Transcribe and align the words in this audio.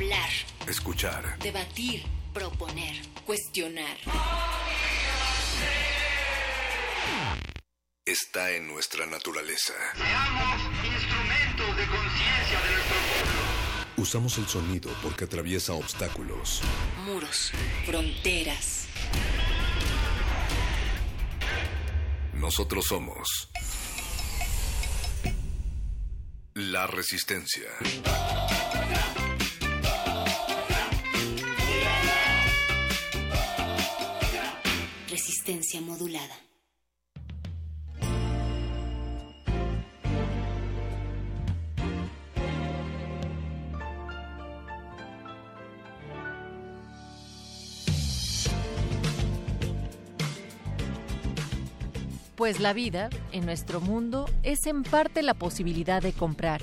Hablar. 0.00 0.30
Escuchar. 0.66 1.38
Debatir. 1.40 2.02
Proponer. 2.32 2.96
Cuestionar. 3.26 3.98
Está 8.06 8.50
en 8.52 8.66
nuestra 8.66 9.04
naturaleza. 9.04 9.74
Seamos 9.94 10.62
instrumentos 10.86 11.76
de 11.76 11.86
conciencia 11.86 12.60
de 12.62 12.70
nuestro 12.72 12.96
pueblo. 12.96 13.42
Usamos 13.98 14.38
el 14.38 14.48
sonido 14.48 14.90
porque 15.02 15.24
atraviesa 15.24 15.74
obstáculos. 15.74 16.62
Muros. 17.04 17.52
Fronteras. 17.84 18.86
Nosotros 22.32 22.86
somos 22.86 23.50
la 26.54 26.86
resistencia. 26.86 27.68
Modulada. 35.50 36.36
Pues 52.36 52.60
la 52.60 52.72
vida, 52.72 53.10
en 53.32 53.44
nuestro 53.44 53.80
mundo, 53.80 54.30
es 54.44 54.66
en 54.66 54.84
parte 54.84 55.22
la 55.22 55.34
posibilidad 55.34 56.00
de 56.00 56.12
comprar. 56.12 56.62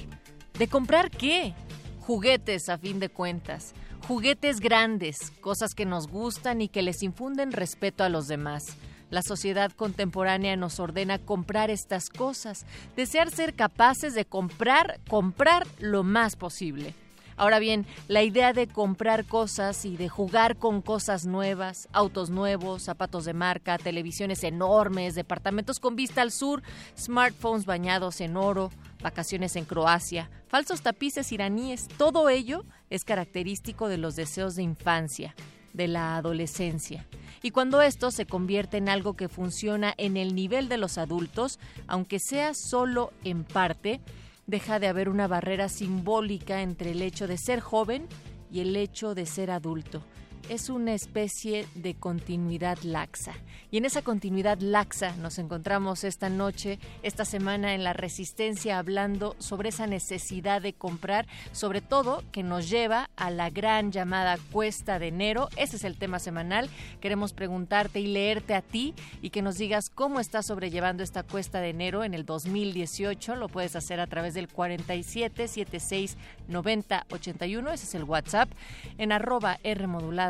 ¿De 0.57 0.69
comprar 0.69 1.11
qué? 1.11 1.53
Juguetes, 1.99 2.69
a 2.69 2.77
fin 2.77 3.01
de 3.01 3.09
cuentas. 3.09 3.73
Juguetes 4.07 4.61
grandes, 4.61 5.31
cosas 5.41 5.73
que 5.75 5.85
nos 5.85 6.07
gustan 6.07 6.61
y 6.61 6.69
que 6.69 6.81
les 6.81 7.03
infunden 7.03 7.51
respeto 7.51 8.05
a 8.05 8.09
los 8.09 8.29
demás. 8.29 8.63
La 9.09 9.21
sociedad 9.21 9.69
contemporánea 9.73 10.55
nos 10.55 10.79
ordena 10.79 11.19
comprar 11.19 11.69
estas 11.69 12.09
cosas, 12.09 12.65
desear 12.95 13.31
ser 13.31 13.53
capaces 13.53 14.15
de 14.15 14.23
comprar, 14.23 15.01
comprar 15.09 15.67
lo 15.79 16.03
más 16.03 16.37
posible. 16.37 16.93
Ahora 17.35 17.59
bien, 17.59 17.85
la 18.07 18.23
idea 18.23 18.53
de 18.53 18.67
comprar 18.67 19.25
cosas 19.25 19.83
y 19.83 19.97
de 19.97 20.07
jugar 20.07 20.55
con 20.55 20.81
cosas 20.81 21.25
nuevas, 21.25 21.89
autos 21.91 22.29
nuevos, 22.29 22.83
zapatos 22.83 23.25
de 23.25 23.33
marca, 23.33 23.77
televisiones 23.77 24.45
enormes, 24.45 25.15
departamentos 25.15 25.79
con 25.81 25.97
vista 25.97 26.21
al 26.21 26.31
sur, 26.31 26.63
smartphones 26.97 27.65
bañados 27.65 28.21
en 28.21 28.37
oro, 28.37 28.71
vacaciones 29.01 29.55
en 29.55 29.65
Croacia, 29.65 30.29
falsos 30.47 30.81
tapices 30.81 31.31
iraníes, 31.31 31.87
todo 31.97 32.29
ello 32.29 32.65
es 32.89 33.03
característico 33.03 33.87
de 33.87 33.97
los 33.97 34.15
deseos 34.15 34.55
de 34.55 34.63
infancia, 34.63 35.35
de 35.73 35.87
la 35.87 36.17
adolescencia. 36.17 37.05
Y 37.43 37.51
cuando 37.51 37.81
esto 37.81 38.11
se 38.11 38.25
convierte 38.25 38.77
en 38.77 38.89
algo 38.89 39.15
que 39.15 39.29
funciona 39.29 39.93
en 39.97 40.17
el 40.17 40.35
nivel 40.35 40.69
de 40.69 40.77
los 40.77 40.97
adultos, 40.97 41.59
aunque 41.87 42.19
sea 42.19 42.53
solo 42.53 43.13
en 43.23 43.43
parte, 43.43 44.01
deja 44.47 44.79
de 44.79 44.87
haber 44.87 45.09
una 45.09 45.27
barrera 45.27 45.69
simbólica 45.69 46.61
entre 46.61 46.91
el 46.91 47.01
hecho 47.01 47.27
de 47.27 47.37
ser 47.37 47.59
joven 47.59 48.07
y 48.51 48.61
el 48.61 48.75
hecho 48.75 49.13
de 49.13 49.25
ser 49.25 49.51
adulto. 49.51 50.01
Es 50.49 50.69
una 50.69 50.93
especie 50.93 51.67
de 51.75 51.93
continuidad 51.93 52.77
laxa. 52.83 53.33
Y 53.69 53.77
en 53.77 53.83
esa 53.83 54.01
continuidad 54.01 54.59
laxa 54.61 55.13
nos 55.17 55.39
encontramos 55.39 56.05
esta 56.05 56.29
noche, 56.29 56.79
esta 57.03 57.25
semana 57.25 57.73
en 57.73 57.83
la 57.83 57.91
Resistencia, 57.91 58.79
hablando 58.79 59.35
sobre 59.39 59.69
esa 59.69 59.87
necesidad 59.87 60.61
de 60.61 60.71
comprar, 60.71 61.27
sobre 61.51 61.81
todo 61.81 62.23
que 62.31 62.43
nos 62.43 62.69
lleva 62.69 63.09
a 63.17 63.29
la 63.29 63.49
gran 63.49 63.91
llamada 63.91 64.37
cuesta 64.53 64.99
de 64.99 65.09
enero. 65.09 65.49
Ese 65.57 65.75
es 65.75 65.83
el 65.83 65.97
tema 65.97 66.17
semanal. 66.17 66.69
Queremos 67.01 67.33
preguntarte 67.33 67.99
y 67.99 68.07
leerte 68.07 68.55
a 68.55 68.61
ti 68.61 68.93
y 69.21 69.31
que 69.31 69.41
nos 69.41 69.57
digas 69.57 69.89
cómo 69.89 70.21
estás 70.21 70.45
sobrellevando 70.45 71.03
esta 71.03 71.23
cuesta 71.23 71.59
de 71.59 71.71
enero 71.71 72.05
en 72.05 72.13
el 72.13 72.25
2018. 72.25 73.35
Lo 73.35 73.49
puedes 73.49 73.75
hacer 73.75 73.99
a 73.99 74.07
través 74.07 74.33
del 74.33 74.47
47 74.47 75.45
76 75.45 76.15
90 76.47 77.05
81. 77.09 77.71
Ese 77.71 77.85
es 77.85 77.95
el 77.95 78.05
WhatsApp. 78.05 78.49
En 78.97 79.11
arroba 79.11 79.59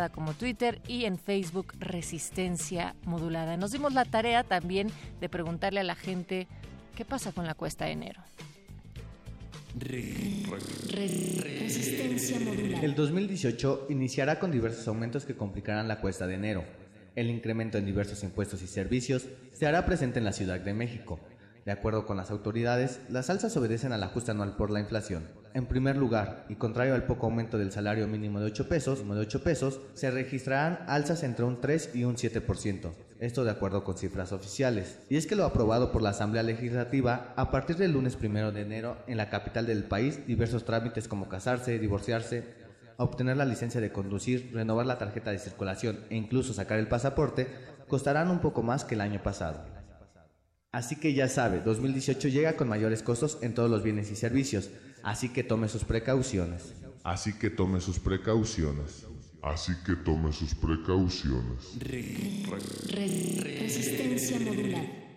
como 0.09 0.33
Twitter 0.33 0.81
y 0.87 1.05
en 1.05 1.17
Facebook 1.17 1.73
Resistencia 1.79 2.95
Modulada. 3.05 3.57
Nos 3.57 3.71
dimos 3.71 3.93
la 3.93 4.05
tarea 4.05 4.43
también 4.43 4.89
de 5.19 5.29
preguntarle 5.29 5.79
a 5.79 5.83
la 5.83 5.95
gente 5.95 6.47
qué 6.95 7.05
pasa 7.05 7.31
con 7.31 7.45
la 7.45 7.53
cuesta 7.53 7.85
de 7.85 7.91
enero. 7.91 8.21
Resistencia 10.89 12.39
modulada. 12.39 12.83
El 12.83 12.95
2018 12.95 13.87
iniciará 13.89 14.39
con 14.39 14.51
diversos 14.51 14.87
aumentos 14.87 15.25
que 15.25 15.35
complicarán 15.35 15.87
la 15.87 15.99
cuesta 16.01 16.25
de 16.25 16.35
enero. 16.35 16.63
El 17.15 17.29
incremento 17.29 17.77
en 17.77 17.85
diversos 17.85 18.23
impuestos 18.23 18.61
y 18.61 18.67
servicios 18.67 19.27
se 19.53 19.65
hará 19.67 19.85
presente 19.85 20.19
en 20.19 20.25
la 20.25 20.33
Ciudad 20.33 20.59
de 20.59 20.73
México. 20.73 21.19
De 21.65 21.71
acuerdo 21.71 22.05
con 22.05 22.15
las 22.15 22.31
autoridades, 22.31 23.01
las 23.09 23.29
alzas 23.29 23.57
obedecen 23.57 23.91
al 23.91 24.03
ajuste 24.03 24.31
anual 24.31 24.55
por 24.55 24.71
la 24.71 24.79
inflación. 24.79 25.27
En 25.57 25.65
primer 25.65 25.97
lugar, 25.97 26.45
y 26.49 26.53
contrario 26.53 26.93
al 26.93 27.07
poco 27.07 27.25
aumento 27.25 27.57
del 27.57 27.71
salario 27.71 28.07
mínimo 28.07 28.39
de 28.39 28.45
8 28.45 28.69
pesos, 28.69 29.03
de 29.03 29.19
8 29.19 29.41
pesos, 29.41 29.79
se 29.95 30.11
registrarán 30.11 30.85
alzas 30.85 31.23
entre 31.23 31.45
un 31.45 31.59
3 31.59 31.95
y 31.95 32.03
un 32.03 32.15
7%. 32.15 32.91
Esto 33.19 33.43
de 33.43 33.49
acuerdo 33.49 33.83
con 33.83 33.97
cifras 33.97 34.31
oficiales. 34.33 34.99
Y 35.09 35.17
es 35.17 35.25
que 35.25 35.35
lo 35.35 35.45
aprobado 35.45 35.91
por 35.91 36.03
la 36.03 36.11
Asamblea 36.11 36.43
Legislativa, 36.43 37.33
a 37.35 37.49
partir 37.49 37.75
del 37.77 37.93
lunes 37.93 38.15
primero 38.15 38.51
de 38.51 38.61
enero, 38.61 38.97
en 39.07 39.17
la 39.17 39.31
capital 39.31 39.65
del 39.65 39.83
país, 39.83 40.27
diversos 40.27 40.63
trámites 40.63 41.07
como 41.07 41.27
casarse, 41.27 41.79
divorciarse, 41.79 42.43
obtener 42.97 43.37
la 43.37 43.45
licencia 43.45 43.81
de 43.81 43.91
conducir, 43.91 44.51
renovar 44.53 44.85
la 44.85 44.99
tarjeta 44.99 45.31
de 45.31 45.39
circulación 45.39 46.01
e 46.11 46.17
incluso 46.17 46.53
sacar 46.53 46.77
el 46.77 46.87
pasaporte, 46.87 47.47
costarán 47.87 48.29
un 48.29 48.41
poco 48.41 48.61
más 48.61 48.85
que 48.85 48.93
el 48.93 49.01
año 49.01 49.23
pasado. 49.23 49.76
Así 50.73 50.97
que 50.97 51.13
ya 51.13 51.29
sabe, 51.29 51.61
2018 51.61 52.27
llega 52.27 52.57
con 52.57 52.67
mayores 52.67 53.01
costos 53.01 53.37
en 53.41 53.53
todos 53.53 53.71
los 53.71 53.83
bienes 53.83 54.11
y 54.11 54.15
servicios, 54.15 54.69
así 55.01 55.29
que 55.29 55.43
tome 55.43 55.69
sus 55.69 55.85
precauciones. 55.85 56.73
Así 57.03 57.33
que 57.33 57.49
tome 57.49 57.79
sus 57.79 57.99
precauciones. 57.99 59.05
Así 59.41 59.71
que 59.85 59.95
tome 59.95 60.33
sus 60.33 60.53
precauciones. 60.55 61.79
Resistencia 62.89 64.39
modulada. 64.41 65.07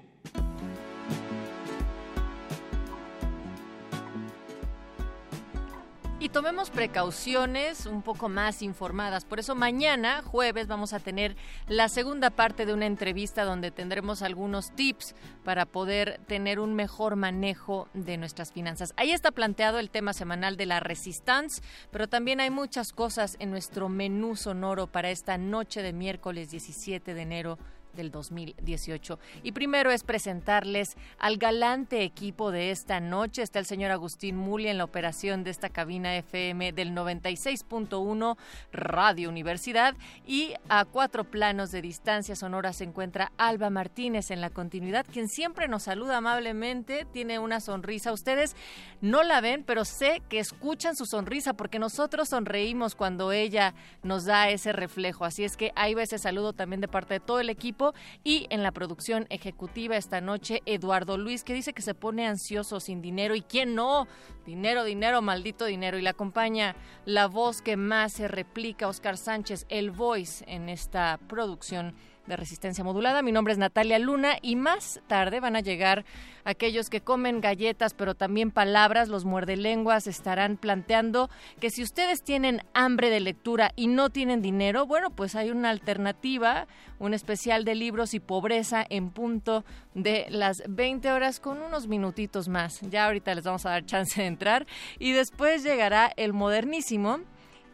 Y 6.22 6.28
tomemos 6.28 6.68
precauciones 6.68 7.86
un 7.86 8.02
poco 8.02 8.28
más 8.28 8.60
informadas. 8.60 9.24
Por 9.24 9.40
eso 9.40 9.54
mañana, 9.54 10.20
jueves, 10.22 10.66
vamos 10.66 10.92
a 10.92 11.00
tener 11.00 11.34
la 11.66 11.88
segunda 11.88 12.28
parte 12.28 12.66
de 12.66 12.74
una 12.74 12.84
entrevista 12.84 13.44
donde 13.44 13.70
tendremos 13.70 14.20
algunos 14.20 14.70
tips 14.72 15.14
para 15.44 15.64
poder 15.64 16.20
tener 16.26 16.60
un 16.60 16.74
mejor 16.74 17.16
manejo 17.16 17.88
de 17.94 18.18
nuestras 18.18 18.52
finanzas. 18.52 18.92
Ahí 18.98 19.12
está 19.12 19.30
planteado 19.30 19.78
el 19.78 19.88
tema 19.88 20.12
semanal 20.12 20.58
de 20.58 20.66
la 20.66 20.80
resistance, 20.80 21.62
pero 21.90 22.06
también 22.06 22.40
hay 22.40 22.50
muchas 22.50 22.92
cosas 22.92 23.36
en 23.38 23.50
nuestro 23.50 23.88
menú 23.88 24.36
sonoro 24.36 24.88
para 24.88 25.08
esta 25.08 25.38
noche 25.38 25.80
de 25.80 25.94
miércoles 25.94 26.50
17 26.50 27.14
de 27.14 27.22
enero 27.22 27.58
del 27.94 28.10
2018. 28.10 29.18
Y 29.42 29.52
primero 29.52 29.90
es 29.90 30.04
presentarles 30.04 30.96
al 31.18 31.36
galante 31.36 32.02
equipo 32.02 32.50
de 32.50 32.70
esta 32.70 33.00
noche. 33.00 33.42
Está 33.42 33.58
el 33.58 33.66
señor 33.66 33.90
Agustín 33.90 34.36
Muli 34.36 34.68
en 34.68 34.78
la 34.78 34.84
operación 34.84 35.44
de 35.44 35.50
esta 35.50 35.68
cabina 35.68 36.16
FM 36.16 36.72
del 36.72 36.92
96.1 36.92 38.36
Radio 38.72 39.28
Universidad 39.28 39.94
y 40.26 40.54
a 40.68 40.84
cuatro 40.84 41.24
planos 41.24 41.70
de 41.70 41.82
distancia 41.82 42.36
sonora 42.36 42.72
se 42.72 42.84
encuentra 42.84 43.32
Alba 43.36 43.70
Martínez 43.70 44.30
en 44.30 44.40
la 44.40 44.50
continuidad, 44.50 45.06
quien 45.10 45.28
siempre 45.28 45.68
nos 45.68 45.84
saluda 45.84 46.18
amablemente, 46.18 47.06
tiene 47.12 47.38
una 47.38 47.60
sonrisa. 47.60 48.12
Ustedes 48.12 48.54
no 49.00 49.22
la 49.22 49.40
ven, 49.40 49.64
pero 49.64 49.84
sé 49.84 50.22
que 50.28 50.38
escuchan 50.38 50.96
su 50.96 51.06
sonrisa 51.06 51.54
porque 51.54 51.78
nosotros 51.78 52.28
sonreímos 52.28 52.94
cuando 52.94 53.32
ella 53.32 53.74
nos 54.02 54.24
da 54.24 54.50
ese 54.50 54.72
reflejo. 54.72 55.24
Así 55.24 55.44
es 55.44 55.56
que 55.56 55.72
ahí 55.74 55.94
va 55.94 56.02
ese 56.02 56.18
saludo 56.18 56.52
también 56.52 56.80
de 56.80 56.88
parte 56.88 57.14
de 57.14 57.20
todo 57.20 57.40
el 57.40 57.50
equipo 57.50 57.79
y 58.24 58.46
en 58.50 58.62
la 58.62 58.72
producción 58.72 59.26
ejecutiva 59.30 59.96
esta 59.96 60.20
noche 60.20 60.62
Eduardo 60.66 61.16
Luis 61.16 61.44
que 61.44 61.54
dice 61.54 61.72
que 61.72 61.82
se 61.82 61.94
pone 61.94 62.26
ansioso 62.26 62.80
sin 62.80 63.02
dinero. 63.02 63.34
Y 63.34 63.42
quién 63.42 63.74
no, 63.74 64.06
dinero, 64.46 64.84
dinero, 64.84 65.22
maldito 65.22 65.64
dinero. 65.64 65.98
Y 65.98 66.02
le 66.02 66.10
acompaña 66.10 66.76
la 67.04 67.26
voz 67.26 67.62
que 67.62 67.76
más 67.76 68.12
se 68.12 68.28
replica 68.28 68.88
Oscar 68.88 69.16
Sánchez, 69.16 69.66
el 69.68 69.90
voice 69.90 70.44
en 70.46 70.68
esta 70.68 71.18
producción 71.28 71.94
de 72.30 72.36
resistencia 72.36 72.82
modulada. 72.82 73.20
Mi 73.22 73.32
nombre 73.32 73.52
es 73.52 73.58
Natalia 73.58 73.98
Luna 73.98 74.36
y 74.40 74.56
más 74.56 75.00
tarde 75.06 75.40
van 75.40 75.56
a 75.56 75.60
llegar 75.60 76.04
aquellos 76.44 76.88
que 76.88 77.02
comen 77.02 77.40
galletas, 77.40 77.92
pero 77.92 78.14
también 78.14 78.50
palabras. 78.50 79.08
Los 79.08 79.24
muerdelenguas 79.24 80.06
estarán 80.06 80.56
planteando 80.56 81.28
que 81.60 81.70
si 81.70 81.82
ustedes 81.82 82.22
tienen 82.22 82.62
hambre 82.72 83.10
de 83.10 83.20
lectura 83.20 83.72
y 83.76 83.88
no 83.88 84.10
tienen 84.10 84.40
dinero, 84.40 84.86
bueno, 84.86 85.10
pues 85.10 85.34
hay 85.34 85.50
una 85.50 85.70
alternativa, 85.70 86.66
un 86.98 87.12
especial 87.12 87.64
de 87.64 87.74
libros 87.74 88.14
y 88.14 88.20
pobreza 88.20 88.84
en 88.88 89.10
punto 89.10 89.64
de 89.94 90.26
las 90.30 90.62
20 90.68 91.12
horas 91.12 91.40
con 91.40 91.60
unos 91.60 91.88
minutitos 91.88 92.48
más. 92.48 92.80
Ya 92.82 93.06
ahorita 93.06 93.34
les 93.34 93.44
vamos 93.44 93.66
a 93.66 93.70
dar 93.70 93.84
chance 93.84 94.20
de 94.20 94.26
entrar 94.26 94.66
y 94.98 95.12
después 95.12 95.62
llegará 95.62 96.12
el 96.16 96.32
modernísimo 96.32 97.20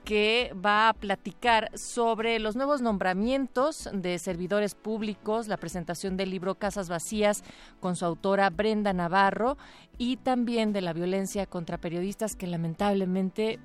que 0.06 0.54
va 0.64 0.88
a 0.88 0.92
platicar 0.92 1.76
sobre 1.76 2.38
los 2.38 2.54
nuevos 2.54 2.80
nombramientos 2.80 3.90
de 3.92 4.20
servidores 4.20 4.76
públicos, 4.76 5.48
la 5.48 5.56
presentación 5.56 6.16
del 6.16 6.30
libro 6.30 6.54
Casas 6.54 6.88
Vacías 6.88 7.42
con 7.80 7.96
su 7.96 8.04
autora 8.04 8.48
Brenda 8.50 8.92
Navarro 8.92 9.58
y 9.98 10.18
también 10.18 10.72
de 10.72 10.80
la 10.80 10.92
violencia 10.92 11.46
contra 11.46 11.78
periodistas 11.78 12.36
que 12.36 12.46
lamentablemente 12.46 13.58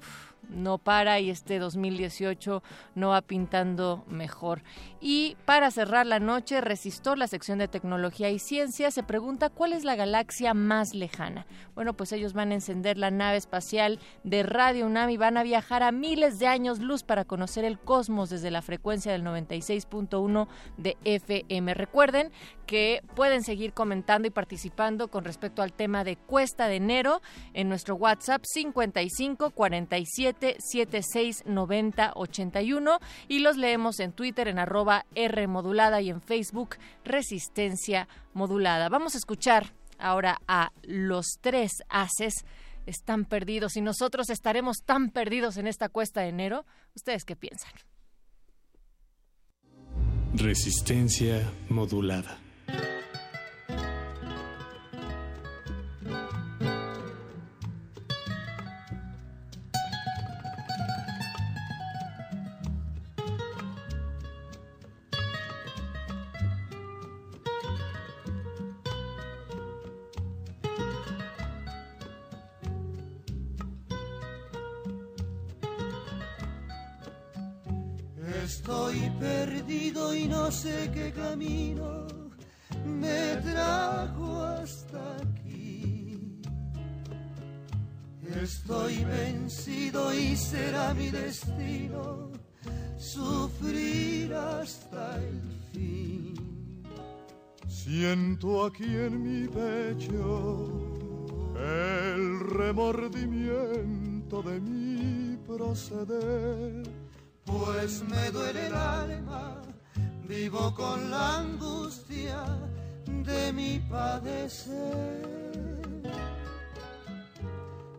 no 0.50 0.78
para 0.78 1.20
y 1.20 1.30
este 1.30 1.60
2018 1.60 2.64
no 2.96 3.10
va 3.10 3.22
pintando 3.22 4.04
mejor. 4.08 4.64
Y 5.00 5.38
para 5.46 5.72
cerrar 5.72 6.06
la 6.06 6.20
noche, 6.20 6.62
Resistor, 6.62 7.18
la 7.18 7.28
sección 7.28 7.60
de 7.60 7.68
tecnología 7.68 8.30
y 8.30 8.40
ciencia, 8.40 8.92
se 8.92 9.04
pregunta 9.04 9.50
cuál 9.50 9.74
es 9.74 9.84
la 9.84 9.96
galaxia 9.96 10.54
más 10.54 10.94
lejana. 10.94 11.46
Bueno, 11.74 11.94
pues 11.94 12.12
ellos 12.12 12.34
van 12.34 12.52
a 12.52 12.56
encender 12.56 12.98
la 12.98 13.12
nave 13.12 13.38
espacial 13.38 14.00
de 14.24 14.44
Radio 14.44 14.86
UNAM 14.86 15.10
y 15.10 15.18
van 15.18 15.38
a 15.38 15.44
viajar 15.44 15.84
a 15.84 15.92
miles 15.92 16.40
de 16.40 16.48
años 16.48 16.80
luz 16.80 17.04
para 17.04 17.26
conocer 17.26 17.66
el 17.66 17.80
cosmos 17.80 18.30
desde 18.30 18.52
la 18.52 18.62
frecuencia 18.62 19.12
del 19.12 19.24
96.1 19.24 20.48
de 20.78 20.98
FM. 21.04 21.74
Recuerden 21.74 22.32
que 22.66 23.02
pueden 23.16 23.44
seguir 23.44 23.74
comentando 23.74 24.28
y 24.28 24.32
participando 24.32 25.10
con 25.10 25.26
respecto 25.26 25.62
al 25.62 25.74
tema 25.74 26.04
de 26.04 26.16
cuesta 26.16 26.68
de 26.68 26.76
enero 26.78 27.22
en 27.54 27.70
nuestro 27.70 27.96
WhatsApp 27.96 28.44
55 28.46 29.52
47 29.52 30.41
76 30.60 31.44
90 31.46 32.14
81 32.16 33.00
y 33.28 33.40
los 33.40 33.58
leemos 33.58 34.00
en 34.00 34.12
Twitter 34.12 34.48
en 34.48 34.60
arroba 34.60 35.06
R 35.16 35.48
modulada 35.48 36.02
y 36.02 36.10
en 36.10 36.22
Facebook 36.22 36.78
Resistencia 37.04 38.08
Modulada. 38.34 38.90
Vamos 38.90 39.16
a 39.16 39.18
escuchar 39.18 39.74
ahora 39.98 40.40
a 40.48 40.72
los 40.84 41.38
tres 41.42 41.72
haces 41.90 42.46
están 42.86 43.26
perdidos 43.26 43.78
y 43.78 43.82
nosotros 43.82 44.30
estaremos 44.30 44.84
tan 44.84 45.12
perdidos 45.12 45.58
en 45.58 45.68
esta 45.68 45.90
cuesta 45.90 46.22
de 46.22 46.30
enero. 46.30 46.66
¿Ustedes 46.96 47.26
qué 47.26 47.36
piensan? 47.36 47.72
Resistencia 50.34 51.52
modulada. 51.70 52.41
No 80.52 80.58
sé 80.58 80.92
qué 80.94 81.14
camino 81.14 82.08
me 82.86 83.38
trajo 83.38 84.44
hasta 84.44 85.00
aquí. 85.22 86.42
Estoy 88.44 89.06
vencido 89.06 90.14
y 90.14 90.36
será 90.36 90.94
mi 90.94 91.10
destino 91.10 92.32
sufrir 92.98 94.34
hasta 94.34 95.24
el 95.24 95.42
fin. 95.72 96.84
Siento 97.70 98.66
aquí 98.66 98.94
en 99.08 99.24
mi 99.24 99.48
pecho 99.48 100.68
el 101.56 102.42
remordimiento 102.42 104.42
de 104.42 104.60
mi 104.60 105.38
proceder 105.48 106.84
pues 107.46 108.04
me 108.04 108.32
duele 108.32 108.68
el 108.68 108.74
alma, 108.74 109.62
vivo 110.28 110.74
con 110.74 111.12
la 111.12 111.40
angustia 111.40 112.44
de 113.06 113.54
mi 113.54 113.80
padecer. 113.90 115.42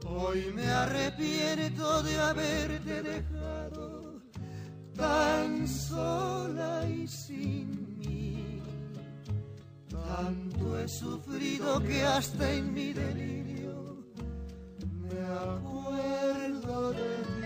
Hoy 0.06 0.52
me 0.54 0.66
arrepiento 0.66 2.02
de 2.02 2.20
haberte 2.20 3.02
dejado 3.02 4.20
tan 4.94 5.66
sola 5.66 6.86
y 6.88 7.06
sin 7.06 7.98
mí. 7.98 8.62
Tanto 9.88 10.78
he 10.78 10.88
sufrido 10.88 11.82
que 11.82 12.04
hasta 12.04 12.52
en 12.52 12.72
mi 12.72 12.92
delirio 12.92 14.04
me 15.00 15.20
acuerdo 15.20 16.92
de 16.92 17.16
ti. 17.40 17.41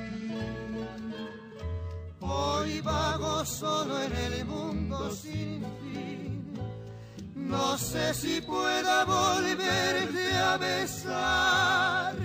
Hoy 2.29 2.81
vago 2.81 3.45
solo 3.45 4.03
en 4.03 4.13
el 4.13 4.45
mundo 4.45 5.11
sin 5.13 5.63
fin. 5.83 6.55
No 7.35 7.79
sé 7.79 8.13
si 8.15 8.41
pueda 8.41 9.05
volverte 9.05 10.37
a 10.37 10.57
besar. 10.57 12.17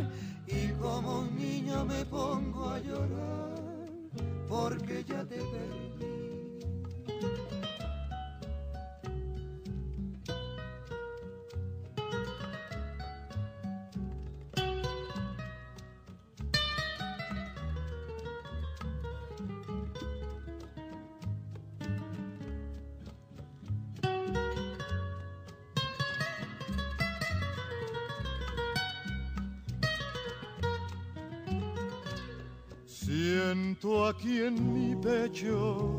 Y 0.48 0.70
como 0.82 1.20
un 1.20 1.36
niño 1.38 1.86
me 1.86 2.04
pongo 2.06 2.70
a 2.70 2.80
llorar 2.80 3.52
porque 4.50 5.04
ya 5.08 5.24
te 5.24 5.38
perdí. 5.38 5.92
Siento 33.32 34.08
aquí 34.08 34.42
en 34.42 34.56
mi 34.74 34.94
pecho 34.94 35.90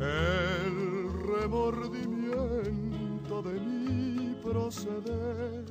el 0.00 1.08
remordimiento 1.26 3.42
de 3.42 3.58
mi 3.58 4.32
proceder. 4.44 5.64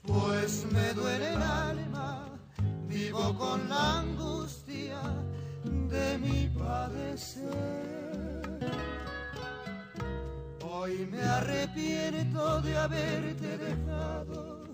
Pues 0.00 0.64
me 0.72 0.94
duele 0.94 1.34
el 1.34 1.42
alma, 1.42 2.30
vivo 2.88 3.36
con 3.36 3.68
la 3.68 4.00
angustia 4.00 5.02
de 5.62 6.16
mi 6.16 6.48
padecer. 6.58 7.52
Hoy 10.62 11.06
me 11.12 11.20
arrepiento 11.20 12.62
de 12.62 12.78
haberte 12.78 13.58
dejado 13.58 14.64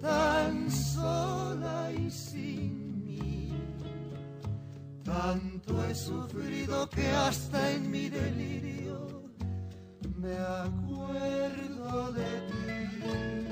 tan 0.00 0.70
sola 0.70 1.90
y 1.90 2.08
sin 2.08 2.77
tanto 5.08 5.84
he 5.84 5.94
sufrido 5.94 6.88
que 6.90 7.08
hasta 7.08 7.72
en 7.72 7.90
mi 7.90 8.08
delirio 8.08 9.22
me 10.16 10.36
acuerdo 10.36 12.12
de 12.12 12.30
ti. 12.48 13.48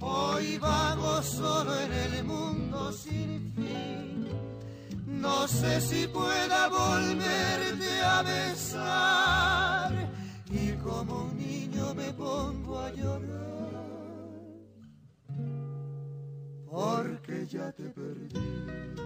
Hoy 0.00 0.58
vago 0.58 1.22
solo 1.22 1.78
en 1.80 1.92
el 1.92 2.24
mundo 2.24 2.92
sin 2.92 3.52
fin. 3.52 4.26
No 5.06 5.46
sé 5.48 5.80
si 5.80 6.06
pueda 6.06 6.68
volverte 6.68 8.00
a 8.02 8.22
besar. 8.22 9.92
Y 10.50 10.72
como 10.84 11.24
un 11.24 11.36
niño 11.36 11.94
me 11.94 12.12
pongo 12.12 12.78
a 12.78 12.90
llorar. 12.92 13.46
Porque 16.70 17.46
ya 17.46 17.72
te 17.72 17.84
perdí. 17.84 19.05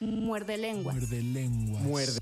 Muerde 0.00 0.56
lenguas. 0.58 0.94
Muerde 0.94 1.22
lenguas. 1.22 1.82
Muerde. 1.82 2.20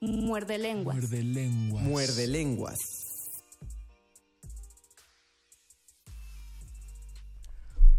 Muerde 0.00 0.58
lenguas. 0.58 0.96
Muerde 0.96 1.22
lenguas. 1.22 1.84
Muerde 1.84 2.26
lenguas. 2.26 2.78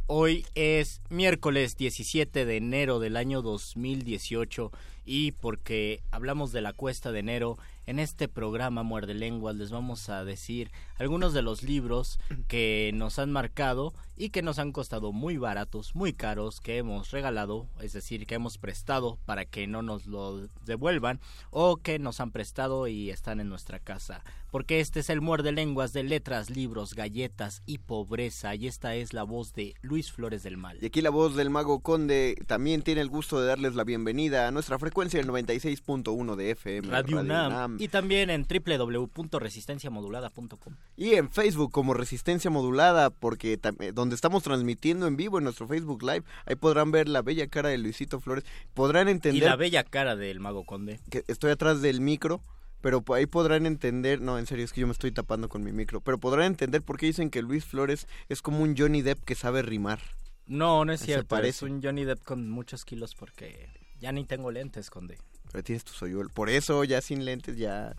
Hoy 0.08 0.46
es 0.56 1.02
miércoles 1.10 1.78
17 1.78 2.46
de 2.46 2.58
enero 2.58 3.00
del 3.00 3.16
año 3.16 3.44
2018 3.44 4.72
y 5.06 5.34
porque 5.34 6.02
hablamos 6.10 6.52
de 6.52 6.62
la 6.62 6.74
cuesta 6.74 7.12
de 7.12 7.20
enero, 7.20 7.60
en 7.92 8.00
este 8.00 8.30
programa 8.30 8.84
Muerde 8.84 9.14
Lenguas 9.14 9.58
les 9.58 9.70
vamos 9.70 10.08
a 10.08 10.24
decir 10.24 10.72
algunos 10.98 11.34
de 11.34 11.42
los 11.42 11.62
libros 11.62 12.20
que 12.48 12.92
nos 12.94 13.20
han 13.20 13.34
marcado 13.34 13.94
y 14.16 14.30
que 14.30 14.42
nos 14.42 14.60
han 14.60 14.72
costado 14.72 15.12
muy 15.12 15.38
baratos, 15.38 15.94
muy 15.96 16.14
caros, 16.14 16.62
que 16.62 16.78
hemos 16.78 17.12
regalado, 17.12 17.68
es 17.82 17.92
decir, 17.92 18.26
que 18.28 18.36
hemos 18.36 18.58
prestado 18.58 19.18
para 19.26 19.46
que 19.46 19.68
no 19.68 19.82
nos 19.82 20.06
lo 20.06 20.48
devuelvan 20.64 21.20
o 21.50 21.78
que 21.78 22.00
nos 22.00 22.22
han 22.22 22.32
prestado 22.32 22.88
y 22.88 23.10
están 23.10 23.40
en 23.42 23.50
nuestra 23.50 23.80
casa. 23.80 24.24
Porque 24.52 24.80
este 24.80 25.00
es 25.00 25.10
el 25.10 25.22
Muerde 25.22 25.52
Lenguas 25.52 25.92
de 25.92 26.04
letras, 26.04 26.50
libros, 26.50 26.94
galletas 26.94 27.64
y 27.66 27.80
pobreza 27.80 28.54
y 28.54 28.68
esta 28.68 28.96
es 28.96 29.14
la 29.14 29.24
voz 29.24 29.54
de 29.54 29.74
Luis 29.82 30.12
Flores 30.12 30.44
del 30.44 30.58
Mal. 30.58 30.78
Y 30.82 30.86
aquí 30.86 31.02
la 31.02 31.10
voz 31.10 31.36
del 31.36 31.50
Mago 31.50 31.80
Conde 31.80 32.36
también 32.48 32.84
tiene 32.84 33.02
el 33.02 33.10
gusto 33.10 33.42
de 33.42 33.48
darles 33.48 33.76
la 33.76 33.84
bienvenida 33.84 34.48
a 34.48 34.52
nuestra 34.52 34.78
frecuencia 34.78 35.20
del 35.20 35.30
96.1 35.30 36.36
de 36.36 36.52
FM. 36.52 36.88
Radio, 36.90 37.18
Radio 37.18 37.20
UNAM. 37.22 37.78
Y 37.82 37.88
también 37.88 38.30
en 38.30 38.46
www.resistenciamodulada.com. 38.46 40.76
Y 40.96 41.16
en 41.16 41.32
Facebook 41.32 41.72
como 41.72 41.96
Resistencia 41.96 42.52
Modulada, 42.52 43.10
porque 43.10 43.60
donde 43.96 44.14
estamos 44.14 44.44
transmitiendo 44.44 45.08
en 45.08 45.18
vivo 45.18 45.40
en 45.40 45.46
nuestro 45.46 45.68
Facebook 45.68 46.04
Live, 46.04 46.22
ahí 46.46 46.54
podrán 46.54 46.92
ver 46.92 47.10
la 47.10 47.24
bella 47.24 47.48
cara 47.48 47.70
de 47.70 47.80
Luisito 47.80 48.20
Flores. 48.20 48.46
Podrán 48.76 49.08
entender. 49.08 49.42
Y 49.42 49.46
la 49.46 49.56
bella 49.56 49.84
cara 49.84 50.16
del 50.16 50.40
Mago 50.40 50.64
Conde. 50.64 51.00
Que 51.10 51.24
estoy 51.28 51.50
atrás 51.50 51.82
del 51.82 52.02
micro. 52.02 52.44
Pero 52.82 53.04
ahí 53.16 53.26
podrán 53.26 53.66
entender, 53.66 54.22
no, 54.22 54.38
en 54.38 54.46
serio, 54.46 54.64
es 54.64 54.74
que 54.74 54.82
yo 54.82 54.88
me 54.88 54.94
estoy 54.94 55.12
tapando 55.12 55.50
con 55.50 55.64
mi 55.64 55.72
micro, 55.72 56.02
pero 56.02 56.20
podrán 56.20 56.46
entender 56.46 56.84
por 56.84 56.98
qué 56.98 57.08
dicen 57.08 57.32
que 57.32 57.42
Luis 57.42 57.66
Flores 57.66 58.08
es 58.30 58.44
como 58.44 58.62
un 58.62 58.78
Johnny 58.78 59.02
Depp 59.02 59.24
que 59.24 59.34
sabe 59.34 59.64
rimar. 59.64 60.00
No, 60.46 60.86
no 60.86 60.94
es 60.94 61.02
cierto, 61.02 61.26
parece. 61.28 61.66
es 61.66 61.72
un 61.72 61.82
Johnny 61.82 62.06
Depp 62.06 62.24
con 62.24 62.48
muchos 62.48 62.86
kilos 62.86 63.16
porque 63.16 63.70
ya 64.00 64.12
ni 64.12 64.24
tengo 64.26 64.52
lentes, 64.52 64.92
Conde. 64.92 65.18
Pero 65.52 65.64
tienes 65.64 65.84
tu 65.84 65.94
soyuelo. 65.94 66.30
Por 66.30 66.50
eso, 66.50 66.84
ya 66.84 67.02
sin 67.02 67.26
lentes, 67.26 67.58
ya 67.58 67.96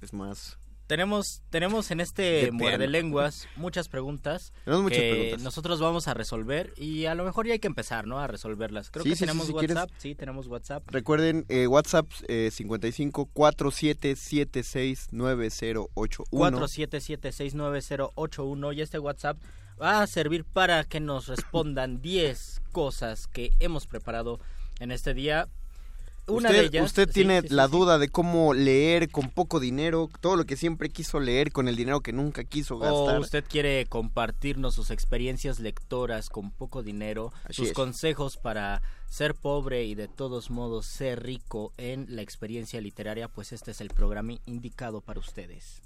es 0.00 0.12
más. 0.12 0.58
Tenemos, 0.88 1.42
tenemos 1.50 1.90
en 1.90 2.00
este 2.00 2.50
Muerde 2.50 2.88
Lenguas 2.88 3.46
muchas 3.56 3.88
preguntas 3.88 4.54
tenemos 4.64 4.84
muchas 4.84 4.98
que 4.98 5.10
preguntas. 5.10 5.42
nosotros 5.42 5.80
vamos 5.80 6.08
a 6.08 6.14
resolver 6.14 6.72
y 6.78 7.04
a 7.04 7.14
lo 7.14 7.24
mejor 7.24 7.46
ya 7.46 7.52
hay 7.52 7.58
que 7.58 7.66
empezar, 7.66 8.06
¿no? 8.06 8.20
A 8.20 8.26
resolverlas. 8.26 8.90
Creo 8.90 9.02
sí, 9.04 9.10
que 9.10 9.16
sí, 9.16 9.20
tenemos 9.20 9.48
sí, 9.48 9.52
WhatsApp. 9.52 9.90
Sí, 9.98 10.14
tenemos 10.14 10.46
WhatsApp. 10.46 10.82
Recuerden, 10.86 11.44
eh, 11.50 11.66
WhatsApp 11.66 12.06
eh, 12.26 12.48
55 12.50 13.26
4776 13.26 15.08
9081. 15.10 16.26
4776 16.30 17.54
9081 17.54 18.72
y 18.72 18.80
este 18.80 18.98
WhatsApp 18.98 19.36
va 19.80 20.00
a 20.00 20.06
servir 20.06 20.46
para 20.46 20.84
que 20.84 21.00
nos 21.00 21.26
respondan 21.28 22.00
10 22.00 22.62
cosas 22.72 23.26
que 23.26 23.52
hemos 23.60 23.86
preparado 23.86 24.40
en 24.80 24.90
este 24.90 25.12
día. 25.12 25.48
Una 26.28 26.48
usted, 26.50 26.60
de 26.60 26.66
ellas, 26.66 26.84
usted 26.86 27.08
sí, 27.08 27.14
tiene 27.14 27.40
sí, 27.42 27.48
sí, 27.48 27.54
la 27.54 27.66
sí. 27.66 27.72
duda 27.72 27.98
de 27.98 28.08
cómo 28.08 28.54
leer 28.54 29.10
con 29.10 29.30
poco 29.30 29.60
dinero, 29.60 30.08
todo 30.20 30.36
lo 30.36 30.44
que 30.44 30.56
siempre 30.56 30.90
quiso 30.90 31.20
leer 31.20 31.50
con 31.52 31.68
el 31.68 31.76
dinero 31.76 32.00
que 32.00 32.12
nunca 32.12 32.44
quiso 32.44 32.78
gastar. 32.78 33.16
O 33.16 33.20
usted 33.20 33.44
quiere 33.48 33.86
compartirnos 33.86 34.74
sus 34.74 34.90
experiencias 34.90 35.58
lectoras 35.60 36.28
con 36.28 36.50
poco 36.50 36.82
dinero, 36.82 37.32
Así 37.44 37.54
sus 37.54 37.68
es. 37.68 37.72
consejos 37.74 38.36
para 38.36 38.82
ser 39.08 39.34
pobre 39.34 39.84
y 39.84 39.94
de 39.94 40.06
todos 40.08 40.50
modos 40.50 40.86
ser 40.86 41.22
rico 41.22 41.72
en 41.78 42.06
la 42.14 42.22
experiencia 42.22 42.80
literaria, 42.80 43.28
pues 43.28 43.52
este 43.52 43.70
es 43.70 43.80
el 43.80 43.88
programa 43.88 44.34
indicado 44.46 45.00
para 45.00 45.20
ustedes. 45.20 45.80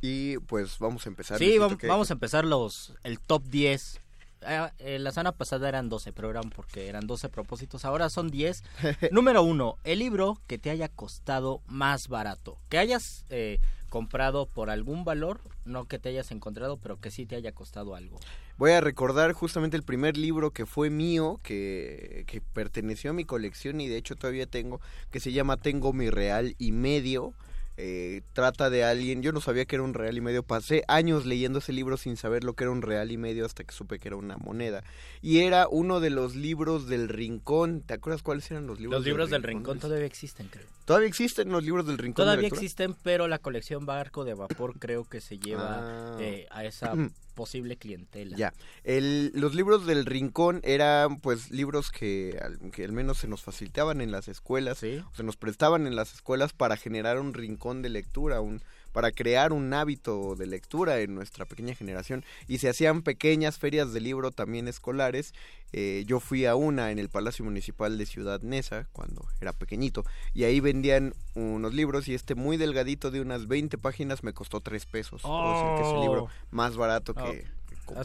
Y 0.00 0.36
pues 0.38 0.78
vamos 0.78 1.06
a 1.06 1.08
empezar. 1.08 1.38
Sí, 1.38 1.44
Luisito, 1.56 1.70
vam- 1.70 1.76
que- 1.78 1.86
vamos 1.86 2.10
a 2.10 2.12
empezar 2.12 2.44
los 2.44 2.92
el 3.04 3.18
top 3.18 3.42
10. 3.44 4.00
Ah, 4.46 4.72
eh, 4.78 4.98
la 4.98 5.10
semana 5.10 5.32
pasada 5.32 5.68
eran 5.68 5.88
12 5.88 6.12
programas 6.12 6.52
porque 6.54 6.88
eran 6.88 7.06
12 7.06 7.28
propósitos, 7.28 7.84
ahora 7.84 8.10
son 8.10 8.30
10. 8.30 8.62
Número 9.10 9.42
uno, 9.42 9.76
el 9.84 9.98
libro 9.98 10.38
que 10.46 10.58
te 10.58 10.70
haya 10.70 10.88
costado 10.88 11.62
más 11.66 12.08
barato. 12.08 12.58
Que 12.68 12.78
hayas 12.78 13.24
eh, 13.30 13.60
comprado 13.88 14.46
por 14.46 14.70
algún 14.70 15.04
valor, 15.04 15.40
no 15.64 15.86
que 15.86 15.98
te 15.98 16.08
hayas 16.08 16.30
encontrado, 16.30 16.78
pero 16.78 17.00
que 17.00 17.10
sí 17.10 17.26
te 17.26 17.36
haya 17.36 17.52
costado 17.52 17.94
algo. 17.94 18.18
Voy 18.56 18.72
a 18.72 18.80
recordar 18.80 19.32
justamente 19.32 19.76
el 19.76 19.82
primer 19.82 20.16
libro 20.16 20.50
que 20.50 20.66
fue 20.66 20.90
mío, 20.90 21.40
que, 21.42 22.24
que 22.26 22.40
perteneció 22.40 23.10
a 23.10 23.14
mi 23.14 23.24
colección 23.24 23.80
y 23.80 23.88
de 23.88 23.96
hecho 23.96 24.16
todavía 24.16 24.46
tengo, 24.46 24.80
que 25.10 25.20
se 25.20 25.32
llama 25.32 25.56
Tengo 25.56 25.92
mi 25.92 26.10
real 26.10 26.54
y 26.58 26.72
medio. 26.72 27.34
Eh, 27.76 28.22
trata 28.34 28.70
de 28.70 28.84
alguien, 28.84 29.20
yo 29.20 29.32
no 29.32 29.40
sabía 29.40 29.64
que 29.64 29.74
era 29.74 29.82
un 29.82 29.94
real 29.94 30.16
y 30.16 30.20
medio, 30.20 30.44
pasé 30.44 30.84
años 30.86 31.26
leyendo 31.26 31.58
ese 31.58 31.72
libro 31.72 31.96
sin 31.96 32.16
saber 32.16 32.44
lo 32.44 32.52
que 32.54 32.62
era 32.64 32.70
un 32.70 32.82
real 32.82 33.10
y 33.10 33.16
medio 33.16 33.44
hasta 33.44 33.64
que 33.64 33.74
supe 33.74 33.98
que 33.98 34.06
era 34.08 34.16
una 34.16 34.36
moneda. 34.36 34.84
Y 35.22 35.40
era 35.40 35.66
uno 35.68 35.98
de 35.98 36.10
los 36.10 36.36
libros 36.36 36.86
del 36.86 37.08
rincón, 37.08 37.80
¿te 37.80 37.94
acuerdas 37.94 38.22
cuáles 38.22 38.48
eran 38.50 38.68
los 38.68 38.78
libros? 38.78 38.98
Los 39.00 39.04
libros 39.06 39.30
del 39.30 39.42
rincón 39.42 39.80
todavía 39.80 40.06
existen, 40.06 40.46
creo. 40.48 40.66
¿Todavía 40.84 41.08
existen 41.08 41.48
los 41.50 41.64
libros 41.64 41.86
del 41.86 41.98
rincón? 41.98 42.24
Todavía 42.24 42.46
existen, 42.46 42.94
pero 43.02 43.26
la 43.26 43.38
colección 43.40 43.86
Barco 43.86 44.24
de 44.24 44.34
Vapor 44.34 44.78
creo 44.78 45.08
que 45.08 45.20
se 45.20 45.38
lleva 45.38 46.14
Ah. 46.14 46.16
eh, 46.20 46.46
a 46.50 46.64
esa 46.64 46.92
posible 47.34 47.76
clientela. 47.76 48.36
Ya, 48.36 48.54
el, 48.84 49.32
los 49.34 49.54
libros 49.54 49.86
del 49.86 50.06
rincón 50.06 50.60
eran 50.64 51.20
pues 51.20 51.50
libros 51.50 51.90
que 51.90 52.38
al, 52.42 52.70
que 52.70 52.84
al 52.84 52.92
menos 52.92 53.18
se 53.18 53.28
nos 53.28 53.42
facilitaban 53.42 54.00
en 54.00 54.10
las 54.10 54.28
escuelas, 54.28 54.82
o 54.82 55.14
se 55.14 55.22
nos 55.22 55.36
prestaban 55.36 55.86
en 55.86 55.96
las 55.96 56.14
escuelas 56.14 56.52
para 56.52 56.76
generar 56.76 57.20
un 57.20 57.34
rincón 57.34 57.82
de 57.82 57.90
lectura, 57.90 58.40
un 58.40 58.62
para 58.94 59.10
crear 59.10 59.52
un 59.52 59.74
hábito 59.74 60.36
de 60.36 60.46
lectura 60.46 61.00
en 61.00 61.16
nuestra 61.16 61.44
pequeña 61.46 61.74
generación 61.74 62.24
y 62.46 62.58
se 62.58 62.68
hacían 62.68 63.02
pequeñas 63.02 63.58
ferias 63.58 63.92
de 63.92 64.00
libro 64.00 64.30
también 64.30 64.68
escolares. 64.68 65.34
Eh, 65.72 66.04
yo 66.06 66.20
fui 66.20 66.46
a 66.46 66.54
una 66.54 66.92
en 66.92 67.00
el 67.00 67.08
Palacio 67.08 67.44
Municipal 67.44 67.98
de 67.98 68.06
Ciudad 68.06 68.40
Neza 68.42 68.86
cuando 68.92 69.26
era 69.40 69.52
pequeñito 69.52 70.04
y 70.32 70.44
ahí 70.44 70.60
vendían 70.60 71.12
unos 71.34 71.74
libros 71.74 72.06
y 72.06 72.14
este 72.14 72.36
muy 72.36 72.56
delgadito 72.56 73.10
de 73.10 73.20
unas 73.20 73.48
20 73.48 73.76
páginas 73.78 74.22
me 74.22 74.32
costó 74.32 74.60
3 74.60 74.86
pesos. 74.86 75.22
Puedo 75.22 75.52
decir 75.52 75.76
que 75.76 75.88
es 75.88 75.94
el 75.94 76.00
libro 76.00 76.22
Oh. 76.24 76.28
más 76.52 76.76
barato 76.76 77.14
que... 77.14 77.44
Oh. 77.44 77.63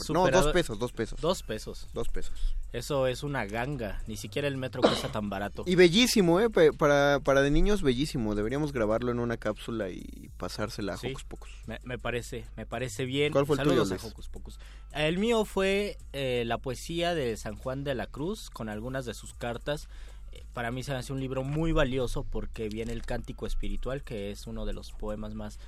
No, 0.10 0.30
dos 0.30 0.52
pesos, 0.54 0.80
dos 0.80 0.92
pesos. 0.92 1.20
Dos 1.22 1.44
pesos. 1.44 1.88
Dos 1.94 2.10
pesos. 2.10 2.56
Eso 2.74 3.08
es 3.08 3.24
una 3.24 3.46
ganga. 3.46 4.02
Ni 4.08 4.18
siquiera 4.18 4.48
el 4.48 4.58
metro 4.58 4.82
cuesta 4.82 5.10
tan 5.12 5.30
barato. 5.30 5.64
Y 5.66 5.76
bellísimo, 5.76 6.40
¿eh? 6.40 6.50
Para, 6.50 7.20
para 7.20 7.42
de 7.42 7.52
niños, 7.52 7.82
bellísimo. 7.82 8.36
Deberíamos 8.36 8.74
grabarlo 8.74 9.12
en 9.12 9.20
una 9.20 9.38
cápsula 9.38 9.90
y 9.90 10.30
pasársela 10.38 10.94
a 10.94 10.98
Sí. 10.98 11.08
Hocus 11.08 11.24
Pocus. 11.24 11.50
Me, 11.68 11.80
me 11.84 11.98
parece, 11.98 12.46
me 12.58 12.66
parece 12.66 13.06
bien. 13.06 13.32
¿Cuál 13.32 13.46
fue 13.46 13.56
el 13.56 13.64
tuyo, 13.64 13.72
Saludos 13.86 13.90
Luis? 13.90 14.04
a 14.04 14.08
Hocus 14.08 14.30
Pocus. 14.30 14.60
El 14.94 15.18
mío 15.18 15.46
fue 15.46 15.98
eh, 16.14 16.44
la 16.46 16.58
poesía 16.58 17.14
de 17.16 17.36
San 17.38 17.56
Juan 17.56 17.84
de 17.84 17.96
la 17.96 18.08
Cruz 18.08 18.50
con 18.50 18.70
algunas 18.70 19.06
de 19.06 19.14
sus 19.14 19.34
cartas. 19.34 19.88
Eh, 20.32 20.44
Para 20.54 20.72
mí 20.72 20.84
se 20.84 20.92
me 20.92 20.98
hace 20.98 21.14
un 21.14 21.20
libro 21.20 21.44
muy 21.44 21.72
valioso 21.72 22.24
porque 22.24 22.70
viene 22.70 22.92
el 22.94 23.04
Cántico 23.04 23.48
Espiritual, 23.48 24.04
que 24.04 24.32
es 24.32 24.46
uno 24.48 24.66
de 24.66 24.74
los 24.74 24.92
poemas 24.92 25.34
más 25.34 25.60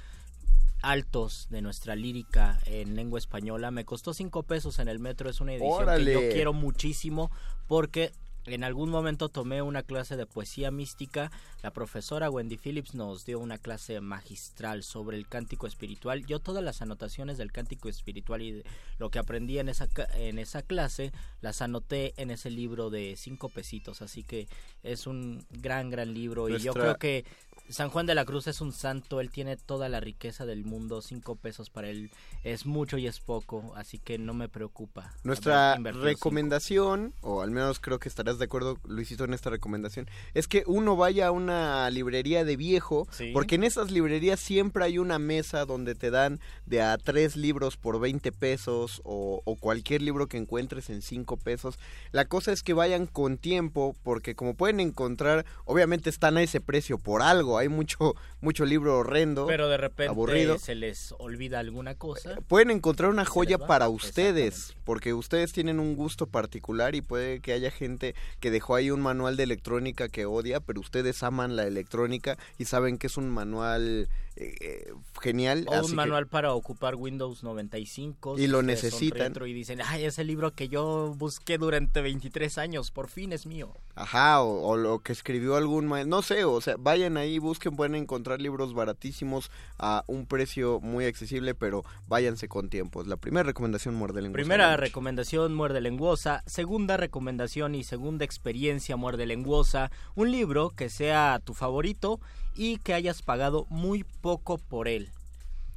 altos 0.81 1.47
de 1.49 1.61
nuestra 1.61 1.95
lírica 1.95 2.59
en 2.65 2.95
lengua 2.95 3.19
española. 3.19 3.71
Me 3.71 3.85
costó 3.85 4.13
cinco 4.13 4.43
pesos 4.43 4.79
en 4.79 4.87
el 4.87 4.99
metro, 4.99 5.29
es 5.29 5.41
una 5.41 5.53
edición 5.53 5.83
¡Órale! 5.83 6.13
que 6.13 6.13
yo 6.13 6.33
quiero 6.33 6.53
muchísimo 6.53 7.31
porque 7.67 8.11
en 8.45 8.63
algún 8.63 8.89
momento 8.89 9.29
tomé 9.29 9.61
una 9.61 9.83
clase 9.83 10.17
de 10.17 10.25
poesía 10.25 10.71
mística. 10.71 11.31
La 11.61 11.71
profesora 11.71 12.29
Wendy 12.29 12.57
Phillips 12.57 12.95
nos 12.95 13.23
dio 13.25 13.39
una 13.39 13.59
clase 13.59 14.01
magistral 14.01 14.83
sobre 14.83 15.17
el 15.17 15.27
cántico 15.27 15.67
espiritual. 15.67 16.25
Yo 16.25 16.39
todas 16.39 16.63
las 16.63 16.81
anotaciones 16.81 17.37
del 17.37 17.51
cántico 17.51 17.87
espiritual 17.87 18.41
y 18.41 18.51
de 18.51 18.63
lo 18.97 19.11
que 19.11 19.19
aprendí 19.19 19.59
en 19.59 19.69
esa, 19.69 19.87
en 20.15 20.39
esa 20.39 20.63
clase 20.63 21.11
las 21.41 21.61
anoté 21.61 22.13
en 22.17 22.31
ese 22.31 22.49
libro 22.49 22.89
de 22.89 23.15
cinco 23.15 23.49
pesitos. 23.49 24.01
Así 24.01 24.23
que 24.23 24.47
es 24.81 25.05
un 25.05 25.45
gran, 25.51 25.91
gran 25.91 26.13
libro 26.13 26.49
y 26.49 26.57
yo 26.59 26.73
creo 26.73 26.97
que 26.97 27.25
San 27.71 27.89
Juan 27.89 28.05
de 28.05 28.15
la 28.15 28.25
Cruz 28.25 28.47
es 28.47 28.59
un 28.59 28.73
santo, 28.73 29.21
él 29.21 29.31
tiene 29.31 29.55
toda 29.55 29.87
la 29.87 29.99
riqueza 29.99 30.45
del 30.45 30.65
mundo, 30.65 31.01
cinco 31.01 31.35
pesos 31.35 31.69
para 31.69 31.89
él 31.89 32.11
es 32.43 32.65
mucho 32.65 32.97
y 32.97 33.07
es 33.07 33.19
poco, 33.19 33.73
así 33.75 33.97
que 33.97 34.17
no 34.17 34.33
me 34.33 34.49
preocupa. 34.49 35.13
Nuestra 35.23 35.77
recomendación, 35.77 37.13
o 37.21 37.41
al 37.41 37.51
menos 37.51 37.79
creo 37.79 37.99
que 37.99 38.09
estarás 38.09 38.39
de 38.39 38.45
acuerdo, 38.45 38.77
Luisito, 38.85 39.23
en 39.23 39.33
esta 39.33 39.49
recomendación, 39.49 40.09
es 40.33 40.47
que 40.47 40.63
uno 40.65 40.95
vaya 40.95 41.27
a 41.27 41.31
una 41.31 41.89
librería 41.89 42.43
de 42.43 42.57
viejo, 42.57 43.07
porque 43.33 43.55
en 43.55 43.63
esas 43.63 43.91
librerías 43.91 44.39
siempre 44.39 44.83
hay 44.83 44.97
una 44.97 45.19
mesa 45.19 45.65
donde 45.65 45.95
te 45.95 46.11
dan 46.11 46.39
de 46.65 46.81
a 46.81 46.97
tres 46.97 47.35
libros 47.35 47.77
por 47.77 47.99
20 47.99 48.31
pesos 48.31 49.01
o, 49.05 49.41
o 49.45 49.55
cualquier 49.55 50.01
libro 50.01 50.27
que 50.27 50.37
encuentres 50.37 50.89
en 50.89 51.01
cinco 51.01 51.37
pesos. 51.37 51.79
La 52.11 52.25
cosa 52.25 52.51
es 52.51 52.63
que 52.63 52.73
vayan 52.73 53.07
con 53.07 53.37
tiempo, 53.37 53.95
porque 54.03 54.35
como 54.35 54.55
pueden 54.55 54.79
encontrar, 54.79 55.45
obviamente 55.65 56.09
están 56.09 56.37
a 56.37 56.41
ese 56.41 56.59
precio 56.59 56.97
por 56.97 57.21
algo 57.21 57.60
hay 57.61 57.69
mucho 57.69 58.15
mucho 58.41 58.65
libro 58.65 58.97
horrendo, 58.97 59.45
pero 59.47 59.69
de 59.69 59.77
repente 59.77 60.09
aburrido. 60.09 60.57
se 60.57 60.75
les 60.75 61.13
olvida 61.19 61.59
alguna 61.59 61.95
cosa. 61.95 62.35
Pueden 62.47 62.71
encontrar 62.71 63.09
una 63.09 63.25
joya 63.25 63.57
para 63.57 63.87
ustedes, 63.89 64.75
porque 64.83 65.13
ustedes 65.13 65.53
tienen 65.53 65.79
un 65.79 65.95
gusto 65.95 66.27
particular 66.27 66.95
y 66.95 67.01
puede 67.01 67.39
que 67.39 67.53
haya 67.53 67.71
gente 67.71 68.15
que 68.39 68.51
dejó 68.51 68.75
ahí 68.75 68.91
un 68.91 69.01
manual 69.01 69.37
de 69.37 69.43
electrónica 69.43 70.09
que 70.09 70.25
odia, 70.25 70.59
pero 70.59 70.79
ustedes 70.79 71.23
aman 71.23 71.55
la 71.55 71.65
electrónica 71.65 72.37
y 72.57 72.65
saben 72.65 72.97
que 72.97 73.07
es 73.07 73.17
un 73.17 73.29
manual 73.29 74.09
eh, 74.37 74.93
genial. 75.21 75.65
O 75.67 75.85
un 75.85 75.95
manual 75.95 76.27
para 76.27 76.53
ocupar 76.53 76.95
Windows 76.95 77.43
95. 77.43 78.39
Y 78.39 78.47
lo 78.47 78.61
necesitan. 78.61 79.33
Y 79.45 79.53
dicen, 79.53 79.81
ay, 79.83 80.05
ese 80.05 80.23
libro 80.23 80.51
que 80.51 80.69
yo 80.69 81.13
busqué 81.17 81.57
durante 81.57 82.01
23 82.01 82.57
años, 82.57 82.91
por 82.91 83.09
fin 83.09 83.33
es 83.33 83.45
mío. 83.45 83.73
Ajá, 83.95 84.41
o, 84.41 84.77
lo 84.77 84.99
que 84.99 85.11
escribió 85.11 85.57
algún 85.57 85.87
maestro, 85.87 86.09
no 86.09 86.21
sé, 86.21 86.45
o 86.45 86.61
sea, 86.61 86.75
vayan 86.79 87.17
ahí, 87.17 87.39
busquen, 87.39 87.75
pueden 87.75 87.95
encontrar 87.95 88.41
libros 88.41 88.73
baratísimos 88.73 89.51
a 89.77 90.03
un 90.07 90.25
precio 90.25 90.79
muy 90.79 91.05
accesible, 91.05 91.53
pero 91.53 91.83
váyanse 92.07 92.47
con 92.47 92.69
tiempo. 92.69 93.03
La 93.03 93.17
primera 93.17 93.43
recomendación 93.43 93.95
muerde 93.95 94.21
lenguosa. 94.21 94.37
Primera 94.37 94.77
recomendación 94.77 95.53
muerde 95.53 95.81
lenguosa, 95.81 96.43
segunda 96.45 96.97
recomendación 96.97 97.75
y 97.75 97.83
segunda 97.83 98.23
experiencia 98.23 98.95
muerde 98.95 99.25
lenguosa, 99.25 99.91
un 100.15 100.31
libro 100.31 100.69
que 100.69 100.89
sea 100.89 101.41
tu 101.43 101.53
favorito 101.53 102.19
y 102.55 102.77
que 102.77 102.93
hayas 102.93 103.21
pagado 103.21 103.65
muy 103.69 104.03
poco 104.03 104.57
por 104.57 104.87
él. 104.87 105.09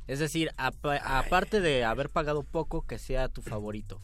Es 0.06 0.18
decir, 0.18 0.50
aparte 0.56 1.60
de 1.60 1.84
haber 1.84 2.10
pagado 2.10 2.42
poco, 2.42 2.82
que 2.86 2.98
sea 2.98 3.28
tu 3.28 3.40
favorito. 3.40 4.00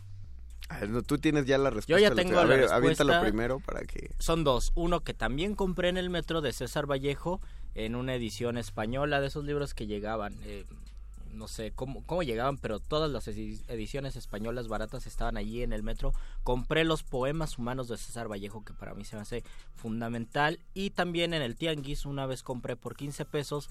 tú 1.06 1.18
tienes 1.18 1.44
ya 1.44 1.58
la 1.58 1.70
respuesta. 1.70 1.92
Yo 1.92 1.98
ya 1.98 2.14
tengo 2.14 2.42
la 2.42 2.56
respuesta. 2.56 3.20
primero 3.20 3.60
para 3.60 3.82
que... 3.82 4.10
Son 4.18 4.44
dos. 4.44 4.72
Uno 4.74 5.00
que 5.00 5.12
también 5.12 5.54
compré 5.54 5.90
en 5.90 5.98
el 5.98 6.08
metro 6.08 6.40
de 6.40 6.52
César 6.52 6.90
Vallejo 6.90 7.40
en 7.74 7.94
una 7.94 8.14
edición 8.14 8.56
española 8.56 9.20
de 9.20 9.26
esos 9.26 9.44
libros 9.44 9.74
que 9.74 9.86
llegaban. 9.86 10.34
Eh, 10.44 10.64
no 11.40 11.48
sé 11.48 11.72
cómo, 11.72 12.04
cómo 12.04 12.22
llegaban, 12.22 12.58
pero 12.58 12.80
todas 12.80 13.10
las 13.10 13.26
ediciones 13.26 14.14
españolas 14.14 14.68
baratas 14.68 15.06
estaban 15.06 15.38
allí 15.38 15.62
en 15.62 15.72
el 15.72 15.82
metro. 15.82 16.12
Compré 16.44 16.84
los 16.84 17.02
poemas 17.02 17.58
humanos 17.58 17.88
de 17.88 17.96
César 17.96 18.30
Vallejo, 18.30 18.62
que 18.62 18.74
para 18.74 18.94
mí 18.94 19.06
se 19.06 19.16
me 19.16 19.22
hace 19.22 19.42
fundamental. 19.74 20.60
Y 20.74 20.90
también 20.90 21.32
en 21.32 21.40
el 21.40 21.56
Tianguis, 21.56 22.04
una 22.04 22.26
vez 22.26 22.42
compré 22.42 22.76
por 22.76 22.94
15 22.94 23.24
pesos 23.24 23.70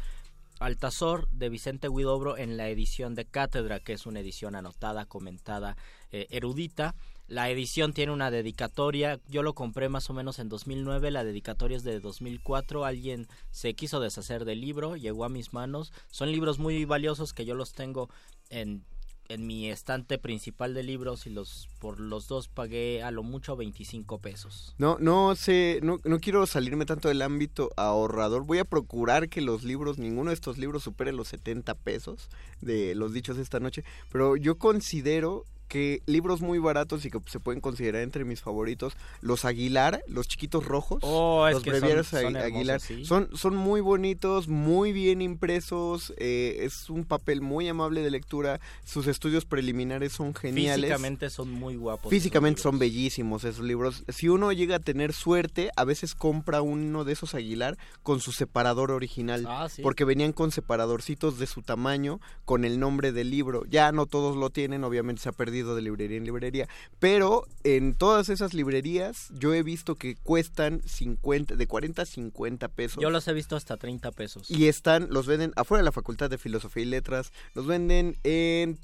Altazor 0.60 1.30
de 1.30 1.50
Vicente 1.50 1.88
Huidobro 1.88 2.38
en 2.38 2.58
la 2.58 2.70
edición 2.70 3.14
de 3.14 3.26
Cátedra, 3.26 3.80
que 3.80 3.94
es 3.94 4.08
una 4.08 4.20
edición 4.20 4.56
anotada, 4.56 5.06
comentada, 5.06 5.78
eh, 6.12 6.26
erudita. 6.32 6.96
La 7.30 7.52
edición 7.52 7.94
tiene 7.94 8.12
una 8.12 8.32
dedicatoria, 8.32 9.20
yo 9.28 9.44
lo 9.44 9.54
compré 9.54 9.88
más 9.88 10.10
o 10.10 10.14
menos 10.14 10.40
en 10.40 10.50
2009, 10.50 11.12
la 11.12 11.24
dedicatoria 11.24 11.78
es 11.78 11.84
de 11.84 12.00
2004, 12.00 12.86
alguien 12.86 13.28
se 13.52 13.76
quiso 13.76 14.00
deshacer 14.00 14.46
del 14.46 14.62
libro, 14.62 14.96
llegó 14.96 15.26
a 15.26 15.30
mis 15.30 15.54
manos, 15.54 15.94
son 16.10 16.32
libros 16.32 16.58
muy 16.58 16.86
valiosos 16.86 17.34
que 17.34 17.46
yo 17.46 17.54
los 17.54 17.74
tengo 17.74 18.10
en, 18.50 18.84
en 19.28 19.46
mi 19.46 19.70
estante 19.70 20.18
principal 20.18 20.74
de 20.74 20.82
libros 20.82 21.28
y 21.28 21.30
los 21.30 21.70
por 21.78 22.00
los 22.00 22.28
dos 22.28 22.48
pagué 22.48 23.04
a 23.04 23.12
lo 23.12 23.22
mucho 23.22 23.56
25 23.56 24.18
pesos. 24.18 24.74
No, 24.80 24.98
no 25.00 25.36
sé, 25.36 25.82
no, 25.84 26.00
no 26.04 26.20
quiero 26.20 26.48
salirme 26.48 26.88
tanto 26.88 27.10
del 27.10 27.22
ámbito 27.22 27.70
ahorrador, 27.78 28.44
voy 28.44 28.58
a 28.58 28.66
procurar 28.66 29.30
que 29.30 29.42
los 29.42 29.64
libros, 29.64 30.00
ninguno 30.00 30.32
de 30.32 30.34
estos 30.34 30.58
libros 30.58 30.82
supere 30.82 31.14
los 31.14 31.28
70 31.28 31.76
pesos 31.76 32.28
de 32.60 32.96
los 32.96 33.14
dichos 33.14 33.38
de 33.38 33.44
esta 33.44 33.60
noche, 33.60 33.84
pero 34.12 34.36
yo 34.36 34.58
considero 34.58 35.46
que 35.70 36.02
libros 36.08 36.42
muy 36.42 36.60
baratos 36.60 37.06
y 37.06 37.12
que 37.12 37.20
se 37.28 37.40
pueden 37.40 37.62
considerar 37.62 38.02
entre 38.02 38.26
mis 38.26 38.42
favoritos, 38.42 38.98
los 39.22 39.46
Aguilar, 39.46 40.04
los 40.08 40.28
chiquitos 40.28 40.66
rojos, 40.66 41.00
oh, 41.04 41.48
los 41.50 41.64
breviarios 41.64 42.14
Aguilar, 42.14 42.82
son, 43.04 43.30
son 43.34 43.56
muy 43.56 43.80
bonitos, 43.80 44.48
muy 44.48 44.92
bien 44.92 45.22
impresos, 45.22 46.14
eh, 46.18 46.58
es 46.62 46.90
un 46.90 47.06
papel 47.06 47.42
muy 47.42 47.70
amable 47.70 48.02
de 48.02 48.10
lectura, 48.10 48.60
sus 48.84 49.08
estudios 49.08 49.46
preliminares 49.46 50.12
son 50.12 50.34
geniales. 50.34 50.90
Físicamente 50.90 51.30
son 51.30 51.52
muy 51.52 51.76
guapos. 51.76 52.10
Físicamente 52.10 52.62
son 52.62 52.80
bellísimos 52.80 53.44
esos 53.44 53.64
libros. 53.64 54.04
Si 54.10 54.28
uno 54.28 54.52
llega 54.52 54.78
a 54.78 54.80
tener 54.80 55.14
suerte, 55.14 55.70
a 55.76 55.86
veces 55.86 56.16
compra 56.16 56.64
uno 56.64 57.06
de 57.06 57.14
esos 57.14 57.36
Aguilar 57.36 57.78
con 58.02 58.20
su 58.22 58.32
separador 58.32 58.90
original, 58.92 59.46
ah, 59.48 59.68
porque 59.84 60.04
venían 60.04 60.34
con 60.34 60.52
separadorcitos 60.52 61.38
de 61.38 61.46
su 61.46 61.62
tamaño, 61.62 62.20
con 62.46 62.66
el 62.66 62.80
nombre 62.80 63.12
del 63.12 63.30
libro. 63.30 63.66
Ya 63.70 63.92
no 63.92 64.08
todos 64.08 64.36
lo 64.36 64.50
tienen, 64.50 64.84
obviamente 64.84 65.22
se 65.22 65.30
ha 65.30 65.34
perdido 65.34 65.59
de 65.64 65.82
librería 65.82 66.18
en 66.18 66.26
librería, 66.26 66.68
pero 67.00 67.46
en 67.64 67.94
todas 67.94 68.30
esas 68.30 68.54
librerías 68.54 69.30
yo 69.38 69.54
he 69.54 69.64
visto 69.64 69.96
que 69.96 70.16
cuestan 70.16 70.82
50, 70.86 71.56
de 71.56 71.68
40 71.68 72.02
a 72.02 72.06
50 72.06 72.68
pesos. 72.70 73.02
Yo 73.02 73.10
los 73.10 73.28
he 73.28 73.34
visto 73.34 73.56
hasta 73.56 73.78
30 73.78 74.12
pesos. 74.12 74.50
Y 74.50 74.68
están, 74.68 75.08
los 75.10 75.28
venden 75.28 75.54
afuera 75.56 75.82
de 75.82 75.86
la 75.86 75.92
Facultad 75.92 76.30
de 76.30 76.38
Filosofía 76.38 76.84
y 76.84 76.88
Letras, 76.88 77.32
los 77.54 77.68
venden 77.68 78.18
en 78.24 78.80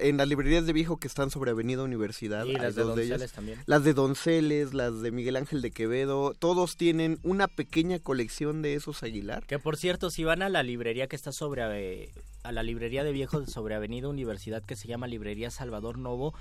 en 0.00 0.16
las 0.16 0.28
librerías 0.28 0.66
de 0.66 0.72
viejo 0.72 0.96
que 0.96 1.06
están 1.06 1.30
sobre 1.30 1.52
Avenida 1.52 1.82
Universidad. 1.82 2.44
Y 2.46 2.54
las 2.54 2.74
de 2.74 2.82
Donceles 2.82 3.32
también. 3.32 3.62
Las 3.66 3.84
de 3.84 3.94
Donceles, 3.94 4.74
las 4.74 5.00
de 5.00 5.12
Miguel 5.12 5.36
Ángel 5.36 5.62
de 5.62 5.70
Quevedo, 5.70 6.34
todos 6.34 6.76
tienen 6.76 7.18
una 7.22 7.46
pequeña 7.46 7.98
colección 8.00 8.60
de 8.62 8.74
esos 8.74 9.02
Aguilar. 9.02 9.44
Que 9.46 9.58
por 9.58 9.76
cierto, 9.76 10.10
si 10.10 10.24
van 10.24 10.42
a 10.42 10.48
la 10.48 10.62
librería 10.62 11.06
que 11.06 11.16
está 11.16 11.30
sobre 11.30 12.02
eh, 12.02 12.12
a 12.42 12.52
la 12.52 12.62
librería 12.62 13.04
de 13.04 13.12
viejo 13.12 13.46
sobre 13.46 13.74
Avenida 13.74 14.08
Universidad 14.08 14.64
que 14.64 14.74
se 14.74 14.88
llama 14.88 15.06
Librería 15.06 15.50
Salvador 15.50 15.98
Novo, 15.98 16.34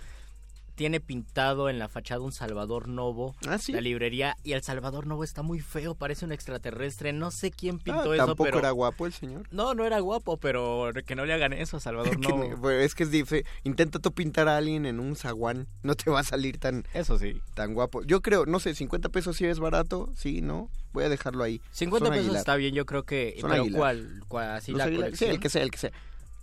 tiene 0.78 1.00
pintado 1.00 1.70
en 1.70 1.80
la 1.80 1.90
fachada 1.90 2.22
un 2.22 2.32
Salvador 2.32 2.88
Novo, 2.88 3.36
¿Ah, 3.48 3.58
la 3.68 3.82
librería, 3.82 4.38
y 4.44 4.54
el 4.54 4.62
Salvador 4.62 5.08
Novo 5.08 5.24
está 5.24 5.42
muy 5.42 5.60
feo, 5.60 5.96
parece 5.96 6.24
un 6.24 6.32
extraterrestre, 6.32 7.12
no 7.14 7.32
sé 7.32 7.50
quién 7.50 7.80
pintó 7.80 8.12
ah, 8.12 8.16
eso, 8.16 8.26
tampoco 8.28 8.60
era 8.60 8.70
guapo 8.70 9.08
el 9.08 9.12
señor. 9.12 9.48
No, 9.52 9.74
no 9.74 9.86
era 9.86 10.00
guapo, 10.00 10.38
pero 10.38 10.92
que 11.06 11.16
no 11.16 11.26
le 11.26 11.34
hagan 11.34 11.52
eso 11.52 11.78
a 11.78 11.80
Salvador 11.80 12.20
Novo. 12.20 12.70
es 12.70 12.94
que 12.94 13.04
es 13.04 13.12
difícil, 13.12 13.44
intenta 13.64 13.98
tú 13.98 14.14
pintar 14.14 14.48
a 14.48 14.58
alguien 14.58 14.86
en 14.86 15.00
un 15.00 15.16
zaguán, 15.16 15.68
no 15.82 15.96
te 15.96 16.12
va 16.12 16.20
a 16.20 16.24
salir 16.24 16.60
tan... 16.60 16.86
Eso 16.94 17.18
sí. 17.18 17.42
Tan 17.56 17.74
guapo. 17.74 18.04
Yo 18.04 18.22
creo, 18.22 18.46
no 18.46 18.60
sé, 18.60 18.76
50 18.76 19.10
pesos 19.10 19.36
sí 19.36 19.46
es 19.46 19.60
barato, 19.60 20.14
sí, 20.16 20.42
¿no? 20.42 20.70
Voy 20.94 21.06
a 21.06 21.10
dejarlo 21.10 21.44
ahí. 21.44 21.60
50 21.72 22.12
pesos 22.12 22.36
está 22.36 22.56
bien, 22.56 22.76
yo 22.76 22.86
creo 22.86 23.04
que... 23.04 23.36
pero 23.42 23.66
¿cuál? 23.76 24.22
Así 24.54 24.74
la 24.74 24.86
colección? 24.86 25.16
Sí, 25.16 25.26
el 25.26 25.40
que 25.40 25.50
sea, 25.50 25.64
el 25.64 25.72
que 25.72 25.80
sea. 25.80 25.92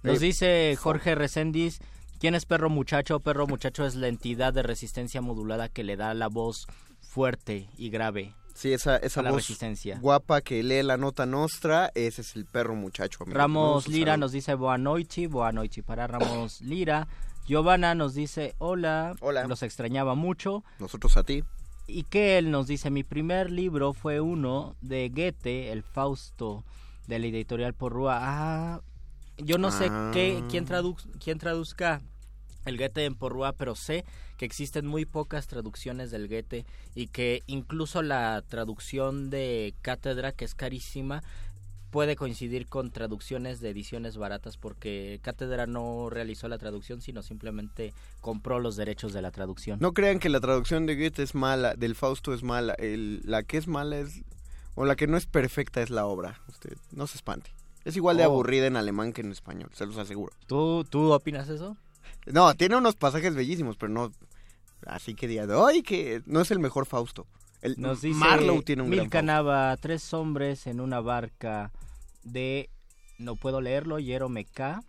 Nos 0.03 0.17
eh, 0.17 0.27
dice 0.27 0.77
Jorge 0.77 1.15
Reséndiz 1.15 1.79
¿Quién 2.25 2.35
es 2.35 2.47
Perro 2.47 2.71
Muchacho? 2.71 3.21
Perro 3.21 3.47
Muchacho 3.47 3.85
es 3.85 3.97
la 3.97 4.09
entidad 4.09 4.55
de 4.55 4.63
resistencia 4.63 5.21
modulada 5.21 5.69
que 5.69 5.85
le 5.85 5.95
da 5.95 6.15
la 6.15 6.29
voz 6.29 6.67
fuerte 7.03 7.69
y 7.77 7.91
grave. 7.91 8.35
Sí, 8.55 8.73
esa, 8.73 8.97
esa 8.97 9.21
voz 9.21 9.35
resistencia. 9.35 9.99
guapa 10.01 10.41
que 10.41 10.63
lee 10.63 10.83
la 10.83 10.97
nota 10.97 11.27
nostra, 11.27 11.91
ese 11.95 12.23
es 12.23 12.35
el 12.35 12.47
Perro 12.47 12.77
Muchacho. 12.77 13.27
Ramos 13.27 13.89
Lira 13.89 14.17
nos 14.17 14.33
dice 14.33 14.55
boa 14.55 14.79
noite, 14.79 15.27
boa 15.27 15.53
noite 15.53 15.83
para 15.83 16.07
Ramos 16.07 16.63
Lira. 16.63 17.09
Giovanna 17.47 17.95
nos 17.95 18.15
dice 18.15 18.55
hola, 18.57 19.17
hola. 19.21 19.47
Los 19.47 19.63
extrañaba 19.63 20.15
mucho. 20.15 20.65
Nosotros 20.79 21.19
a 21.19 21.25
ti. 21.25 21.45
Y 21.87 22.05
que 22.05 22.39
él 22.39 22.51
nos 22.51 22.67
dice, 22.67 22.89
mi 22.89 23.05
primer 23.05 23.51
libro 23.51 23.93
fue 23.93 24.23
uno 24.23 24.77
de 24.81 25.11
Goethe, 25.11 25.73
el 25.73 25.83
Fausto, 25.83 26.65
de 27.07 27.19
la 27.19 27.27
editorial 27.27 27.75
Porrúa. 27.75 28.19
Ah, 28.23 28.81
yo 29.37 29.59
no 29.59 29.71
sé 29.71 29.91
qué, 30.15 30.43
quién, 30.49 30.65
tradu 30.65 30.97
quién 31.23 31.39
traduzca 31.39 32.01
el 32.65 32.79
Goethe 32.79 33.05
en 33.05 33.15
Porrúa, 33.15 33.53
pero 33.53 33.75
sé 33.75 34.05
que 34.37 34.45
existen 34.45 34.87
muy 34.87 35.05
pocas 35.05 35.47
traducciones 35.47 36.11
del 36.11 36.29
Goethe 36.29 36.67
y 36.95 37.09
que 37.09 37.43
incluso 37.47 38.03
la 38.03 38.43
traducción 38.47 39.31
de 39.31 39.75
Cátedra, 39.83 40.33
que 40.33 40.45
es 40.45 40.55
carísima, 40.55 41.23
puede 41.95 42.17
coincidir 42.17 42.67
con 42.67 42.91
traducciones 42.91 43.61
de 43.61 43.71
ediciones 43.71 44.17
baratas 44.17 44.57
porque 44.57 45.21
Cátedra 45.23 45.69
no 45.69 46.11
realizó 46.11 46.49
la 46.49 46.59
traducción, 46.59 47.01
sino 47.01 47.23
simplemente 47.23 47.95
compró 48.21 48.59
los 48.59 48.75
derechos 48.75 49.13
de 49.13 49.23
la 49.23 49.31
traducción. 49.31 49.79
No 49.81 49.93
crean 49.93 50.19
que 50.19 50.29
la 50.29 50.41
traducción 50.41 50.87
de 50.87 50.97
Goethe 50.97 51.23
es 51.23 51.37
mala, 51.37 51.75
del 51.77 51.95
Fausto 51.95 52.35
es 52.35 52.43
mala, 52.43 52.75
la 52.81 53.45
que 53.45 53.59
es 53.59 53.69
mala 53.69 53.99
es, 53.99 54.25
o 54.75 54.85
la 54.85 54.97
que 54.97 55.07
no 55.07 55.17
es 55.17 55.27
perfecta 55.27 55.83
es 55.83 55.91
la 55.91 56.07
obra, 56.07 56.41
usted 56.49 56.77
no 56.91 57.07
se 57.07 57.17
espante. 57.17 57.53
Es 57.85 57.95
igual 57.95 58.17
de 58.17 58.25
oh. 58.25 58.31
aburrida 58.33 58.67
en 58.67 58.77
alemán 58.77 59.13
que 59.13 59.21
en 59.21 59.31
español, 59.31 59.71
se 59.73 59.87
los 59.87 59.97
aseguro. 59.97 60.33
¿Tú, 60.49 60.85
tú 60.91 61.13
opinas 61.13 61.49
eso? 61.49 61.77
No, 62.27 62.55
tiene 62.55 62.77
unos 62.77 62.97
pasajes 62.97 63.35
bellísimos, 63.35 63.77
pero 63.77 63.93
no. 63.93 64.13
Así 64.87 65.15
que 65.15 65.27
diga, 65.29 65.47
¡ay! 65.67 65.83
Que 65.83 66.23
no 66.27 66.41
es 66.41 66.51
el 66.51 66.59
mejor 66.59 66.87
Fausto. 66.87 67.27
El, 67.63 67.77
Nos 67.79 68.03
dice 68.03 68.19
Marlowe 68.19 68.63
tiene 68.63 68.83
un 68.83 68.91
Mil 68.91 69.09
Canava, 69.09 69.75
tres 69.79 70.13
hombres 70.13 70.67
en 70.67 70.81
una 70.81 71.01
barca 71.01 71.73
de, 72.23 72.69
no 73.19 73.37
puedo 73.37 73.61
leerlo, 73.63 73.99
Yero 73.99 74.29
Meca. 74.29 74.83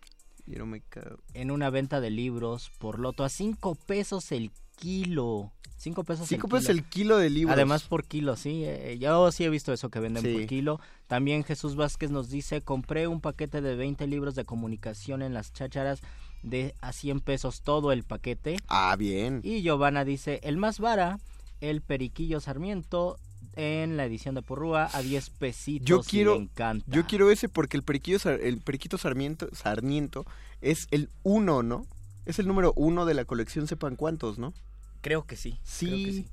Yero 0.45 0.65
Meca. 0.65 1.15
En 1.33 1.51
una 1.51 1.69
venta 1.69 2.01
de 2.01 2.09
libros 2.09 2.71
por 2.79 2.99
loto 2.99 3.23
a 3.23 3.29
5 3.29 3.75
pesos 3.75 4.31
el 4.33 4.51
kilo. 4.75 5.51
5 5.77 6.03
pesos 6.03 6.27
Cinco 6.27 6.47
el 6.47 6.51
pesos 6.51 6.67
kilo. 6.67 6.77
el 6.79 6.83
kilo 6.89 7.17
de 7.17 7.29
libros. 7.29 7.53
Además 7.53 7.83
por 7.83 8.03
kilo, 8.05 8.35
sí. 8.35 8.63
eh, 8.65 8.97
yo 8.99 9.31
sí 9.31 9.43
he 9.45 9.49
visto 9.49 9.71
eso 9.73 9.89
que 9.89 9.99
venden 9.99 10.23
Sí. 10.23 10.33
por 10.33 10.45
kilo. 10.47 10.79
También 11.07 11.43
Jesús 11.43 11.75
Vázquez 11.75 12.11
nos 12.11 12.29
dice, 12.29 12.61
compré 12.61 13.07
un 13.07 13.21
paquete 13.21 13.61
de 13.61 13.75
20 13.75 14.07
libros 14.07 14.35
de 14.35 14.43
comunicación 14.45 15.21
en 15.21 15.33
las 15.33 15.53
chácharas 15.53 16.01
de 16.43 16.75
a 16.81 16.91
100 16.93 17.19
pesos 17.21 17.61
todo 17.61 17.91
el 17.91 18.03
paquete. 18.03 18.57
Ah, 18.67 18.95
bien. 18.97 19.41
Y 19.43 19.61
Giovanna 19.61 20.05
dice, 20.05 20.39
el 20.43 20.57
más 20.57 20.79
vara, 20.79 21.19
el 21.61 21.81
Periquillo 21.81 22.39
Sarmiento 22.39 23.17
en 23.55 23.95
la 23.97 24.05
edición 24.05 24.35
de 24.35 24.41
Porrúa 24.41 24.89
a 24.93 25.01
10 25.01 25.29
pesitos. 25.31 25.87
Yo 25.87 26.01
quiero, 26.01 26.35
le 26.35 26.41
encanta. 26.43 26.85
yo 26.89 27.05
quiero 27.05 27.31
ese 27.31 27.47
porque 27.47 27.77
el 27.77 27.83
periquillo, 27.83 28.19
el 28.29 28.59
periquito 28.59 28.97
Sarmiento, 28.97 29.47
Sarmiento 29.53 30.25
es 30.61 30.87
el 30.91 31.09
uno, 31.23 31.63
¿no? 31.63 31.85
Es 32.25 32.39
el 32.39 32.47
número 32.47 32.73
uno 32.75 33.05
de 33.05 33.13
la 33.13 33.23
colección, 33.25 33.67
sepan 33.67 33.95
cuántos, 33.95 34.37
¿no? 34.39 34.53
Creo 35.01 35.23
que 35.25 35.37
sí. 35.37 35.59
Sí. 35.63 35.85
creo 35.87 35.97
que 36.05 36.11
sí. 36.11 36.27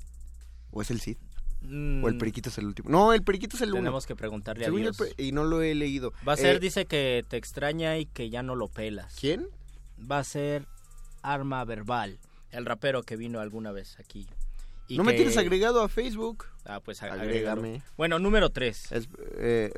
¿O 0.72 0.82
es 0.82 0.90
el 0.90 1.00
Cid? 1.00 1.16
Mm, 1.60 2.02
¿O 2.02 2.08
el 2.08 2.16
periquito 2.18 2.48
es 2.48 2.58
el 2.58 2.64
último? 2.66 2.88
No, 2.90 3.12
el 3.12 3.22
periquito 3.22 3.56
es 3.56 3.62
el 3.62 3.68
uno. 3.70 3.80
Tenemos 3.82 4.06
que 4.06 4.16
preguntarle 4.16 4.64
a 4.64 4.66
Según 4.66 4.80
Dios. 4.82 4.96
y 5.16 5.30
no 5.32 5.44
lo 5.44 5.62
he 5.62 5.74
leído. 5.76 6.12
Va 6.26 6.32
a 6.32 6.36
ser, 6.36 6.56
Eh, 6.56 6.58
dice 6.60 6.86
que 6.86 7.24
te 7.28 7.36
extraña 7.36 7.98
y 7.98 8.06
que 8.06 8.30
ya 8.30 8.42
no 8.42 8.56
lo 8.56 8.66
pelas. 8.68 9.14
¿Quién? 9.20 9.46
Va 10.10 10.18
a 10.18 10.24
ser 10.24 10.66
Arma 11.22 11.64
Verbal, 11.64 12.18
el 12.50 12.66
rapero 12.66 13.02
que 13.02 13.16
vino 13.16 13.40
alguna 13.40 13.72
vez 13.72 13.98
aquí. 14.00 14.26
Y 14.88 14.98
no 14.98 15.04
me 15.04 15.12
tienes 15.14 15.36
agregado 15.36 15.82
a 15.82 15.88
Facebook. 15.88 16.46
Ah, 16.64 16.80
pues 16.80 17.02
a- 17.02 17.06
Agrégame. 17.12 17.82
Bueno, 17.96 18.18
número 18.18 18.50
3. 18.50 18.92
Es, 18.92 19.08
eh, 19.38 19.72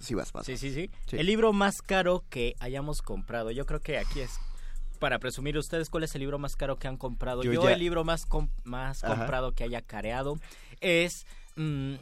sí, 0.00 0.14
vas, 0.14 0.32
vas. 0.32 0.46
Sí, 0.46 0.56
sí, 0.56 0.72
sí, 0.72 0.90
Sí. 1.06 1.16
El 1.16 1.26
libro 1.26 1.52
más 1.52 1.82
caro 1.82 2.24
que 2.30 2.54
hayamos 2.60 3.02
comprado. 3.02 3.50
Yo 3.50 3.66
creo 3.66 3.80
que 3.80 3.98
aquí 3.98 4.20
es 4.20 4.38
para 5.00 5.18
presumir 5.18 5.58
ustedes 5.58 5.90
cuál 5.90 6.04
es 6.04 6.14
el 6.14 6.20
libro 6.20 6.38
más 6.38 6.56
caro 6.56 6.76
que 6.76 6.86
han 6.88 6.96
comprado. 6.96 7.42
Yo 7.42 7.52
Yo, 7.52 7.64
ya- 7.64 7.72
el 7.72 7.80
libro 7.80 8.04
más 8.04 8.26
com- 8.26 8.48
más 8.62 9.02
Ajá. 9.02 9.16
comprado 9.16 9.52
que 9.52 9.64
haya 9.64 9.82
careado 9.82 10.38
es 10.80 11.26
mm, 11.56 11.94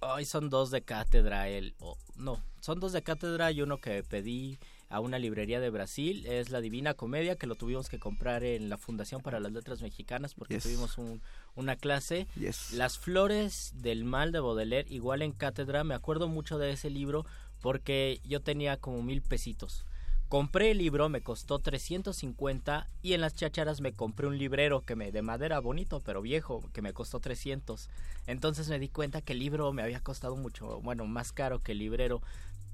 ay, 0.00 0.24
son 0.24 0.50
dos 0.50 0.70
de 0.70 0.82
cátedra 0.82 1.48
el 1.48 1.74
no, 2.16 2.42
son 2.60 2.80
dos 2.80 2.92
de 2.92 3.02
cátedra 3.02 3.50
y 3.52 3.62
uno 3.62 3.78
que 3.78 4.02
pedí 4.02 4.58
a 4.88 5.00
una 5.00 5.18
librería 5.18 5.60
de 5.60 5.70
Brasil 5.70 6.24
es 6.26 6.50
La 6.50 6.60
Divina 6.60 6.94
Comedia 6.94 7.36
que 7.36 7.46
lo 7.46 7.54
tuvimos 7.54 7.88
que 7.88 7.98
comprar 7.98 8.44
en 8.44 8.68
la 8.68 8.78
Fundación 8.78 9.22
para 9.22 9.40
las 9.40 9.52
Letras 9.52 9.82
Mexicanas 9.82 10.34
porque 10.34 10.54
Yes. 10.54 10.62
tuvimos 10.64 10.98
un- 10.98 11.20
una 11.56 11.76
clase 11.76 12.26
Yes. 12.36 12.72
las 12.72 12.98
flores 12.98 13.72
del 13.76 14.04
mal 14.04 14.32
de 14.32 14.40
Baudelaire, 14.40 14.92
igual 14.92 15.22
en 15.22 15.32
cátedra, 15.32 15.84
me 15.84 15.94
acuerdo 15.94 16.28
mucho 16.28 16.58
de 16.58 16.70
ese 16.72 16.90
libro 16.90 17.24
porque 17.60 18.20
yo 18.24 18.40
tenía 18.40 18.76
como 18.76 19.02
mil 19.02 19.22
pesitos. 19.22 19.84
Compré 20.28 20.70
el 20.72 20.78
libro, 20.78 21.08
me 21.08 21.20
costó 21.20 21.58
350 21.60 22.88
y 23.02 23.12
en 23.12 23.20
las 23.20 23.34
chacharas 23.34 23.80
me 23.80 23.92
compré 23.92 24.26
un 24.26 24.38
librero 24.38 24.80
que 24.80 24.96
me 24.96 25.12
de 25.12 25.22
madera 25.22 25.60
bonito 25.60 26.00
pero 26.00 26.22
viejo 26.22 26.68
que 26.72 26.82
me 26.82 26.92
costó 26.92 27.20
300. 27.20 27.88
Entonces 28.26 28.68
me 28.68 28.78
di 28.78 28.88
cuenta 28.88 29.20
que 29.20 29.34
el 29.34 29.38
libro 29.38 29.72
me 29.72 29.82
había 29.82 30.00
costado 30.00 30.34
mucho, 30.36 30.80
bueno, 30.80 31.06
más 31.06 31.32
caro 31.32 31.62
que 31.62 31.72
el 31.72 31.78
librero. 31.78 32.22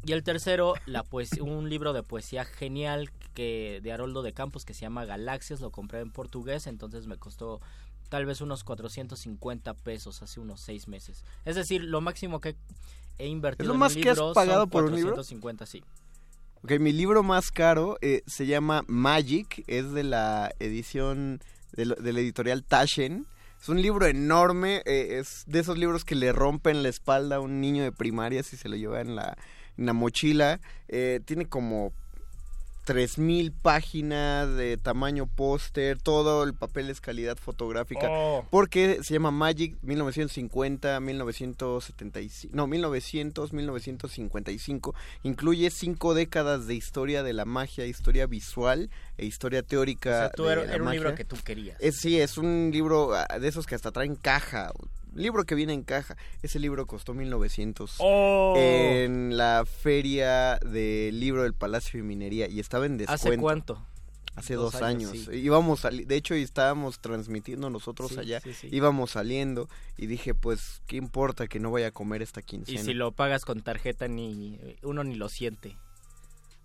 Y 0.05 0.13
el 0.13 0.23
tercero, 0.23 0.75
la 0.87 1.03
poesía, 1.03 1.43
un 1.43 1.69
libro 1.69 1.93
de 1.93 2.03
poesía 2.03 2.45
genial 2.45 3.11
que 3.35 3.81
de 3.83 3.93
Haroldo 3.93 4.23
de 4.23 4.33
Campos 4.33 4.65
que 4.65 4.73
se 4.75 4.81
llama 4.81 5.05
Galaxias, 5.05 5.61
lo 5.61 5.71
compré 5.71 6.01
en 6.01 6.11
portugués, 6.11 6.67
entonces 6.67 7.07
me 7.07 7.17
costó 7.19 7.61
tal 8.09 8.25
vez 8.27 8.41
unos 8.41 8.65
450 8.65 9.75
pesos 9.75 10.23
hace 10.23 10.41
unos 10.41 10.61
seis 10.61 10.89
meses. 10.89 11.25
Es 11.45 11.55
decir, 11.57 11.85
lo 11.85 12.01
máximo 12.01 12.41
que 12.41 12.57
he 13.19 13.27
invertido 13.29 13.65
¿Es 13.65 13.69
lo 13.69 13.75
en 13.75 13.81
más 13.81 13.95
un 13.95 14.03
que 14.03 14.11
has 14.11 14.19
pagado 14.35 14.63
son 14.63 14.71
por 14.71 14.85
un 14.85 14.95
libro? 14.97 15.11
450, 15.13 15.67
sí. 15.67 15.85
Ok, 16.63 16.73
mi 16.81 16.93
libro 16.93 17.23
más 17.23 17.51
caro 17.51 17.97
eh, 18.01 18.23
se 18.27 18.47
llama 18.47 18.83
Magic, 18.87 19.65
es 19.67 19.93
de 19.93 20.03
la 20.03 20.53
edición 20.59 21.41
de, 21.73 21.85
lo- 21.87 21.95
de 21.95 22.13
la 22.13 22.21
editorial 22.21 22.65
Taschen. 22.65 23.27
Es 23.61 23.69
un 23.69 23.81
libro 23.81 24.07
enorme, 24.07 24.83
eh, 24.87 25.19
es 25.21 25.45
de 25.47 25.61
esos 25.61 25.77
libros 25.79 26.05
que 26.05 26.15
le 26.15 26.33
rompen 26.33 26.83
la 26.83 26.89
espalda 26.89 27.37
a 27.37 27.41
un 27.41 27.61
niño 27.61 27.83
de 27.83 27.93
primaria 27.93 28.43
si 28.43 28.57
se 28.57 28.69
lo 28.71 28.77
lleva 28.77 29.01
en 29.03 29.15
la, 29.17 29.37
en 29.81 29.87
la 29.87 29.93
mochila. 29.93 30.61
Eh, 30.89 31.21
tiene 31.25 31.47
como 31.47 31.93
3000 32.85 33.53
páginas 33.53 34.55
de 34.57 34.77
tamaño 34.77 35.27
póster, 35.27 35.99
todo 35.99 36.43
el 36.45 36.55
papel 36.55 36.91
es 36.91 37.01
calidad 37.01 37.37
fotográfica. 37.37 38.09
Oh. 38.11 38.45
Porque 38.51 38.99
se 39.03 39.15
llama 39.15 39.31
Magic 39.31 39.77
1950, 39.83 40.99
1975, 41.01 42.57
no, 42.57 42.67
1900, 42.67 43.53
1955. 43.53 44.95
Incluye 45.23 45.71
cinco 45.71 46.15
décadas 46.15 46.67
de 46.67 46.75
historia 46.75 47.23
de 47.23 47.33
la 47.33 47.45
magia, 47.45 47.87
historia 47.87 48.27
visual 48.27 48.91
e 49.19 49.27
historia 49.27 49.61
O 49.61 49.65
teórica. 49.65 50.19
sea, 50.19 50.31
tú 50.31 50.45
de 50.45 50.53
era, 50.53 50.65
la 50.65 50.75
era 50.75 50.83
un 50.83 50.91
libro 50.91 51.15
que 51.15 51.25
tú 51.25 51.37
querías. 51.45 51.77
Es, 51.81 51.97
sí, 51.97 52.21
es 52.21 52.39
un 52.39 52.71
libro 52.73 53.15
ah, 53.15 53.39
de 53.39 53.47
esos 53.47 53.67
que 53.67 53.75
hasta 53.75 53.93
traen 53.93 54.17
caja. 54.17 54.73
Libro 55.15 55.45
que 55.45 55.55
viene 55.55 55.73
en 55.73 55.83
caja. 55.83 56.17
Ese 56.43 56.59
libro 56.59 56.87
costó 56.87 57.15
1900 57.15 57.97
¡Oh! 57.99 58.55
en 58.57 59.37
la 59.37 59.65
feria 59.67 60.57
del 60.59 61.19
libro 61.21 61.43
del 61.43 61.55
Palacio 61.55 61.99
de 61.99 62.05
Minería 62.05 62.49
y 62.49 62.61
estaba 62.61 62.87
en 62.87 62.97
descuento. 62.99 63.29
¿Hace 63.29 63.39
cuánto? 63.39 63.87
Hace 64.37 64.55
Dos 64.55 64.73
dos, 64.75 64.83
años, 64.83 65.11
años. 65.11 65.25
sí. 65.31 65.37
Íbamos 65.39 65.83
de 65.83 66.15
hecho 66.17 66.35
estábamos 66.35 67.01
transmitiendo 67.01 67.69
nosotros 67.69 68.13
Sí, 68.13 68.19
allá. 68.21 68.41
sí. 68.41 68.69
Íbamos 68.71 69.11
saliendo 69.11 69.69
y 69.99 70.07
dije, 70.07 70.35
pues, 70.35 70.83
¿qué 70.87 70.97
importa 70.97 71.47
que 71.49 71.59
no 71.61 71.71
vaya 71.73 71.89
a 71.89 71.91
comer 71.91 72.23
esta 72.23 72.41
Y 72.41 72.45
quincena? 72.45 72.81
si 72.83 72.95
lo 72.95 73.13
pagas 73.13 73.45
con 73.45 73.61
tarjeta 73.63 74.07
ni 74.09 74.59
uno 74.83 75.03
ni 75.05 75.17
lo 75.17 75.29
siente. 75.29 75.77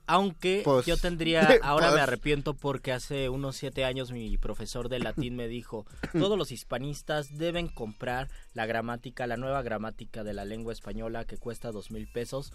Aunque 0.08 0.62
Pues, 0.64 0.86
yo 0.86 0.98
tendría, 0.98 1.42
ahora 1.64 1.92
me 1.92 2.00
arrepiento 2.02 2.54
porque 2.54 2.92
hace 2.92 3.30
unos 3.30 3.56
siete 3.56 3.86
años 3.86 4.12
mi 4.12 4.38
profesor 4.38 4.90
de 4.90 5.00
latín 5.00 5.36
me 5.36 5.48
dijo, 5.48 5.86
todos 6.14 6.38
los 6.38 6.52
hispanistas 6.52 7.38
deben 7.38 7.68
comprar 7.68 8.30
la 8.54 8.66
gramática, 8.66 9.28
la 9.28 9.38
nueva 9.38 9.62
gramática 9.62 10.24
de 10.24 10.34
la 10.34 10.46
lengua 10.46 10.74
española 10.74 11.26
que 11.26 11.38
cuesta 11.38 11.72
dos 11.72 11.92
mil 11.92 12.08
pesos, 12.08 12.54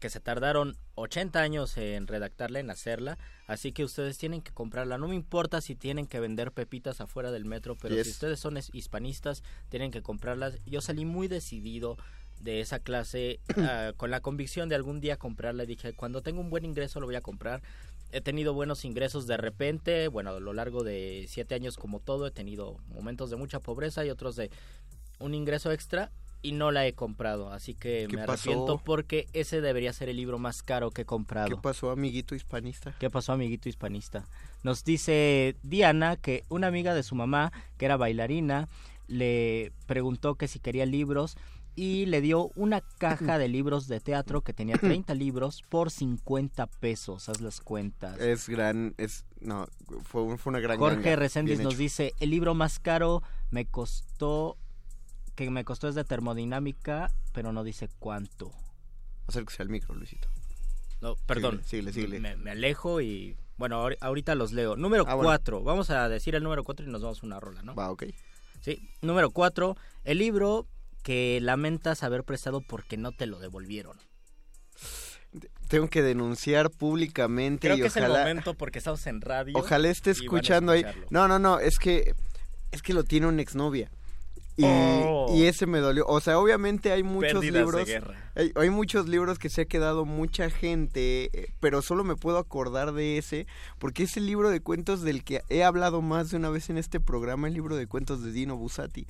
que 0.00 0.10
se 0.10 0.20
tardaron 0.20 0.76
80 0.94 1.40
años 1.40 1.76
en 1.76 2.06
redactarla, 2.06 2.60
en 2.60 2.70
hacerla, 2.70 3.18
así 3.48 3.72
que 3.72 3.82
ustedes 3.82 4.16
tienen 4.16 4.42
que 4.42 4.52
comprarla. 4.52 4.96
No 4.96 5.08
me 5.08 5.16
importa 5.16 5.60
si 5.60 5.74
tienen 5.74 6.06
que 6.06 6.20
vender 6.20 6.52
pepitas 6.52 7.00
afuera 7.00 7.32
del 7.32 7.44
metro, 7.44 7.74
pero 7.74 7.96
Yes. 7.96 8.04
si 8.06 8.10
ustedes 8.12 8.38
son 8.38 8.56
hispanistas, 8.72 9.42
tienen 9.70 9.90
que 9.90 10.00
comprarlas. 10.00 10.58
Yo 10.66 10.80
salí 10.80 11.04
muy 11.04 11.26
decidido 11.26 11.98
de 12.40 12.60
esa 12.60 12.78
clase 12.78 13.40
ah, 13.56 13.92
con 13.96 14.10
la 14.10 14.20
convicción 14.20 14.68
de 14.68 14.74
algún 14.74 15.00
día 15.00 15.16
comprarla. 15.16 15.64
Dije, 15.64 15.92
cuando 15.92 16.22
tengo 16.22 16.40
un 16.40 16.50
buen 16.50 16.64
ingreso 16.64 17.00
lo 17.00 17.06
voy 17.06 17.16
a 17.16 17.20
comprar. 17.20 17.62
He 18.10 18.20
tenido 18.22 18.54
buenos 18.54 18.84
ingresos 18.86 19.26
de 19.26 19.36
repente, 19.36 20.08
bueno, 20.08 20.30
a 20.30 20.40
lo 20.40 20.54
largo 20.54 20.82
de 20.82 21.26
siete 21.28 21.54
años 21.54 21.76
como 21.76 22.00
todo, 22.00 22.26
he 22.26 22.30
tenido 22.30 22.78
momentos 22.88 23.28
de 23.28 23.36
mucha 23.36 23.60
pobreza 23.60 24.04
y 24.04 24.10
otros 24.10 24.34
de 24.34 24.50
un 25.18 25.34
ingreso 25.34 25.72
extra 25.72 26.10
y 26.40 26.52
no 26.52 26.70
la 26.70 26.86
he 26.86 26.94
comprado. 26.94 27.52
Así 27.52 27.74
que 27.74 28.06
¿Qué 28.08 28.16
me 28.16 28.24
pasó? 28.24 28.50
arrepiento 28.50 28.78
porque 28.78 29.26
ese 29.32 29.60
debería 29.60 29.92
ser 29.92 30.08
el 30.08 30.16
libro 30.16 30.38
más 30.38 30.62
caro 30.62 30.90
que 30.90 31.02
he 31.02 31.04
comprado. 31.04 31.48
¿Qué 31.48 31.56
pasó, 31.56 31.90
amiguito 31.90 32.34
hispanista? 32.34 32.94
¿Qué 32.98 33.10
pasó, 33.10 33.32
amiguito 33.32 33.68
hispanista? 33.68 34.26
Nos 34.62 34.84
dice 34.84 35.56
Diana 35.62 36.16
que 36.16 36.44
una 36.48 36.68
amiga 36.68 36.94
de 36.94 37.02
su 37.02 37.14
mamá, 37.14 37.52
que 37.76 37.84
era 37.84 37.96
bailarina, 37.96 38.68
le 39.06 39.72
preguntó 39.86 40.36
que 40.36 40.48
si 40.48 40.60
quería 40.60 40.86
libros 40.86 41.36
y 41.80 42.06
le 42.06 42.20
dio 42.20 42.50
una 42.56 42.80
caja 42.80 43.38
de 43.38 43.46
libros 43.48 43.86
de 43.86 44.00
teatro 44.00 44.40
que 44.42 44.52
tenía 44.52 44.76
30 44.78 45.14
libros 45.14 45.62
por 45.68 45.90
50 45.92 46.66
pesos. 46.66 47.28
Haz 47.28 47.40
las 47.40 47.60
cuentas. 47.60 48.18
Es 48.18 48.48
gran, 48.48 48.94
es, 48.98 49.24
no, 49.40 49.66
fue, 50.02 50.36
fue 50.38 50.50
una 50.50 50.60
gran 50.60 50.78
Jorge 50.78 50.96
ganga. 51.02 51.16
Reséndiz 51.16 51.60
nos 51.60 51.74
hecho. 51.74 51.78
dice, 51.82 52.14
el 52.18 52.30
libro 52.30 52.54
más 52.54 52.80
caro 52.80 53.22
me 53.50 53.64
costó, 53.66 54.56
que 55.36 55.48
me 55.50 55.64
costó 55.64 55.88
es 55.88 55.94
de 55.94 56.04
termodinámica, 56.04 57.12
pero 57.32 57.52
no 57.52 57.62
dice 57.62 57.88
cuánto. 58.00 58.50
Acérquese 59.28 59.62
al 59.62 59.68
micro, 59.68 59.94
Luisito. 59.94 60.28
No, 61.00 61.14
perdón. 61.26 61.62
Síguele, 61.64 61.92
síguele. 61.92 62.18
Me, 62.18 62.34
me 62.36 62.50
alejo 62.50 63.00
y... 63.00 63.36
Bueno, 63.56 63.84
ahori- 63.84 63.98
ahorita 64.00 64.34
los 64.34 64.52
leo. 64.52 64.74
Número 64.76 65.04
Ah, 65.06 65.14
bueno. 65.14 65.28
4. 65.28 65.62
Vamos 65.62 65.90
a 65.90 66.08
decir 66.08 66.34
el 66.34 66.42
número 66.42 66.64
4 66.64 66.86
y 66.86 66.90
nos 66.90 67.02
vamos 67.02 67.22
a 67.22 67.26
una 67.26 67.38
rola, 67.40 67.62
¿no? 67.62 67.74
Va, 67.74 67.90
ok. 67.90 68.04
Sí. 68.60 68.88
Número 69.02 69.30
4. 69.30 69.76
El 70.04 70.18
libro 70.18 70.66
que 71.02 71.38
lamentas 71.42 72.02
haber 72.02 72.24
prestado 72.24 72.60
porque 72.60 72.96
no 72.96 73.12
te 73.12 73.26
lo 73.26 73.38
devolvieron. 73.38 73.96
Tengo 75.68 75.88
que 75.88 76.02
denunciar 76.02 76.70
públicamente 76.70 77.68
Creo 77.68 77.76
y 77.76 77.80
que 77.82 77.86
es 77.88 77.96
el 77.96 78.04
ojalá, 78.04 78.20
momento 78.20 78.54
porque 78.54 78.78
estamos 78.78 79.06
en 79.06 79.20
radio. 79.20 79.56
ojalá 79.58 79.88
esté 79.88 80.10
escuchando 80.10 80.72
ahí. 80.72 80.84
No, 81.10 81.28
no, 81.28 81.38
no, 81.38 81.60
es 81.60 81.78
que, 81.78 82.14
es 82.72 82.80
que 82.80 82.94
lo 82.94 83.04
tiene 83.04 83.26
una 83.26 83.42
exnovia. 83.42 83.90
Y, 84.56 84.64
Oh. 84.64 85.32
y 85.36 85.44
ese 85.44 85.66
me 85.66 85.78
dolió. 85.78 86.04
O 86.08 86.20
sea, 86.20 86.38
obviamente 86.38 86.90
hay 86.90 87.02
muchos 87.02 87.34
Pérdidas 87.34 87.62
libros. 87.62 87.88
Hay, 88.34 88.52
hay 88.56 88.70
muchos 88.70 89.06
libros 89.08 89.38
que 89.38 89.50
se 89.50 89.60
ha 89.62 89.64
quedado 89.66 90.04
mucha 90.04 90.50
gente, 90.50 91.30
eh, 91.32 91.52
pero 91.60 91.80
solo 91.82 92.02
me 92.02 92.16
puedo 92.16 92.38
acordar 92.38 92.92
de 92.92 93.18
ese, 93.18 93.46
porque 93.78 94.02
es 94.04 94.16
el 94.16 94.26
libro 94.26 94.48
de 94.50 94.60
cuentos 94.60 95.02
del 95.02 95.22
que 95.22 95.42
he 95.48 95.62
hablado 95.62 96.02
más 96.02 96.30
de 96.30 96.38
una 96.38 96.50
vez 96.50 96.70
en 96.70 96.78
este 96.78 96.98
programa, 96.98 97.46
el 97.46 97.54
libro 97.54 97.76
de 97.76 97.86
cuentos 97.86 98.24
de 98.24 98.32
Dino 98.32 98.56
Busati. 98.56 99.06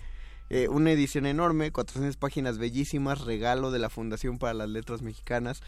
Eh, 0.51 0.69
una 0.69 0.93
edición 0.93 1.27
enorme, 1.27 1.73
400 1.73 2.17
páginas 2.17 2.59
bellísimas, 2.59 3.23
regalo 3.23 3.71
de 3.71 3.79
la 3.79 3.91
Fundación 3.91 4.39
para 4.39 4.55
las 4.55 4.69
Letras 4.69 5.03
Mexicanas, 5.03 5.63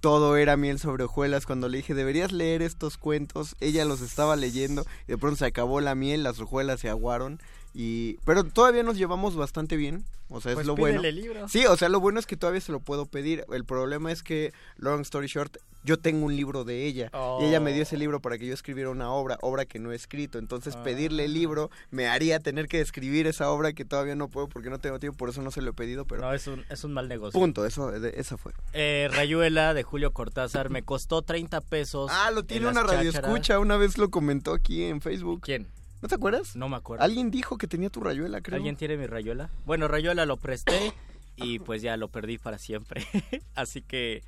todo 0.00 0.36
era 0.36 0.56
miel 0.56 0.78
sobre 0.78 1.04
hojuelas. 1.04 1.46
Cuando 1.46 1.68
le 1.68 1.78
dije, 1.78 1.94
deberías 1.94 2.32
leer 2.32 2.62
estos 2.62 2.96
cuentos, 2.96 3.56
ella 3.60 3.84
los 3.84 4.00
estaba 4.00 4.36
leyendo 4.36 4.84
y 5.06 5.12
de 5.12 5.18
pronto 5.18 5.36
se 5.36 5.46
acabó 5.46 5.80
la 5.80 5.94
miel, 5.94 6.22
las 6.22 6.40
hojuelas 6.40 6.80
se 6.80 6.88
aguaron. 6.88 7.40
Y, 7.78 8.16
pero 8.24 8.42
todavía 8.44 8.82
nos 8.82 8.96
llevamos 8.96 9.36
bastante 9.36 9.76
bien. 9.76 10.04
O 10.30 10.40
sea, 10.40 10.52
es 10.52 10.56
Pues 10.56 10.66
lo 10.66 10.74
bueno. 10.76 11.02
libro. 11.02 11.46
Sí, 11.48 11.66
o 11.66 11.76
sea, 11.76 11.88
lo 11.90 12.00
bueno 12.00 12.18
es 12.18 12.24
que 12.26 12.36
todavía 12.36 12.60
se 12.62 12.72
lo 12.72 12.80
puedo 12.80 13.04
pedir. 13.04 13.44
El 13.52 13.64
problema 13.66 14.10
es 14.10 14.22
que, 14.22 14.52
long 14.78 15.02
story 15.02 15.26
short, 15.26 15.58
yo 15.84 15.98
tengo 15.98 16.24
un 16.26 16.34
libro 16.34 16.64
de 16.64 16.86
ella. 16.86 17.12
Y 17.40 17.44
ella 17.44 17.60
me 17.60 17.72
dio 17.74 17.82
ese 17.82 17.96
libro 17.98 18.20
para 18.20 18.38
que 18.38 18.46
yo 18.46 18.54
escribiera 18.54 18.88
una 18.90 19.10
obra, 19.12 19.36
obra 19.42 19.66
que 19.66 19.78
no 19.78 19.92
he 19.92 19.94
escrito. 19.94 20.38
Entonces, 20.38 20.74
Ah. 20.74 20.82
pedirle 20.82 21.26
el 21.26 21.34
libro 21.34 21.70
me 21.90 22.08
haría 22.08 22.40
tener 22.40 22.66
que 22.66 22.80
escribir 22.80 23.26
esa 23.26 23.50
obra 23.50 23.72
que 23.74 23.84
todavía 23.84 24.16
no 24.16 24.28
puedo 24.28 24.48
porque 24.48 24.70
no 24.70 24.78
tengo 24.80 24.98
tiempo. 24.98 25.18
Por 25.18 25.28
eso 25.28 25.42
no 25.42 25.50
se 25.50 25.60
lo 25.60 25.70
he 25.70 25.74
pedido, 25.74 26.06
pero... 26.06 26.22
No, 26.22 26.32
es 26.32 26.46
un, 26.46 26.64
es 26.70 26.82
un 26.82 26.92
mal 26.94 27.08
negocio. 27.08 27.38
Punto, 27.38 27.66
eso, 27.66 27.92
de- 27.92 28.14
esa 28.18 28.36
fue. 28.38 28.52
Eh, 28.72 29.08
Rayuela 29.12 29.74
de 29.74 29.82
Julio 29.82 30.12
Cortázar 30.12 30.70
me 30.70 30.82
costó 30.82 31.20
30 31.22 31.60
pesos. 31.60 32.10
Ah, 32.12 32.30
lo 32.32 32.42
tiene 32.44 32.66
una 32.68 32.82
radio 32.82 33.10
escucha. 33.10 33.58
Una 33.60 33.76
vez 33.76 33.96
lo 33.98 34.10
comentó 34.10 34.54
aquí 34.54 34.82
en 34.84 35.00
Facebook. 35.02 35.42
¿Quién? 35.42 35.68
¿No 36.02 36.08
te 36.08 36.14
acuerdas? 36.14 36.56
No 36.56 36.68
me 36.68 36.76
acuerdo. 36.76 37.04
Alguien 37.04 37.30
dijo 37.30 37.58
que 37.58 37.66
tenía 37.66 37.90
tu 37.90 38.00
rayuela, 38.00 38.40
creo. 38.40 38.56
¿Alguien 38.56 38.76
tiene 38.76 38.96
mi 38.96 39.06
Rayuela? 39.06 39.50
Bueno, 39.64 39.88
Rayuela 39.88 40.26
lo 40.26 40.36
presté 40.36 40.92
y 41.36 41.58
pues 41.58 41.82
ya 41.82 41.96
lo 41.96 42.08
perdí 42.08 42.38
para 42.38 42.58
siempre. 42.58 43.06
Así 43.54 43.82
que 43.82 44.22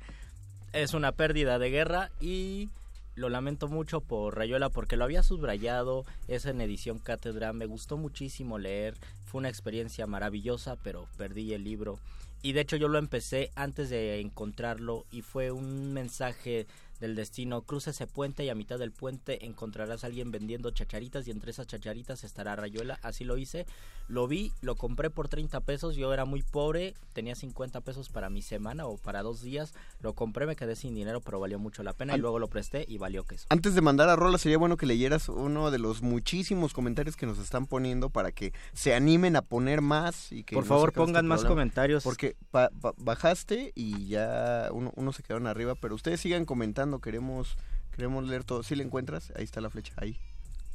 es 0.73 0.93
una 0.93 1.11
pérdida 1.11 1.59
de 1.59 1.69
guerra 1.69 2.11
y 2.19 2.69
lo 3.15 3.29
lamento 3.29 3.67
mucho 3.67 4.01
por 4.01 4.37
Rayuela 4.37 4.69
porque 4.69 4.95
lo 4.95 5.03
había 5.03 5.23
subrayado, 5.23 6.05
es 6.27 6.45
en 6.45 6.61
edición 6.61 6.99
cátedra, 6.99 7.53
me 7.53 7.65
gustó 7.65 7.97
muchísimo 7.97 8.57
leer, 8.57 8.95
fue 9.25 9.39
una 9.39 9.49
experiencia 9.49 10.07
maravillosa, 10.07 10.77
pero 10.83 11.07
perdí 11.17 11.53
el 11.53 11.63
libro. 11.63 11.99
Y 12.41 12.53
de 12.53 12.61
hecho 12.61 12.77
yo 12.77 12.87
lo 12.87 12.97
empecé 12.97 13.51
antes 13.55 13.89
de 13.89 14.21
encontrarlo 14.21 15.05
y 15.11 15.21
fue 15.21 15.51
un 15.51 15.91
mensaje 15.91 16.65
del 16.99 17.15
destino, 17.15 17.61
cruza 17.61 17.91
ese 17.91 18.07
puente 18.07 18.43
y 18.43 18.49
a 18.49 18.55
mitad 18.55 18.77
del 18.79 18.91
puente 18.91 19.45
encontrarás 19.45 20.03
a 20.03 20.07
alguien 20.07 20.31
vendiendo 20.31 20.71
chacharitas 20.71 21.27
y 21.27 21.31
entre 21.31 21.51
esas 21.51 21.67
chacharitas 21.67 22.23
estará 22.23 22.55
Rayuela, 22.55 22.99
así 23.01 23.23
lo 23.23 23.37
hice, 23.37 23.65
lo 24.07 24.27
vi, 24.27 24.51
lo 24.61 24.75
compré 24.75 25.09
por 25.09 25.27
30 25.29 25.59
pesos, 25.61 25.95
yo 25.95 26.13
era 26.13 26.25
muy 26.25 26.41
pobre, 26.41 26.95
tenía 27.13 27.35
50 27.35 27.81
pesos 27.81 28.09
para 28.09 28.29
mi 28.29 28.41
semana 28.41 28.85
o 28.87 28.97
para 28.97 29.21
dos 29.21 29.41
días, 29.41 29.73
lo 30.01 30.13
compré, 30.13 30.45
me 30.45 30.55
quedé 30.55 30.75
sin 30.75 30.95
dinero, 30.95 31.21
pero 31.21 31.39
valió 31.39 31.59
mucho 31.59 31.83
la 31.83 31.93
pena 31.93 32.15
y 32.15 32.19
luego 32.19 32.39
lo 32.39 32.47
presté 32.47 32.85
y 32.87 32.97
valió 32.97 33.23
queso. 33.23 33.45
Antes 33.49 33.75
de 33.75 33.81
mandar 33.81 34.09
a 34.09 34.15
Rola, 34.15 34.37
sería 34.37 34.57
bueno 34.57 34.77
que 34.77 34.85
leyeras 34.85 35.29
uno 35.29 35.71
de 35.71 35.79
los 35.79 36.01
muchísimos 36.01 36.73
comentarios 36.73 37.15
que 37.15 37.25
nos 37.25 37.37
están 37.39 37.67
poniendo 37.67 38.09
para 38.09 38.31
que 38.31 38.51
se 38.73 38.95
animen 38.95 39.35
a 39.35 39.41
poner 39.43 39.81
más 39.81 40.31
y 40.31 40.43
que 40.43 40.55
Por 40.55 40.63
no 40.63 40.67
favor, 40.69 40.89
acabe 40.89 41.05
pongan 41.05 41.25
este 41.25 41.29
más 41.29 41.45
comentarios. 41.45 42.03
Porque 42.03 42.35
ba- 42.51 42.71
ba- 42.73 42.93
bajaste 42.97 43.71
y 43.75 44.07
ya 44.07 44.69
uno, 44.71 45.13
se 45.13 45.21
quedaron 45.23 45.45
arriba, 45.47 45.75
pero 45.75 45.93
ustedes 45.95 46.19
sigan 46.21 46.45
comentando, 46.45 46.88
queremos 46.97 47.55
queremos 47.99 48.27
leer 48.27 48.43
todo. 48.43 48.63
Si 48.63 48.75
le 48.75 48.83
encuentras, 48.83 49.31
ahí 49.35 49.43
está 49.43 49.61
la 49.61 49.69
flecha, 49.69 49.93
ahí. 49.97 50.17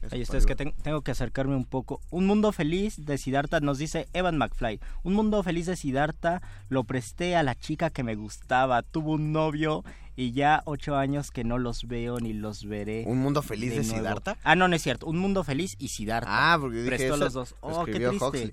Eso, 0.02 0.14
Ahí 0.14 0.20
está, 0.20 0.36
es 0.36 0.44
que 0.44 0.54
tengo 0.54 1.00
que 1.00 1.10
acercarme 1.10 1.56
un 1.56 1.64
poco. 1.64 2.00
Un 2.10 2.26
mundo 2.26 2.52
feliz 2.52 3.06
de 3.06 3.16
Siddhartha 3.16 3.60
nos 3.60 3.78
dice 3.78 4.06
Evan 4.12 4.36
McFly. 4.36 4.78
Un 5.02 5.14
mundo 5.14 5.42
feliz 5.42 5.64
de 5.64 5.76
Siddhartha 5.76 6.42
lo 6.68 6.84
presté 6.84 7.36
a 7.36 7.42
la 7.42 7.54
chica 7.54 7.88
que 7.88 8.02
me 8.02 8.14
gustaba. 8.14 8.82
Tuvo 8.82 9.12
un 9.12 9.32
novio 9.32 9.82
y 10.14 10.32
ya 10.32 10.62
ocho 10.66 10.96
años 10.96 11.30
que 11.30 11.42
no 11.42 11.58
los 11.58 11.88
veo 11.88 12.20
ni 12.20 12.34
los 12.34 12.66
veré. 12.66 13.04
¿Un 13.06 13.18
mundo 13.20 13.40
feliz 13.40 13.70
de 13.70 13.82
nuevo. 13.82 13.96
Siddhartha? 13.96 14.36
Ah, 14.44 14.54
no, 14.54 14.68
no 14.68 14.76
es 14.76 14.82
cierto. 14.82 15.06
Un 15.06 15.18
mundo 15.18 15.42
feliz 15.42 15.74
y 15.78 15.88
Siddhartha. 15.88 16.28
Ah, 16.52 16.58
porque 16.60 16.76
dije, 16.76 16.88
Prestó 16.88 17.16
los 17.16 17.32
dos. 17.32 17.54
Oh, 17.62 17.86
qué 17.86 17.94
triste. 17.94 18.24
Huxley. 18.24 18.52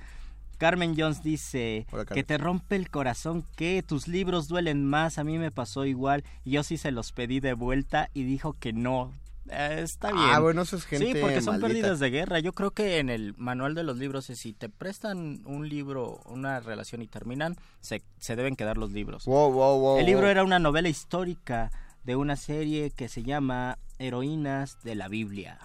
Carmen 0.61 0.93
Jones 0.95 1.23
dice 1.23 1.87
Hola, 1.91 2.05
Carmen. 2.05 2.23
que 2.23 2.27
te 2.27 2.37
rompe 2.37 2.75
el 2.75 2.91
corazón, 2.91 3.43
que 3.55 3.81
tus 3.81 4.07
libros 4.07 4.47
duelen 4.47 4.85
más, 4.85 5.17
a 5.17 5.23
mí 5.23 5.39
me 5.39 5.49
pasó 5.49 5.85
igual 5.85 6.23
y 6.45 6.51
yo 6.51 6.61
sí 6.63 6.77
se 6.77 6.91
los 6.91 7.11
pedí 7.13 7.39
de 7.39 7.53
vuelta 7.53 8.09
y 8.13 8.23
dijo 8.23 8.53
que 8.53 8.71
no. 8.71 9.11
Eh, 9.49 9.79
está 9.81 10.11
bien. 10.11 10.23
Ah, 10.23 10.39
bueno, 10.39 10.61
eso 10.61 10.75
es 10.75 10.85
gente 10.85 11.13
Sí, 11.13 11.19
porque 11.19 11.41
son 11.41 11.53
maldita. 11.59 11.67
pérdidas 11.67 11.99
de 11.99 12.09
guerra. 12.11 12.39
Yo 12.39 12.53
creo 12.53 12.69
que 12.71 12.99
en 12.99 13.09
el 13.09 13.33
manual 13.37 13.73
de 13.73 13.81
los 13.83 13.97
libros 13.97 14.29
es 14.29 14.37
si 14.37 14.53
te 14.53 14.69
prestan 14.69 15.41
un 15.45 15.67
libro, 15.67 16.21
una 16.27 16.59
relación 16.59 17.01
y 17.01 17.07
terminan, 17.07 17.57
se, 17.79 18.03
se 18.19 18.35
deben 18.35 18.55
quedar 18.55 18.77
los 18.77 18.91
libros. 18.91 19.25
Wow, 19.25 19.51
wow, 19.51 19.79
wow, 19.79 19.97
el 19.99 20.05
libro 20.05 20.27
era 20.27 20.43
una 20.43 20.59
novela 20.59 20.89
histórica 20.89 21.71
de 22.03 22.15
una 22.15 22.35
serie 22.35 22.91
que 22.91 23.09
se 23.09 23.23
llama 23.23 23.79
Heroínas 23.97 24.77
de 24.83 24.93
la 24.93 25.07
Biblia. 25.07 25.57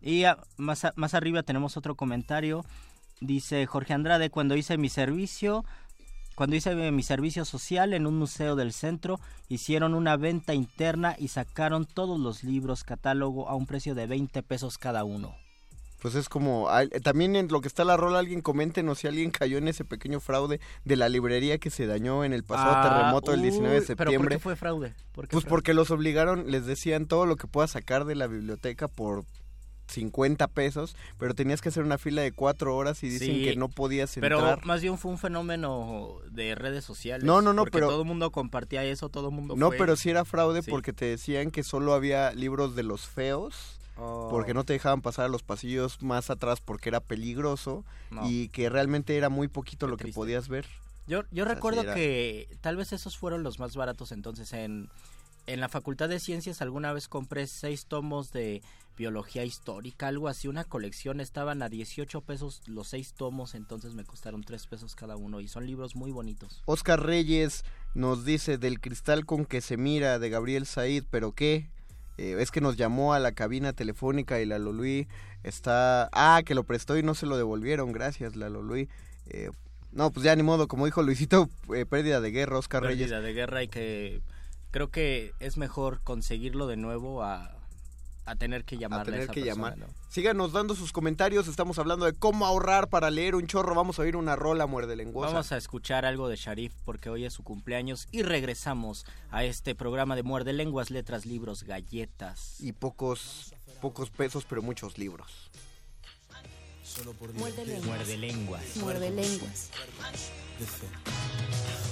Y 0.00 0.24
a- 0.24 0.38
más, 0.56 0.84
a- 0.84 0.92
más 0.94 1.14
arriba 1.14 1.42
tenemos 1.42 1.76
otro 1.76 1.96
comentario. 1.96 2.64
Dice 3.20 3.64
Jorge 3.66 3.94
Andrade, 3.94 4.30
cuando 4.30 4.56
hice 4.56 4.76
mi 4.76 4.88
servicio, 4.88 5.64
cuando 6.34 6.54
hice 6.56 6.74
mi 6.92 7.02
servicio 7.02 7.44
social 7.46 7.94
en 7.94 8.06
un 8.06 8.18
museo 8.18 8.56
del 8.56 8.72
centro, 8.72 9.18
hicieron 9.48 9.94
una 9.94 10.16
venta 10.16 10.52
interna 10.52 11.16
y 11.18 11.28
sacaron 11.28 11.86
todos 11.86 12.20
los 12.20 12.44
libros 12.44 12.84
catálogo 12.84 13.48
a 13.48 13.54
un 13.54 13.66
precio 13.66 13.94
de 13.94 14.06
20 14.06 14.42
pesos 14.42 14.76
cada 14.76 15.04
uno. 15.04 15.34
Pues 16.02 16.14
es 16.14 16.28
como, 16.28 16.68
también 17.02 17.36
en 17.36 17.48
lo 17.48 17.62
que 17.62 17.68
está 17.68 17.82
la 17.82 17.96
rola, 17.96 18.18
alguien 18.18 18.42
coméntenos 18.42 18.98
si 18.98 19.06
alguien 19.08 19.30
cayó 19.30 19.56
en 19.56 19.66
ese 19.66 19.82
pequeño 19.86 20.20
fraude 20.20 20.60
de 20.84 20.94
la 20.96 21.08
librería 21.08 21.56
que 21.56 21.70
se 21.70 21.86
dañó 21.86 22.22
en 22.22 22.34
el 22.34 22.44
pasado 22.44 22.74
Ah, 22.76 22.82
terremoto 22.82 23.30
del 23.30 23.40
19 23.40 23.74
de 23.80 23.86
septiembre. 23.86 24.06
¿Pero 24.18 24.20
por 24.20 24.28
qué 24.28 24.38
fue 24.38 24.56
fraude? 24.56 24.94
¿Por 25.14 25.26
qué 25.26 25.32
Pues 25.32 25.44
fraude? 25.44 25.48
porque 25.48 25.72
los 25.74 25.90
obligaron, 25.90 26.50
les 26.50 26.66
decían 26.66 27.06
todo 27.06 27.24
lo 27.24 27.36
que 27.36 27.46
puedas 27.46 27.70
sacar 27.70 28.04
de 28.04 28.14
la 28.14 28.26
biblioteca 28.26 28.88
por 28.88 29.24
50 29.88 30.48
pesos, 30.48 30.96
pero 31.18 31.34
tenías 31.34 31.60
que 31.60 31.68
hacer 31.68 31.82
una 31.84 31.98
fila 31.98 32.22
de 32.22 32.32
cuatro 32.32 32.76
horas 32.76 33.02
y 33.02 33.08
dicen 33.08 33.34
Sí, 33.34 33.44
que 33.44 33.56
no 33.56 33.68
podías 33.68 34.12
Pero 34.20 34.38
entrar. 34.38 34.64
más 34.66 34.80
bien 34.82 34.98
fue 34.98 35.10
un 35.12 35.18
fenómeno 35.18 36.16
de 36.30 36.54
redes 36.54 36.84
sociales. 36.84 37.24
No, 37.24 37.40
no, 37.42 37.52
no, 37.52 37.62
porque 37.62 37.72
pero- 37.78 37.88
todo 37.88 38.02
el 38.02 38.06
mundo 38.08 38.30
compartía 38.30 38.84
eso, 38.84 39.08
todo 39.08 39.28
el 39.28 39.34
mundo 39.34 39.54
No, 39.56 39.68
fue- 39.68 39.78
pero 39.78 39.96
sí 39.96 40.10
era 40.10 40.24
fraude 40.24 40.62
Sí. 40.62 40.70
porque 40.70 40.92
te 40.92 41.04
decían 41.06 41.50
que 41.50 41.62
solo 41.62 41.94
había 41.94 42.32
libros 42.32 42.74
de 42.76 42.82
los 42.82 43.06
feos. 43.06 43.78
Oh. 43.98 44.28
Porque 44.30 44.52
no 44.52 44.62
te 44.64 44.74
dejaban 44.74 45.00
pasar 45.00 45.24
a 45.24 45.28
los 45.28 45.42
pasillos 45.42 46.02
más 46.02 46.28
atrás 46.28 46.60
porque 46.60 46.90
era 46.90 47.00
peligroso 47.00 47.82
No. 48.10 48.28
y 48.28 48.48
que 48.48 48.68
realmente 48.68 49.16
era 49.16 49.30
muy 49.30 49.48
poquito 49.48 49.86
lo 49.88 49.96
que 49.96 50.08
podías 50.12 50.48
ver. 50.48 50.66
Yo, 51.06 51.22
yo 51.30 51.44
O 51.44 51.46
sea, 51.46 51.54
recuerdo 51.54 51.80
sí 51.80 51.88
que 51.94 52.48
tal 52.60 52.76
vez 52.76 52.92
esos 52.92 53.16
fueron 53.16 53.42
los 53.42 53.58
más 53.58 53.74
baratos 53.74 54.12
entonces 54.12 54.52
en, 54.52 54.90
en 55.46 55.60
la 55.60 55.70
Facultad 55.70 56.10
de 56.10 56.20
Ciencias 56.20 56.60
alguna 56.60 56.92
vez 56.92 57.08
compré 57.08 57.46
seis 57.46 57.86
tomos 57.86 58.32
de 58.32 58.60
biología 58.96 59.44
histórica, 59.44 60.08
algo 60.08 60.28
así, 60.28 60.48
una 60.48 60.64
colección, 60.64 61.20
estaban 61.20 61.62
a 61.62 61.68
18 61.68 62.20
pesos 62.22 62.62
los 62.66 62.88
seis 62.88 63.12
tomos, 63.12 63.54
entonces 63.54 63.94
me 63.94 64.04
costaron 64.04 64.42
3 64.42 64.66
pesos 64.66 64.94
cada 64.94 65.16
uno 65.16 65.40
y 65.40 65.48
son 65.48 65.66
libros 65.66 65.94
muy 65.94 66.10
bonitos. 66.10 66.62
Oscar 66.66 67.02
Reyes 67.02 67.64
nos 67.94 68.24
dice 68.24 68.58
del 68.58 68.80
cristal 68.80 69.26
con 69.26 69.44
que 69.44 69.60
se 69.60 69.76
mira 69.76 70.18
de 70.18 70.30
Gabriel 70.30 70.66
Said, 70.66 71.04
pero 71.10 71.32
qué, 71.32 71.68
Eh, 72.18 72.36
es 72.40 72.50
que 72.50 72.62
nos 72.62 72.78
llamó 72.78 73.12
a 73.12 73.18
la 73.18 73.32
cabina 73.32 73.74
telefónica 73.74 74.40
y 74.40 74.46
la 74.46 74.58
Lolui 74.58 75.06
está... 75.42 76.08
Ah, 76.12 76.42
que 76.46 76.54
lo 76.54 76.64
prestó 76.64 76.96
y 76.96 77.02
no 77.02 77.14
se 77.14 77.26
lo 77.26 77.36
devolvieron, 77.36 77.92
gracias 77.92 78.36
la 78.36 78.48
Lolui. 78.48 78.88
Eh, 79.26 79.50
no, 79.92 80.10
pues 80.10 80.24
ya 80.24 80.34
ni 80.34 80.42
modo, 80.42 80.66
como 80.66 80.86
dijo 80.86 81.02
Luisito, 81.02 81.50
eh, 81.74 81.84
pérdida 81.84 82.22
de 82.22 82.30
guerra, 82.30 82.56
Oscar 82.58 82.82
Reyes. 82.82 83.10
Pérdida 83.10 83.20
de 83.20 83.32
guerra 83.34 83.62
y 83.62 83.68
que 83.68 84.22
creo 84.70 84.90
que 84.90 85.34
es 85.40 85.58
mejor 85.58 86.00
conseguirlo 86.02 86.66
de 86.66 86.76
nuevo 86.76 87.22
a, 87.22 87.55
a 88.26 88.36
tener 88.36 88.64
que 88.64 88.76
a 88.76 88.78
llamarle 88.78 89.02
a, 89.02 89.04
tener 89.04 89.20
esa 89.22 89.32
que 89.32 89.40
persona, 89.42 89.70
llamar. 89.70 89.78
¿no? 89.78 89.86
Síganos 90.08 90.52
dando 90.52 90.74
sus 90.74 90.92
comentarios, 90.92 91.48
estamos 91.48 91.78
hablando 91.78 92.04
de 92.04 92.12
cómo 92.12 92.44
ahorrar 92.44 92.88
para 92.88 93.10
leer 93.10 93.34
un 93.34 93.46
chorro, 93.46 93.74
vamos 93.74 93.98
a 93.98 94.02
oír 94.02 94.16
una 94.16 94.36
rola 94.36 94.66
muerde 94.66 94.96
lenguosa. 94.96 95.32
Vamos 95.32 95.52
a 95.52 95.56
escuchar 95.56 96.04
algo 96.04 96.28
de 96.28 96.36
Sharif 96.36 96.74
porque 96.84 97.08
hoy 97.08 97.24
es 97.24 97.32
su 97.32 97.42
cumpleaños 97.42 98.08
y 98.10 98.22
regresamos 98.22 99.06
a 99.30 99.44
este 99.44 99.74
programa 99.74 100.16
de 100.16 100.24
Muerde 100.24 100.52
Lenguas, 100.52 100.90
Letras, 100.90 101.24
Libros, 101.24 101.62
Galletas. 101.62 102.60
Y 102.60 102.72
pocos, 102.72 103.54
pocos 103.80 104.10
pesos, 104.10 104.44
pero 104.48 104.60
muchos 104.60 104.98
libros. 104.98 105.50
Muerde 107.34 107.64
lenguas. 107.64 107.86
Muerde 107.86 108.16
lenguas. 108.16 108.76
Muerde 108.76 109.10
lenguas. 109.10 109.70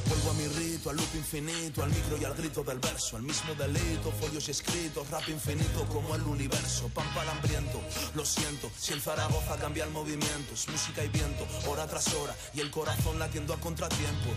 Vuelvo 0.06 0.30
a 0.30 0.34
mi 0.34 0.46
rito, 0.48 0.90
al 0.90 0.96
loop 0.96 1.14
infinito, 1.14 1.82
al 1.82 1.90
micro 1.90 2.18
y 2.18 2.24
al 2.24 2.34
grito 2.34 2.62
del 2.62 2.78
verso, 2.78 3.16
al 3.16 3.22
mismo 3.22 3.54
delito, 3.54 4.12
folios 4.20 4.48
escritos, 4.48 5.08
rap 5.10 5.26
infinito 5.28 5.86
como 5.86 6.14
el 6.14 6.22
universo, 6.22 6.88
pan 6.88 7.06
para 7.14 7.22
el 7.22 7.30
hambriento, 7.30 7.80
lo 8.14 8.24
siento, 8.24 8.70
si 8.78 8.92
el 8.92 9.00
Zaragoza 9.00 9.56
cambia 9.56 9.84
el 9.84 9.90
movimiento, 9.90 10.52
es 10.52 10.68
música 10.68 11.02
y 11.02 11.08
viento, 11.08 11.46
hora 11.68 11.86
tras 11.86 12.12
hora, 12.14 12.36
y 12.52 12.60
el 12.60 12.70
corazón 12.70 13.18
latiendo 13.18 13.54
a 13.54 13.60
contratiempo. 13.60 14.30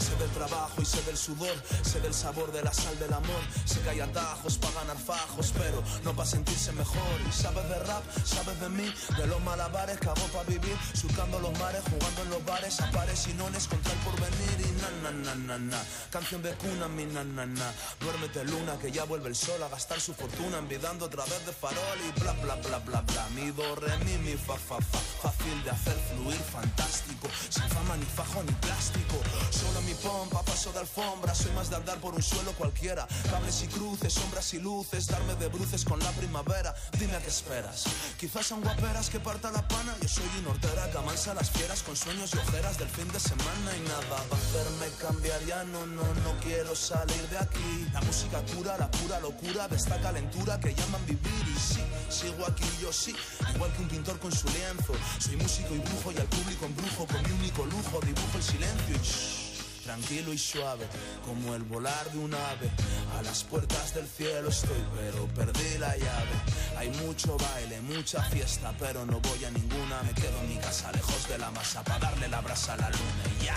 Sé 0.00 0.16
del 0.16 0.30
trabajo 0.30 0.82
y 0.82 0.84
sé 0.84 1.00
del 1.02 1.16
sudor, 1.16 1.54
sé 1.82 2.00
del 2.00 2.14
sabor 2.14 2.50
de 2.50 2.62
la 2.62 2.72
sal 2.72 2.98
del 2.98 3.12
amor, 3.12 3.42
sé 3.64 3.80
que 3.80 3.90
hay 3.90 4.00
atajos 4.00 4.58
para 4.58 4.74
ganar 4.74 4.98
fajos, 4.98 5.52
pero 5.56 5.82
no 6.04 6.14
para 6.16 6.28
sentirse 6.28 6.72
mejor. 6.72 7.20
Y 7.28 7.32
sabes 7.32 7.68
de 7.68 7.78
rap, 7.78 8.02
sabes 8.24 8.60
de 8.60 8.68
mí, 8.68 8.92
de 9.16 9.26
los 9.28 9.40
malabares 9.42 9.98
que 10.00 10.08
para 10.14 10.44
vivir, 10.44 10.76
surcando 10.94 11.38
los 11.38 11.58
mares, 11.58 11.82
jugando 11.90 12.22
en 12.22 12.30
los 12.30 12.44
bares, 12.44 12.80
a 12.80 12.90
pares 12.90 13.26
y 13.28 13.34
nones 13.34 13.66
contra 13.66 13.92
el 13.92 13.98
porvenir 14.00 14.58
y 14.60 14.72
na 14.80 14.90
na 15.02 15.10
na. 15.10 15.34
na 15.34 15.58
na. 15.58 15.82
Canción 16.10 16.42
de 16.42 16.54
cuna, 16.54 16.88
mi 16.88 17.06
na 17.06 17.24
na 17.24 17.46
na. 17.46 17.72
Duérmete 18.00 18.44
luna, 18.44 18.78
que 18.78 18.90
ya 18.90 19.04
vuelve 19.04 19.28
el 19.28 19.36
sol 19.36 19.62
a 19.62 19.68
gastar 19.68 20.00
su 20.00 20.14
fortuna 20.14 20.58
envidando 20.58 21.06
otra 21.06 21.24
vez 21.24 21.44
de 21.46 21.52
farol 21.52 21.98
y 22.06 22.20
bla 22.20 22.32
bla 22.42 22.56
bla 22.56 22.78
bla 22.78 23.00
bla. 23.00 23.28
Mi 23.34 23.50
do, 23.50 23.76
mi, 24.04 24.18
mi, 24.18 24.36
fa, 24.36 24.56
fa, 24.56 24.78
fa. 24.80 24.98
Fácil 25.22 25.62
de 25.64 25.70
hacer 25.70 25.96
fluir, 26.10 26.40
fantástico. 26.40 27.28
Sin 27.48 27.68
fama 27.70 27.96
ni 27.96 28.04
fajo 28.04 28.42
ni 28.42 28.52
plástico. 28.52 29.16
Solo 29.50 29.80
mi 29.82 29.94
pompa, 29.94 30.42
paso 30.42 30.72
de 30.72 30.80
alfombra. 30.80 31.34
Soy 31.34 31.52
más 31.52 31.70
de 31.70 31.76
andar 31.76 31.98
por 31.98 32.14
un 32.14 32.22
suelo 32.22 32.52
cualquiera. 32.52 33.06
Cables 33.30 33.62
y 33.62 33.68
cruces, 33.68 34.12
sombras 34.12 34.52
y 34.54 34.58
luces. 34.58 35.06
Darme 35.06 35.34
de 35.36 35.48
bruces 35.48 35.84
con 35.84 35.98
la 36.00 36.10
primavera. 36.12 36.74
Dime 36.98 37.16
a 37.16 37.20
qué 37.20 37.28
esperas. 37.28 37.84
Quizás 38.18 38.46
son 38.46 38.60
guaperas 38.60 39.08
que 39.08 39.20
parta 39.20 39.50
la 39.50 39.66
pana. 39.66 39.96
Yo 40.02 40.08
soy 40.08 40.24
un 40.40 40.48
hortera 40.48 40.90
que 40.90 40.98
amansa 40.98 41.32
las 41.32 41.48
fieras 41.50 41.80
con 41.84 41.94
sueños 41.94 42.34
y 42.34 42.38
ojeras 42.38 42.76
del 42.76 42.88
fin 42.88 43.06
de 43.12 43.20
semana. 43.20 43.70
Y 43.76 43.80
nada 43.82 44.02
va 44.10 44.36
a 44.36 44.40
hacerme 44.40 44.88
cambiar. 45.00 45.40
Ya 45.44 45.62
no, 45.62 45.86
no, 45.86 46.02
no 46.02 46.40
quiero 46.42 46.74
salir 46.74 47.28
de 47.28 47.38
aquí. 47.38 47.86
La 47.92 48.00
música 48.00 48.42
cura, 48.52 48.76
la 48.78 48.90
pura 48.90 49.20
locura 49.20 49.68
de 49.68 49.76
esta 49.76 50.00
calentura 50.00 50.58
que 50.58 50.74
llaman 50.74 51.06
vivir. 51.06 51.44
Y 51.46 51.56
sí, 51.56 51.84
sigo 52.08 52.44
aquí, 52.44 52.64
yo 52.80 52.92
sí. 52.92 53.14
Igual 53.54 53.72
que 53.74 53.82
un 53.82 53.88
pintor 53.88 54.18
con 54.18 54.32
su 54.32 54.48
lienzo. 54.48 54.92
Soy 55.20 55.36
músico 55.36 55.72
y 55.72 55.78
brujo 55.78 56.10
y 56.10 56.18
al 56.18 56.26
público 56.26 56.66
embrujo. 56.66 57.06
Con 57.06 57.22
mi 57.22 57.30
único 57.38 57.64
lujo 57.66 58.00
dibujo 58.00 58.38
el 58.38 58.42
silencio. 58.42 58.96
Y 58.96 59.06
shh, 59.06 59.41
tranquilo 59.82 60.32
y 60.32 60.38
suave, 60.38 60.86
como 61.26 61.54
el 61.54 61.62
volar 61.62 62.10
de 62.12 62.18
un 62.18 62.34
ave. 62.34 62.70
A 63.18 63.22
las 63.22 63.44
puertas 63.44 63.94
del 63.94 64.06
cielo 64.06 64.48
estoy, 64.48 64.82
pero 64.96 65.26
perdí 65.28 65.78
la 65.78 65.96
llave. 65.96 66.36
Hay 66.76 66.88
mucho 67.04 67.36
baile, 67.36 67.80
mucha 67.82 68.22
fiesta, 68.24 68.74
pero 68.78 69.04
no 69.04 69.20
voy 69.20 69.44
a 69.44 69.50
ninguna. 69.50 70.02
Me 70.02 70.14
quedo 70.14 70.38
en 70.40 70.48
mi 70.48 70.56
casa, 70.56 70.92
lejos 70.92 71.28
de 71.28 71.38
la 71.38 71.50
masa, 71.50 71.82
para 71.84 71.98
darle 71.98 72.28
la 72.28 72.40
brasa 72.40 72.74
a 72.74 72.76
la 72.76 72.90
luna 72.90 73.24
y 73.40 73.44
ya. 73.44 73.56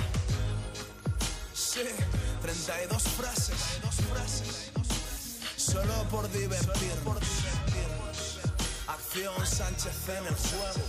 Sí, 1.54 1.82
32 2.42 3.04
frases, 3.04 3.56
32 3.82 3.96
frases, 4.12 4.72
solo 5.58 5.94
por 6.10 6.30
divertirnos. 6.32 7.18
Acción 8.88 9.46
Sánchez 9.46 10.10
en 10.10 10.26
el 10.26 10.36
juego. 10.36 10.86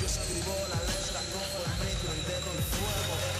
Yo 0.00 0.06
escribo 0.06 0.54
la 0.70 0.80
letra, 0.82 1.20
cojo 1.32 1.58
el 1.64 1.72
micro 1.84 2.14
y 2.14 2.22
dedo 2.30 2.52
el 2.52 2.62
fuego. 2.62 3.33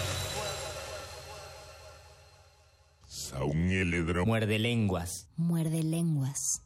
Muerde 4.25 4.59
lenguas. 4.59 5.29
Muerde 5.37 5.83
lenguas. 5.83 6.61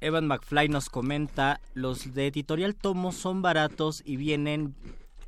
Evan 0.00 0.26
McFly 0.26 0.68
nos 0.68 0.88
comenta, 0.90 1.60
los 1.74 2.14
de 2.14 2.26
Editorial 2.26 2.74
Tomo 2.74 3.12
son 3.12 3.42
baratos 3.42 4.02
y 4.04 4.16
vienen 4.16 4.74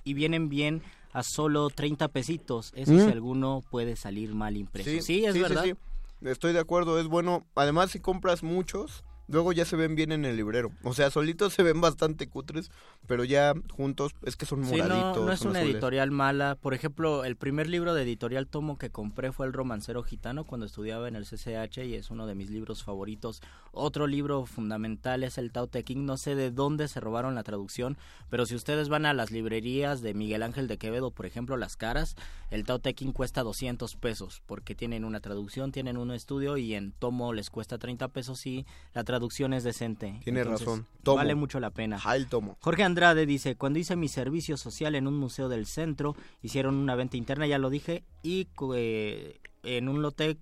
y 0.04 0.14
vienen 0.14 0.48
bien 0.48 0.82
a 1.12 1.22
solo 1.22 1.68
30 1.70 2.08
pesitos. 2.08 2.72
Eso 2.76 2.92
Mm. 2.92 3.00
si 3.06 3.10
alguno 3.10 3.62
puede 3.70 3.96
salir 3.96 4.34
mal 4.34 4.56
impreso. 4.56 4.90
Sí, 5.02 5.24
es 5.24 5.38
verdad. 5.40 5.64
sí. 5.64 5.74
Estoy 6.22 6.52
de 6.52 6.58
acuerdo, 6.60 6.98
es 6.98 7.06
bueno. 7.06 7.46
Además, 7.54 7.90
si 7.92 8.00
compras 8.00 8.42
muchos, 8.42 9.04
luego 9.28 9.52
ya 9.52 9.64
se 9.64 9.76
ven 9.76 9.94
bien 9.94 10.10
en 10.12 10.24
el 10.24 10.36
librero. 10.36 10.70
O 10.82 10.92
sea, 10.94 11.10
solitos 11.10 11.52
se 11.54 11.62
ven 11.62 11.80
bastante 11.80 12.28
cutres, 12.28 12.70
pero 13.06 13.24
ya 13.24 13.54
juntos 13.70 14.12
es 14.24 14.36
que 14.36 14.46
son 14.46 14.64
Sí, 14.64 14.72
moraditos. 14.72 15.16
no, 15.18 15.26
no 15.26 15.32
es 15.32 15.42
una 15.42 15.58
azules. 15.60 15.74
editorial 15.74 16.10
mala. 16.10 16.56
Por 16.56 16.74
ejemplo, 16.74 17.24
el 17.24 17.36
primer 17.36 17.68
libro 17.68 17.94
de 17.94 18.02
Editorial 18.02 18.46
Tomo 18.48 18.78
que 18.78 18.90
compré 18.90 19.30
fue 19.32 19.46
El 19.46 19.52
Romancero 19.52 20.02
Gitano 20.02 20.44
cuando 20.44 20.66
estudiaba 20.66 21.06
en 21.08 21.16
el 21.16 21.24
CCH 21.26 21.78
y 21.84 21.94
es 21.94 22.10
uno 22.10 22.26
de 22.26 22.34
mis 22.34 22.50
libros 22.50 22.82
favoritos. 22.82 23.40
Otro 23.72 24.06
libro 24.06 24.46
fundamental 24.46 25.22
es 25.22 25.38
el 25.38 25.52
Tao 25.52 25.66
Te 25.66 25.84
King. 25.84 26.04
No 26.06 26.16
sé 26.16 26.34
de 26.34 26.50
dónde 26.50 26.88
se 26.88 27.00
robaron 27.00 27.34
la 27.34 27.42
traducción, 27.44 27.96
pero 28.30 28.46
si 28.46 28.54
ustedes 28.54 28.88
van 28.88 29.06
a 29.06 29.14
las 29.14 29.30
librerías 29.30 30.00
de 30.02 30.14
Miguel 30.14 30.42
Ángel 30.42 30.66
de 30.68 30.78
Quevedo, 30.78 31.10
por 31.10 31.26
ejemplo, 31.26 31.56
Las 31.56 31.76
Caras, 31.76 32.16
el 32.50 32.64
Tao 32.64 32.78
Te 32.78 32.94
King 32.94 33.12
cuesta 33.12 33.42
200 33.42 33.94
pesos 33.96 34.42
porque 34.46 34.74
tienen 34.74 35.04
una 35.04 35.20
traducción, 35.20 35.70
tienen 35.70 35.96
un 35.98 36.10
estudio 36.12 36.56
y 36.56 36.74
en 36.74 36.92
Tomo 36.92 37.32
les 37.34 37.50
cuesta 37.50 37.76
30 37.78 38.08
pesos 38.08 38.46
y 38.46 38.64
la 38.94 39.04
traducción 39.04 39.17
es 39.26 39.64
decente. 39.64 40.20
Tiene 40.24 40.40
Entonces, 40.40 40.66
razón. 40.66 40.86
Tomo. 41.02 41.16
Vale 41.16 41.34
mucho 41.34 41.60
la 41.60 41.70
pena. 41.70 41.96
Ajá, 41.96 42.16
el 42.16 42.28
tomo. 42.28 42.56
Jorge 42.60 42.82
Andrade 42.82 43.26
dice, 43.26 43.56
cuando 43.56 43.78
hice 43.78 43.96
mi 43.96 44.08
servicio 44.08 44.56
social 44.56 44.94
en 44.94 45.06
un 45.06 45.16
museo 45.16 45.48
del 45.48 45.66
centro, 45.66 46.16
hicieron 46.42 46.76
una 46.76 46.94
venta 46.94 47.16
interna, 47.16 47.46
ya 47.46 47.58
lo 47.58 47.70
dije, 47.70 48.04
y 48.22 48.48
eh, 48.74 49.40
en 49.62 49.88
un 49.88 50.02
lote 50.02 50.38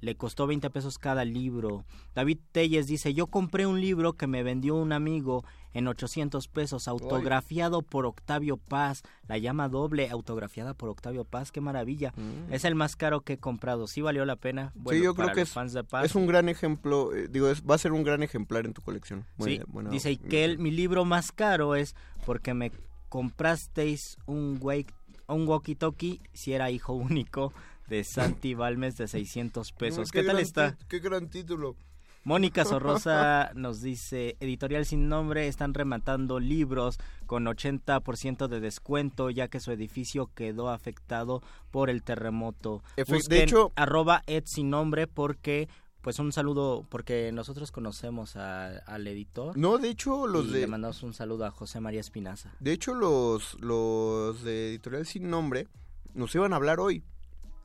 le 0.00 0.16
costó 0.16 0.46
20 0.46 0.70
pesos 0.70 0.98
cada 0.98 1.24
libro. 1.24 1.84
David 2.14 2.38
Telles 2.52 2.86
dice, 2.86 3.14
yo 3.14 3.26
compré 3.26 3.66
un 3.66 3.80
libro 3.80 4.14
que 4.14 4.26
me 4.26 4.42
vendió 4.42 4.74
un 4.76 4.92
amigo 4.92 5.44
en 5.72 5.86
800 5.88 6.48
pesos, 6.48 6.88
autografiado 6.88 7.82
por 7.82 8.04
Octavio 8.06 8.56
Paz, 8.56 9.02
la 9.28 9.38
llama 9.38 9.68
doble, 9.68 10.10
autografiada 10.10 10.74
por 10.74 10.88
Octavio 10.88 11.24
Paz, 11.24 11.52
qué 11.52 11.60
maravilla. 11.60 12.12
Es 12.50 12.64
el 12.64 12.74
más 12.74 12.96
caro 12.96 13.20
que 13.20 13.34
he 13.34 13.38
comprado, 13.38 13.86
sí 13.86 14.00
valió 14.00 14.24
la 14.24 14.36
pena. 14.36 14.72
Bueno, 14.74 14.98
sí, 14.98 15.04
yo 15.04 15.14
creo 15.14 15.32
que 15.32 15.42
es, 15.42 15.50
fans 15.50 15.72
de 15.72 15.84
Paz. 15.84 16.04
es 16.06 16.14
un 16.14 16.26
gran 16.26 16.48
ejemplo. 16.48 17.14
eh, 17.14 17.28
digo, 17.30 17.48
es, 17.48 17.62
va 17.62 17.74
a 17.74 17.78
ser 17.78 17.92
un 17.92 18.02
gran 18.02 18.22
ejemplar 18.22 18.66
en 18.66 18.72
tu 18.74 18.82
colección. 18.82 19.26
Buena- 19.36 19.56
Sí, 19.64 19.70
buena- 19.70 19.90
dice 19.90 20.10
y 20.12 20.16
que 20.16 20.44
el- 20.44 20.58
mi 20.58 20.70
libro 20.70 21.04
más 21.04 21.30
caro 21.32 21.74
es 21.76 21.94
porque 22.26 22.52
me 22.54 22.72
comprasteis 23.08 24.16
un, 24.26 24.58
wake, 24.60 24.92
un 25.28 25.46
walkie-talkie 25.46 26.20
si 26.32 26.52
era 26.52 26.70
hijo 26.70 26.92
único 26.94 27.52
de 27.88 28.02
Santi 28.04 28.54
Balmes 28.54 28.96
de 28.96 29.08
600 29.08 29.72
pesos. 29.72 30.10
¿Qué, 30.10 30.22
tal 30.22 30.38
está? 30.40 30.76
Qué 30.88 30.98
gran 30.98 31.28
título. 31.28 31.76
Mónica 32.22 32.64
Sorrosa 32.66 33.50
nos 33.54 33.80
dice, 33.80 34.36
editorial 34.40 34.84
sin 34.84 35.08
nombre, 35.08 35.48
están 35.48 35.72
rematando 35.74 36.38
libros 36.38 36.98
con 37.26 37.46
80% 37.46 38.46
de 38.48 38.60
descuento 38.60 39.30
ya 39.30 39.48
que 39.48 39.58
su 39.60 39.72
edificio 39.72 40.30
quedó 40.34 40.68
afectado 40.68 41.42
por 41.70 41.88
el 41.88 42.02
terremoto. 42.02 42.82
De 43.28 43.42
hecho- 43.44 43.72
arroba 43.74 44.22
ed 44.26 44.42
sin 44.46 44.68
nombre 44.70 45.06
porque, 45.06 45.68
pues 46.02 46.18
un 46.18 46.30
saludo, 46.32 46.84
porque 46.90 47.32
nosotros 47.32 47.72
conocemos 47.72 48.36
a- 48.36 48.78
al 48.86 49.06
editor. 49.06 49.56
No, 49.56 49.78
de 49.78 49.88
hecho, 49.88 50.26
los 50.26 50.46
y 50.46 50.50
de- 50.52 50.60
Le 50.60 50.66
mandamos 50.66 51.02
un 51.02 51.14
saludo 51.14 51.46
a 51.46 51.50
José 51.50 51.80
María 51.80 52.00
Espinaza. 52.00 52.52
De 52.60 52.72
hecho, 52.72 52.94
los, 52.94 53.58
los 53.60 54.42
de 54.42 54.68
Editorial 54.68 55.06
Sin 55.06 55.30
Nombre 55.30 55.68
nos 56.12 56.34
iban 56.34 56.52
a 56.52 56.56
hablar 56.56 56.80
hoy. 56.80 57.02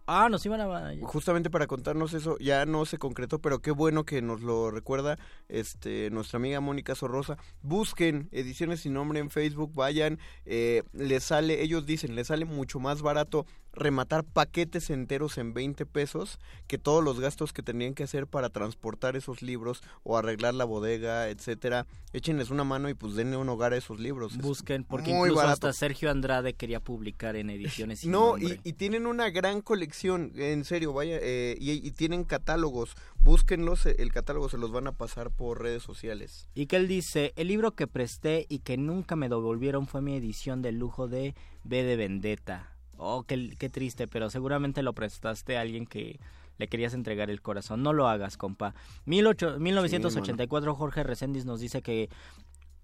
Ah, 0.07 0.29
nos 0.29 0.45
iban 0.45 0.61
a... 0.61 0.93
Justamente 1.01 1.49
para 1.49 1.65
contarnos 1.65 2.13
eso, 2.13 2.37
ya 2.37 2.65
no 2.67 2.85
se 2.85 2.99
concretó, 2.99 3.39
pero 3.39 3.59
qué 3.59 3.71
bueno 3.71 4.03
que 4.05 4.21
nos 4.21 4.41
lo 4.41 4.69
recuerda 4.69 5.17
este 5.49 6.11
nuestra 6.11 6.37
amiga 6.37 6.59
Mónica 6.59 6.93
Sorrosa. 6.93 7.37
Busquen 7.63 8.29
Ediciones 8.31 8.81
Sin 8.81 8.93
Nombre 8.93 9.19
en 9.19 9.31
Facebook, 9.31 9.73
vayan, 9.73 10.19
eh, 10.45 10.83
les 10.93 11.23
sale, 11.23 11.63
ellos 11.63 11.87
dicen, 11.87 12.13
les 12.15 12.27
sale 12.27 12.45
mucho 12.45 12.79
más 12.79 13.01
barato 13.01 13.47
rematar 13.75 14.23
paquetes 14.23 14.89
enteros 14.89 15.37
en 15.37 15.53
20 15.53 15.85
pesos 15.85 16.39
que 16.67 16.77
todos 16.77 17.03
los 17.03 17.19
gastos 17.19 17.53
que 17.53 17.61
tenían 17.61 17.93
que 17.93 18.03
hacer 18.03 18.27
para 18.27 18.49
transportar 18.49 19.15
esos 19.15 19.41
libros 19.41 19.83
o 20.03 20.17
arreglar 20.17 20.53
la 20.53 20.65
bodega, 20.65 21.29
etcétera. 21.29 21.85
Échenles 22.13 22.49
una 22.49 22.63
mano 22.63 22.89
y 22.89 22.93
pues 22.93 23.15
denle 23.15 23.37
un 23.37 23.49
hogar 23.49 23.73
a 23.73 23.77
esos 23.77 23.99
libros. 23.99 24.37
Busquen, 24.37 24.83
porque 24.83 25.11
muy 25.11 25.29
incluso 25.29 25.35
barato. 25.35 25.67
hasta 25.67 25.73
Sergio 25.73 26.09
Andrade 26.09 26.53
quería 26.53 26.79
publicar 26.79 27.35
en 27.35 27.49
ediciones 27.49 27.99
sin 27.99 28.11
No, 28.11 28.37
y, 28.37 28.59
y 28.63 28.73
tienen 28.73 29.05
una 29.05 29.29
gran 29.29 29.61
colección, 29.61 30.31
en 30.35 30.63
serio, 30.63 30.93
vaya, 30.93 31.17
eh, 31.21 31.57
y, 31.59 31.71
y 31.85 31.91
tienen 31.91 32.23
catálogos. 32.23 32.95
Búsquenlos, 33.21 33.85
eh, 33.85 33.95
el 33.99 34.11
catálogo 34.11 34.49
se 34.49 34.57
los 34.57 34.71
van 34.71 34.87
a 34.87 34.91
pasar 34.91 35.31
por 35.31 35.61
redes 35.61 35.83
sociales. 35.83 36.47
Y 36.53 36.67
que 36.67 36.77
él 36.77 36.87
dice, 36.87 37.33
el 37.35 37.47
libro 37.47 37.71
que 37.71 37.87
presté 37.87 38.45
y 38.49 38.59
que 38.59 38.77
nunca 38.77 39.15
me 39.15 39.29
devolvieron 39.29 39.87
fue 39.87 40.01
mi 40.01 40.15
edición 40.15 40.61
de 40.61 40.71
lujo 40.71 41.07
de 41.07 41.35
B 41.63 41.83
de 41.83 41.95
Vendetta. 41.95 42.74
Oh, 42.97 43.23
qué, 43.23 43.55
qué 43.57 43.69
triste, 43.69 44.07
pero 44.07 44.29
seguramente 44.29 44.83
lo 44.83 44.93
prestaste 44.93 45.57
a 45.57 45.61
alguien 45.61 45.85
que 45.85 46.19
le 46.57 46.67
querías 46.67 46.93
entregar 46.93 47.29
el 47.29 47.41
corazón. 47.41 47.83
No 47.83 47.93
lo 47.93 48.07
hagas, 48.07 48.37
compa. 48.37 48.73
18 49.05 49.59
1984, 49.59 50.75
Jorge 50.75 51.03
Reséndiz 51.03 51.45
nos 51.45 51.59
dice 51.59 51.81
que 51.81 52.09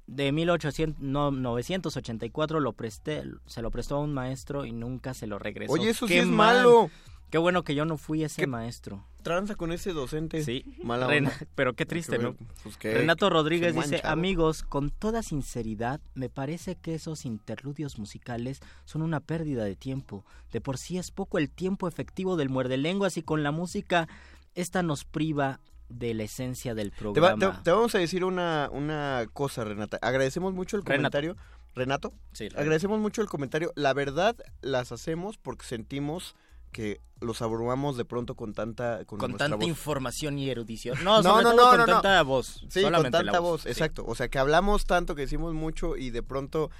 de 0.07 0.31
1800, 0.31 1.01
no, 1.01 1.31
984 1.31 2.59
lo 2.59 2.73
presté, 2.73 3.23
se 3.45 3.61
lo 3.61 3.71
prestó 3.71 3.95
a 3.95 3.99
un 3.99 4.13
maestro 4.13 4.65
y 4.65 4.73
nunca 4.73 5.13
se 5.13 5.27
lo 5.27 5.39
regresó. 5.39 5.73
Oye, 5.73 5.89
eso 5.89 6.07
sí 6.07 6.13
¡Qué 6.13 6.19
es 6.19 6.27
mal! 6.27 6.57
malo. 6.57 6.89
Qué 7.29 7.37
bueno 7.37 7.63
que 7.63 7.75
yo 7.75 7.85
no 7.85 7.97
fui 7.97 8.23
ese 8.23 8.45
maestro. 8.45 9.05
Tranza 9.23 9.55
con 9.55 9.71
ese 9.71 9.93
docente. 9.93 10.43
Sí, 10.43 10.63
Mala 10.83 11.07
Rena- 11.07 11.29
onda. 11.29 11.47
pero 11.55 11.73
qué 11.73 11.85
triste, 11.85 12.17
¿no? 12.17 12.35
pues 12.63 12.77
que- 12.77 12.93
Renato 12.93 13.29
Rodríguez 13.29 13.75
dice, 13.75 14.01
amigos, 14.03 14.63
con 14.63 14.89
toda 14.89 15.23
sinceridad, 15.23 15.99
me 16.13 16.29
parece 16.29 16.75
que 16.75 16.95
esos 16.95 17.25
interludios 17.25 17.99
musicales 17.99 18.59
son 18.85 19.01
una 19.01 19.19
pérdida 19.19 19.63
de 19.63 19.75
tiempo. 19.75 20.25
De 20.51 20.61
por 20.61 20.77
sí 20.77 20.97
es 20.97 21.11
poco 21.11 21.37
el 21.37 21.49
tiempo 21.49 21.87
efectivo 21.87 22.35
del 22.37 22.49
muerde 22.49 22.77
lenguas 22.77 23.17
y 23.17 23.21
con 23.23 23.43
la 23.43 23.51
música, 23.51 24.07
esta 24.55 24.83
nos 24.83 25.05
priva 25.05 25.59
de 25.89 26.13
la 26.13 26.23
esencia 26.23 26.73
del 26.73 26.91
Te, 26.91 26.95
va- 26.95 27.13
programa. 27.35 27.57
te- 27.57 27.63
te 27.63 27.71
vamos 27.71 27.93
a 27.95 27.97
decir 27.99 28.23
una, 28.23 28.69
una 28.71 29.25
cosa, 29.33 29.63
Renata. 29.63 29.97
Agradecemos 30.01 30.53
mucho 30.53 30.77
el 30.77 30.83
Renato. 30.83 30.97
comentario. 31.19 31.37
Renato, 31.73 32.13
Sí, 32.33 32.45
Renato. 32.49 32.61
agradecemos 32.61 32.99
mucho 32.99 33.21
el 33.21 33.27
comentario. 33.29 33.71
La 33.75 33.93
verdad, 33.93 34.35
las 34.61 34.91
hacemos 34.91 35.37
porque 35.37 35.65
sentimos 35.65 36.35
que 36.71 37.01
los 37.19 37.41
abrumamos 37.41 37.97
de 37.97 38.05
pronto 38.05 38.35
con 38.35 38.53
tanta 38.53 39.05
con, 39.05 39.19
tanta 39.37 39.55
voz. 39.55 39.67
información 39.67 40.39
y 40.39 40.49
erudición. 40.49 41.03
No, 41.03 41.21
sobre 41.21 41.43
todo 41.43 41.69
con 41.77 41.85
tanta 41.85 42.23
voz. 42.23 42.65
Sí, 42.69 42.81
con 42.81 43.11
tanta 43.11 43.39
voz, 43.39 43.61
Sí. 43.61 43.69
exacto. 43.69 44.03
O 44.07 44.15
sea, 44.15 44.27
que 44.29 44.39
hablamos 44.39 44.85
tanto, 44.85 45.13
que 45.13 45.21
decimos 45.21 45.53
mucho 45.53 45.97
y 45.97 46.09
de 46.09 46.23
pronto 46.23 46.71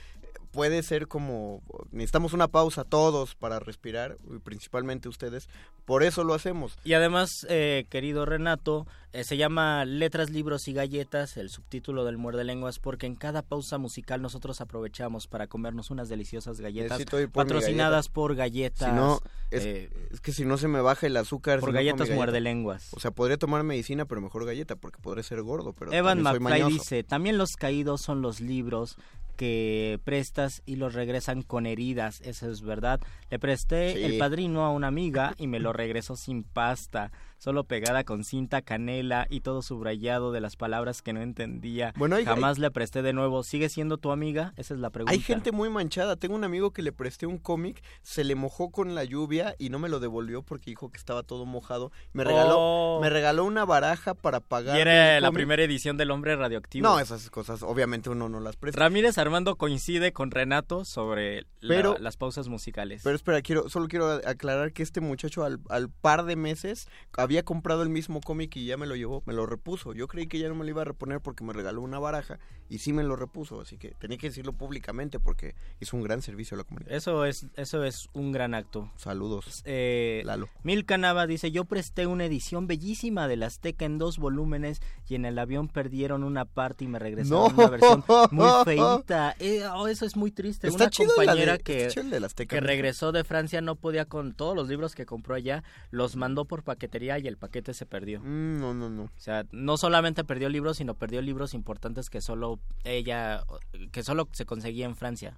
puede 0.51 0.83
ser 0.83 1.07
como 1.07 1.61
necesitamos 1.91 2.33
una 2.33 2.47
pausa 2.49 2.83
todos 2.83 3.35
para 3.35 3.59
respirar, 3.59 4.17
y 4.29 4.39
principalmente 4.39 5.09
ustedes. 5.09 5.49
Por 5.85 6.03
eso 6.03 6.23
lo 6.23 6.33
hacemos. 6.33 6.77
Y 6.83 6.93
además, 6.93 7.29
eh, 7.49 7.85
querido 7.89 8.25
Renato, 8.25 8.85
eh, 9.13 9.23
se 9.23 9.35
llama 9.35 9.83
Letras, 9.83 10.29
Libros 10.29 10.67
y 10.67 10.73
Galletas, 10.73 11.35
el 11.35 11.49
subtítulo 11.49 12.05
del 12.05 12.17
Muerde 12.17 12.43
Lenguas, 12.43 12.79
porque 12.79 13.07
en 13.07 13.15
cada 13.15 13.41
pausa 13.41 13.77
musical 13.77 14.21
nosotros 14.21 14.61
aprovechamos 14.61 15.27
para 15.27 15.47
comernos 15.47 15.89
unas 15.89 16.07
deliciosas 16.07 16.61
galletas 16.61 17.03
por 17.03 17.29
patrocinadas 17.31 18.05
galleta. 18.05 18.13
por 18.13 18.35
galletas. 18.35 18.89
Si 18.89 18.95
no, 18.95 19.19
es, 19.49 19.65
eh, 19.65 19.89
es 20.11 20.21
que 20.21 20.31
si 20.31 20.45
no 20.45 20.57
se 20.57 20.67
me 20.67 20.81
baja 20.81 21.07
el 21.07 21.17
azúcar. 21.17 21.59
por 21.59 21.69
si 21.69 21.73
no 21.73 21.77
galletas 21.77 21.99
galleta. 21.99 22.15
muerde 22.15 22.39
lenguas. 22.39 22.87
O 22.91 22.99
sea, 22.99 23.11
podría 23.11 23.37
tomar 23.37 23.63
medicina, 23.63 24.05
pero 24.05 24.21
mejor 24.21 24.45
galleta, 24.45 24.75
porque 24.75 24.99
podré 25.01 25.23
ser 25.23 25.41
gordo, 25.41 25.73
pero 25.73 25.91
Evan 25.91 26.21
McFly 26.21 26.63
dice, 26.71 27.03
también 27.03 27.37
los 27.37 27.51
caídos 27.57 28.01
son 28.01 28.21
los 28.21 28.39
libros 28.39 28.97
que 29.36 29.99
prestas 30.03 30.61
y 30.65 30.75
los 30.75 30.93
regresan 30.93 31.41
con 31.41 31.65
heridas, 31.65 32.21
eso 32.21 32.49
es 32.51 32.61
verdad. 32.61 32.99
Le 33.29 33.39
presté 33.39 33.93
Sí. 33.93 34.03
el 34.03 34.17
padrino 34.17 34.63
a 34.65 34.71
una 34.71 34.88
amiga 34.88 35.34
y 35.38 35.47
me 35.47 35.59
lo 35.59 35.73
regresó 35.73 36.15
sin 36.15 36.43
pasta, 36.43 37.11
solo 37.41 37.63
pegada 37.63 38.03
con 38.03 38.23
cinta 38.23 38.61
canela 38.61 39.25
y 39.31 39.39
todo 39.41 39.63
subrayado 39.63 40.31
de 40.31 40.41
las 40.41 40.55
palabras 40.55 41.01
que 41.01 41.11
no 41.11 41.21
entendía. 41.21 41.91
Bueno, 41.97 42.17
hay- 42.17 42.23
Jamás 42.25 42.59
le 42.59 42.69
presté 42.69 43.01
de 43.01 43.13
nuevo. 43.13 43.41
¿Sigue 43.41 43.67
siendo 43.67 43.97
tu 43.97 44.11
amiga? 44.11 44.53
Esa 44.57 44.75
es 44.75 44.79
la 44.79 44.91
pregunta. 44.91 45.11
Hay 45.13 45.19
gente 45.21 45.51
muy 45.51 45.67
manchada. 45.71 46.17
Tengo 46.17 46.35
un 46.35 46.43
amigo 46.43 46.69
que 46.71 46.83
le 46.83 46.91
presté 46.91 47.25
un 47.25 47.39
cómic, 47.39 47.81
se 48.03 48.23
le 48.23 48.35
mojó 48.35 48.69
con 48.69 48.93
la 48.93 49.03
lluvia 49.05 49.55
y 49.57 49.69
no 49.71 49.79
me 49.79 49.89
lo 49.89 49.99
devolvió 49.99 50.43
porque 50.43 50.69
dijo 50.69 50.91
que 50.91 50.97
estaba 50.97 51.23
todo 51.23 51.47
mojado. 51.47 51.91
Me 52.13 52.23
regaló, 52.23 52.57
Oh. 52.59 52.99
me 53.01 53.09
regaló 53.09 53.43
una 53.45 53.65
baraja 53.65 54.13
para 54.13 54.39
pagar. 54.39 54.77
Y 54.77 54.81
era 54.81 55.19
la 55.19 55.31
primera 55.31 55.63
edición 55.63 55.97
del 55.97 56.11
hombre 56.11 56.35
radioactivo. 56.35 56.87
No, 56.87 56.99
esas 56.99 57.31
cosas 57.31 57.63
obviamente 57.63 58.11
uno 58.11 58.29
no 58.29 58.39
las 58.39 58.55
presta. 58.55 58.79
Ramírez 58.81 59.17
Armando 59.17 59.55
coincide 59.55 60.13
con 60.13 60.29
Renato 60.29 60.85
sobre 60.85 61.47
la- 61.59 61.95
las 61.99 62.17
pausas 62.17 62.49
musicales. 62.49 63.01
Pero 63.03 63.15
espera, 63.15 63.41
quiero, 63.41 63.67
solo 63.67 63.87
quiero 63.87 64.11
aclarar 64.27 64.73
que 64.73 64.83
este 64.83 65.01
muchacho 65.01 65.43
al, 65.43 65.59
al 65.69 65.89
par 65.89 66.25
de 66.25 66.35
meses 66.35 66.87
había 67.17 67.30
comprado 67.43 67.84
el 67.84 67.89
mismo 67.89 68.19
cómic 68.21 68.55
y 68.57 68.65
ya 68.65 68.77
me 68.77 68.86
lo 68.86 68.95
llevó, 68.95 69.23
me 69.25 69.34
lo 69.34 69.45
repuso. 69.45 69.93
Yo 69.93 70.07
creí 70.07 70.27
que 70.27 70.39
ya 70.39 70.49
no 70.49 70.55
me 70.55 70.65
lo 70.65 70.69
iba 70.71 70.82
a 70.82 70.86
reponer 70.86 71.21
porque 71.21 71.43
me 71.43 71.53
regaló 71.53 71.82
una 71.82 71.97
baraja 71.99 72.39
y 72.69 72.79
sí 72.79 72.93
me 72.93 73.03
lo 73.03 73.15
repuso, 73.15 73.61
así 73.61 73.77
que 73.77 73.89
tenía 73.99 74.17
que 74.17 74.27
decirlo 74.27 74.53
públicamente 74.53 75.19
porque 75.19 75.55
hizo 75.79 75.95
un 75.97 76.03
gran 76.03 76.21
servicio 76.21 76.55
a 76.55 76.59
la 76.59 76.63
comunidad. 76.63 76.93
Eso 76.93 77.25
es, 77.25 77.47
eso 77.55 77.84
es 77.84 78.09
un 78.13 78.32
gran 78.32 78.53
acto. 78.53 78.91
Saludos. 78.97 79.61
Eh, 79.65 80.21
Lalo. 80.25 80.47
Milka 80.63 80.97
Nava 80.97 81.25
dice, 81.27 81.51
yo 81.51 81.65
presté 81.65 82.07
una 82.07 82.25
edición 82.25 82.67
bellísima 82.67 83.27
del 83.27 83.43
Azteca 83.43 83.86
en 83.86 83.97
dos 83.97 84.17
volúmenes 84.17 84.82
y 85.07 85.15
en 85.15 85.25
el 85.25 85.38
avión 85.39 85.67
perdieron 85.67 86.23
una 86.23 86.45
parte 86.45 86.86
y 86.86 86.88
me 86.88 86.99
regresaron 86.99 87.55
No. 87.55 87.63
una 87.63 87.69
versión 87.69 88.03
muy 88.32 88.47
feita. 88.65 89.36
Eh, 89.39 89.63
oh, 89.73 89.88
eso 89.88 90.05
es 90.05 90.15
muy 90.15 90.32
triste. 90.32 90.67
Está 90.67 90.84
una 90.86 90.89
chido 90.91 91.13
compañera 91.15 91.53
de- 91.53 91.59
que, 91.63 91.82
está 91.82 91.93
chido 91.93 92.03
el 92.05 92.09
del 92.09 92.23
Azteca, 92.23 92.55
que 92.55 92.61
¿no? 92.61 92.67
regresó 92.67 93.11
de 93.11 93.23
Francia 93.23 93.61
no 93.61 93.75
podía 93.75 94.05
con 94.05 94.34
todos 94.34 94.55
los 94.55 94.67
libros 94.69 94.95
que 94.95 95.05
compró 95.05 95.36
allá, 95.36 95.63
los 95.91 96.15
mandó 96.15 96.45
por 96.45 96.63
paquetería 96.63 97.13
y 97.22 97.28
el 97.28 97.38
paquete 97.38 97.74
se 97.74 97.86
perdió. 97.86 98.19
Mm, 98.22 98.59
no, 98.59 98.74
no, 98.74 98.89
no. 98.89 99.03
O 99.03 99.11
sea, 99.17 99.45
no 99.51 99.78
solamente 99.78 100.24
perdió 100.24 100.49
libros, 100.49 100.78
sino 100.78 100.95
perdió 100.95 101.22
libros 101.22 101.53
importantes 101.53 102.09
que 102.09 102.19
solo 102.22 102.59
ella, 102.84 103.43
que 103.91 104.03
solo 104.03 104.28
se 104.34 104.45
conseguía 104.45 104.86
en 104.86 104.95
Francia. 104.95 105.38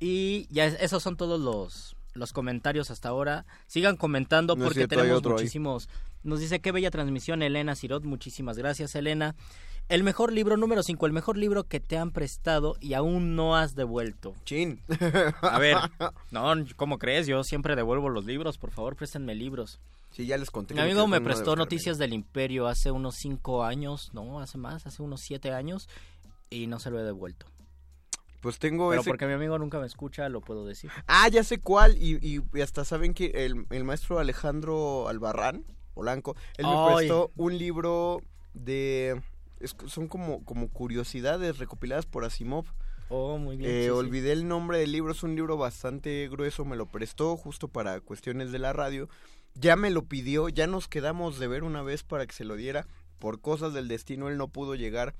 Y 0.00 0.46
ya 0.50 0.66
es- 0.66 0.76
esos 0.80 1.02
son 1.02 1.16
todos 1.16 1.40
los, 1.40 1.96
los 2.14 2.32
comentarios 2.32 2.90
hasta 2.90 3.08
ahora. 3.08 3.46
Sigan 3.66 3.96
comentando 3.96 4.56
No 4.56 4.64
porque 4.64 4.80
cierto, 4.80 4.96
tenemos 4.96 5.24
ahí. 5.24 5.30
muchísimos. 5.30 5.88
Nos 6.24 6.40
dice 6.40 6.60
qué 6.60 6.72
bella 6.72 6.90
transmisión 6.90 7.42
Elena 7.42 7.74
Sirot, 7.74 8.04
muchísimas 8.04 8.56
gracias 8.58 8.94
Elena. 8.94 9.34
El 9.92 10.04
mejor 10.04 10.32
libro 10.32 10.56
número 10.56 10.82
5, 10.82 11.04
el 11.04 11.12
mejor 11.12 11.36
libro 11.36 11.64
que 11.64 11.78
te 11.78 11.98
han 11.98 12.12
prestado 12.12 12.76
y 12.80 12.94
aún 12.94 13.36
no 13.36 13.56
has 13.56 13.74
devuelto. 13.74 14.34
Chin. 14.46 14.80
A 15.42 15.58
ver, 15.58 15.76
no, 16.30 16.54
¿cómo 16.76 16.98
crees? 16.98 17.26
Yo 17.26 17.44
siempre 17.44 17.76
devuelvo 17.76 18.08
los 18.08 18.24
libros, 18.24 18.56
por 18.56 18.70
favor, 18.70 18.96
préstenme 18.96 19.34
libros. 19.34 19.80
Sí, 20.12 20.24
ya 20.26 20.38
les 20.38 20.50
conté. 20.50 20.72
Mi 20.72 20.80
amigo 20.80 21.06
me 21.06 21.18
de 21.18 21.24
prestó. 21.26 21.56
Noticias 21.56 21.98
del 21.98 22.14
Imperio 22.14 22.68
hace 22.68 22.90
unos 22.90 23.16
cinco 23.16 23.64
años, 23.64 24.08
no, 24.14 24.40
hace 24.40 24.56
más, 24.56 24.86
hace 24.86 25.02
unos 25.02 25.20
siete 25.20 25.52
años, 25.52 25.90
y 26.48 26.68
no 26.68 26.78
se 26.78 26.90
lo 26.90 26.98
he 26.98 27.02
devuelto. 27.04 27.44
Pues 28.40 28.58
tengo 28.58 28.88
Pero 28.88 29.02
ese... 29.02 29.10
porque 29.10 29.26
mi 29.26 29.34
amigo 29.34 29.58
nunca 29.58 29.78
me 29.78 29.86
escucha, 29.86 30.26
lo 30.30 30.40
puedo 30.40 30.64
decir. 30.64 30.90
Ah, 31.06 31.28
ya 31.28 31.44
sé 31.44 31.58
cuál. 31.60 31.98
Y, 31.98 32.16
y- 32.26 32.40
y 32.54 32.60
hasta 32.62 32.86
saben 32.86 33.12
que 33.12 33.26
el, 33.44 33.66
el 33.68 33.84
maestro 33.84 34.18
Alejandro 34.18 35.06
Albarrán, 35.08 35.64
Polanco, 35.92 36.34
él 36.56 36.64
me 36.64 36.72
Ay. 36.74 36.94
prestó 36.96 37.30
un 37.36 37.58
libro 37.58 38.22
de... 38.54 39.20
es- 39.62 39.76
son 39.86 40.08
como, 40.08 40.44
como 40.44 40.68
curiosidades 40.68 41.58
recopiladas 41.58 42.06
por 42.06 42.24
Asimov. 42.24 42.66
Oh, 43.08 43.36
muy 43.38 43.56
bien. 43.56 43.70
Eh, 43.70 43.74
sí, 43.80 43.84
sí. 43.84 43.90
olvidé 43.90 44.32
el 44.32 44.48
nombre 44.48 44.78
del 44.78 44.92
libro, 44.92 45.12
es 45.12 45.22
un 45.22 45.34
libro 45.34 45.56
bastante 45.56 46.28
grueso, 46.30 46.64
me 46.64 46.76
lo 46.76 46.86
prestó 46.86 47.36
justo 47.36 47.68
para 47.68 48.00
cuestiones 48.00 48.52
de 48.52 48.58
la 48.58 48.72
radio. 48.72 49.08
Ya 49.54 49.76
me 49.76 49.90
lo 49.90 50.04
pidió, 50.04 50.48
ya 50.48 50.66
nos 50.66 50.88
quedamos 50.88 51.38
de 51.38 51.46
ver 51.46 51.62
una 51.62 51.82
vez 51.82 52.02
para 52.04 52.26
que 52.26 52.32
se 52.34 52.44
lo 52.44 52.56
diera. 52.56 52.86
Por 53.18 53.40
cosas 53.40 53.74
del 53.74 53.86
destino 53.88 54.28
él 54.28 54.38
no 54.38 54.48
pudo 54.48 54.74
llegar 54.74 55.14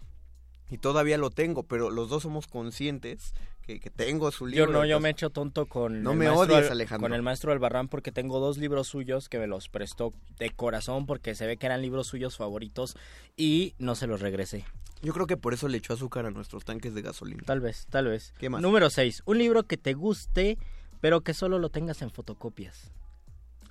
y 0.71 0.79
todavía 0.79 1.19
lo 1.19 1.31
tengo, 1.31 1.65
pero 1.65 1.91
los 1.91 2.09
dos 2.09 2.23
somos 2.23 2.47
conscientes 2.47 3.35
que, 3.63 3.81
que 3.81 3.91
tengo 3.91 4.31
su 4.33 4.47
libro. 4.47 4.67
Yo 4.67 4.73
no, 4.73 4.85
yo 4.85 5.01
me 5.01 5.11
echo 5.11 5.31
tonto 5.31 5.67
con 5.67 6.03
No 6.03 6.13
el 6.13 6.19
me 6.19 6.29
odies, 6.29 6.67
Al- 6.67 6.73
Alejandro. 6.73 7.07
con 7.09 7.15
el 7.15 7.23
maestro 7.23 7.53
Albarrán 7.53 7.89
porque 7.89 8.13
tengo 8.13 8.41
dos 8.41 8.59
libros 8.59 8.89
suyos 8.89 9.29
que 9.29 9.39
me 9.39 9.47
los 9.47 9.69
prestó 9.69 10.13
de 10.39 10.51
corazón 10.51 11.07
porque 11.07 11.35
se 11.35 11.47
ve 11.47 11.57
que 11.57 11.67
eran 11.67 11.81
libros 11.83 12.07
suyos 12.09 12.37
favoritos 12.37 12.97
y 13.37 13.75
no 13.79 13.95
se 13.95 14.07
los 14.07 14.21
regresé. 14.21 14.65
Yo 15.03 15.13
creo 15.13 15.27
que 15.27 15.37
por 15.37 15.53
eso 15.55 15.67
le 15.69 15.79
echó 15.79 15.95
azúcar 15.95 16.27
a 16.27 16.31
nuestros 16.31 16.65
tanques 16.65 16.95
de 16.95 17.03
gasolina. 17.03 17.43
Tal 17.45 17.61
vez, 17.61 17.87
tal 17.91 18.07
vez. 18.07 18.35
¿Qué 18.39 18.49
más? 18.51 18.61
Número 18.63 18.89
6. 18.91 19.23
Un 19.27 19.39
libro 19.39 19.65
que 19.65 19.77
te 19.77 19.95
guste, 19.95 20.59
pero 21.01 21.23
que 21.23 21.35
solo 21.35 21.59
lo 21.59 21.71
tengas 21.71 22.03
en 22.03 22.11
fotocopias. 22.11 22.93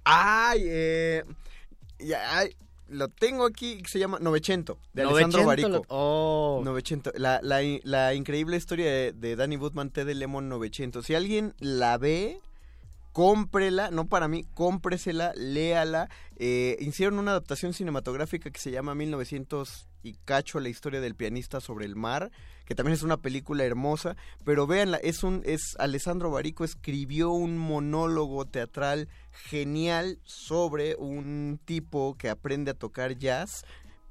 Ay, 0.04 0.62
eh, 0.66 1.24
ya, 2.00 2.38
ay, 2.38 2.56
lo 2.92 3.08
tengo 3.10 3.46
aquí, 3.46 3.78
que 3.82 3.90
se 3.90 4.00
llama 4.00 4.20
Novecento, 4.20 4.78
de 4.94 5.02
Alessandro 5.04 5.44
Novecento 5.44 5.48
Barico. 5.48 5.70
lo- 5.70 5.86
oh. 5.90 6.62
Novecento, 6.64 7.12
la, 7.16 7.40
la, 7.42 7.60
la 7.84 8.14
increíble 8.14 8.58
historia 8.58 8.86
de, 8.92 9.12
de 9.14 9.36
Danny 9.36 9.58
Woodman, 9.58 9.90
T 9.90 10.06
de 10.06 10.14
Lemon 10.16 10.48
Novecento. 10.50 11.02
Si 11.02 11.16
alguien 11.16 11.54
la 11.60 11.98
ve, 11.98 12.40
cómprela, 13.14 13.92
no 13.92 14.08
para 14.08 14.28
mí, 14.28 14.46
cómpresela, 14.54 15.34
léala. 15.36 16.10
Eh, 16.38 16.78
hicieron 16.80 17.20
una 17.20 17.32
adaptación 17.32 17.74
cinematográfica 17.74 18.50
que 18.52 18.60
se 18.60 18.72
llama 18.72 18.96
1900 18.96 19.88
y 20.04 20.14
cacho, 20.26 20.60
la 20.60 20.70
historia 20.70 21.02
del 21.02 21.16
pianista 21.16 21.62
sobre 21.62 21.86
el 21.86 21.96
mar, 21.96 22.32
que 22.66 22.76
también 22.76 22.94
es 22.94 23.04
una 23.04 23.18
película 23.18 23.64
hermosa, 23.64 24.16
pero 24.44 24.68
véanla, 24.68 24.98
es 24.98 25.24
un, 25.24 25.42
es 25.46 25.76
Alessandro 25.80 26.32
Barico 26.32 26.64
escribió 26.64 27.32
un 27.32 27.58
monólogo 27.58 28.46
teatral 28.46 29.10
genial 29.32 30.20
sobre 30.24 30.96
un 30.96 31.60
tipo 31.66 32.16
que 32.18 32.30
aprende 32.30 32.72
a 32.72 32.76
tocar 32.76 33.18
jazz 33.18 33.64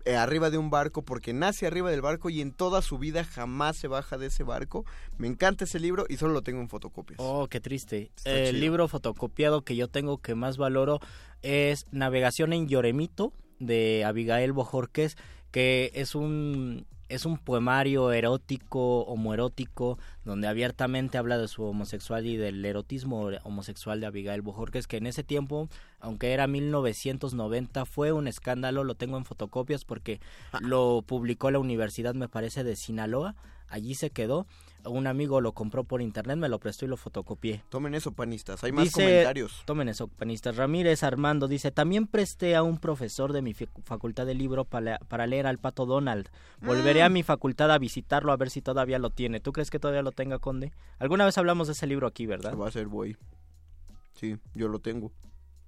eh, 0.07 0.17
arriba 0.17 0.49
de 0.49 0.57
un 0.57 0.71
barco 0.71 1.03
porque 1.03 1.35
nace 1.35 1.67
arriba 1.67 1.91
del 1.91 2.01
barco 2.01 2.31
y 2.31 2.41
en 2.41 2.53
toda 2.53 2.81
su 2.81 2.99
vida 2.99 3.23
jamás 3.23 3.77
se 3.77 3.87
baja 3.87 4.17
de 4.17 4.27
ese 4.27 4.45
barco. 4.45 4.87
Me 5.19 5.27
encanta 5.27 5.65
ese 5.65 5.79
libro 5.79 6.07
y 6.09 6.17
solo 6.17 6.33
lo 6.33 6.43
tengo 6.43 6.61
en 6.61 6.71
fotocopias. 6.71 7.19
Oh, 7.21 7.49
qué 7.49 7.61
triste. 7.61 8.11
El 8.25 8.61
libro 8.61 8.89
fotocopiado 8.89 9.63
que 9.63 9.77
yo 9.77 9.89
tengo 9.89 10.19
que 10.19 10.35
más 10.35 10.57
valoro 10.57 11.01
es 11.43 11.87
Navegación 11.91 12.55
en 12.55 12.67
Lloremito 12.67 13.35
de 13.59 14.05
Abigail 14.07 14.53
Bojorquez, 14.53 15.17
que 15.51 15.91
es 15.95 16.15
un 16.15 16.87
es 17.11 17.27
un 17.27 17.39
poemario 17.39 18.13
erótico, 18.13 19.01
homoerótico, 19.01 19.99
donde 20.25 20.47
abiertamente 20.47 21.19
habla 21.19 21.39
de 21.39 21.49
su 21.49 21.65
homosexual 21.65 22.25
y 22.25 22.37
del 22.37 22.65
erotismo 22.65 23.31
homosexual 23.43 24.01
de 24.01 24.07
Abigail 24.07 24.43
Bojorquez, 24.43 24.87
que 24.87 24.99
en 24.99 25.09
ese 25.09 25.25
tiempo, 25.25 25.69
aunque 25.99 26.33
era 26.33 26.47
1990, 26.47 27.85
fue 27.85 28.13
un 28.13 28.29
escándalo, 28.29 28.85
lo 28.85 28.95
tengo 28.95 29.17
en 29.17 29.25
fotocopias 29.25 29.85
porque 29.85 30.21
lo 30.61 31.03
publicó 31.05 31.51
la 31.51 31.59
Universidad, 31.59 32.15
me 32.15 32.29
parece, 32.29 32.63
de 32.63 32.77
Sinaloa, 32.77 33.35
allí 33.71 33.95
se 33.95 34.11
quedó, 34.11 34.47
un 34.85 35.07
amigo 35.07 35.41
lo 35.41 35.53
compró 35.53 35.85
por 35.85 36.01
internet, 36.03 36.37
me 36.39 36.49
lo 36.49 36.59
prestó 36.59 36.85
y 36.85 36.89
lo 36.89 36.97
fotocopié. 36.97 37.63
Tomen 37.69 37.95
eso, 37.95 38.13
panistas. 38.13 38.63
Hay 38.65 38.73
más 38.73 38.85
Dice- 38.85 39.03
comentarios. 39.03 39.63
Tomen 39.67 39.89
eso, 39.89 40.09
panistas. 40.09 40.57
Ramírez 40.57 41.03
Armando 41.03 41.49
dice, 41.49 41.71
también 41.71 42.07
presté 42.07 42.57
a 42.57 42.63
un 42.63 42.79
profesor 42.79 43.33
de 43.33 43.43
mi 43.43 43.55
facultad 43.55 44.27
de 44.27 44.35
libro 44.35 44.65
para, 44.65 44.99
para 45.01 45.27
leer 45.27 45.47
al 45.47 45.59
Pato 45.59 45.87
Donald. 45.87 46.29
Volveré 46.61 47.03
a 47.03 47.09
Mm. 47.09 47.13
mi 47.13 47.23
facultad 47.23 47.71
a 47.71 47.79
visitarlo 47.79 48.33
a 48.33 48.37
ver 48.37 48.51
si 48.51 48.63
todavía 48.63 48.99
lo 48.99 49.11
tiene. 49.11 49.41
¿Tú 49.41 49.53
crees 49.53 49.71
que 49.71 49.79
todavía 49.79 50.03
lo 50.03 50.13
tenga, 50.13 50.39
Conde? 50.39 50.73
Alguna 50.99 51.25
vez 51.27 51.37
hablamos 51.39 51.67
de 51.69 51.75
ese 51.75 51.87
libro 51.87 52.07
aquí, 52.07 52.27
¿verdad? 52.27 52.57
Va 52.57 52.69
a 52.69 52.73
ser 52.73 52.87
boy. 52.87 53.17
Sí, 54.15 54.37
yo 54.55 54.69
lo 54.69 54.79
tengo. 54.81 55.13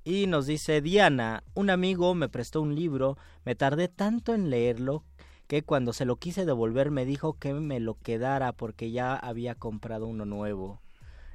Y 0.04 0.26
nos 0.26 0.46
dice 0.46 0.80
Diana, 0.80 1.44
un 1.54 1.70
amigo 1.70 2.14
me 2.14 2.28
prestó 2.28 2.60
un 2.60 2.74
libro, 2.74 3.16
me 3.44 3.54
tardé 3.54 3.86
tanto 3.86 4.34
en 4.34 4.50
leerlo 4.50 5.04
que 5.52 5.62
cuando 5.62 5.92
se 5.92 6.06
lo 6.06 6.16
quise 6.16 6.46
devolver 6.46 6.90
me 6.90 7.04
dijo 7.04 7.34
que 7.34 7.52
me 7.52 7.78
lo 7.78 7.98
quedara 7.98 8.52
porque 8.54 8.90
ya 8.90 9.14
había 9.14 9.54
comprado 9.54 10.06
uno 10.06 10.24
nuevo. 10.24 10.80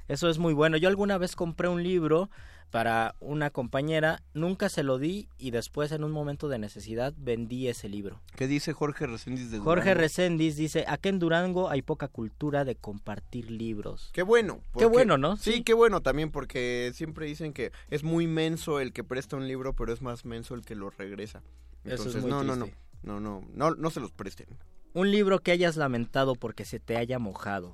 Eso 0.08 0.28
es 0.28 0.38
muy 0.38 0.54
bueno. 0.54 0.76
Yo 0.76 0.88
alguna 0.88 1.18
vez 1.18 1.36
compré 1.36 1.68
un 1.68 1.84
libro 1.84 2.28
para 2.72 3.14
una 3.20 3.50
compañera, 3.50 4.24
nunca 4.34 4.70
se 4.70 4.82
lo 4.82 4.98
di 4.98 5.28
y 5.38 5.52
después 5.52 5.92
en 5.92 6.02
un 6.02 6.10
momento 6.10 6.48
de 6.48 6.58
necesidad 6.58 7.14
vendí 7.16 7.68
ese 7.68 7.88
libro. 7.88 8.20
¿Qué 8.34 8.48
dice 8.48 8.72
Jorge 8.72 9.06
Reséndiz 9.06 9.52
de 9.52 9.60
Jorge 9.60 9.94
Reséndiz 9.94 10.56
dice, 10.56 10.84
aquí 10.88 11.10
en 11.10 11.20
Durango 11.20 11.70
hay 11.70 11.82
poca 11.82 12.08
cultura 12.08 12.64
de 12.64 12.74
compartir 12.74 13.52
libros. 13.52 14.10
Qué 14.12 14.22
bueno. 14.22 14.62
Qué 14.76 14.86
bueno, 14.86 15.16
¿no? 15.16 15.36
Sí, 15.36 15.62
qué 15.62 15.74
bueno 15.74 16.00
también 16.00 16.32
porque 16.32 16.90
siempre 16.92 17.26
dicen 17.26 17.52
que 17.52 17.70
es 17.88 18.02
muy 18.02 18.26
menso 18.26 18.80
el 18.80 18.92
que 18.92 19.04
presta 19.04 19.36
un 19.36 19.46
libro, 19.46 19.74
pero 19.74 19.92
es 19.92 20.02
más 20.02 20.24
menso 20.24 20.56
el 20.56 20.62
que 20.62 20.74
lo 20.74 20.90
regresa. 20.90 21.40
Entonces, 21.84 22.06
Eso 22.06 22.18
es 22.18 22.24
muy 22.24 22.32
no, 22.32 22.42
no, 22.42 22.56
no. 22.56 22.68
No, 23.02 23.20
no, 23.20 23.42
no, 23.54 23.70
no 23.74 23.90
se 23.90 24.00
los 24.00 24.12
presten. 24.12 24.46
Un 24.94 25.10
libro 25.10 25.38
que 25.40 25.52
hayas 25.52 25.76
lamentado 25.76 26.34
porque 26.34 26.64
se 26.64 26.80
te 26.80 26.96
haya 26.96 27.18
mojado. 27.18 27.72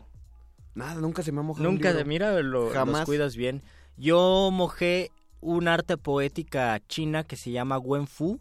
Nada, 0.75 1.01
nunca 1.01 1.23
se 1.23 1.31
me 1.33 1.41
ha 1.41 1.43
mojado 1.43 1.69
un 1.69 1.75
Nunca, 1.77 1.91
libro. 1.91 2.07
mira, 2.07 2.43
lo, 2.43 2.71
Jamás. 2.71 3.01
los 3.01 3.05
cuidas 3.07 3.37
bien. 3.37 3.63
Yo 3.97 4.51
mojé 4.53 5.11
un 5.41 5.69
arte 5.69 5.97
poética 5.97 6.81
china 6.89 7.23
que 7.25 7.37
se 7.37 7.51
llama 7.53 7.79
Wen 7.79 8.07
Fu, 8.09 8.41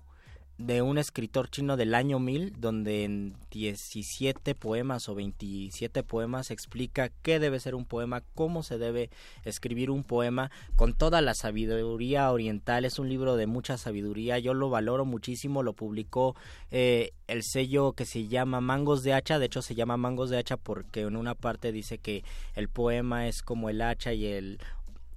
de 0.57 0.81
un 0.81 0.97
escritor 0.97 1.49
chino 1.49 1.77
del 1.77 1.95
año 1.95 2.19
1000, 2.19 2.59
donde 2.59 3.03
en 3.03 3.35
17 3.51 4.53
poemas 4.55 5.09
o 5.09 5.15
27 5.15 6.03
poemas 6.03 6.51
explica 6.51 7.09
qué 7.21 7.39
debe 7.39 7.59
ser 7.59 7.73
un 7.75 7.85
poema, 7.85 8.21
cómo 8.35 8.61
se 8.61 8.77
debe 8.77 9.09
escribir 9.43 9.89
un 9.89 10.03
poema, 10.03 10.51
con 10.75 10.93
toda 10.93 11.21
la 11.21 11.33
sabiduría 11.33 12.31
oriental. 12.31 12.85
Es 12.85 12.99
un 12.99 13.09
libro 13.09 13.35
de 13.35 13.47
mucha 13.47 13.77
sabiduría, 13.77 14.37
yo 14.39 14.53
lo 14.53 14.69
valoro 14.69 15.05
muchísimo, 15.05 15.63
lo 15.63 15.73
publicó 15.73 16.35
eh, 16.71 17.11
el 17.27 17.43
sello 17.43 17.93
que 17.93 18.05
se 18.05 18.27
llama 18.27 18.61
Mangos 18.61 19.03
de 19.03 19.13
Hacha, 19.13 19.39
de 19.39 19.47
hecho 19.47 19.61
se 19.61 19.75
llama 19.75 19.97
Mangos 19.97 20.29
de 20.29 20.37
Hacha 20.37 20.57
porque 20.57 21.01
en 21.01 21.15
una 21.15 21.33
parte 21.35 21.71
dice 21.71 21.97
que 21.97 22.23
el 22.55 22.69
poema 22.69 23.27
es 23.27 23.41
como 23.41 23.69
el 23.69 23.81
hacha 23.81 24.13
y 24.13 24.27
el 24.27 24.59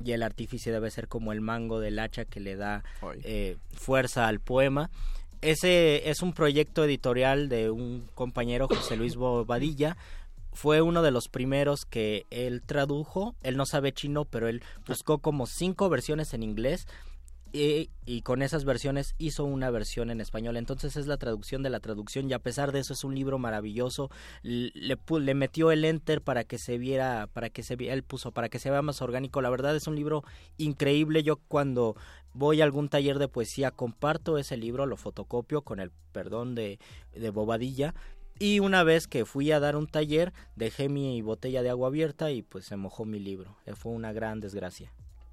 y 0.05 0.13
el 0.13 0.23
artífice 0.23 0.71
debe 0.71 0.91
ser 0.91 1.09
como 1.09 1.33
el 1.33 1.41
mango 1.41 1.81
del 1.81 1.99
hacha 1.99 2.25
que 2.25 2.41
le 2.41 2.57
da 2.57 2.85
eh, 3.23 3.57
fuerza 3.73 4.29
al 4.29 4.41
poema. 4.41 4.91
Ese 5.43 6.09
es 6.09 6.23
un 6.23 6.33
proyecto 6.33 6.85
editorial 6.85 7.49
de 7.49 7.71
un 7.71 8.09
compañero, 8.15 8.69
José 8.69 8.97
Luis 8.97 9.17
Bobadilla. 9.17 9.97
Fue 10.53 10.81
uno 10.81 11.03
de 11.03 11.11
los 11.11 11.29
primeros 11.29 11.85
que 11.85 12.25
él 12.31 12.63
tradujo. 12.65 13.35
Él 13.43 13.57
no 13.57 13.67
sabe 13.67 13.93
chino, 13.93 14.25
pero 14.25 14.49
él 14.49 14.63
buscó 14.87 15.19
como 15.19 15.47
cinco 15.47 15.89
versiones 15.89 16.33
en 16.33 16.43
inglés 16.43 16.87
y, 17.53 17.91
y 18.05 18.23
con 18.23 18.43
esas 18.43 18.65
versiones 18.65 19.15
hizo 19.19 19.45
una 19.45 19.71
versión 19.71 20.11
en 20.11 20.21
español. 20.21 20.57
Entonces 20.57 20.97
es 20.97 21.07
la 21.07 21.17
traducción 21.17 21.63
de 21.63 21.71
la 21.71 21.81
traducción 21.81 22.29
y 22.29 22.33
a 22.33 22.39
pesar 22.39 22.73
de 22.73 22.81
eso 22.81 22.93
es 22.93 23.05
un 23.05 23.15
libro 23.15 23.39
maravilloso. 23.39 24.11
Le, 24.43 24.73
le 24.75 25.35
metió 25.35 25.71
el 25.71 25.85
enter 25.85 26.21
para 26.23 26.45
que 26.45 26.59
se 26.59 26.79
viera, 26.79 27.29
para 27.33 27.49
que 27.51 27.63
se 27.63 27.77
vi- 27.77 27.89
él 27.89 28.03
puso 28.03 28.33
para 28.33 28.49
que 28.49 28.59
se 28.59 28.71
vea 28.71 28.83
más 28.83 29.01
orgánico. 29.01 29.41
La 29.41 29.51
verdad 29.51 29.75
es 29.75 29.87
un 29.87 29.97
libro 29.97 30.23
increíble. 30.59 31.23
Yo 31.23 31.37
cuando 31.49 31.97
voy 32.35 32.61
a 32.61 32.65
algún 32.65 32.89
taller 32.89 33.19
de 33.19 33.29
poesía 33.29 33.71
comparto 33.71 34.39
ese 34.39 34.57
libro, 34.57 34.85
lo 34.87 34.97
fotocopio 34.97 35.63
con 35.63 35.81
el 35.81 35.91
perdón 36.13 36.55
de, 36.55 36.79
de 37.13 37.31
Bobadilla. 37.31 37.95
Y 38.39 38.61
una 38.61 38.83
vez 38.83 39.09
que 39.09 39.25
fui 39.25 39.51
a 39.51 39.61
dar 39.61 39.77
un 39.77 39.87
taller, 39.87 40.35
dejé 40.57 40.91
mi 40.91 41.23
botella 41.23 41.63
de 41.63 41.71
agua 41.71 41.89
abierta 41.89 42.31
y 42.31 42.43
pues 42.43 42.67
se 42.67 42.77
mojó 42.77 43.07
mi 43.07 43.19
libro. 43.19 43.57
Fue 43.77 43.93
una 43.93 44.13
gran 44.13 44.41
desgracia. 44.41 44.93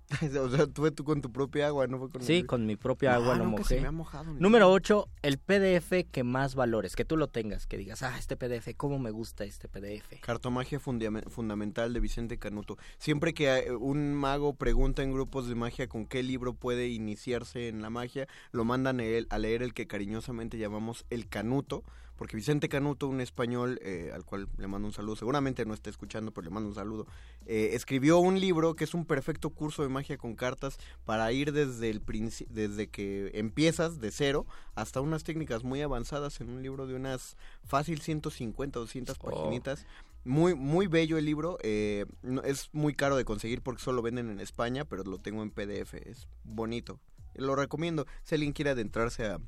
o 0.42 0.50
sea, 0.50 0.68
tú, 0.68 0.90
tú 0.92 1.04
con 1.04 1.22
tu 1.22 1.32
propia 1.32 1.68
agua, 1.68 1.88
¿no? 1.88 1.98
Fue 1.98 2.10
con 2.10 2.22
Sí, 2.22 2.38
el- 2.40 2.46
con 2.48 2.66
mi 2.66 2.76
propia 2.76 3.16
agua 3.16 3.36
No, 3.36 3.44
lo 3.46 3.50
mojé. 3.52 3.64
se 3.76 3.82
me 3.82 3.88
ha 3.88 3.92
mojado 3.92 4.26
ni 4.34 4.40
Número 4.40 4.66
nada. 4.66 4.74
8, 4.76 5.08
el 5.24 5.38
PDF 5.40 6.06
que 6.12 6.24
más 6.24 6.56
valores, 6.56 6.96
que 6.96 7.06
tú 7.06 7.18
lo 7.18 7.28
tengas, 7.28 7.66
que 7.68 7.78
digas, 7.78 8.04
ah, 8.04 8.16
este 8.18 8.36
PDF, 8.38 8.76
cómo 8.76 9.00
me 9.00 9.12
gusta 9.12 9.44
este 9.44 9.68
PDF. 9.68 10.20
Cartomagia 10.22 10.80
fundamental 10.80 11.94
de 11.94 12.00
Vicente 12.00 12.38
Canuto. 12.38 12.78
Siempre 12.98 13.34
que 13.34 13.50
eh, 13.58 13.72
un 13.76 14.14
mago 14.14 14.54
pregunta 14.56 15.04
en 15.04 15.12
grupos 15.14 15.48
de 15.48 15.56
magia 15.56 15.88
con 15.88 16.06
qué 16.06 16.22
libro 16.24 16.54
puede 16.54 16.90
iniciarse 16.90 17.68
en 17.68 17.82
la 17.82 17.90
magia, 17.90 18.28
lo 18.52 18.66
mandan 18.66 19.00
a, 19.00 19.04
él- 19.06 19.28
a 19.30 19.38
leer 19.40 19.64
el 19.64 19.74
que 19.74 19.88
cariñosamente 19.88 20.58
llamamos 20.58 21.06
El 21.10 21.28
Canuto, 21.28 21.84
porque 22.24 22.38
Vicente 22.38 22.70
Canuto, 22.70 23.10
un 23.10 23.20
español 23.20 23.82
eh, 23.84 24.10
al 24.14 24.24
cual 24.24 24.48
le 24.58 24.66
mando 24.68 24.88
un 24.88 24.94
saludo, 24.94 25.18
seguramente 25.18 25.66
no 25.66 25.74
está 25.74 25.90
escuchando, 25.90 26.32
pero 26.32 26.46
le 26.46 26.52
mando 26.52 26.70
un 26.70 26.76
saludo, 26.76 27.06
eh, 27.46 27.72
escribió 27.74 28.20
un 28.20 28.40
libro 28.40 28.78
que 28.78 28.86
es 28.86 28.94
un 28.94 29.04
perfecto 29.04 29.50
curso 29.50 29.84
de 29.84 29.90
magia 29.90 30.18
con 30.18 30.34
cartas 30.38 30.78
para 31.04 31.30
ir 31.34 31.52
desde 31.52 31.90
el 31.90 32.02
desde 32.48 32.88
que 32.88 33.32
empiezas 33.34 34.00
de 34.00 34.10
cero 34.12 34.46
hasta 34.74 35.02
unas 35.02 35.26
técnicas 35.26 35.66
muy 35.66 35.82
avanzadas 35.82 36.40
en 36.40 36.50
un 36.50 36.64
libro 36.64 36.88
de 36.88 36.96
unas 36.96 37.36
fácil 37.66 38.00
150 38.00 38.80
200 38.80 39.18
paginitas. 39.20 39.86
Muy 40.24 40.56
muy 40.56 40.88
bello 40.88 41.18
el 41.18 41.26
libro 41.26 41.58
eh, 41.62 42.06
no- 42.22 42.44
es 42.44 42.70
muy 42.72 42.94
caro 42.94 43.18
de 43.18 43.26
conseguir 43.26 43.62
porque 43.62 43.82
solo 43.84 44.02
venden 44.02 44.30
en 44.30 44.40
España 44.40 44.86
pero 44.86 45.04
lo 45.04 45.18
tengo 45.18 45.44
en 45.44 45.52
PDF 45.52 45.96
es 46.10 46.30
bonito. 46.46 47.02
Lo 47.36 47.58
recomiendo 47.58 48.06
si 48.24 48.36
alguien 48.36 48.54
quiere 48.54 48.72
adentrarse 48.72 49.26
a 49.26 49.40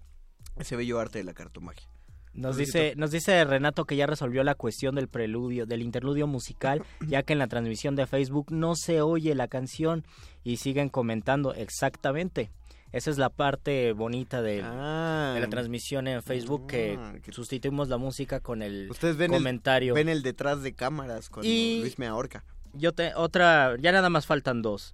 ese 0.58 0.76
bello 0.76 1.00
arte 1.00 1.20
de 1.20 1.24
la 1.24 1.34
cartomagia 1.34 1.88
Nos 2.36 2.58
dice, 2.58 2.94
nos 2.98 3.12
dice 3.12 3.44
Renato 3.46 3.86
que 3.86 3.96
ya 3.96 4.08
resolvió 4.08 4.44
la 4.44 4.56
cuestión 4.56 4.96
del 4.96 5.08
preludio, 5.08 5.66
del 5.66 5.82
interludio 5.82 6.28
musical, 6.28 6.84
ya 7.08 7.24
que 7.24 7.34
en 7.34 7.40
la 7.40 7.48
transmisión 7.48 7.96
de 7.96 8.06
Facebook 8.08 8.52
no 8.52 8.76
se 8.76 9.02
oye 9.02 9.34
la 9.36 9.48
canción 9.48 10.04
y 10.44 10.58
siguen 10.58 10.90
comentando 10.90 11.54
exactamente. 11.54 12.52
Esa 12.92 13.10
es 13.12 13.18
la 13.18 13.30
parte 13.30 13.92
bonita 13.92 14.42
de, 14.42 14.58
de 14.58 14.62
la 14.62 15.48
transmisión 15.50 16.08
en 16.08 16.24
Facebook, 16.24 16.68
que 16.68 16.96
Ah, 16.98 17.14
que- 17.22 17.34
sustituimos 17.34 17.90
la 17.90 17.98
música 17.98 18.40
con 18.40 18.62
el 18.62 18.88
ustedes 18.90 19.18
ven 19.18 19.32
comentario. 19.32 19.94
el 19.94 19.96
ven 19.96 20.08
el 20.10 20.22
detrás 20.22 20.62
de 20.64 20.74
cámaras 20.74 21.30
cuando 21.30 21.50
Y- 21.50 21.80
Luis 21.82 22.00
me 22.00 22.08
ahorca 22.08 22.46
Yo 22.74 22.94
te, 22.94 23.14
otra, 23.16 23.76
ya 23.80 23.92
nada 23.92 24.10
más 24.10 24.26
faltan 24.26 24.62
dos. 24.62 24.94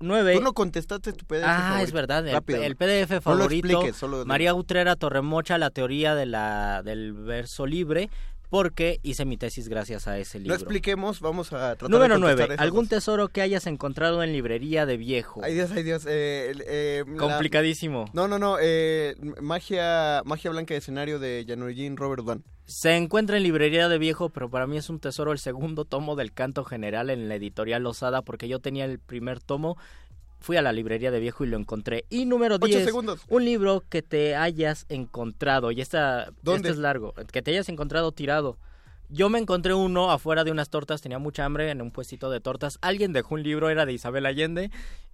Nueve. 0.00 0.34
tú 0.34 0.40
no 0.42 0.52
contestaste 0.52 1.12
tu 1.12 1.24
PDF 1.26 1.44
Ah, 1.44 1.58
favorito. 1.62 1.84
es 1.86 1.92
verdad, 1.92 2.26
el, 2.26 2.32
Rápido. 2.34 2.62
el 2.62 2.76
PDF 2.76 3.10
No 3.10 3.16
lo 3.16 3.20
favorito. 3.22 3.68
expliques, 3.68 3.96
solo- 3.96 4.24
María 4.24 4.54
Utrera 4.54 4.94
Torremocha, 4.96 5.58
la 5.58 5.70
teoría 5.70 6.14
de 6.14 6.26
la, 6.26 6.82
del 6.84 7.12
verso 7.12 7.66
libre, 7.66 8.08
porque 8.50 8.98
hice 9.02 9.24
mi 9.24 9.36
tesis 9.36 9.68
gracias 9.68 10.08
a 10.08 10.18
ese 10.18 10.38
no 10.38 10.42
libro. 10.44 10.56
expliquemos 10.56 11.20
vamos 11.20 11.52
a 11.52 11.76
tratar 11.76 11.90
Número 11.90 12.14
de 12.14 12.20
contestar 12.20 12.36
9. 12.48 12.54
esas 12.54 12.62
¿Algún 12.62 12.88
tesoro 12.88 13.28
que 13.28 13.42
hayas 13.42 13.66
encontrado 13.66 14.22
en 14.22 14.32
librería 14.32 14.86
de 14.86 14.96
viejo? 14.96 15.40
Ay 15.44 15.54
Dios, 15.54 15.70
ay 15.70 15.82
Dios. 15.82 16.04
eh, 16.08 16.54
eh, 16.66 17.04
la- 17.06 17.16
Complicadísimo. 17.16 18.06
No, 18.12 18.26
no, 18.28 18.38
no. 18.38 18.56
eh, 18.60 19.14
magia, 19.40 20.22
magia 20.24 20.50
blanca 20.50 20.74
de 20.74 20.78
escenario 20.78 21.18
de 21.18 21.44
Janojin 21.46 21.96
Robert 21.96 22.24
Van. 22.24 22.44
Se 22.66 22.94
encuentra 22.96 23.36
en 23.38 23.42
librería 23.44 23.88
de 23.88 23.96
viejo, 23.98 24.28
pero 24.28 24.50
para 24.50 24.66
mí 24.66 24.76
es 24.76 24.90
un 24.90 25.00
tesoro 25.00 25.32
el 25.32 25.38
segundo 25.38 25.84
tomo 25.86 26.16
del 26.16 26.32
canto 26.32 26.64
general 26.64 27.08
en 27.08 27.28
la 27.28 27.36
editorial 27.36 27.82
Losada, 27.82 28.20
porque 28.22 28.46
yo 28.48 28.58
tenía 28.60 28.84
el 28.84 28.98
primer 28.98 29.40
tomo. 29.40 29.78
Fui 30.40 30.56
a 30.56 30.62
la 30.62 30.72
librería 30.72 31.10
de 31.10 31.20
viejo 31.20 31.44
y 31.44 31.48
lo 31.48 31.56
encontré. 31.56 32.04
Y 32.10 32.24
número 32.26 32.56
Ocho 32.56 32.66
10. 32.66 32.84
segundos. 32.84 33.20
Un 33.28 33.44
libro 33.44 33.82
que 33.88 34.02
te 34.02 34.36
hayas 34.36 34.86
encontrado. 34.88 35.70
Y 35.72 35.80
esta, 35.80 36.30
¿Dónde? 36.42 36.68
este 36.68 36.70
es 36.70 36.78
largo. 36.78 37.12
Que 37.32 37.42
te 37.42 37.50
hayas 37.50 37.68
encontrado 37.68 38.12
tirado. 38.12 38.58
Yo 39.10 39.30
me 39.30 39.38
encontré 39.38 39.72
uno 39.74 40.10
afuera 40.10 40.44
de 40.44 40.50
unas 40.50 40.68
tortas, 40.68 41.00
tenía 41.00 41.18
mucha 41.18 41.44
hambre 41.44 41.70
en 41.70 41.80
un 41.80 41.90
puestito 41.90 42.30
de 42.30 42.40
tortas. 42.40 42.78
Alguien 42.82 43.12
dejó 43.14 43.36
un 43.36 43.42
libro, 43.42 43.70
era 43.70 43.86
de 43.86 43.94
Isabel 43.94 44.26
Allende. 44.26 44.70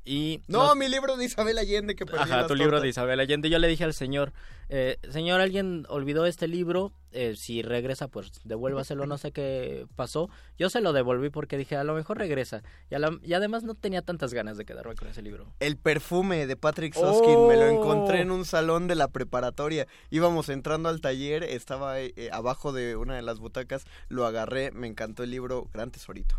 Y 0.06 0.42
No, 0.48 0.74
mi 0.74 0.88
libro 0.88 1.16
de 1.16 1.24
Isabel 1.24 1.56
Allende 1.56 1.94
que 1.96 2.04
perdí 2.04 2.20
Ajá, 2.30 2.46
tu 2.46 2.54
libro 2.54 2.80
de 2.80 2.88
Isabel 2.88 3.20
Allende. 3.20 3.48
Yo 3.48 3.58
le 3.58 3.68
dije 3.68 3.84
al 3.84 3.94
señor, 3.94 4.32
eh, 4.68 4.98
señor, 5.10 5.40
alguien 5.40 5.86
olvidó 5.88 6.26
este 6.26 6.46
libro, 6.46 6.92
eh, 7.12 7.36
si 7.36 7.62
regresa, 7.62 8.08
pues 8.08 8.30
devuélvaselo, 8.44 9.06
no 9.06 9.16
sé 9.16 9.32
qué 9.32 9.86
pasó. 9.96 10.28
Yo 10.58 10.68
se 10.68 10.82
lo 10.82 10.92
devolví 10.92 11.30
porque 11.30 11.56
dije, 11.56 11.76
a 11.76 11.84
lo 11.84 11.94
mejor 11.94 12.18
regresa. 12.18 12.62
Y, 12.90 12.96
a 12.96 12.98
la- 12.98 13.18
y 13.22 13.32
además 13.32 13.62
no 13.62 13.74
tenía 13.74 14.02
tantas 14.02 14.34
ganas 14.34 14.58
de 14.58 14.66
quedarme 14.66 14.94
con 14.94 15.08
ese 15.08 15.22
libro. 15.22 15.46
El 15.60 15.78
perfume 15.78 16.46
de 16.46 16.56
Patrick 16.56 16.92
Soskin 16.94 17.46
me 17.48 17.56
lo 17.56 17.64
Oh. 17.64 17.68
encontré 17.70 18.20
en 18.20 18.30
un 18.30 18.44
salón 18.44 18.88
de 18.88 18.96
la 18.96 19.08
preparatoria. 19.08 19.86
Íbamos 20.10 20.50
entrando 20.50 20.90
al 20.90 21.00
taller, 21.00 21.44
estaba 21.44 21.98
eh, 22.00 22.12
abajo 22.30 22.72
de 22.72 22.96
una 22.96 23.16
de 23.16 23.22
las 23.22 23.38
butacas, 23.38 23.86
lo 24.08 24.26
agarré, 24.26 24.70
me 24.70 24.86
encantó 24.86 25.22
el 25.22 25.30
libro, 25.30 25.66
gran 25.72 25.90
tesorito. 25.90 26.36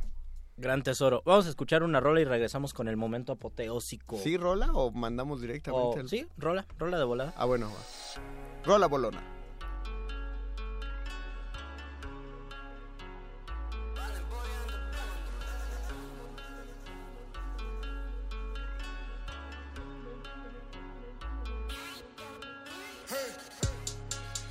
Gran 0.58 0.84
tesoro. 0.84 1.22
Vamos 1.26 1.48
a 1.48 1.50
escuchar 1.50 1.84
una 1.84 2.00
rola 2.00 2.22
y 2.22 2.26
regresamos 2.26 2.74
con 2.74 2.88
el 2.88 2.96
momento 2.96 3.34
apoteósico. 3.34 4.18
¿Sí, 4.18 4.38
rola 4.38 4.72
o 4.74 4.90
mandamos 4.92 5.42
directamente? 5.42 6.00
O- 6.00 6.00
al- 6.00 6.10
Sí, 6.10 6.26
rola, 6.38 6.66
rola 6.78 6.98
de 6.98 7.04
volada. 7.04 7.34
Ah, 7.36 7.44
bueno, 7.46 7.70
va. 7.70 8.64
Rola 8.64 8.88
bolona. 8.88 9.22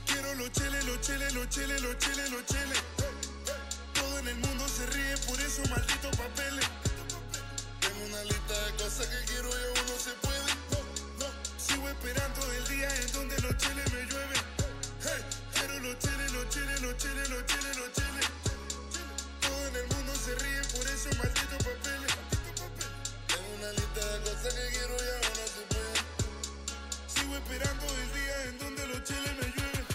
Quiero 0.07 0.35
los 0.37 0.51
cheles, 0.53 0.85
los 0.87 1.01
cheles, 1.01 1.35
los 1.35 1.49
cheles, 1.49 1.83
los 1.83 1.99
cheles, 1.99 2.31
los 2.31 2.47
cheles 2.47 2.83
en 4.25 4.29
el 4.29 4.37
mundo 4.37 4.67
se 4.69 4.87
ríe 4.87 5.17
por 5.27 5.39
esos 5.39 5.69
malditos 5.69 6.17
papeles. 6.17 6.65
Tengo 7.81 8.05
una 8.07 8.25
lista 8.25 8.55
de 8.67 8.73
cosas 8.83 9.07
que 9.07 9.25
quiero 9.27 9.49
y 9.51 9.53
aún 9.53 9.87
no 9.87 9.99
se 10.01 10.13
puede. 10.25 10.51
No, 10.73 10.81
no. 11.21 11.29
Sigo 11.59 11.89
esperando 11.91 12.41
el 12.53 12.67
día 12.69 12.89
en 13.03 13.13
donde 13.13 13.39
los 13.43 13.57
chiles 13.59 13.93
me 13.93 14.03
llueven. 14.07 14.43
Quiero 15.53 15.79
los 15.81 15.99
chiles, 15.99 16.33
los 16.33 16.49
chiles, 16.49 16.81
los 16.81 16.97
chiles, 16.97 17.29
los 17.29 17.45
chiles, 17.45 17.77
los 17.77 17.93
chiles. 17.93 18.27
Todo 19.43 19.69
en 19.69 19.77
el 19.77 19.87
mundo 19.95 20.13
se 20.17 20.35
ríe 20.37 20.61
por 20.73 20.87
esos 20.89 21.19
malditos 21.19 21.61
papeles. 21.69 22.13
Tengo 23.29 23.49
una 23.61 23.71
lista 23.73 24.01
de 24.09 24.19
cosas 24.25 24.55
que 24.55 24.69
quiero 24.73 24.95
y 25.05 25.09
aún 25.13 25.33
no 25.37 25.47
se 25.53 25.63
puede. 25.69 26.01
Sigo 27.13 27.37
esperando 27.37 27.85
el 27.93 28.09
día 28.15 28.45
en 28.49 28.59
donde 28.59 28.87
los 28.87 29.05
chiles 29.05 29.33
me 29.37 29.47
llueven. 29.53 29.87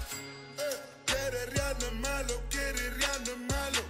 Hey, 0.57 0.77
quiere 1.05 1.45
real 1.47 1.75
no 1.81 1.87
es 1.87 1.93
malo, 1.93 2.43
quiere 2.51 2.89
real 2.91 3.23
no 3.25 3.31
es 3.31 3.37
malo 3.49 3.88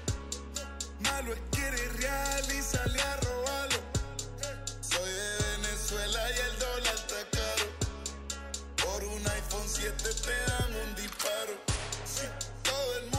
malo, 1.22 1.34
es 1.34 1.40
que 1.52 1.68
eres 1.68 1.94
real 1.98 2.44
y 2.58 2.62
sale 2.62 3.02
a 3.02 3.16
robarlo. 3.18 3.80
Soy 4.82 5.12
de 5.12 5.58
Venezuela 5.58 6.20
y 6.30 6.40
el 6.40 6.60
dólar 6.60 6.96
está 6.96 7.38
caro. 7.38 7.66
Por 8.84 9.04
un 9.04 9.28
iPhone 9.28 9.68
7 9.68 9.96
te 9.98 10.52
dan 10.52 10.76
un 10.76 10.96
disparo. 10.96 11.54
Sí, 12.06 12.28
todo 12.64 12.98
el 12.98 13.04
mundo 13.04 13.19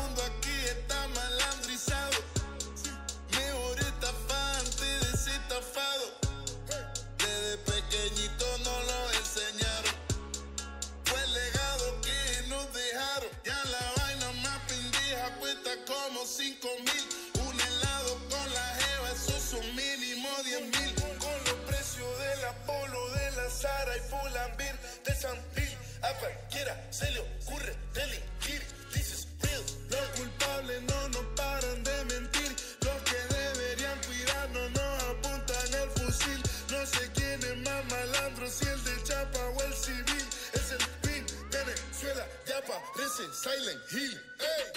Sara 23.61 23.94
y 23.94 24.00
Fulambir, 24.08 24.74
de 25.04 25.14
Santil. 25.14 25.76
A 26.00 26.14
cualquiera 26.14 26.74
se 26.90 27.11
le 27.11 27.20
ocurre 27.20 27.76
delinquir. 27.92 28.62
This 28.90 29.12
is 29.12 29.26
real. 29.42 29.62
Los 29.90 30.08
culpables 30.18 30.82
no 30.84 31.08
nos 31.11 31.24
paran 31.36 31.84
de 31.84 32.04
mentir. 32.06 32.56
Los 32.80 33.02
que 33.02 33.18
deberían 33.34 33.98
cuidarnos 34.06 34.70
nos 34.70 35.02
apuntan 35.02 35.74
el 35.74 35.90
fusil. 35.90 36.42
No 36.70 36.86
sé 36.86 37.11
quién 37.12 37.38
es 37.42 37.56
más 37.58 37.84
malandro, 37.84 38.48
si 38.48 38.64
el 38.66 38.82
de 38.82 39.02
Chapa 39.04 39.40
o 39.40 39.62
el 39.62 39.74
civil. 39.74 40.26
Es 40.54 40.70
el 40.72 40.86
pin, 41.02 41.26
Venezuela, 41.50 42.26
ya 42.46 42.62
parece 42.64 43.24
Silent 43.42 43.82
Hill. 43.92 44.22
Ey. 44.40 44.72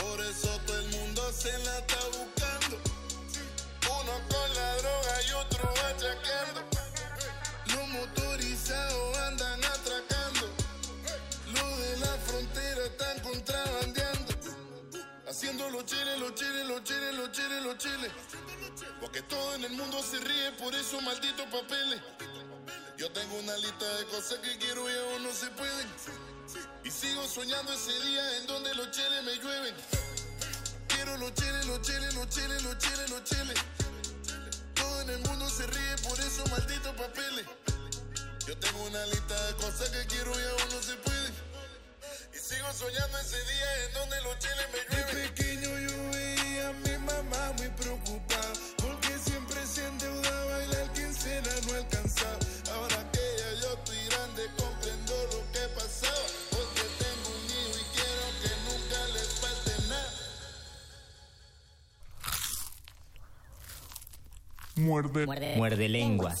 Por 0.00 0.20
eso 0.24 0.58
todo 0.64 0.78
el 0.78 0.88
mundo 0.88 1.32
se 1.32 1.52
la 1.58 1.78
está 1.80 2.00
buscando. 2.16 2.80
Uno 3.90 4.12
con 4.30 4.54
la 4.54 4.76
droga 4.76 5.22
y 5.28 5.32
otro 5.32 5.68
achacando. 5.68 6.87
Motorizados 7.92 9.16
andan 9.18 9.64
atracando. 9.64 10.50
Los 11.54 11.78
de 11.78 11.96
la 11.98 12.12
frontera 12.26 12.84
están 12.84 13.20
contrabandeando. 13.20 14.34
Haciendo 15.28 15.70
los 15.70 15.86
chiles, 15.86 16.18
los 16.18 16.34
chiles, 16.34 16.66
los 16.66 16.84
chiles, 16.84 17.14
los 17.14 17.32
chiles, 17.32 17.62
los 17.62 17.78
chiles. 17.78 18.12
Porque 19.00 19.22
todo 19.22 19.54
en 19.54 19.64
el 19.64 19.72
mundo 19.72 20.02
se 20.02 20.18
ríe 20.18 20.52
por 20.52 20.74
esos 20.74 21.02
malditos 21.02 21.46
papeles. 21.46 22.00
Yo 22.98 23.10
tengo 23.12 23.38
una 23.38 23.56
lista 23.56 23.86
de 23.96 24.04
cosas 24.06 24.38
que 24.40 24.58
quiero 24.58 24.90
y 24.90 24.94
aún 24.94 25.22
no 25.22 25.32
se 25.32 25.46
pueden. 25.48 25.88
Y 26.84 26.90
sigo 26.90 27.26
soñando 27.26 27.72
ese 27.72 27.92
día 28.06 28.38
en 28.38 28.46
donde 28.46 28.74
los 28.74 28.90
chiles 28.90 29.22
me 29.24 29.34
llueven. 29.36 29.74
Quiero 30.88 31.16
los 31.16 31.32
chiles, 31.34 31.66
los 31.66 31.80
chiles, 31.80 32.14
los 32.14 32.28
chiles, 32.28 32.62
los 32.62 32.78
chiles, 32.78 33.10
los 33.10 33.24
chiles. 33.24 33.58
Todo 34.74 35.00
en 35.02 35.10
el 35.10 35.20
mundo 35.20 35.48
se 35.48 35.66
ríe 35.66 35.96
por 36.08 36.18
esos 36.20 36.50
malditos 36.50 36.94
papeles. 36.96 37.46
Yo 38.48 38.56
tengo 38.56 38.82
una 38.84 39.04
lista 39.04 39.34
de 39.46 39.54
cosas 39.56 39.90
que 39.90 40.06
quiero 40.06 40.30
y 40.30 40.42
aún 40.42 40.70
no 40.70 40.80
se 40.80 40.96
puede. 41.04 41.28
Y 42.32 42.38
sigo 42.38 42.72
soñando 42.72 43.18
ese 43.18 43.36
día 43.36 43.84
en 43.84 43.92
donde 43.92 44.22
los 44.22 44.38
chiles 44.38 44.68
me 44.72 44.78
llueven. 44.88 45.16
De 45.16 45.28
pequeño 45.28 45.78
yo 45.78 46.10
veía 46.12 46.68
a 46.70 46.72
mi 46.72 46.96
mamá 46.96 47.52
muy 47.58 47.68
preocupada. 47.68 48.52
Porque 48.78 49.18
siempre 49.18 49.66
se 49.66 49.86
endeudaba 49.86 50.64
y 50.64 50.66
la 50.68 50.92
quincena 50.94 51.50
no 51.66 51.74
alcanzaba. 51.74 52.38
Ahora 52.72 53.12
que 53.12 53.20
ya 53.36 53.52
yo 53.60 53.74
estoy 53.74 54.08
grande 54.08 54.42
comprendo 54.56 55.14
lo 55.24 55.52
que 55.52 55.68
pasaba. 55.76 56.26
Porque 56.48 56.84
tengo 57.04 57.28
un 57.28 57.44
hijo 57.52 57.76
y 57.76 57.84
quiero 57.96 58.24
que 58.40 58.52
nunca 58.64 58.98
les 59.12 59.28
falte 59.40 59.72
nada. 59.88 60.12
Muerde. 64.76 65.56
Muerde 65.56 65.88
lenguas. 65.90 66.40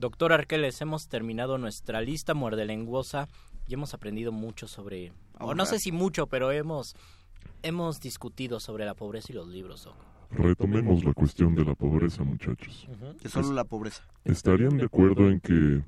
Doctor 0.00 0.32
Arqueles, 0.32 0.80
hemos 0.80 1.08
terminado 1.08 1.58
nuestra 1.58 2.00
lista 2.00 2.32
muerdelenguosa 2.32 3.28
y 3.68 3.74
hemos 3.74 3.92
aprendido 3.92 4.32
mucho 4.32 4.66
sobre... 4.66 5.12
O 5.38 5.54
no 5.54 5.66
sé 5.66 5.78
si 5.78 5.92
mucho, 5.92 6.26
pero 6.26 6.50
hemos, 6.52 6.96
hemos 7.62 8.00
discutido 8.00 8.60
sobre 8.60 8.86
la 8.86 8.94
pobreza 8.94 9.26
y 9.30 9.34
los 9.34 9.48
libros, 9.48 9.84
Doc. 9.84 9.96
Retomemos 10.30 11.04
la 11.04 11.12
cuestión 11.12 11.54
de 11.54 11.66
la 11.66 11.74
pobreza, 11.74 12.24
muchachos. 12.24 12.88
Que 13.20 13.28
solo 13.28 13.52
la 13.52 13.64
pobreza. 13.64 14.02
¿Estarían 14.24 14.78
de 14.78 14.86
acuerdo 14.86 15.28
en 15.28 15.38
que, 15.38 15.82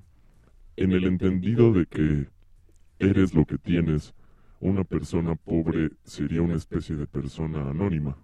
en 0.76 0.92
el 0.92 1.04
entendido 1.04 1.72
de 1.72 1.86
que 1.86 2.28
eres 2.98 3.32
lo 3.32 3.46
que 3.46 3.56
tienes, 3.56 4.12
una 4.60 4.84
persona 4.84 5.36
pobre 5.36 5.90
sería 6.04 6.42
una 6.42 6.56
especie 6.56 6.96
de 6.96 7.06
persona 7.06 7.70
anónima? 7.70 8.18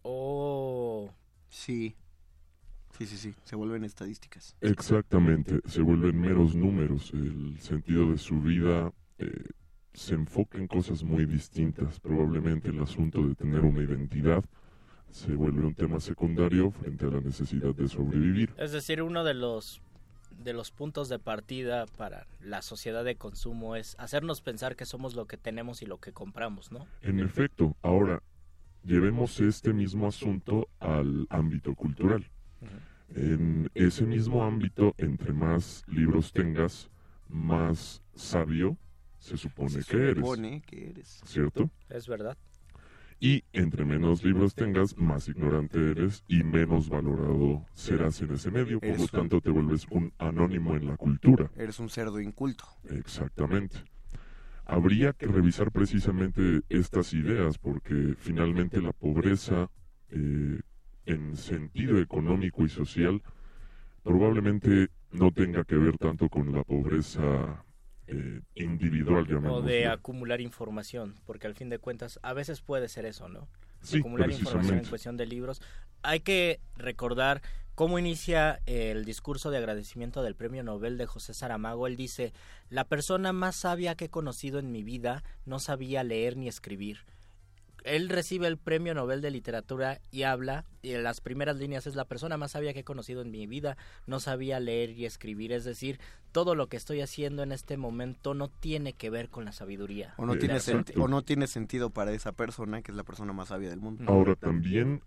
Oh. 0.00 1.10
Sí. 1.50 1.96
Sí, 2.98 3.06
sí, 3.06 3.16
sí. 3.16 3.34
Se 3.44 3.54
vuelven 3.54 3.84
estadísticas. 3.84 4.56
Exactamente, 4.60 5.60
se 5.66 5.82
vuelven 5.82 6.20
meros 6.20 6.56
números. 6.56 7.12
El 7.12 7.56
sentido 7.60 8.10
de 8.10 8.18
su 8.18 8.40
vida 8.40 8.92
eh, 9.18 9.44
se 9.92 10.14
enfoca 10.14 10.58
en 10.58 10.66
cosas 10.66 11.04
muy 11.04 11.24
distintas. 11.24 12.00
Probablemente 12.00 12.70
el 12.70 12.80
asunto 12.80 13.24
de 13.24 13.36
tener 13.36 13.60
una 13.60 13.82
identidad 13.82 14.44
se 15.10 15.32
vuelve 15.32 15.64
un 15.64 15.74
tema 15.74 16.00
secundario 16.00 16.72
frente 16.72 17.06
a 17.06 17.10
la 17.10 17.20
necesidad 17.20 17.72
de 17.72 17.88
sobrevivir. 17.88 18.52
Es 18.58 18.72
decir, 18.72 19.00
uno 19.02 19.22
de 19.22 19.34
los 19.34 19.80
de 20.30 20.52
los 20.52 20.70
puntos 20.70 21.08
de 21.08 21.18
partida 21.18 21.86
para 21.86 22.26
la 22.40 22.62
sociedad 22.62 23.04
de 23.04 23.16
consumo 23.16 23.76
es 23.76 23.96
hacernos 23.98 24.40
pensar 24.40 24.76
que 24.76 24.86
somos 24.86 25.14
lo 25.14 25.26
que 25.26 25.36
tenemos 25.36 25.82
y 25.82 25.86
lo 25.86 25.98
que 25.98 26.12
compramos, 26.12 26.70
¿no? 26.70 26.86
En 27.02 27.18
efecto, 27.20 27.76
ahora 27.82 28.22
llevemos 28.84 29.40
este 29.40 29.72
mismo 29.72 30.06
asunto 30.06 30.68
al 30.78 31.26
ámbito 31.30 31.74
cultural. 31.74 32.28
En 33.14 33.70
ese 33.74 34.04
mismo 34.04 34.44
ámbito, 34.44 34.94
entre 34.98 35.32
más 35.32 35.82
libros 35.86 36.32
tengas, 36.32 36.90
más 37.28 38.02
sabio 38.14 38.76
se 39.18 39.36
supone 39.36 39.70
Se 39.82 39.84
que 39.84 39.96
eres. 39.96 40.16
supone 40.16 40.62
que 40.66 40.90
eres. 40.90 41.20
¿Cierto? 41.24 41.70
Es 41.88 42.06
verdad. 42.06 42.36
Y 43.20 43.42
entre 43.52 43.84
menos 43.84 44.22
libros 44.22 44.54
tengas, 44.54 44.96
más 44.96 45.26
ignorante 45.28 45.90
eres 45.90 46.22
y 46.28 46.44
menos 46.44 46.88
valorado 46.88 47.66
serás 47.74 48.20
en 48.22 48.32
ese 48.34 48.50
medio. 48.52 48.78
Por 48.78 48.94
lo 48.96 49.02
un- 49.02 49.08
tanto, 49.08 49.40
te 49.40 49.50
vuelves 49.50 49.86
un 49.90 50.12
anónimo 50.18 50.76
en 50.76 50.86
la 50.86 50.96
cultura. 50.96 51.50
Eres 51.56 51.80
un 51.80 51.88
cerdo 51.88 52.20
inculto. 52.20 52.64
Exactamente. 52.90 53.78
Habría 54.66 55.14
que 55.14 55.26
revisar 55.26 55.72
precisamente 55.72 56.60
estas 56.68 57.12
ideas 57.14 57.58
porque 57.58 58.14
finalmente 58.18 58.80
la 58.82 58.92
pobreza 58.92 59.68
eh, 60.10 60.60
en 61.08 61.36
sentido 61.36 61.98
económico 61.98 62.64
y 62.64 62.68
social 62.68 63.22
probablemente 64.02 64.88
no 65.10 65.32
tenga 65.32 65.64
que 65.64 65.76
ver 65.76 65.96
tanto 65.98 66.28
con 66.28 66.52
la 66.52 66.62
pobreza 66.62 67.64
eh, 68.06 68.40
individual, 68.54 69.26
O 69.46 69.62
de 69.62 69.86
acumular 69.86 70.40
información, 70.40 71.16
porque 71.26 71.46
al 71.46 71.54
fin 71.54 71.68
de 71.68 71.78
cuentas 71.78 72.18
a 72.22 72.32
veces 72.32 72.60
puede 72.60 72.88
ser 72.88 73.06
eso, 73.06 73.28
¿no? 73.28 73.48
Sí, 73.80 73.98
acumular 73.98 74.30
información 74.30 74.78
en 74.78 74.84
cuestión 74.84 75.16
de 75.16 75.26
libros. 75.26 75.62
Hay 76.02 76.20
que 76.20 76.60
recordar 76.76 77.42
cómo 77.74 77.98
inicia 77.98 78.60
el 78.66 79.04
discurso 79.04 79.50
de 79.50 79.58
agradecimiento 79.58 80.22
del 80.22 80.34
Premio 80.34 80.62
Nobel 80.62 80.98
de 80.98 81.06
José 81.06 81.32
Saramago. 81.32 81.86
Él 81.86 81.96
dice, 81.96 82.32
la 82.70 82.84
persona 82.84 83.32
más 83.32 83.56
sabia 83.56 83.94
que 83.94 84.06
he 84.06 84.10
conocido 84.10 84.58
en 84.58 84.72
mi 84.72 84.82
vida 84.82 85.22
no 85.44 85.58
sabía 85.58 86.02
leer 86.02 86.36
ni 86.36 86.48
escribir. 86.48 87.04
Él 87.84 88.08
recibe 88.08 88.46
el 88.46 88.58
Premio 88.58 88.94
Nobel 88.94 89.20
de 89.20 89.30
Literatura 89.30 90.00
y 90.10 90.22
habla, 90.22 90.64
y 90.82 90.92
en 90.92 91.02
las 91.02 91.20
primeras 91.20 91.56
líneas 91.56 91.86
es 91.86 91.94
la 91.94 92.04
persona 92.04 92.36
más 92.36 92.52
sabia 92.52 92.72
que 92.72 92.80
he 92.80 92.84
conocido 92.84 93.22
en 93.22 93.30
mi 93.30 93.46
vida, 93.46 93.76
no 94.06 94.20
sabía 94.20 94.60
leer 94.60 94.90
y 94.90 95.06
escribir, 95.06 95.52
es 95.52 95.64
decir, 95.64 95.98
todo 96.32 96.54
lo 96.54 96.68
que 96.68 96.76
estoy 96.76 97.00
haciendo 97.00 97.42
en 97.42 97.52
este 97.52 97.76
momento 97.76 98.34
no 98.34 98.48
tiene 98.48 98.92
que 98.92 99.10
ver 99.10 99.28
con 99.28 99.44
la 99.44 99.52
sabiduría. 99.52 100.14
O 100.18 100.26
no, 100.26 100.36
tiene 100.36 100.58
o 100.96 101.08
no 101.08 101.22
tiene 101.22 101.46
sentido 101.46 101.90
para 101.90 102.12
esa 102.12 102.32
persona, 102.32 102.82
que 102.82 102.92
es 102.92 102.96
la 102.96 103.04
persona 103.04 103.32
más 103.32 103.48
sabia 103.48 103.70
del 103.70 103.80
mundo. 103.80 104.04
Ahora 104.06 104.34
también 104.34 105.02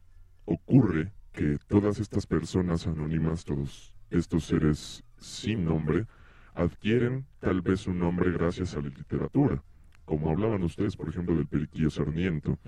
ocurre 0.45 1.11
que 1.33 1.57
todas 1.67 1.99
estas 1.99 2.25
personas 2.25 2.87
anónimas, 2.87 3.45
todos 3.45 3.93
estos 4.09 4.45
seres 4.45 5.03
sin 5.19 5.65
nombre, 5.65 6.07
adquieren 6.53 7.25
tal 7.39 7.61
vez 7.61 7.87
un 7.87 7.99
nombre 7.99 8.31
gracias 8.31 8.75
a 8.75 8.81
la 8.81 8.89
literatura. 8.89 9.63
Como 10.11 10.29
hablaban 10.29 10.61
ustedes, 10.63 10.97
por 10.97 11.07
ejemplo, 11.07 11.37
del 11.37 11.47
Periquillo 11.47 11.89
Sarmiento. 11.89 12.59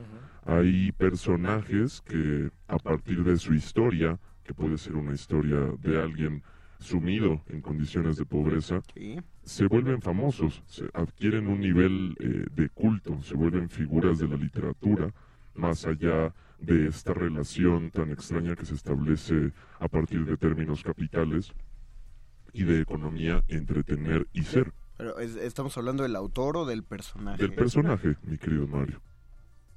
Hay 0.46 0.94
personajes 0.94 2.00
que 2.00 2.50
a 2.70 2.78
partir 2.78 3.22
de 3.26 3.36
su 3.36 3.54
historia, 3.54 4.18
que 4.46 4.54
puede 4.54 4.78
ser 4.78 4.96
una 4.96 5.14
historia 5.14 5.58
de 5.78 6.02
alguien 6.02 6.42
sumido 6.80 7.42
en 7.50 7.60
condiciones 7.60 8.16
de 8.16 8.24
pobreza, 8.24 8.82
se 9.44 9.66
vuelven 9.68 10.02
famosos, 10.02 10.64
se 10.68 10.86
adquieren 10.94 11.48
un 11.48 11.60
nivel 11.60 12.16
eh, 12.22 12.46
de 12.50 12.70
culto, 12.70 13.22
se 13.22 13.36
vuelven 13.36 13.68
figuras 13.68 14.20
de 14.20 14.30
la 14.30 14.38
literatura, 14.38 15.14
más 15.54 15.86
allá 15.86 16.34
de 16.60 16.88
esta 16.88 17.14
relación 17.14 17.92
tan 17.92 18.10
extraña 18.12 18.56
que 18.56 18.66
se 18.66 18.76
establece 18.76 19.52
a 19.82 19.90
partir 19.90 20.24
de 20.24 20.38
términos 20.38 20.82
capitales 20.82 21.52
y 22.54 22.64
de 22.64 22.80
economía 22.80 23.44
entre 23.50 23.84
tener 23.84 24.28
y 24.32 24.44
ser. 24.44 24.72
Pero 25.04 25.20
¿Estamos 25.20 25.78
hablando 25.78 26.04
del 26.04 26.16
autor 26.16 26.56
o 26.56 26.66
del 26.66 26.82
personaje? 26.82 27.42
Del 27.42 27.54
personaje, 27.54 28.16
mi 28.24 28.38
querido 28.38 28.66
Mario. 28.68 29.02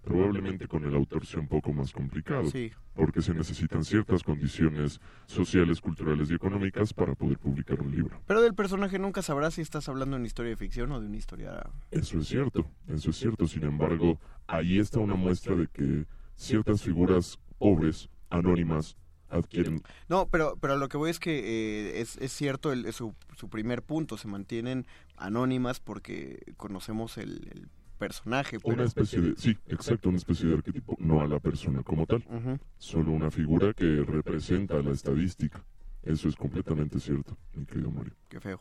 Probablemente 0.05 0.69
con 0.69 0.85
el 0.85 0.95
autor 0.95 1.27
sea 1.27 1.41
un 1.41 1.49
poco 1.49 1.73
más 1.73 1.91
complicado, 1.91 2.49
sí. 2.49 2.71
porque 2.95 3.21
se 3.21 3.35
necesitan 3.35 3.85
ciertas 3.85 4.23
condiciones 4.23 5.01
sociales, 5.27 5.81
culturales 5.81 6.31
y 6.31 6.35
económicas 6.35 6.95
para 6.95 7.17
poder 7.17 7.41
publicar 7.41 7.81
un 7.81 7.91
libro. 7.91 8.23
Pero 8.25 8.41
del 8.41 8.55
personaje 8.55 9.01
nunca 9.01 9.21
sabrás 9.21 9.55
si 9.55 9.63
estás 9.63 9.89
hablando 9.89 10.15
de 10.15 10.21
una 10.21 10.29
historia 10.29 10.51
de 10.51 10.57
ficción 10.57 10.93
o 10.93 11.01
de 11.01 11.09
una 11.09 11.17
historia... 11.17 11.69
Eso 11.91 12.21
es 12.21 12.29
cierto, 12.29 12.71
eso 12.87 13.11
es 13.11 13.17
cierto. 13.17 13.49
Sin 13.49 13.65
embargo, 13.65 14.21
ahí 14.47 14.79
está 14.79 15.01
una 15.01 15.17
muestra 15.17 15.57
de 15.57 15.67
que 15.67 16.07
ciertas 16.37 16.83
figuras 16.83 17.41
pobres, 17.59 18.09
anónimas, 18.31 18.97
adquieren... 19.29 19.83
No, 20.09 20.29
pero, 20.29 20.57
pero 20.61 20.77
lo 20.77 20.89
que 20.89 20.97
voy 20.97 21.11
es 21.11 21.19
que 21.19 21.39
eh, 21.39 22.01
es, 22.01 22.17
es, 22.19 22.33
cierto 22.33 22.73
el, 22.73 22.93
su, 22.93 23.15
su, 23.37 23.49
primer 23.49 23.83
punto, 23.83 24.17
se 24.17 24.29
mantienen 24.29 24.87
anónimas 25.17 25.81
porque 25.81 26.55
conocemos 26.57 27.19
el, 27.19 27.49
el 27.53 27.69
personaje. 27.97 28.59
Una 28.63 28.85
especie 28.85 29.21
de, 29.21 29.37
sí, 29.37 29.57
exacto, 29.67 30.09
una 30.09 30.19
especie 30.19 30.49
de 30.49 30.55
arquetipo, 30.55 30.97
no 30.99 31.21
a 31.21 31.27
la 31.27 31.41
persona 31.41 31.83
como 31.83 32.07
tal, 32.07 32.25
uh 32.29 32.35
-huh. 32.35 32.61
solo 32.79 33.13
una 33.13 33.31
figura 33.31 33.73
que 33.73 34.05
representa 34.05 34.81
la 34.83 34.93
estadística. 34.93 35.65
Eso 36.03 36.29
es 36.29 36.37
completamente 36.37 37.01
cierto, 37.01 37.37
mi 37.55 37.67
querido 37.67 37.91
Mario. 37.91 38.13
Qué 38.29 38.41
feo. 38.41 38.61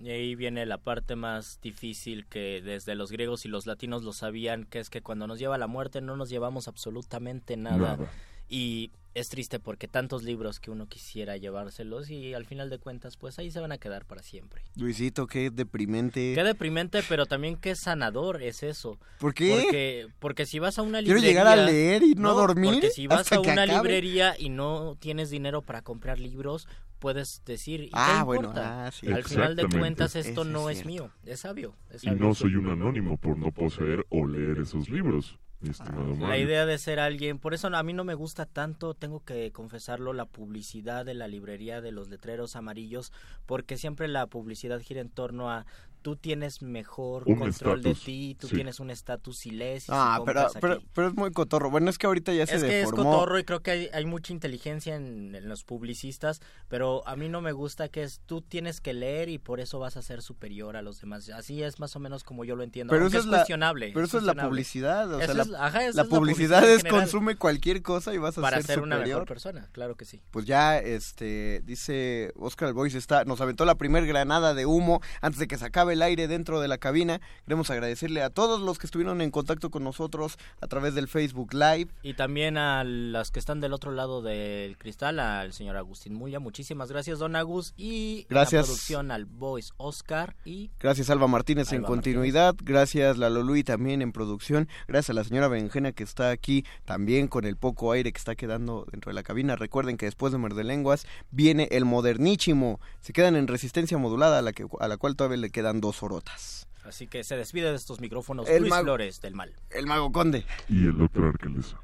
Y 0.00 0.10
ahí 0.10 0.34
viene 0.34 0.66
la 0.66 0.78
parte 0.78 1.14
más 1.14 1.60
difícil 1.62 2.26
que 2.26 2.60
desde 2.60 2.96
los 2.96 3.12
griegos 3.12 3.44
y 3.44 3.48
los 3.48 3.66
latinos 3.66 4.02
lo 4.02 4.12
sabían, 4.12 4.64
que 4.64 4.80
es 4.80 4.90
que 4.90 5.00
cuando 5.00 5.28
nos 5.28 5.38
lleva 5.38 5.58
la 5.58 5.68
muerte 5.68 6.00
no 6.00 6.16
nos 6.16 6.28
llevamos 6.28 6.66
absolutamente 6.66 7.56
nada. 7.56 7.96
Nada. 7.96 8.10
Y 8.48 8.90
es 9.14 9.28
triste 9.28 9.58
porque 9.60 9.88
tantos 9.88 10.22
libros 10.22 10.58
que 10.60 10.70
uno 10.70 10.86
quisiera 10.86 11.36
llevárselos 11.36 12.08
y 12.10 12.32
al 12.34 12.46
final 12.46 12.70
de 12.70 12.78
cuentas 12.78 13.16
pues 13.16 13.38
ahí 13.38 13.50
se 13.50 13.60
van 13.60 13.72
a 13.72 13.78
quedar 13.78 14.04
para 14.06 14.22
siempre. 14.22 14.62
Luisito, 14.76 15.26
qué 15.26 15.50
deprimente. 15.50 16.32
Qué 16.34 16.42
deprimente, 16.44 17.02
pero 17.08 17.26
también 17.26 17.56
qué 17.56 17.74
sanador 17.76 18.42
es 18.42 18.62
eso. 18.62 18.98
¿Por 19.18 19.34
qué? 19.34 19.60
Porque, 19.62 20.06
porque 20.18 20.46
si 20.46 20.58
vas 20.58 20.78
a 20.78 20.82
una 20.82 21.00
Quiero 21.00 21.16
librería... 21.16 21.30
llegar 21.42 21.46
a 21.58 21.64
leer 21.64 22.02
y 22.02 22.14
no, 22.14 22.22
no 22.30 22.34
dormir. 22.34 22.72
Porque 22.74 22.90
si 22.90 23.06
vas 23.06 23.20
hasta 23.20 23.36
a 23.36 23.40
una 23.40 23.62
acabe. 23.64 23.78
librería 23.78 24.34
y 24.38 24.48
no 24.48 24.96
tienes 24.98 25.30
dinero 25.30 25.62
para 25.62 25.82
comprar 25.82 26.18
libros, 26.18 26.66
puedes 26.98 27.42
decir, 27.44 27.82
¿y 27.82 27.90
Ah, 27.92 28.18
qué 28.20 28.24
bueno, 28.24 28.52
ah, 28.56 28.90
sí. 28.92 29.08
Al 29.12 29.24
final 29.24 29.56
de 29.56 29.66
cuentas 29.68 30.14
esto 30.16 30.42
Eso 30.42 30.44
no 30.44 30.70
es 30.70 30.78
es, 30.80 30.86
mío, 30.86 31.10
es 31.26 31.40
sabio. 31.40 31.74
Es 31.90 32.04
Y 32.04 32.06
sabio. 32.06 32.24
no 32.24 32.34
soy 32.34 32.54
un 32.56 32.70
anónimo 32.70 33.16
por 33.18 33.36
no 33.36 33.50
poseer 33.50 34.06
o 34.08 34.26
leer 34.26 34.58
esos 34.60 34.88
libros, 34.88 35.36
estimado 35.70 36.04
Mario. 36.04 36.26
La 36.26 36.38
idea 36.38 36.66
de 36.66 36.78
ser 36.78 37.00
alguien, 37.00 37.38
por 37.38 37.54
eso 37.54 37.68
a 37.68 37.82
mí 37.82 37.92
no 37.92 38.04
me 38.04 38.14
gusta 38.14 38.46
tanto, 38.46 38.94
tengo 38.94 39.24
que 39.24 39.52
confesarlo, 39.52 40.12
la 40.12 40.26
publicidad 40.26 41.04
de 41.04 41.14
la 41.14 41.28
librería 41.28 41.80
de 41.80 41.92
los 41.92 42.08
letreros 42.08 42.56
amarillos, 42.56 43.12
porque 43.46 43.76
siempre 43.76 44.08
la 44.08 44.26
publicidad 44.26 44.80
gira 44.80 45.00
en 45.00 45.10
torno 45.10 45.50
a 45.50 45.66
tú 46.02 46.16
tienes 46.16 46.60
mejor 46.62 47.22
Un 47.26 47.36
control 47.36 47.82
de 47.82 47.94
ti, 47.94 48.36
tú 48.38 48.48
sí. 48.48 48.56
tienes 48.56 48.80
un 48.80 48.90
estatus 48.90 49.46
y 49.46 49.52
Ah, 49.88 50.16
si 50.18 50.24
pero, 50.60 50.80
pero, 50.94 51.08
es 51.08 51.14
muy 51.14 51.30
cotorro. 51.32 51.70
Bueno, 51.70 51.88
es 51.90 51.98
que 51.98 52.06
ahorita 52.06 52.32
ya 52.32 52.46
se 52.46 52.56
Es 52.56 52.62
que 52.62 52.80
es 52.80 52.86
deformó. 52.90 53.10
cotorro 53.12 53.38
y 53.38 53.44
creo 53.44 53.60
que 53.60 53.70
hay, 53.70 53.88
hay 53.92 54.04
mucha 54.04 54.32
inteligencia 54.32 54.96
en, 54.96 55.34
en 55.34 55.48
los 55.48 55.64
publicistas, 55.64 56.40
pero 56.68 57.06
a 57.06 57.16
mí 57.16 57.28
no 57.28 57.40
me 57.40 57.52
gusta 57.52 57.88
que 57.88 58.02
es 58.02 58.20
tú 58.26 58.42
tienes 58.42 58.80
que 58.80 58.92
leer 58.94 59.28
y 59.28 59.38
por 59.38 59.60
eso 59.60 59.78
vas 59.78 59.96
a 59.96 60.02
ser 60.02 60.22
superior 60.22 60.76
a 60.76 60.82
los 60.82 61.00
demás. 61.00 61.28
Así 61.30 61.62
es 61.62 61.78
más 61.80 61.94
o 61.96 62.00
menos 62.00 62.24
como 62.24 62.44
yo 62.44 62.56
lo 62.56 62.62
entiendo. 62.64 62.92
Pero 62.92 63.06
eso 63.06 63.18
es, 63.18 63.24
es 63.24 63.30
la- 63.30 63.38
cuestionable. 63.38 63.90
Pero 63.94 64.06
eso 64.06 64.18
es 64.18 64.24
la 64.24 64.34
publicidad. 64.34 65.12
O 65.12 65.16
sea, 65.18 65.24
Eso 65.26 65.34
la, 65.34 65.42
es- 65.44 65.52
ajá, 65.54 65.80
la 65.92 66.02
es 66.02 66.08
publicidad 66.08 66.64
es 66.68 66.78
general. 66.78 67.00
consume 67.02 67.36
cualquier 67.36 67.82
cosa 67.82 68.12
y 68.14 68.18
vas 68.18 68.36
a 68.38 68.40
para 68.40 68.56
ser 68.58 68.66
ser 68.66 68.80
una 68.80 68.98
mejor 68.98 69.26
persona, 69.26 69.68
claro 69.72 69.96
que 69.96 70.04
sí. 70.04 70.20
Pues 70.30 70.46
ya, 70.46 70.78
este, 70.78 71.62
dice 71.64 72.32
Oscar 72.36 72.68
el 72.68 72.74
Boys 72.74 72.94
está, 72.94 73.24
nos 73.24 73.40
aventó 73.40 73.64
la 73.64 73.76
primer 73.76 74.06
granada 74.06 74.54
de 74.54 74.66
humo 74.66 75.00
antes 75.20 75.38
de 75.38 75.46
que 75.46 75.58
se 75.58 75.64
acabe 75.64 75.91
el 75.92 76.02
aire 76.02 76.28
dentro 76.28 76.60
de 76.60 76.68
la 76.68 76.78
cabina. 76.78 77.20
Queremos 77.44 77.70
agradecerle 77.70 78.22
a 78.22 78.30
todos 78.30 78.60
los 78.60 78.78
que 78.78 78.86
estuvieron 78.86 79.20
en 79.20 79.30
contacto 79.30 79.70
con 79.70 79.84
nosotros 79.84 80.38
a 80.60 80.66
través 80.66 80.94
del 80.94 81.08
Facebook 81.08 81.54
Live. 81.54 81.88
Y 82.02 82.14
también 82.14 82.56
a 82.58 82.84
las 82.84 83.30
que 83.30 83.38
están 83.38 83.60
del 83.60 83.72
otro 83.72 83.92
lado 83.92 84.22
del 84.22 84.76
cristal, 84.78 85.18
al 85.20 85.52
señor 85.52 85.76
Agustín 85.76 86.14
Mulla. 86.14 86.40
Muchísimas 86.40 86.90
gracias, 86.90 87.18
don 87.18 87.36
Agus. 87.36 87.74
Y 87.76 88.26
Gracias. 88.28 88.62
la 88.62 88.66
producción 88.66 89.10
al 89.10 89.24
Voice 89.26 89.72
Oscar. 89.76 90.36
Y 90.44 90.70
Gracias 90.80 91.10
Alba 91.10 91.26
Martínez 91.26 91.72
en 91.72 91.82
continuidad, 91.82 92.54
gracias 92.62 93.18
Lalo 93.18 93.42
Luis 93.42 93.64
también 93.64 94.02
en 94.02 94.12
producción, 94.12 94.68
gracias 94.88 95.10
a 95.10 95.12
la 95.14 95.24
señora 95.24 95.48
Benjena 95.48 95.92
que 95.92 96.02
está 96.02 96.30
aquí 96.30 96.64
también 96.84 97.28
con 97.28 97.44
el 97.44 97.56
poco 97.56 97.92
aire 97.92 98.12
que 98.12 98.18
está 98.18 98.34
quedando 98.34 98.86
dentro 98.90 99.10
de 99.10 99.14
la 99.14 99.22
cabina. 99.22 99.56
Recuerden 99.56 99.96
que 99.96 100.06
después 100.06 100.32
de 100.32 100.38
Muerde 100.38 100.64
Lenguas 100.64 101.06
viene 101.30 101.68
el 101.70 101.84
modernísimo. 101.84 102.80
Se 103.00 103.12
quedan 103.12 103.36
en 103.36 103.46
resistencia 103.48 103.98
modulada 103.98 104.38
a 104.38 104.42
la, 104.42 104.52
que, 104.52 104.66
a 104.80 104.88
la 104.88 104.96
cual 104.96 105.16
todavía 105.16 105.38
le 105.38 105.50
quedan 105.50 105.80
dos 105.82 106.02
orotas. 106.02 106.66
así 106.84 107.06
que 107.06 107.22
se 107.24 107.36
despide 107.36 107.68
de 107.70 107.76
estos 107.76 108.00
micrófonos 108.00 108.48
El 108.48 108.60
Luis 108.62 108.70
mago- 108.70 108.84
Flores 108.84 109.20
del 109.20 109.34
Mal. 109.34 109.54
El 109.68 109.86
Mago 109.86 110.10
Conde. 110.10 110.46
Y 110.68 110.86
el 110.86 110.96
doctor 110.96 111.24
Arqueles. 111.26 111.76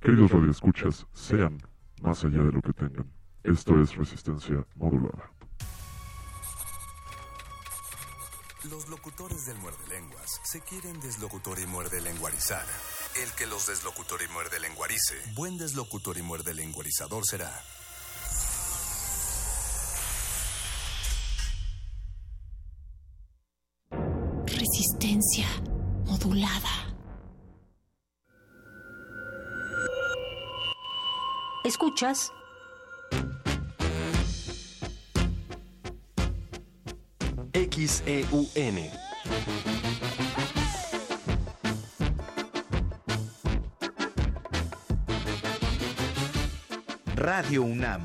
Queridos 0.00 0.30
radioescuchas, 0.30 1.04
sean 1.12 1.60
más 2.00 2.22
allá 2.24 2.38
de 2.42 2.52
lo 2.52 2.62
que 2.62 2.72
tengan. 2.72 3.10
Esto 3.42 3.80
es 3.82 3.96
resistencia 3.96 4.64
modulada. 4.76 5.30
Los 8.70 8.88
locutores 8.88 9.46
del 9.46 9.56
muerde 9.58 9.86
lenguas 9.88 10.40
se 10.44 10.60
quieren 10.60 11.00
deslocutor 11.00 11.58
y 11.60 11.66
muerde 11.66 12.00
lenguarizar. 12.00 12.64
El 13.22 13.30
que 13.32 13.46
los 13.46 13.66
deslocutor 13.68 14.20
y 14.22 14.32
muerde 14.32 14.58
lenguarice, 14.60 15.14
buen 15.34 15.56
deslocutor 15.56 16.18
y 16.18 16.22
muerde 16.22 16.52
lenguarizador 16.54 17.24
será. 17.24 17.52
Resistencia 24.98 25.46
modulada. 26.06 26.70
Escuchas 31.64 32.32
XEUN. 37.52 38.90
Radio 47.16 47.62
UNAM. 47.64 48.00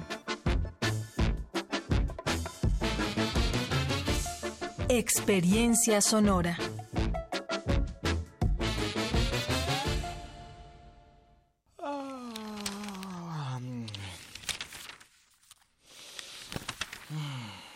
Experiencia 4.90 6.02
sonora. 6.02 6.58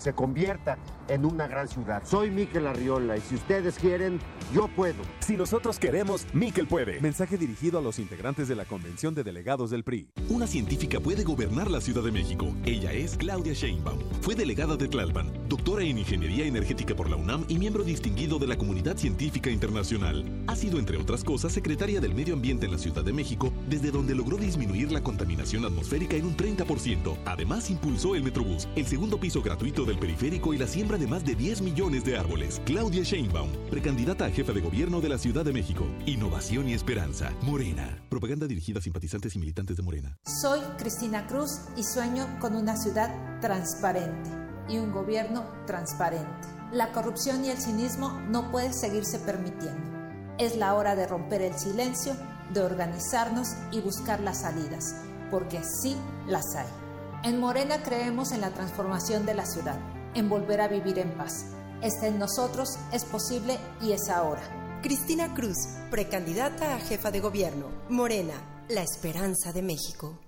se 0.00 0.14
convierta 0.14 0.78
en 1.08 1.24
una 1.24 1.46
gran 1.46 1.68
ciudad. 1.68 2.02
Soy 2.04 2.30
Miquel 2.30 2.66
Arriola 2.66 3.16
y 3.16 3.20
si 3.20 3.34
ustedes 3.34 3.78
quieren, 3.78 4.18
yo 4.54 4.68
puedo. 4.68 5.02
Si 5.20 5.36
nosotros 5.36 5.78
queremos, 5.78 6.26
Miquel 6.32 6.66
puede. 6.66 7.00
Mensaje 7.00 7.36
dirigido 7.36 7.78
a 7.78 7.82
los 7.82 7.98
integrantes 7.98 8.48
de 8.48 8.54
la 8.54 8.64
Convención 8.64 9.14
de 9.14 9.24
Delegados 9.24 9.70
del 9.70 9.84
PRI. 9.84 10.08
Una 10.28 10.46
científica 10.46 11.00
puede 11.00 11.24
gobernar 11.24 11.70
la 11.70 11.80
Ciudad 11.80 12.02
de 12.02 12.12
México. 12.12 12.46
Ella 12.64 12.92
es 12.92 13.16
Claudia 13.16 13.52
Sheinbaum. 13.52 13.98
Fue 14.22 14.34
delegada 14.34 14.76
de 14.76 14.88
Tlalpan, 14.88 15.48
doctora 15.48 15.82
en 15.82 15.98
Ingeniería 15.98 16.46
Energética 16.46 16.94
por 16.94 17.10
la 17.10 17.16
UNAM 17.16 17.44
y 17.48 17.58
miembro 17.58 17.84
distinguido 17.84 18.38
de 18.38 18.46
la 18.46 18.56
Comunidad 18.56 18.96
Científica 18.96 19.50
Internacional. 19.50 20.24
Ha 20.46 20.56
sido, 20.56 20.78
entre 20.78 20.96
otras 20.96 21.24
cosas, 21.24 21.52
secretaria 21.52 22.00
del 22.00 22.14
Medio 22.14 22.34
Ambiente 22.34 22.66
en 22.66 22.72
la 22.72 22.78
Ciudad 22.78 23.04
de 23.04 23.12
México, 23.12 23.52
desde 23.68 23.90
donde 23.90 24.14
logró 24.14 24.36
disminuir 24.36 24.92
la 24.92 25.02
contaminación 25.02 25.64
atmosférica 25.64 26.16
en 26.16 26.26
un 26.26 26.36
30%. 26.36 27.18
Además, 27.26 27.68
impulsó 27.68 28.14
el 28.14 28.22
Metrobús, 28.22 28.68
el 28.76 28.86
segundo 28.86 29.18
piso 29.18 29.42
gratuito 29.42 29.84
del 29.90 29.98
periférico 29.98 30.54
y 30.54 30.58
la 30.58 30.68
siembra 30.68 30.96
de 30.96 31.06
más 31.06 31.24
de 31.24 31.34
10 31.34 31.62
millones 31.62 32.04
de 32.04 32.16
árboles. 32.16 32.62
Claudia 32.64 33.02
Sheinbaum, 33.02 33.50
precandidata 33.68 34.24
a 34.24 34.30
jefa 34.30 34.52
de 34.52 34.60
gobierno 34.60 35.00
de 35.00 35.08
la 35.08 35.18
Ciudad 35.18 35.44
de 35.44 35.52
México. 35.52 35.84
Innovación 36.06 36.68
y 36.68 36.74
esperanza. 36.74 37.32
Morena. 37.42 38.00
Propaganda 38.08 38.46
dirigida 38.46 38.78
a 38.78 38.82
simpatizantes 38.82 39.34
y 39.34 39.40
militantes 39.40 39.76
de 39.76 39.82
Morena. 39.82 40.16
Soy 40.24 40.60
Cristina 40.78 41.26
Cruz 41.26 41.50
y 41.76 41.82
sueño 41.82 42.38
con 42.38 42.54
una 42.54 42.76
ciudad 42.76 43.40
transparente 43.40 44.30
y 44.68 44.78
un 44.78 44.92
gobierno 44.92 45.44
transparente. 45.66 46.48
La 46.72 46.92
corrupción 46.92 47.44
y 47.44 47.50
el 47.50 47.58
cinismo 47.58 48.12
no 48.28 48.52
pueden 48.52 48.72
seguirse 48.72 49.18
permitiendo. 49.18 49.90
Es 50.38 50.56
la 50.56 50.74
hora 50.74 50.94
de 50.94 51.08
romper 51.08 51.42
el 51.42 51.54
silencio, 51.58 52.14
de 52.54 52.60
organizarnos 52.60 53.48
y 53.72 53.80
buscar 53.80 54.20
las 54.20 54.42
salidas, 54.42 54.94
porque 55.32 55.60
sí 55.64 55.96
las 56.28 56.54
hay. 56.54 56.79
En 57.22 57.38
Morena 57.38 57.82
creemos 57.82 58.32
en 58.32 58.40
la 58.40 58.50
transformación 58.50 59.26
de 59.26 59.34
la 59.34 59.44
ciudad 59.44 59.78
en 60.14 60.30
volver 60.30 60.62
a 60.62 60.68
vivir 60.68 60.98
en 60.98 61.10
paz. 61.18 61.44
Está 61.82 62.06
en 62.06 62.18
nosotros, 62.18 62.78
es 62.92 63.04
posible 63.04 63.58
y 63.82 63.92
es 63.92 64.08
ahora. 64.08 64.80
Cristina 64.82 65.34
Cruz, 65.34 65.58
precandidata 65.90 66.74
a 66.74 66.80
jefa 66.80 67.10
de 67.10 67.20
gobierno. 67.20 67.66
Morena, 67.90 68.64
la 68.70 68.82
esperanza 68.82 69.52
de 69.52 69.60
México. 69.60 70.18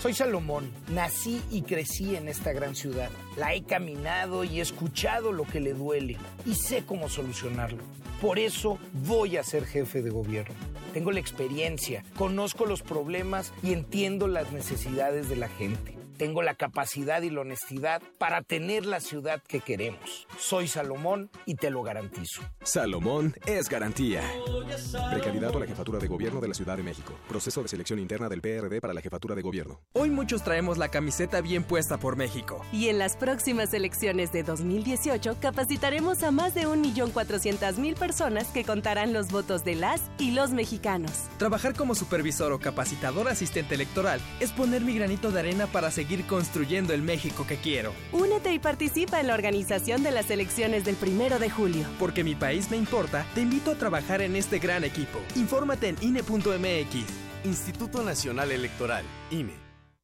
Soy 0.00 0.14
Salomón, 0.14 0.72
nací 0.88 1.42
y 1.50 1.62
crecí 1.62 2.14
en 2.14 2.28
esta 2.28 2.52
gran 2.52 2.76
ciudad. 2.76 3.10
La 3.36 3.52
he 3.54 3.64
caminado 3.64 4.44
y 4.44 4.60
escuchado 4.60 5.32
lo 5.32 5.42
que 5.44 5.58
le 5.58 5.72
duele 5.72 6.18
y 6.44 6.54
sé 6.54 6.84
cómo 6.84 7.08
solucionarlo. 7.08 7.82
Por 8.20 8.38
eso 8.38 8.78
voy 8.92 9.38
a 9.38 9.42
ser 9.42 9.66
jefe 9.66 10.02
de 10.02 10.10
gobierno. 10.10 10.75
Tengo 10.96 11.12
la 11.12 11.20
experiencia, 11.20 12.02
conozco 12.16 12.64
los 12.64 12.80
problemas 12.80 13.52
y 13.62 13.74
entiendo 13.74 14.28
las 14.28 14.50
necesidades 14.52 15.28
de 15.28 15.36
la 15.36 15.46
gente. 15.46 15.95
Tengo 16.16 16.42
la 16.42 16.54
capacidad 16.54 17.20
y 17.20 17.28
la 17.28 17.42
honestidad 17.42 18.00
para 18.16 18.40
tener 18.40 18.86
la 18.86 19.00
ciudad 19.00 19.42
que 19.46 19.60
queremos. 19.60 20.26
Soy 20.38 20.66
Salomón 20.66 21.30
y 21.44 21.56
te 21.56 21.68
lo 21.68 21.82
garantizo. 21.82 22.40
Salomón 22.62 23.34
es 23.44 23.68
garantía. 23.68 24.22
Precandidato 25.12 25.58
a 25.58 25.60
la 25.60 25.66
jefatura 25.66 25.98
de 25.98 26.08
gobierno 26.08 26.40
de 26.40 26.48
la 26.48 26.54
Ciudad 26.54 26.78
de 26.78 26.82
México. 26.82 27.12
Proceso 27.28 27.62
de 27.62 27.68
selección 27.68 27.98
interna 27.98 28.30
del 28.30 28.40
PRD 28.40 28.80
para 28.80 28.94
la 28.94 29.02
jefatura 29.02 29.34
de 29.34 29.42
gobierno. 29.42 29.80
Hoy 29.92 30.08
muchos 30.08 30.42
traemos 30.42 30.78
la 30.78 30.88
camiseta 30.88 31.42
bien 31.42 31.64
puesta 31.64 31.98
por 31.98 32.16
México. 32.16 32.64
Y 32.72 32.88
en 32.88 32.98
las 32.98 33.16
próximas 33.16 33.74
elecciones 33.74 34.32
de 34.32 34.42
2018 34.42 35.36
capacitaremos 35.38 36.22
a 36.22 36.30
más 36.30 36.54
de 36.54 36.66
1.400.000 36.66 37.94
personas 37.94 38.46
que 38.48 38.64
contarán 38.64 39.12
los 39.12 39.30
votos 39.30 39.64
de 39.64 39.74
las 39.74 40.00
y 40.18 40.30
los 40.30 40.52
mexicanos. 40.52 41.12
Trabajar 41.36 41.74
como 41.74 41.94
supervisor 41.94 42.52
o 42.52 42.58
capacitador 42.58 43.28
asistente 43.28 43.74
electoral 43.74 44.20
es 44.40 44.52
poner 44.52 44.80
mi 44.80 44.96
granito 44.96 45.30
de 45.30 45.40
arena 45.40 45.66
para 45.66 45.90
seguir 45.90 46.05
seguir 46.06 46.26
construyendo 46.26 46.92
el 46.94 47.02
México 47.02 47.44
que 47.46 47.56
quiero. 47.56 47.92
Únete 48.12 48.52
y 48.52 48.58
participa 48.58 49.20
en 49.20 49.26
la 49.26 49.34
organización 49.34 50.02
de 50.02 50.12
las 50.12 50.30
elecciones 50.30 50.84
del 50.84 50.94
primero 50.94 51.38
de 51.38 51.50
julio. 51.50 51.84
Porque 51.98 52.22
mi 52.22 52.34
país 52.34 52.70
me 52.70 52.76
importa, 52.76 53.26
te 53.34 53.40
invito 53.42 53.72
a 53.72 53.74
trabajar 53.74 54.22
en 54.22 54.36
este 54.36 54.58
gran 54.58 54.84
equipo. 54.84 55.18
Infórmate 55.34 55.88
en 55.88 55.96
INE.mx. 56.00 57.06
Instituto 57.44 58.02
Nacional 58.02 58.52
Electoral, 58.52 59.04
INE. 59.30 59.65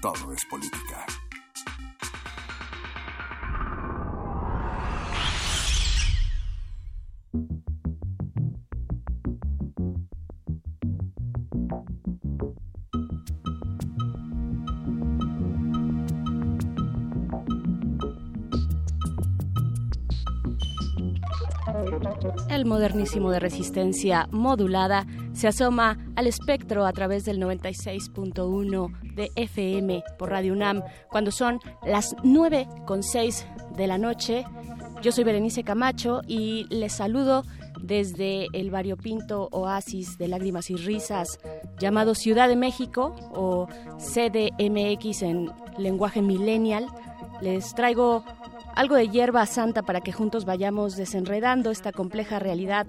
Todo 0.00 0.32
es 0.32 0.44
política. 0.46 1.06
El 22.48 22.64
modernísimo 22.64 23.30
de 23.30 23.40
resistencia 23.40 24.28
modulada 24.30 25.06
se 25.32 25.48
asoma 25.48 25.98
al 26.16 26.26
espectro 26.26 26.86
a 26.86 26.92
través 26.92 27.24
del 27.24 27.40
96.1 27.40 29.14
de 29.14 29.30
FM 29.36 30.02
por 30.18 30.30
Radio 30.30 30.52
UNAM, 30.52 30.82
cuando 31.10 31.30
son 31.30 31.60
las 31.84 32.14
9 32.22 32.66
con 32.86 33.02
6 33.02 33.46
de 33.76 33.86
la 33.86 33.98
noche. 33.98 34.44
Yo 35.02 35.12
soy 35.12 35.24
Berenice 35.24 35.64
Camacho 35.64 36.22
y 36.26 36.66
les 36.70 36.92
saludo 36.94 37.44
desde 37.80 38.46
el 38.52 38.70
variopinto 38.70 39.48
oasis 39.52 40.18
de 40.18 40.28
lágrimas 40.28 40.70
y 40.70 40.76
risas 40.76 41.38
llamado 41.78 42.14
Ciudad 42.14 42.48
de 42.48 42.56
México 42.56 43.14
o 43.34 43.68
CDMX 43.98 45.22
en 45.22 45.50
lenguaje 45.78 46.22
millennial. 46.22 46.86
Les 47.42 47.74
traigo 47.74 48.24
algo 48.76 48.94
de 48.94 49.08
hierba 49.08 49.44
santa 49.46 49.82
para 49.82 50.00
que 50.00 50.12
juntos 50.12 50.44
vayamos 50.44 50.96
desenredando 50.96 51.70
esta 51.70 51.90
compleja 51.90 52.38
realidad 52.38 52.86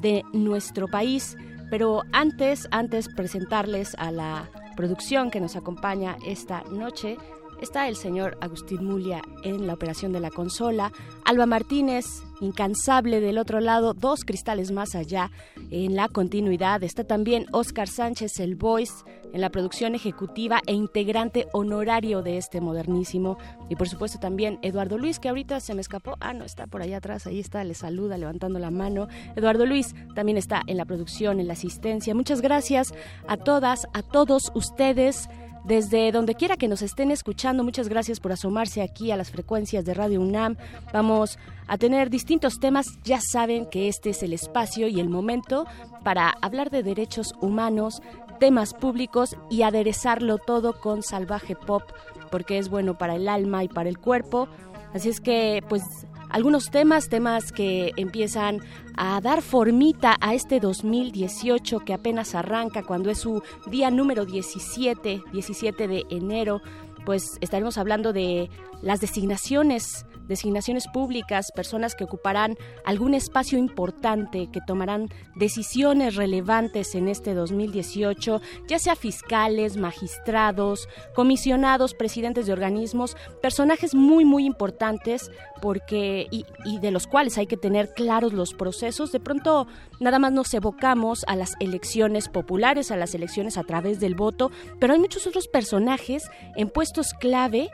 de 0.00 0.22
nuestro 0.32 0.86
país. 0.86 1.36
Pero 1.70 2.02
antes, 2.12 2.68
antes 2.70 3.08
presentarles 3.08 3.96
a 3.98 4.12
la 4.12 4.48
producción 4.76 5.30
que 5.30 5.40
nos 5.40 5.56
acompaña 5.56 6.16
esta 6.24 6.62
noche, 6.70 7.16
está 7.60 7.88
el 7.88 7.96
señor 7.96 8.36
Agustín 8.40 8.84
Mulia 8.84 9.22
en 9.44 9.66
la 9.66 9.74
operación 9.74 10.12
de 10.12 10.20
la 10.20 10.30
consola, 10.30 10.92
Alba 11.24 11.46
Martínez, 11.46 12.06
incansable 12.40 13.20
del 13.20 13.38
otro 13.38 13.60
lado, 13.60 13.94
dos 13.94 14.24
cristales 14.24 14.72
más 14.72 14.94
allá 14.94 15.30
en 15.70 15.94
la 15.94 16.08
continuidad, 16.08 16.82
está 16.82 17.04
también 17.04 17.46
Oscar 17.52 17.88
Sánchez, 17.88 18.40
el 18.40 18.56
voice, 18.56 19.04
en 19.32 19.40
la 19.40 19.50
producción 19.50 19.94
ejecutiva 19.94 20.60
e 20.66 20.72
integrante 20.72 21.46
honorario 21.52 22.22
de 22.22 22.36
este 22.36 22.60
modernísimo, 22.60 23.38
y 23.68 23.76
por 23.76 23.88
supuesto 23.88 24.18
también 24.18 24.58
Eduardo 24.62 24.98
Luis, 24.98 25.18
que 25.18 25.28
ahorita 25.28 25.60
se 25.60 25.74
me 25.74 25.80
escapó, 25.80 26.16
ah, 26.20 26.32
no, 26.32 26.44
está 26.44 26.66
por 26.66 26.82
allá 26.82 26.96
atrás, 26.96 27.26
ahí 27.26 27.38
está, 27.38 27.62
le 27.62 27.74
saluda 27.74 28.18
levantando 28.18 28.58
la 28.58 28.70
mano. 28.70 29.08
Eduardo 29.36 29.66
Luis 29.66 29.94
también 30.14 30.36
está 30.36 30.62
en 30.66 30.76
la 30.76 30.84
producción, 30.84 31.38
en 31.38 31.46
la 31.46 31.52
asistencia. 31.52 32.14
Muchas 32.14 32.40
gracias 32.40 32.92
a 33.28 33.36
todas, 33.36 33.86
a 33.92 34.02
todos 34.02 34.50
ustedes 34.54 35.28
desde 35.64 36.10
donde 36.10 36.34
quiera 36.34 36.56
que 36.56 36.68
nos 36.68 36.82
estén 36.82 37.10
escuchando, 37.10 37.62
muchas 37.64 37.88
gracias 37.88 38.20
por 38.20 38.32
asomarse 38.32 38.82
aquí 38.82 39.10
a 39.10 39.16
las 39.16 39.30
frecuencias 39.30 39.84
de 39.84 39.94
Radio 39.94 40.20
UNAM. 40.20 40.56
Vamos 40.92 41.38
a 41.66 41.76
tener 41.78 42.10
distintos 42.10 42.58
temas. 42.60 42.86
Ya 43.04 43.20
saben 43.20 43.66
que 43.66 43.88
este 43.88 44.10
es 44.10 44.22
el 44.22 44.32
espacio 44.32 44.88
y 44.88 45.00
el 45.00 45.08
momento 45.08 45.66
para 46.02 46.30
hablar 46.40 46.70
de 46.70 46.82
derechos 46.82 47.34
humanos, 47.40 48.02
temas 48.38 48.72
públicos 48.74 49.36
y 49.50 49.62
aderezarlo 49.62 50.38
todo 50.38 50.80
con 50.80 51.02
salvaje 51.02 51.56
pop, 51.56 51.82
porque 52.30 52.58
es 52.58 52.70
bueno 52.70 52.96
para 52.96 53.16
el 53.16 53.28
alma 53.28 53.62
y 53.62 53.68
para 53.68 53.88
el 53.88 53.98
cuerpo. 53.98 54.48
Así 54.94 55.08
es 55.08 55.20
que, 55.20 55.62
pues, 55.68 55.82
algunos 56.30 56.70
temas, 56.70 57.08
temas 57.08 57.52
que 57.52 57.92
empiezan 57.96 58.60
a 58.96 59.20
dar 59.20 59.42
formita 59.42 60.16
a 60.20 60.34
este 60.34 60.60
2018 60.60 61.80
que 61.80 61.92
apenas 61.94 62.34
arranca 62.34 62.82
cuando 62.82 63.10
es 63.10 63.18
su 63.18 63.42
día 63.66 63.90
número 63.90 64.24
17, 64.24 65.22
17 65.32 65.88
de 65.88 66.04
enero, 66.10 66.60
pues 67.04 67.38
estaremos 67.40 67.78
hablando 67.78 68.12
de 68.12 68.48
las 68.82 69.00
designaciones 69.00 70.06
designaciones 70.30 70.88
públicas, 70.88 71.52
personas 71.54 71.94
que 71.94 72.04
ocuparán 72.04 72.56
algún 72.86 73.12
espacio 73.12 73.58
importante, 73.58 74.48
que 74.50 74.60
tomarán 74.66 75.08
decisiones 75.34 76.14
relevantes 76.14 76.94
en 76.94 77.08
este 77.08 77.34
2018, 77.34 78.40
ya 78.66 78.78
sea 78.78 78.96
fiscales, 78.96 79.76
magistrados, 79.76 80.88
comisionados, 81.14 81.92
presidentes 81.92 82.46
de 82.46 82.52
organismos, 82.52 83.16
personajes 83.42 83.94
muy, 83.94 84.24
muy 84.24 84.46
importantes 84.46 85.30
porque 85.60 86.26
y, 86.30 86.46
y 86.64 86.78
de 86.78 86.92
los 86.92 87.06
cuales 87.06 87.36
hay 87.36 87.46
que 87.46 87.56
tener 87.56 87.92
claros 87.92 88.32
los 88.32 88.54
procesos. 88.54 89.12
De 89.12 89.20
pronto 89.20 89.66
nada 89.98 90.18
más 90.18 90.32
nos 90.32 90.54
evocamos 90.54 91.24
a 91.26 91.36
las 91.36 91.54
elecciones 91.60 92.28
populares, 92.28 92.90
a 92.90 92.96
las 92.96 93.14
elecciones 93.14 93.58
a 93.58 93.64
través 93.64 94.00
del 94.00 94.14
voto, 94.14 94.50
pero 94.78 94.94
hay 94.94 95.00
muchos 95.00 95.26
otros 95.26 95.48
personajes 95.48 96.30
en 96.54 96.70
puestos 96.70 97.12
clave 97.14 97.68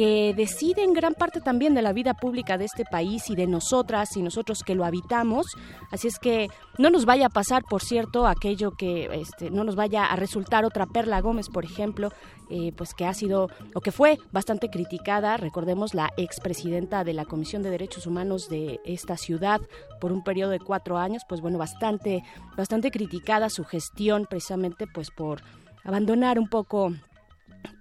que 0.00 0.32
deciden 0.34 0.94
gran 0.94 1.12
parte 1.12 1.42
también 1.42 1.74
de 1.74 1.82
la 1.82 1.92
vida 1.92 2.14
pública 2.14 2.56
de 2.56 2.64
este 2.64 2.86
país 2.86 3.28
y 3.28 3.36
de 3.36 3.46
nosotras 3.46 4.16
y 4.16 4.22
nosotros 4.22 4.62
que 4.64 4.74
lo 4.74 4.86
habitamos. 4.86 5.44
Así 5.90 6.08
es 6.08 6.18
que 6.18 6.48
no 6.78 6.88
nos 6.88 7.04
vaya 7.04 7.26
a 7.26 7.28
pasar, 7.28 7.64
por 7.68 7.82
cierto, 7.82 8.26
aquello 8.26 8.70
que 8.70 9.10
este, 9.12 9.50
no 9.50 9.62
nos 9.62 9.76
vaya 9.76 10.06
a 10.06 10.16
resultar 10.16 10.64
otra 10.64 10.86
Perla 10.86 11.20
Gómez, 11.20 11.50
por 11.50 11.66
ejemplo, 11.66 12.08
eh, 12.48 12.72
pues 12.78 12.94
que 12.94 13.04
ha 13.04 13.12
sido 13.12 13.50
o 13.74 13.82
que 13.82 13.92
fue 13.92 14.16
bastante 14.32 14.70
criticada, 14.70 15.36
recordemos 15.36 15.92
la 15.92 16.08
expresidenta 16.16 17.04
de 17.04 17.12
la 17.12 17.26
Comisión 17.26 17.62
de 17.62 17.68
Derechos 17.68 18.06
Humanos 18.06 18.48
de 18.48 18.80
esta 18.86 19.18
ciudad 19.18 19.60
por 20.00 20.12
un 20.12 20.24
periodo 20.24 20.52
de 20.52 20.60
cuatro 20.60 20.96
años, 20.96 21.24
pues 21.28 21.42
bueno, 21.42 21.58
bastante, 21.58 22.22
bastante 22.56 22.90
criticada 22.90 23.50
su 23.50 23.64
gestión 23.64 24.24
precisamente 24.30 24.86
pues 24.86 25.10
por 25.10 25.42
abandonar 25.84 26.38
un 26.38 26.48
poco 26.48 26.94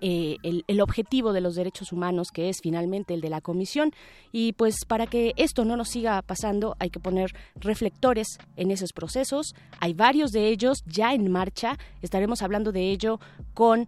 eh, 0.02 0.38
el, 0.44 0.82
objetivo 0.82 1.34
de 1.34 1.42
los 1.42 1.56
derechos 1.56 1.92
humanos, 1.92 2.30
que 2.32 2.50
es 2.50 2.60
finalmente 2.62 3.14
el 3.14 3.22
de 3.22 3.30
la 3.30 3.42
Comisión. 3.42 3.92
Y 4.32 4.54
pues 4.54 4.86
para 4.88 5.08
que 5.08 5.34
esto 5.36 5.66
no 5.66 5.76
nos 5.76 5.90
siga 5.90 6.22
pasando, 6.22 6.76
hay 6.80 6.90
que 6.90 7.00
poner 7.00 7.34
reflectores 7.56 8.38
en 8.56 8.72
esos 8.72 8.94
procesos. 8.94 9.56
Hay 9.80 9.94
varios 9.94 10.32
de 10.32 10.48
ellos 10.48 10.84
ya 10.86 11.14
en 11.14 11.32
marcha. 11.32 11.78
Estaremos 12.02 12.42
hablando 12.42 12.72
de 12.72 12.92
ello 12.92 13.20
con 13.54 13.88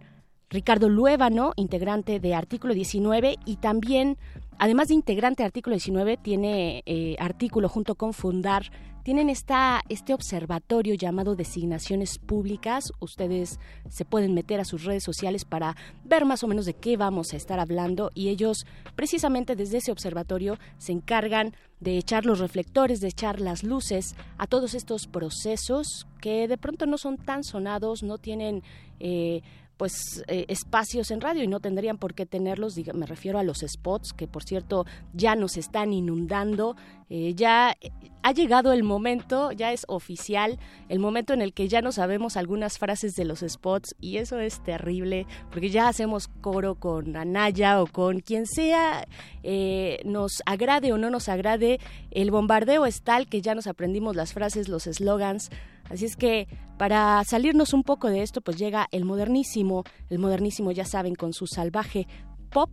Ricardo 0.52 0.90
Luébano, 0.90 1.54
integrante 1.56 2.20
de 2.20 2.34
Artículo 2.34 2.74
19, 2.74 3.38
y 3.46 3.56
también, 3.56 4.18
además 4.58 4.88
de 4.88 4.94
integrante 4.94 5.42
de 5.42 5.46
Artículo 5.46 5.74
19, 5.74 6.18
tiene 6.18 6.82
eh, 6.84 7.16
artículo 7.18 7.70
junto 7.70 7.94
con 7.94 8.12
Fundar 8.12 8.70
tienen 9.02 9.28
esta, 9.28 9.82
este 9.88 10.14
observatorio 10.14 10.94
llamado 10.94 11.34
Designaciones 11.34 12.18
Públicas. 12.18 12.92
Ustedes 13.00 13.58
se 13.88 14.04
pueden 14.04 14.34
meter 14.34 14.60
a 14.60 14.64
sus 14.64 14.84
redes 14.84 15.02
sociales 15.02 15.44
para 15.44 15.76
ver 16.04 16.24
más 16.24 16.44
o 16.44 16.48
menos 16.48 16.66
de 16.66 16.74
qué 16.74 16.96
vamos 16.96 17.32
a 17.32 17.36
estar 17.36 17.58
hablando 17.58 18.10
y 18.14 18.28
ellos 18.28 18.66
precisamente 18.94 19.56
desde 19.56 19.78
ese 19.78 19.92
observatorio 19.92 20.58
se 20.78 20.92
encargan 20.92 21.54
de 21.80 21.98
echar 21.98 22.26
los 22.26 22.38
reflectores, 22.38 23.00
de 23.00 23.08
echar 23.08 23.40
las 23.40 23.64
luces 23.64 24.14
a 24.38 24.46
todos 24.46 24.74
estos 24.74 25.08
procesos 25.08 26.06
que 26.20 26.46
de 26.46 26.58
pronto 26.58 26.86
no 26.86 26.96
son 26.96 27.16
tan 27.16 27.42
sonados, 27.44 28.02
no 28.02 28.18
tienen... 28.18 28.62
Eh, 29.00 29.42
pues 29.76 30.22
eh, 30.28 30.46
espacios 30.48 31.10
en 31.10 31.20
radio 31.20 31.42
y 31.42 31.48
no 31.48 31.60
tendrían 31.60 31.98
por 31.98 32.14
qué 32.14 32.26
tenerlos, 32.26 32.76
me 32.94 33.06
refiero 33.06 33.38
a 33.38 33.42
los 33.42 33.60
spots 33.66 34.12
que 34.12 34.28
por 34.28 34.44
cierto 34.44 34.86
ya 35.12 35.34
nos 35.34 35.56
están 35.56 35.92
inundando, 35.92 36.76
eh, 37.10 37.34
ya 37.34 37.76
ha 38.22 38.32
llegado 38.32 38.72
el 38.72 38.84
momento, 38.84 39.52
ya 39.52 39.72
es 39.72 39.84
oficial, 39.88 40.58
el 40.88 40.98
momento 40.98 41.34
en 41.34 41.42
el 41.42 41.52
que 41.52 41.68
ya 41.68 41.82
no 41.82 41.92
sabemos 41.92 42.36
algunas 42.36 42.78
frases 42.78 43.14
de 43.14 43.24
los 43.24 43.40
spots 43.40 43.94
y 44.00 44.18
eso 44.18 44.38
es 44.38 44.62
terrible 44.62 45.26
porque 45.50 45.70
ya 45.70 45.88
hacemos 45.88 46.28
coro 46.28 46.76
con 46.76 47.16
Anaya 47.16 47.82
o 47.82 47.86
con 47.86 48.20
quien 48.20 48.46
sea, 48.46 49.06
eh, 49.42 50.00
nos 50.04 50.42
agrade 50.46 50.92
o 50.92 50.98
no 50.98 51.10
nos 51.10 51.28
agrade, 51.28 51.80
el 52.10 52.30
bombardeo 52.30 52.86
es 52.86 53.02
tal 53.02 53.26
que 53.26 53.42
ya 53.42 53.54
nos 53.54 53.66
aprendimos 53.66 54.16
las 54.16 54.32
frases, 54.32 54.68
los 54.68 54.86
eslogans, 54.86 55.50
Así 55.92 56.06
es 56.06 56.16
que 56.16 56.48
para 56.78 57.22
salirnos 57.24 57.74
un 57.74 57.82
poco 57.82 58.08
de 58.08 58.22
esto, 58.22 58.40
pues 58.40 58.56
llega 58.56 58.88
el 58.92 59.04
modernísimo, 59.04 59.84
el 60.08 60.18
modernísimo 60.18 60.72
ya 60.72 60.86
saben, 60.86 61.14
con 61.14 61.34
su 61.34 61.46
salvaje 61.46 62.08
pop. 62.50 62.70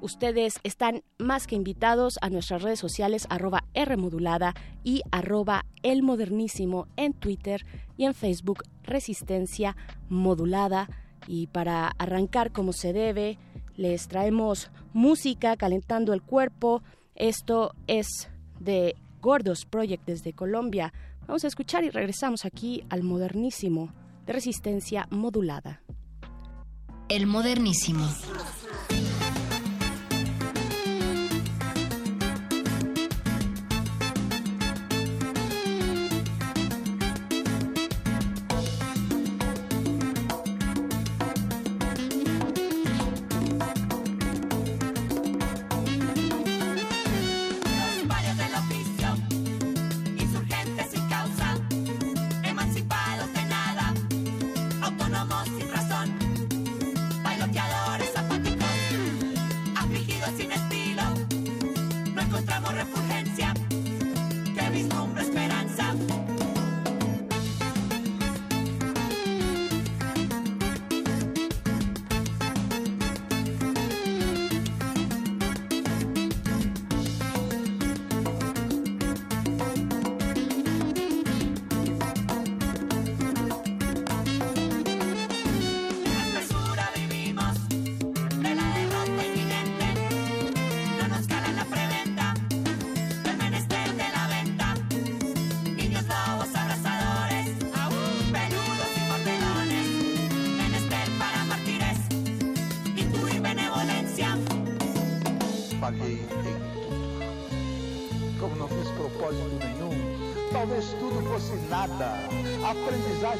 Ustedes 0.00 0.60
están 0.62 1.02
más 1.18 1.48
que 1.48 1.56
invitados 1.56 2.20
a 2.22 2.30
nuestras 2.30 2.62
redes 2.62 2.78
sociales 2.78 3.26
arroba 3.30 3.64
Rmodulada 3.74 4.54
y 4.84 5.02
arroba 5.10 5.66
El 5.82 6.04
Modernísimo 6.04 6.86
en 6.96 7.14
Twitter 7.14 7.66
y 7.96 8.04
en 8.04 8.14
Facebook 8.14 8.62
Resistencia 8.84 9.76
Modulada. 10.08 10.88
Y 11.26 11.48
para 11.48 11.88
arrancar 11.98 12.52
como 12.52 12.72
se 12.72 12.92
debe, 12.92 13.38
les 13.76 14.06
traemos 14.06 14.70
música 14.92 15.56
calentando 15.56 16.12
el 16.12 16.22
cuerpo. 16.22 16.82
Esto 17.16 17.74
es 17.88 18.28
de 18.60 18.94
Gordos 19.20 19.64
Project 19.66 20.04
desde 20.06 20.32
Colombia. 20.32 20.92
Vamos 21.26 21.44
a 21.44 21.48
escuchar 21.48 21.84
y 21.84 21.90
regresamos 21.90 22.44
aquí 22.44 22.84
al 22.90 23.02
modernísimo 23.02 23.92
de 24.26 24.32
resistencia 24.32 25.06
modulada. 25.10 25.82
El 27.08 27.26
modernísimo. 27.26 28.08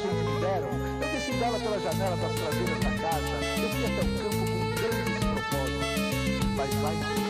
Que 0.01 0.07
me 0.07 0.39
deram, 0.39 0.69
eu 1.01 1.07
desci 1.09 1.31
dela 1.33 1.59
pela 1.59 1.79
janela 1.79 2.17
das 2.17 2.33
traseiras 2.33 2.79
da 2.79 2.91
casa, 2.97 3.27
eu 3.61 3.69
fui 3.69 3.85
até 3.85 4.01
o 4.01 4.09
campo 4.17 4.43
com 4.51 4.69
grandes 4.75 5.23
propósitos. 5.23 5.85
Mas 6.55 6.81
lá 6.81 7.22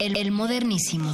El, 0.00 0.16
el- 0.16 0.30
modernísimo. 0.32 1.12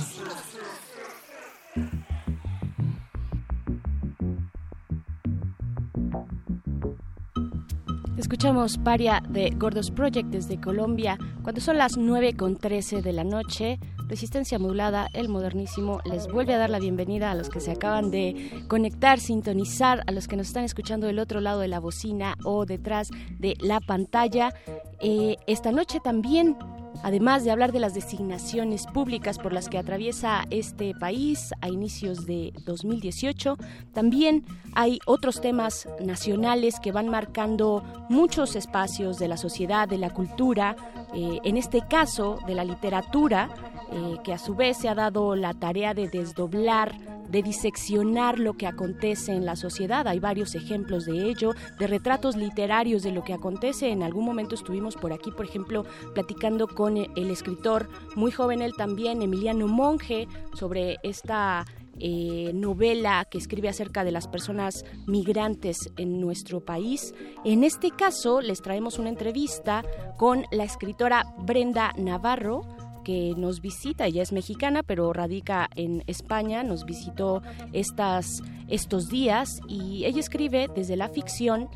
Escuchamos 8.18 8.76
Paria 8.78 9.22
de 9.28 9.50
Gordos 9.50 9.90
Project 9.90 10.28
desde 10.28 10.60
Colombia. 10.60 11.18
Cuando 11.42 11.60
son 11.60 11.78
las 11.78 11.96
9 11.96 12.34
con 12.36 12.56
13 12.56 13.00
de 13.02 13.12
la 13.12 13.24
noche, 13.24 13.78
Resistencia 14.06 14.58
Modulada, 14.58 15.08
el 15.14 15.28
modernísimo, 15.30 16.00
les 16.04 16.26
vuelve 16.30 16.54
a 16.54 16.58
dar 16.58 16.68
la 16.70 16.78
bienvenida 16.78 17.30
a 17.30 17.34
los 17.34 17.48
que 17.48 17.60
se 17.60 17.72
acaban 17.72 18.10
de 18.10 18.64
conectar, 18.68 19.18
sintonizar, 19.18 20.02
a 20.06 20.12
los 20.12 20.28
que 20.28 20.36
nos 20.36 20.48
están 20.48 20.64
escuchando 20.64 21.06
del 21.06 21.18
otro 21.18 21.40
lado 21.40 21.60
de 21.60 21.68
la 21.68 21.80
bocina 21.80 22.36
o 22.44 22.66
detrás 22.66 23.08
de 23.38 23.56
la 23.60 23.80
pantalla. 23.80 24.52
Eh, 25.00 25.36
esta 25.46 25.72
noche 25.72 25.98
también 26.04 26.56
Además 27.02 27.44
de 27.44 27.50
hablar 27.50 27.72
de 27.72 27.80
las 27.80 27.94
designaciones 27.94 28.86
públicas 28.86 29.38
por 29.38 29.52
las 29.52 29.68
que 29.68 29.78
atraviesa 29.78 30.44
este 30.50 30.94
país 30.94 31.52
a 31.60 31.68
inicios 31.68 32.26
de 32.26 32.52
2018, 32.64 33.56
también 33.92 34.44
hay 34.74 34.98
otros 35.06 35.40
temas 35.40 35.88
nacionales 36.00 36.78
que 36.80 36.92
van 36.92 37.08
marcando 37.08 37.82
muchos 38.08 38.56
espacios 38.56 39.18
de 39.18 39.28
la 39.28 39.36
sociedad, 39.36 39.88
de 39.88 39.98
la 39.98 40.10
cultura, 40.10 40.76
eh, 41.14 41.40
en 41.44 41.56
este 41.56 41.82
caso 41.86 42.38
de 42.46 42.54
la 42.54 42.64
literatura, 42.64 43.50
eh, 43.92 44.16
que 44.24 44.32
a 44.32 44.38
su 44.38 44.54
vez 44.54 44.78
se 44.78 44.88
ha 44.88 44.94
dado 44.94 45.36
la 45.36 45.54
tarea 45.54 45.94
de 45.94 46.08
desdoblar 46.08 46.96
de 47.32 47.42
diseccionar 47.42 48.38
lo 48.38 48.54
que 48.54 48.66
acontece 48.66 49.32
en 49.32 49.46
la 49.46 49.56
sociedad. 49.56 50.06
Hay 50.06 50.20
varios 50.20 50.54
ejemplos 50.54 51.06
de 51.06 51.30
ello, 51.30 51.54
de 51.78 51.86
retratos 51.86 52.36
literarios 52.36 53.02
de 53.02 53.10
lo 53.10 53.24
que 53.24 53.32
acontece. 53.32 53.90
En 53.90 54.02
algún 54.02 54.26
momento 54.26 54.54
estuvimos 54.54 54.96
por 54.96 55.14
aquí, 55.14 55.30
por 55.30 55.46
ejemplo, 55.46 55.86
platicando 56.12 56.68
con 56.68 56.98
el 56.98 57.30
escritor, 57.30 57.88
muy 58.16 58.30
joven 58.30 58.60
él 58.60 58.74
también, 58.76 59.22
Emiliano 59.22 59.66
Monge, 59.66 60.28
sobre 60.52 60.98
esta 61.02 61.64
eh, 61.98 62.50
novela 62.54 63.26
que 63.30 63.38
escribe 63.38 63.68
acerca 63.68 64.04
de 64.04 64.12
las 64.12 64.28
personas 64.28 64.84
migrantes 65.06 65.90
en 65.96 66.20
nuestro 66.20 66.60
país. 66.60 67.14
En 67.44 67.64
este 67.64 67.90
caso, 67.90 68.42
les 68.42 68.60
traemos 68.60 68.98
una 68.98 69.08
entrevista 69.08 69.84
con 70.18 70.44
la 70.50 70.64
escritora 70.64 71.24
Brenda 71.38 71.92
Navarro, 71.96 72.66
que 73.02 73.34
nos 73.36 73.60
visita, 73.60 74.06
ella 74.06 74.22
es 74.22 74.32
mexicana, 74.32 74.82
pero 74.82 75.12
radica 75.12 75.68
en 75.76 76.04
España, 76.06 76.62
nos 76.62 76.84
visitó 76.84 77.42
estas, 77.72 78.42
estos 78.68 79.08
días 79.08 79.60
y 79.68 80.04
ella 80.04 80.20
escribe 80.20 80.68
desde 80.74 80.96
la 80.96 81.08
ficción 81.08 81.68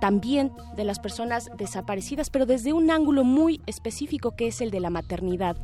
también 0.00 0.52
de 0.76 0.84
las 0.84 0.98
personas 0.98 1.50
desaparecidas, 1.56 2.30
pero 2.30 2.46
desde 2.46 2.72
un 2.72 2.90
ángulo 2.90 3.24
muy 3.24 3.60
específico 3.66 4.36
que 4.36 4.48
es 4.48 4.60
el 4.60 4.70
de 4.70 4.80
la 4.80 4.90
maternidad. 4.90 5.56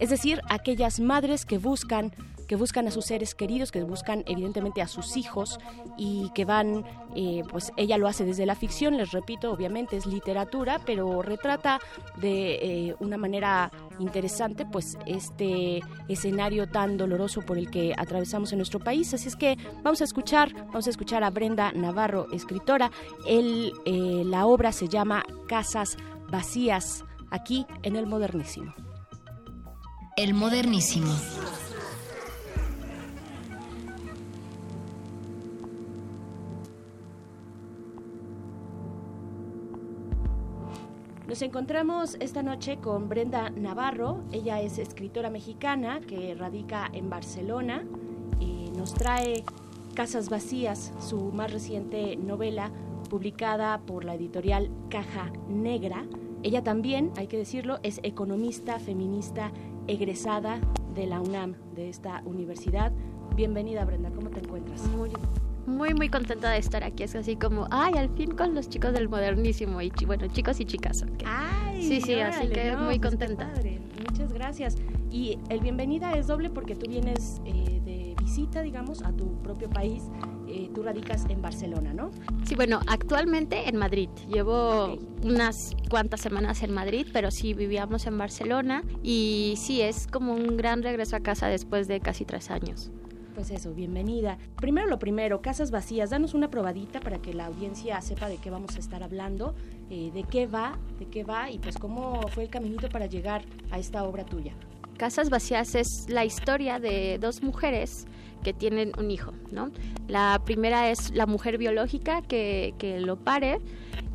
Es 0.00 0.10
decir, 0.10 0.40
aquellas 0.48 1.00
madres 1.00 1.46
que 1.46 1.58
buscan 1.58 2.12
que 2.46 2.56
buscan 2.56 2.86
a 2.86 2.90
sus 2.90 3.06
seres 3.06 3.34
queridos, 3.34 3.72
que 3.72 3.82
buscan 3.82 4.24
evidentemente 4.26 4.82
a 4.82 4.88
sus 4.88 5.16
hijos 5.16 5.58
y 5.96 6.30
que 6.34 6.44
van, 6.44 6.84
eh, 7.14 7.42
pues 7.50 7.72
ella 7.76 7.98
lo 7.98 8.08
hace 8.08 8.24
desde 8.24 8.46
la 8.46 8.54
ficción, 8.54 8.96
les 8.96 9.12
repito, 9.12 9.52
obviamente 9.52 9.96
es 9.96 10.06
literatura, 10.06 10.80
pero 10.84 11.22
retrata 11.22 11.80
de 12.16 12.54
eh, 12.54 12.94
una 13.00 13.16
manera 13.16 13.70
interesante 13.98 14.66
pues 14.66 14.98
este 15.06 15.80
escenario 16.08 16.68
tan 16.68 16.96
doloroso 16.96 17.42
por 17.42 17.58
el 17.58 17.70
que 17.70 17.94
atravesamos 17.96 18.52
en 18.52 18.58
nuestro 18.58 18.80
país. 18.80 19.12
Así 19.14 19.28
es 19.28 19.36
que 19.36 19.56
vamos 19.82 20.00
a 20.00 20.04
escuchar, 20.04 20.52
vamos 20.54 20.86
a 20.86 20.90
escuchar 20.90 21.24
a 21.24 21.30
Brenda 21.30 21.72
Navarro, 21.72 22.26
escritora. 22.32 22.90
Eh, 23.26 24.22
la 24.24 24.46
obra 24.46 24.72
se 24.72 24.88
llama 24.88 25.24
Casas 25.48 25.96
Vacías, 26.30 27.04
aquí 27.30 27.66
en 27.82 27.96
el 27.96 28.06
Modernísimo. 28.06 28.74
El 30.16 30.32
modernísimo. 30.32 31.12
Nos 41.26 41.42
encontramos 41.42 42.16
esta 42.20 42.44
noche 42.44 42.76
con 42.76 43.08
Brenda 43.08 43.50
Navarro. 43.50 44.22
Ella 44.30 44.60
es 44.60 44.78
escritora 44.78 45.28
mexicana 45.28 46.00
que 46.00 46.36
radica 46.36 46.88
en 46.92 47.10
Barcelona 47.10 47.84
y 48.38 48.70
nos 48.76 48.94
trae 48.94 49.42
Casas 49.94 50.28
Vacías, 50.28 50.92
su 51.00 51.32
más 51.32 51.52
reciente 51.52 52.14
novela 52.14 52.70
publicada 53.10 53.78
por 53.78 54.04
la 54.04 54.14
editorial 54.14 54.70
Caja 54.88 55.32
Negra. 55.48 56.06
Ella 56.44 56.62
también, 56.62 57.10
hay 57.16 57.26
que 57.26 57.38
decirlo, 57.38 57.80
es 57.82 57.98
economista 58.04 58.78
feminista 58.78 59.50
egresada 59.88 60.60
de 60.94 61.06
la 61.06 61.20
UNAM, 61.20 61.56
de 61.74 61.88
esta 61.88 62.22
universidad. 62.24 62.92
Bienvenida 63.34 63.84
Brenda, 63.84 64.12
¿cómo 64.12 64.30
te 64.30 64.38
encuentras? 64.38 64.86
Muy, 64.96 65.10
muy, 65.66 65.94
muy 65.94 66.08
contenta 66.08 66.50
de 66.50 66.58
estar 66.58 66.84
aquí. 66.84 67.02
Es 67.02 67.14
así 67.14 67.36
como, 67.36 67.66
ay, 67.70 67.94
al 67.96 68.08
fin 68.10 68.32
con 68.32 68.54
los 68.54 68.68
chicos 68.68 68.92
del 68.92 69.08
modernísimo. 69.08 69.80
Y 69.82 69.90
bueno, 70.06 70.26
chicos 70.28 70.60
y 70.60 70.64
chicas. 70.64 71.02
ok. 71.02 71.22
Ay, 71.26 71.82
sí, 71.82 72.00
sí, 72.00 72.14
así 72.20 72.38
órale, 72.46 72.52
que 72.54 72.72
no, 72.72 72.78
muy 72.84 72.98
pues 72.98 73.10
contenta. 73.10 73.52
padre. 73.52 73.80
Muchas 74.10 74.32
gracias. 74.32 74.76
Y 75.10 75.38
el 75.48 75.60
bienvenida 75.60 76.12
es 76.16 76.26
doble 76.26 76.50
porque 76.50 76.74
tú 76.74 76.88
vienes 76.88 77.40
eh, 77.44 77.80
de 77.84 78.14
visita, 78.22 78.62
digamos, 78.62 79.02
a 79.02 79.12
tu 79.12 79.40
propio 79.42 79.68
país. 79.70 80.04
Eh, 80.48 80.70
tú 80.74 80.82
radicas 80.82 81.26
en 81.28 81.42
Barcelona, 81.42 81.92
¿no? 81.92 82.10
Sí, 82.44 82.54
bueno, 82.54 82.80
actualmente 82.86 83.68
en 83.68 83.76
Madrid. 83.76 84.08
Llevo 84.32 84.96
unas 85.22 85.74
cuantas 85.90 86.20
semanas 86.20 86.62
en 86.62 86.72
Madrid, 86.72 87.06
pero 87.12 87.30
sí 87.30 87.52
vivíamos 87.54 88.06
en 88.06 88.16
Barcelona. 88.16 88.82
Y 89.02 89.54
sí, 89.56 89.80
es 89.82 90.06
como 90.06 90.34
un 90.34 90.56
gran 90.56 90.82
regreso 90.82 91.16
a 91.16 91.20
casa 91.20 91.48
después 91.48 91.88
de 91.88 92.00
casi 92.00 92.24
tres 92.24 92.50
años. 92.50 92.90
Pues 93.36 93.50
eso, 93.50 93.74
bienvenida. 93.74 94.38
Primero 94.56 94.86
lo 94.86 94.98
primero, 94.98 95.42
Casas 95.42 95.70
Vacías, 95.70 96.08
danos 96.08 96.32
una 96.32 96.48
probadita 96.48 97.00
para 97.00 97.18
que 97.18 97.34
la 97.34 97.44
audiencia 97.44 98.00
sepa 98.00 98.30
de 98.30 98.38
qué 98.38 98.48
vamos 98.48 98.76
a 98.76 98.78
estar 98.78 99.02
hablando, 99.02 99.54
eh, 99.90 100.10
de 100.14 100.22
qué 100.22 100.46
va, 100.46 100.78
de 100.98 101.04
qué 101.04 101.22
va 101.22 101.50
y 101.50 101.58
pues 101.58 101.76
cómo 101.76 102.26
fue 102.28 102.44
el 102.44 102.48
caminito 102.48 102.88
para 102.88 103.04
llegar 103.04 103.44
a 103.70 103.78
esta 103.78 104.04
obra 104.04 104.24
tuya. 104.24 104.54
Casas 104.96 105.28
Vacías 105.28 105.74
es 105.74 106.06
la 106.08 106.24
historia 106.24 106.78
de 106.78 107.18
dos 107.20 107.42
mujeres 107.42 108.06
que 108.42 108.54
tienen 108.54 108.92
un 108.98 109.10
hijo, 109.10 109.34
¿no? 109.52 109.70
La 110.08 110.40
primera 110.42 110.90
es 110.90 111.10
la 111.10 111.26
mujer 111.26 111.58
biológica 111.58 112.22
que, 112.22 112.72
que 112.78 113.00
lo 113.00 113.16
pare 113.16 113.58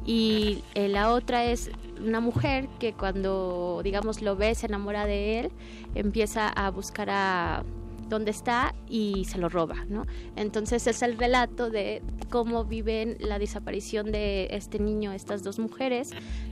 y 0.03 0.63
eh, 0.73 0.87
la 0.87 1.13
otra 1.13 1.45
es 1.45 1.69
una 2.03 2.21
mujer 2.21 2.67
que 2.79 2.93
cuando, 2.93 3.81
digamos, 3.83 4.23
lo 4.23 4.35
ve, 4.35 4.55
se 4.55 4.65
enamora 4.65 5.05
de 5.05 5.41
él, 5.41 5.51
empieza 5.93 6.47
a 6.49 6.71
buscar 6.71 7.11
a, 7.11 7.63
dónde 8.11 8.31
está 8.31 8.75
y 8.87 9.25
se 9.25 9.39
lo 9.39 9.49
roba, 9.49 9.85
¿no? 9.89 10.05
Entonces 10.35 10.85
es 10.85 11.01
el 11.01 11.17
relato 11.17 11.69
de 11.69 12.03
cómo 12.29 12.65
viven 12.65 13.17
la 13.19 13.39
desaparición 13.39 14.11
de 14.11 14.49
este 14.51 14.79
niño, 14.79 15.13
estas 15.13 15.43
dos 15.43 15.57
mujeres. 15.57 16.11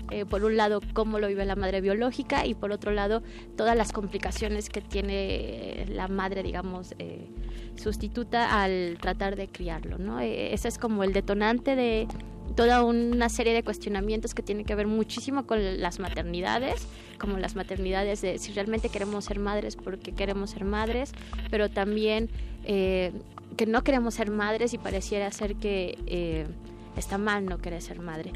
Eh, 0.10 0.26
por 0.26 0.44
un 0.44 0.58
lado, 0.58 0.82
cómo 0.94 1.20
lo 1.20 1.28
vive 1.28 1.46
la 1.46 1.56
madre 1.56 1.82
biológica 1.82 2.46
y 2.46 2.56
por 2.56 2.72
otro 2.72 2.92
lado, 2.92 3.22
todas 3.56 3.78
las 3.78 3.92
complicaciones 3.92 4.70
que 4.70 4.82
tiene 4.82 5.86
la 5.90 6.08
madre, 6.08 6.42
digamos, 6.42 6.96
eh, 6.98 7.30
sustituta 7.76 8.64
al 8.64 8.98
tratar 9.00 9.36
de 9.36 9.48
criarlo, 9.50 10.00
¿no? 10.00 10.20
Eh, 10.20 10.54
ese 10.54 10.68
es 10.70 10.78
como 10.78 11.04
el 11.04 11.14
detonante 11.14 11.76
de 11.76 12.08
toda 12.56 12.84
una 12.84 13.30
serie 13.30 13.54
de 13.54 13.64
cuestionamientos 13.64 14.34
que 14.34 14.42
tienen 14.42 14.66
que 14.66 14.76
ver 14.76 14.88
muchísimo 14.88 15.46
con 15.46 15.82
las 15.82 16.00
maternidades, 16.00 16.88
como 17.18 17.38
las 17.38 17.56
maternidades 17.56 18.22
de 18.22 18.38
si 18.40 18.54
realmente 18.54 18.90
queremos 18.90 19.26
ser 19.26 19.40
madres 19.40 19.76
porque 19.76 20.12
queremos 20.12 20.52
ser 20.52 20.66
madres, 20.66 21.12
pero 21.50 21.70
también 21.70 22.30
eh, 22.66 23.12
que 23.58 23.66
no 23.66 23.84
queremos 23.84 24.16
ser 24.16 24.32
madres 24.32 24.74
y 24.74 24.78
pareciera 24.78 25.32
ser 25.32 25.56
que 25.56 25.98
eh, 26.08 26.48
está 26.96 27.18
mal 27.18 27.46
no 27.46 27.60
querer 27.60 27.82
ser 27.82 28.00
madre 28.00 28.32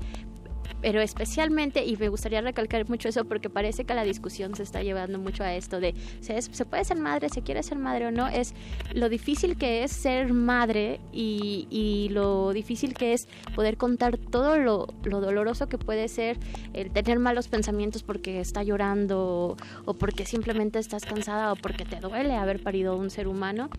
pero 0.84 1.00
especialmente, 1.00 1.86
y 1.86 1.96
me 1.96 2.10
gustaría 2.10 2.42
recalcar 2.42 2.90
mucho 2.90 3.08
eso 3.08 3.24
porque 3.24 3.50
parece 3.50 3.86
que 3.86 3.94
la 3.94 4.04
discusión 4.04 4.54
se 4.54 4.64
está 4.64 4.84
llevando 4.84 5.18
mucho 5.18 5.42
a 5.42 5.56
esto 5.56 5.80
de 5.80 5.96
¿se, 6.20 6.42
se 6.42 6.66
puede 6.66 6.84
ser 6.84 6.98
madre, 6.98 7.30
se 7.30 7.42
quiere 7.42 7.64
ser 7.64 7.80
madre 7.80 8.08
o 8.08 8.12
no, 8.12 8.28
es 8.28 8.54
lo 8.94 9.08
difícil 9.08 9.58
que 9.58 9.86
es 9.86 9.94
ser 9.94 10.34
madre 10.34 11.00
y, 11.14 12.10
lo 12.12 12.52
difícil 12.52 12.94
que 12.94 13.14
es 13.14 13.30
poder 13.56 13.78
contar 13.78 14.18
todo 14.18 14.58
lo, 14.58 14.88
lo, 15.06 15.22
doloroso 15.22 15.70
que 15.70 15.78
puede 15.78 16.10
ser 16.10 16.38
el 16.74 16.92
tener 16.92 17.18
malos 17.18 17.48
pensamientos 17.48 18.04
porque 18.04 18.42
está 18.42 18.62
llorando 18.62 19.56
o 19.86 19.94
porque 19.94 20.26
simplemente 20.26 20.80
estás 20.80 21.06
cansada 21.06 21.54
o 21.54 21.56
porque 21.56 21.86
te 21.86 22.02
duele 22.02 22.36
haber 22.36 22.62
parido 22.62 22.98
un 22.98 23.10
ser 23.10 23.30
humano 23.30 23.70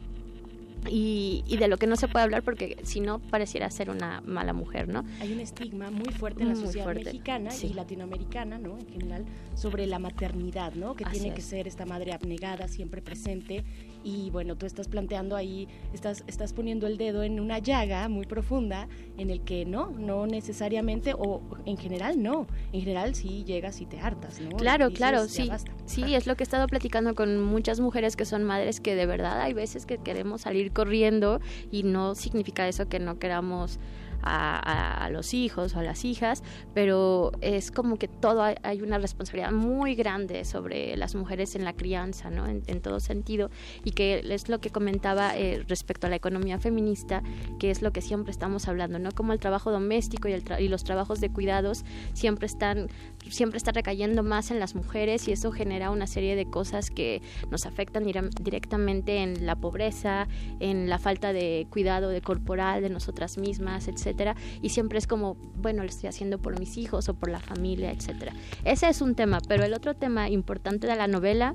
y, 0.88 1.44
y, 1.46 1.56
de 1.56 1.68
lo 1.68 1.76
que 1.76 1.86
no 1.86 1.96
se 1.96 2.08
puede 2.08 2.24
hablar 2.24 2.42
porque 2.42 2.76
si 2.82 3.00
no 3.00 3.18
pareciera 3.18 3.70
ser 3.70 3.90
una 3.90 4.20
mala 4.22 4.52
mujer, 4.52 4.88
¿no? 4.88 5.04
Hay 5.20 5.32
un 5.32 5.40
estigma 5.40 5.90
muy 5.90 6.12
fuerte 6.12 6.42
en 6.42 6.50
la 6.50 6.56
sociedad 6.56 6.94
mexicana 6.94 7.50
y 7.62 7.72
latinoamericana, 7.72 8.58
¿no? 8.58 8.78
En 8.78 8.86
general, 8.88 9.24
sobre 9.54 9.86
la 9.86 9.98
maternidad, 9.98 10.74
¿no? 10.74 10.94
Que 10.94 11.04
tiene 11.04 11.34
que 11.34 11.42
ser 11.42 11.66
esta 11.66 11.86
madre 11.86 12.12
abnegada, 12.12 12.68
siempre 12.68 13.02
presente 13.02 13.64
y 14.04 14.30
bueno, 14.30 14.56
tú 14.56 14.66
estás 14.66 14.86
planteando 14.86 15.34
ahí, 15.34 15.66
estás, 15.92 16.22
estás 16.26 16.52
poniendo 16.52 16.86
el 16.86 16.98
dedo 16.98 17.22
en 17.22 17.40
una 17.40 17.58
llaga 17.58 18.08
muy 18.08 18.26
profunda 18.26 18.86
en 19.16 19.30
el 19.30 19.40
que 19.40 19.64
no, 19.64 19.90
no 19.90 20.26
necesariamente, 20.26 21.14
o 21.14 21.42
en 21.64 21.78
general 21.78 22.22
no, 22.22 22.46
en 22.72 22.80
general 22.80 23.14
sí 23.14 23.44
llegas 23.44 23.80
y 23.80 23.86
te 23.86 23.98
hartas, 23.98 24.40
¿no? 24.40 24.56
Claro, 24.56 24.90
claro, 24.90 25.26
sí, 25.26 25.50
sí, 25.86 26.14
es 26.14 26.26
lo 26.26 26.36
que 26.36 26.42
he 26.42 26.46
estado 26.46 26.66
platicando 26.66 27.14
con 27.14 27.42
muchas 27.42 27.80
mujeres 27.80 28.14
que 28.14 28.26
son 28.26 28.44
madres 28.44 28.80
que 28.80 28.94
de 28.94 29.06
verdad 29.06 29.40
hay 29.40 29.54
veces 29.54 29.86
que 29.86 29.98
queremos 29.98 30.42
salir 30.42 30.72
corriendo 30.72 31.40
y 31.70 31.82
no 31.82 32.14
significa 32.14 32.68
eso 32.68 32.88
que 32.88 32.98
no 32.98 33.18
queramos 33.18 33.78
a, 34.24 35.08
los 35.10 35.34
hijos 35.34 35.74
o 35.74 35.78
a 35.78 35.82
las 35.82 36.04
hijas, 36.04 36.42
pero 36.72 37.32
es 37.40 37.70
como 37.70 37.96
que 37.96 38.08
todo 38.08 38.42
hay, 38.42 38.82
una 38.82 38.98
responsabilidad 38.98 39.52
muy 39.52 39.94
grande 39.94 40.44
sobre 40.44 40.96
las 40.96 41.14
mujeres 41.14 41.54
en 41.54 41.64
la 41.64 41.74
crianza, 41.74 42.30
¿no? 42.30 42.46
En, 42.46 42.80
todo 42.80 43.00
sentido, 43.00 43.50
y 43.84 43.92
que 43.92 44.22
es 44.28 44.48
lo 44.48 44.60
que 44.60 44.70
comentaba 44.70 45.36
eh, 45.36 45.64
respecto 45.68 46.06
a 46.06 46.10
la 46.10 46.16
economía 46.16 46.58
feminista, 46.58 47.22
que 47.58 47.70
es 47.70 47.82
lo 47.82 47.92
que 47.92 48.02
siempre 48.02 48.30
estamos 48.30 48.68
hablando, 48.68 48.98
¿no? 48.98 49.12
Como 49.12 49.32
el 49.32 49.38
trabajo 49.38 49.70
doméstico 49.70 50.28
y, 50.28 50.32
el 50.32 50.44
y 50.58 50.68
los 50.68 50.84
trabajos 50.84 51.20
de 51.20 51.30
cuidados 51.30 51.84
siempre 52.12 52.46
están, 52.46 52.88
siempre 53.30 53.58
está 53.58 53.72
recayendo 53.72 54.22
más 54.22 54.50
en 54.50 54.60
las 54.60 54.74
mujeres 54.74 55.28
y 55.28 55.32
eso 55.32 55.52
genera 55.52 55.90
una 55.90 56.06
serie 56.06 56.36
de 56.36 56.46
cosas 56.46 56.90
que 56.90 57.22
nos 57.50 57.66
afectan 57.66 58.04
directamente 58.04 59.18
en 59.18 59.46
la 59.46 59.56
pobreza, 59.56 60.28
en 60.60 60.88
la 60.88 60.98
falta 60.98 61.32
de 61.32 61.66
cuidado 61.70 62.08
de 62.08 62.20
corporal 62.20 62.82
de 62.82 62.90
nosotras 62.90 63.38
mismas, 63.38 63.88
etc 63.88 64.34
y 64.62 64.70
siempre 64.70 64.98
es 64.98 65.06
como, 65.06 65.36
bueno, 65.56 65.82
lo 65.82 65.88
estoy 65.88 66.08
haciendo 66.08 66.38
por 66.38 66.58
mis 66.58 66.76
hijos 66.76 67.08
o 67.08 67.14
por 67.14 67.30
la 67.30 67.40
familia, 67.40 67.90
etcétera. 67.90 68.32
Ese 68.64 68.88
es 68.88 69.00
un 69.00 69.14
tema, 69.14 69.40
pero 69.46 69.64
el 69.64 69.74
otro 69.74 69.94
tema 69.94 70.28
importante 70.28 70.86
de 70.86 70.96
la 70.96 71.06
novela 71.06 71.54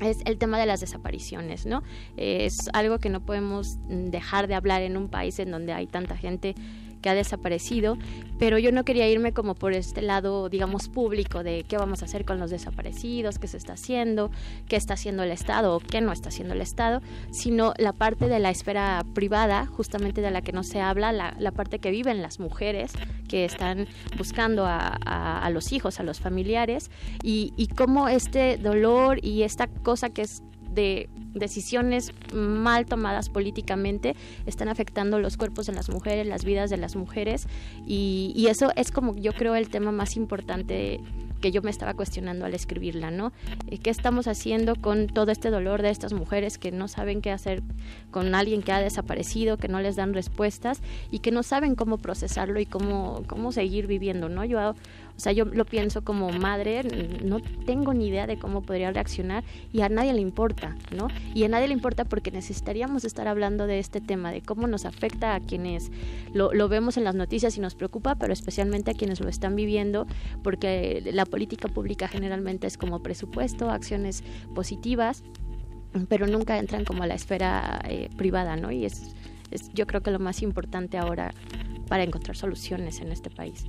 es 0.00 0.18
el 0.24 0.38
tema 0.38 0.58
de 0.58 0.66
las 0.66 0.80
desapariciones, 0.80 1.66
¿no? 1.66 1.82
Es 2.16 2.68
algo 2.72 2.98
que 2.98 3.08
no 3.08 3.20
podemos 3.20 3.76
dejar 3.88 4.48
de 4.48 4.54
hablar 4.54 4.82
en 4.82 4.96
un 4.96 5.08
país 5.08 5.38
en 5.38 5.50
donde 5.50 5.72
hay 5.72 5.86
tanta 5.86 6.16
gente 6.16 6.54
que 7.02 7.10
ha 7.10 7.14
desaparecido, 7.14 7.98
pero 8.38 8.58
yo 8.58 8.72
no 8.72 8.84
quería 8.84 9.08
irme 9.08 9.32
como 9.32 9.54
por 9.54 9.74
este 9.74 10.00
lado, 10.00 10.48
digamos, 10.48 10.88
público 10.88 11.42
de 11.42 11.64
qué 11.68 11.76
vamos 11.76 12.02
a 12.02 12.06
hacer 12.06 12.24
con 12.24 12.38
los 12.38 12.50
desaparecidos, 12.50 13.38
qué 13.38 13.48
se 13.48 13.58
está 13.58 13.74
haciendo, 13.74 14.30
qué 14.68 14.76
está 14.76 14.94
haciendo 14.94 15.22
el 15.22 15.30
Estado 15.30 15.76
o 15.76 15.80
qué 15.80 16.00
no 16.00 16.12
está 16.12 16.30
haciendo 16.30 16.54
el 16.54 16.60
Estado, 16.60 17.02
sino 17.30 17.74
la 17.76 17.92
parte 17.92 18.28
de 18.28 18.38
la 18.38 18.50
esfera 18.50 19.04
privada, 19.14 19.66
justamente 19.66 20.20
de 20.20 20.30
la 20.30 20.40
que 20.42 20.52
no 20.52 20.62
se 20.62 20.80
habla, 20.80 21.12
la, 21.12 21.52
parte 21.52 21.78
que 21.80 21.90
viven 21.90 22.22
las 22.22 22.40
mujeres 22.40 22.92
que 23.28 23.44
están 23.44 23.86
buscando 24.16 24.64
a, 24.66 25.50
los 25.52 25.72
hijos, 25.72 26.00
a 26.00 26.02
los 26.02 26.20
familiares, 26.20 26.90
y 27.22 27.68
cómo 27.76 28.08
este 28.08 28.56
dolor 28.56 29.18
y 29.22 29.42
esta 29.42 29.66
cosa 29.66 30.08
que 30.10 30.22
es 30.22 30.42
de 30.70 31.10
decisiones 31.32 32.12
mal 32.32 32.86
tomadas 32.86 33.28
políticamente 33.28 34.14
están 34.46 34.68
afectando 34.68 35.18
los 35.18 35.36
cuerpos 35.36 35.66
de 35.66 35.72
las 35.72 35.88
mujeres, 35.88 36.26
las 36.26 36.44
vidas 36.44 36.70
de 36.70 36.76
las 36.76 36.96
mujeres 36.96 37.46
y, 37.86 38.32
y 38.36 38.46
eso 38.46 38.70
es 38.76 38.90
como 38.90 39.16
yo 39.16 39.32
creo 39.32 39.54
el 39.54 39.68
tema 39.68 39.92
más 39.92 40.16
importante 40.16 41.00
que 41.42 41.50
yo 41.50 41.60
me 41.60 41.70
estaba 41.70 41.92
cuestionando 41.92 42.46
al 42.46 42.54
escribirla, 42.54 43.10
¿no? 43.10 43.32
Eh, 43.68 43.76
¿Qué 43.76 43.90
estamos 43.90 44.28
haciendo 44.28 44.76
con 44.76 45.08
todo 45.08 45.30
este 45.30 45.50
dolor 45.50 45.82
de 45.82 45.90
estas 45.90 46.14
mujeres 46.14 46.56
que 46.56 46.72
no 46.72 46.88
saben 46.88 47.20
qué 47.20 47.30
hacer 47.30 47.62
con 48.10 48.34
alguien 48.34 48.62
que 48.62 48.72
ha 48.72 48.80
desaparecido, 48.80 49.58
que 49.58 49.68
no 49.68 49.80
les 49.80 49.96
dan 49.96 50.14
respuestas 50.14 50.80
y 51.10 51.18
que 51.18 51.32
no 51.32 51.42
saben 51.42 51.74
cómo 51.74 51.98
procesarlo 51.98 52.60
y 52.60 52.64
cómo, 52.64 53.24
cómo 53.26 53.52
seguir 53.52 53.86
viviendo, 53.86 54.30
¿no? 54.30 54.44
Yo, 54.46 54.74
o 55.16 55.20
sea, 55.20 55.32
yo 55.32 55.44
lo 55.44 55.64
pienso 55.64 56.02
como 56.02 56.30
madre, 56.30 56.82
no 57.22 57.40
tengo 57.40 57.94
ni 57.94 58.08
idea 58.08 58.26
de 58.26 58.38
cómo 58.38 58.62
podría 58.62 58.90
reaccionar 58.90 59.44
y 59.72 59.82
a 59.82 59.88
nadie 59.88 60.12
le 60.12 60.20
importa, 60.20 60.76
¿no? 60.96 61.08
Y 61.34 61.44
a 61.44 61.48
nadie 61.48 61.68
le 61.68 61.74
importa 61.74 62.04
porque 62.04 62.30
necesitaríamos 62.30 63.04
estar 63.04 63.28
hablando 63.28 63.66
de 63.66 63.78
este 63.78 64.00
tema, 64.00 64.32
de 64.32 64.42
cómo 64.42 64.66
nos 64.66 64.84
afecta 64.84 65.34
a 65.34 65.40
quienes 65.40 65.90
lo, 66.32 66.52
lo 66.52 66.68
vemos 66.68 66.96
en 66.96 67.04
las 67.04 67.14
noticias 67.14 67.56
y 67.56 67.60
nos 67.60 67.74
preocupa, 67.74 68.14
pero 68.16 68.32
especialmente 68.32 68.90
a 68.90 68.94
quienes 68.94 69.20
lo 69.20 69.28
están 69.28 69.54
viviendo, 69.54 70.06
porque 70.42 71.02
la 71.12 71.26
política 71.26 71.68
pública 71.68 72.08
generalmente 72.08 72.66
es 72.66 72.76
como 72.76 73.02
presupuesto, 73.02 73.70
acciones 73.70 74.24
positivas, 74.54 75.22
pero 76.08 76.26
nunca 76.26 76.58
entran 76.58 76.84
como 76.84 77.02
a 77.02 77.06
la 77.06 77.14
esfera 77.14 77.80
eh, 77.84 78.08
privada, 78.16 78.56
¿no? 78.56 78.72
Y 78.72 78.86
es, 78.86 79.14
es 79.50 79.70
yo 79.74 79.86
creo 79.86 80.02
que 80.02 80.10
lo 80.10 80.18
más 80.18 80.42
importante 80.42 80.96
ahora 80.96 81.34
para 81.88 82.02
encontrar 82.02 82.36
soluciones 82.36 83.00
en 83.00 83.12
este 83.12 83.28
país 83.28 83.66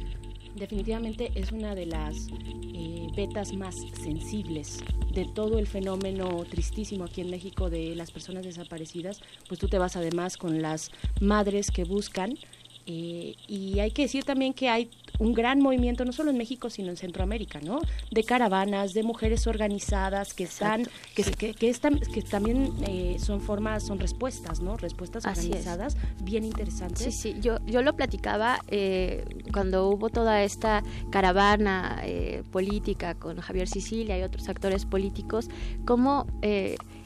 definitivamente 0.56 1.32
es 1.36 1.52
una 1.52 1.76
de 1.76 1.86
las 1.86 2.28
eh, 2.74 3.08
vetas 3.16 3.54
más 3.54 3.76
sensibles 4.02 4.84
de 5.14 5.26
todo 5.26 5.60
el 5.60 5.68
fenómeno 5.68 6.44
tristísimo 6.50 7.04
aquí 7.06 7.22
en 7.22 7.30
México 7.30 7.70
de 7.70 7.96
las 7.96 8.12
personas 8.12 8.46
desaparecidas, 8.46 9.22
pues 9.48 9.60
tú 9.60 9.68
te 9.68 9.78
vas 9.78 9.96
además 9.96 10.38
con 10.38 10.62
las 10.62 10.92
madres 11.22 11.70
que 11.70 11.84
buscan 11.84 12.36
eh, 12.86 13.36
y 13.48 13.80
hay 13.80 13.92
que 13.92 14.04
decir 14.04 14.24
también 14.24 14.54
que 14.54 14.70
hay 14.70 14.90
un 15.20 15.34
gran 15.34 15.60
movimiento, 15.62 16.06
no 16.06 16.12
solo 16.12 16.32
en 16.32 16.38
México, 16.38 16.70
sino 16.70 16.90
en 16.90 16.98
Centroamérica, 16.98 17.60
¿no? 17.62 17.80
De 18.12 18.24
caravanas, 18.24 18.94
de 18.94 19.04
mujeres 19.04 19.48
organizadas 19.48 20.34
que 20.34 20.44
están, 20.44 20.88
que, 21.16 21.24
que, 21.24 21.54
que, 21.54 21.70
están, 21.70 22.00
que 22.00 22.22
también 22.22 22.74
eh, 22.88 23.18
son 23.20 23.42
formas, 23.42 23.84
son 23.84 24.00
respuestas, 24.00 24.60
¿no? 24.62 24.76
Respuestas 24.78 25.26
organizadas, 25.26 25.98
bien 26.24 26.44
interesantes. 26.44 27.14
Sí, 27.16 27.34
sí, 27.34 27.36
yo, 27.42 27.58
yo 27.66 27.82
lo 27.82 27.96
platicaba 27.96 28.60
eh, 28.68 29.24
cuando 29.54 29.90
hubo 29.90 30.10
toda 30.10 30.44
esta 30.44 30.84
caravana 31.12 32.02
eh, 32.04 32.44
política 32.52 33.16
con 33.16 33.38
Javier 33.40 33.68
Sicilia 33.68 34.18
y 34.18 34.24
otros 34.24 34.50
actores 34.50 34.86
políticos, 34.86 35.50
cómo 35.86 36.26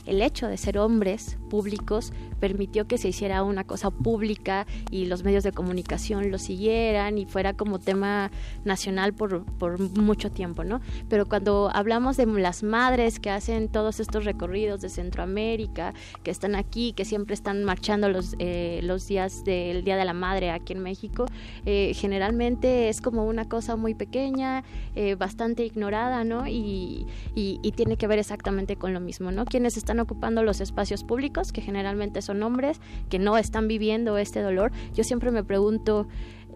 el 0.07 0.21
hecho 0.21 0.47
de 0.47 0.57
ser 0.57 0.77
hombres 0.77 1.37
públicos 1.49 2.13
permitió 2.39 2.87
que 2.87 2.97
se 2.97 3.09
hiciera 3.09 3.43
una 3.43 3.63
cosa 3.63 3.91
pública 3.91 4.65
y 4.91 5.05
los 5.05 5.23
medios 5.23 5.43
de 5.43 5.51
comunicación 5.51 6.31
lo 6.31 6.37
siguieran 6.37 7.17
y 7.17 7.25
fuera 7.25 7.53
como 7.53 7.79
tema 7.79 8.31
nacional 8.63 9.13
por, 9.13 9.45
por 9.57 9.79
mucho 9.79 10.31
tiempo, 10.31 10.63
¿no? 10.63 10.81
Pero 11.09 11.25
cuando 11.25 11.69
hablamos 11.73 12.17
de 12.17 12.25
las 12.25 12.63
madres 12.63 13.19
que 13.19 13.29
hacen 13.29 13.69
todos 13.69 13.99
estos 13.99 14.25
recorridos 14.25 14.81
de 14.81 14.89
Centroamérica, 14.89 15.93
que 16.23 16.31
están 16.31 16.55
aquí, 16.55 16.93
que 16.93 17.05
siempre 17.05 17.33
están 17.33 17.63
marchando 17.63 18.09
los, 18.09 18.35
eh, 18.39 18.79
los 18.83 19.07
días 19.07 19.43
del 19.43 19.83
Día 19.83 19.97
de 19.97 20.05
la 20.05 20.13
Madre 20.13 20.51
aquí 20.51 20.73
en 20.73 20.79
México, 20.79 21.25
eh, 21.65 21.93
generalmente 21.95 22.89
es 22.89 23.01
como 23.01 23.25
una 23.25 23.47
cosa 23.47 23.75
muy 23.75 23.93
pequeña, 23.93 24.63
eh, 24.95 25.15
bastante 25.15 25.65
ignorada, 25.65 26.23
¿no? 26.23 26.47
Y, 26.47 27.05
y, 27.35 27.71
tiene 27.77 27.97
que 27.97 28.07
ver 28.07 28.17
exactamente 28.17 28.75
con 28.75 28.93
lo 28.93 28.99
mismo, 28.99 29.31
¿no? 29.31 29.45
Quienes 29.45 29.77
ocupando 29.99 30.43
los 30.43 30.61
espacios 30.61 31.03
públicos, 31.03 31.51
que 31.51 31.61
generalmente 31.61 32.21
son 32.21 32.41
hombres, 32.43 32.79
que 33.09 33.19
no 33.19 33.37
están 33.37 33.67
viviendo 33.67 34.17
este 34.17 34.41
dolor. 34.41 34.71
Yo 34.93 35.03
siempre 35.03 35.31
me 35.31 35.43
pregunto, 35.43 36.07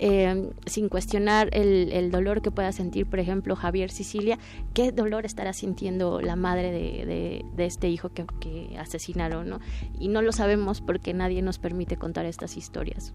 eh, 0.03 0.49
sin 0.65 0.89
cuestionar 0.89 1.49
el, 1.53 2.09
dolor 2.11 2.41
que 2.41 2.49
pueda 2.49 2.71
sentir, 2.71 3.05
por 3.05 3.19
ejemplo, 3.19 3.55
Javier 3.55 3.91
Sicilia, 3.91 4.39
qué 4.73 4.91
dolor 4.91 5.25
estará 5.25 5.53
sintiendo 5.53 6.21
la 6.21 6.35
madre 6.35 6.71
de, 6.71 7.45
este 7.57 7.89
hijo 7.89 8.09
que, 8.09 8.25
que 8.39 8.77
asesinaron, 8.79 9.47
¿no? 9.47 9.59
Y 9.99 10.07
no 10.07 10.23
lo 10.23 10.31
sabemos 10.31 10.81
porque 10.81 11.13
nadie 11.13 11.41
nos 11.41 11.59
permite 11.59 11.97
contar 11.97 12.25
estas 12.25 12.57
historias 12.57 13.13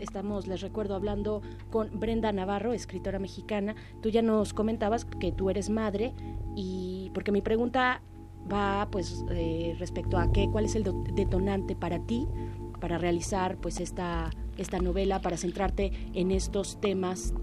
estamos, 0.00 0.46
les 0.46 0.60
recuerdo, 0.60 0.94
hablando 0.94 1.42
con 1.70 1.90
Brenda 1.98 2.32
Navarro, 2.32 2.72
escritora 2.72 3.18
mexicana. 3.18 3.74
Tú 4.00 4.08
ya 4.08 4.22
nos 4.22 4.54
comentabas 4.54 5.04
que 5.04 5.32
tú 5.32 5.50
eres 5.50 5.70
madre 5.70 6.14
y 6.54 7.10
porque 7.14 7.32
mi 7.32 7.42
pregunta 7.42 8.00
va 8.52 8.88
pues 8.90 9.24
eh, 9.30 9.76
respecto 9.78 10.18
a 10.18 10.32
qué, 10.32 10.48
cuál 10.50 10.64
es 10.64 10.74
el 10.74 10.84
detonante 11.14 11.76
para 11.76 11.98
ti 12.00 12.26
para 12.78 12.98
realizar 12.98 13.56
pues 13.56 13.80
esta, 13.80 14.30
esta 14.56 14.78
novela, 14.78 15.20
para 15.20 15.36
centrarte 15.36 15.92
en 16.14 16.30
estos 16.30 16.80
temas 16.80 17.34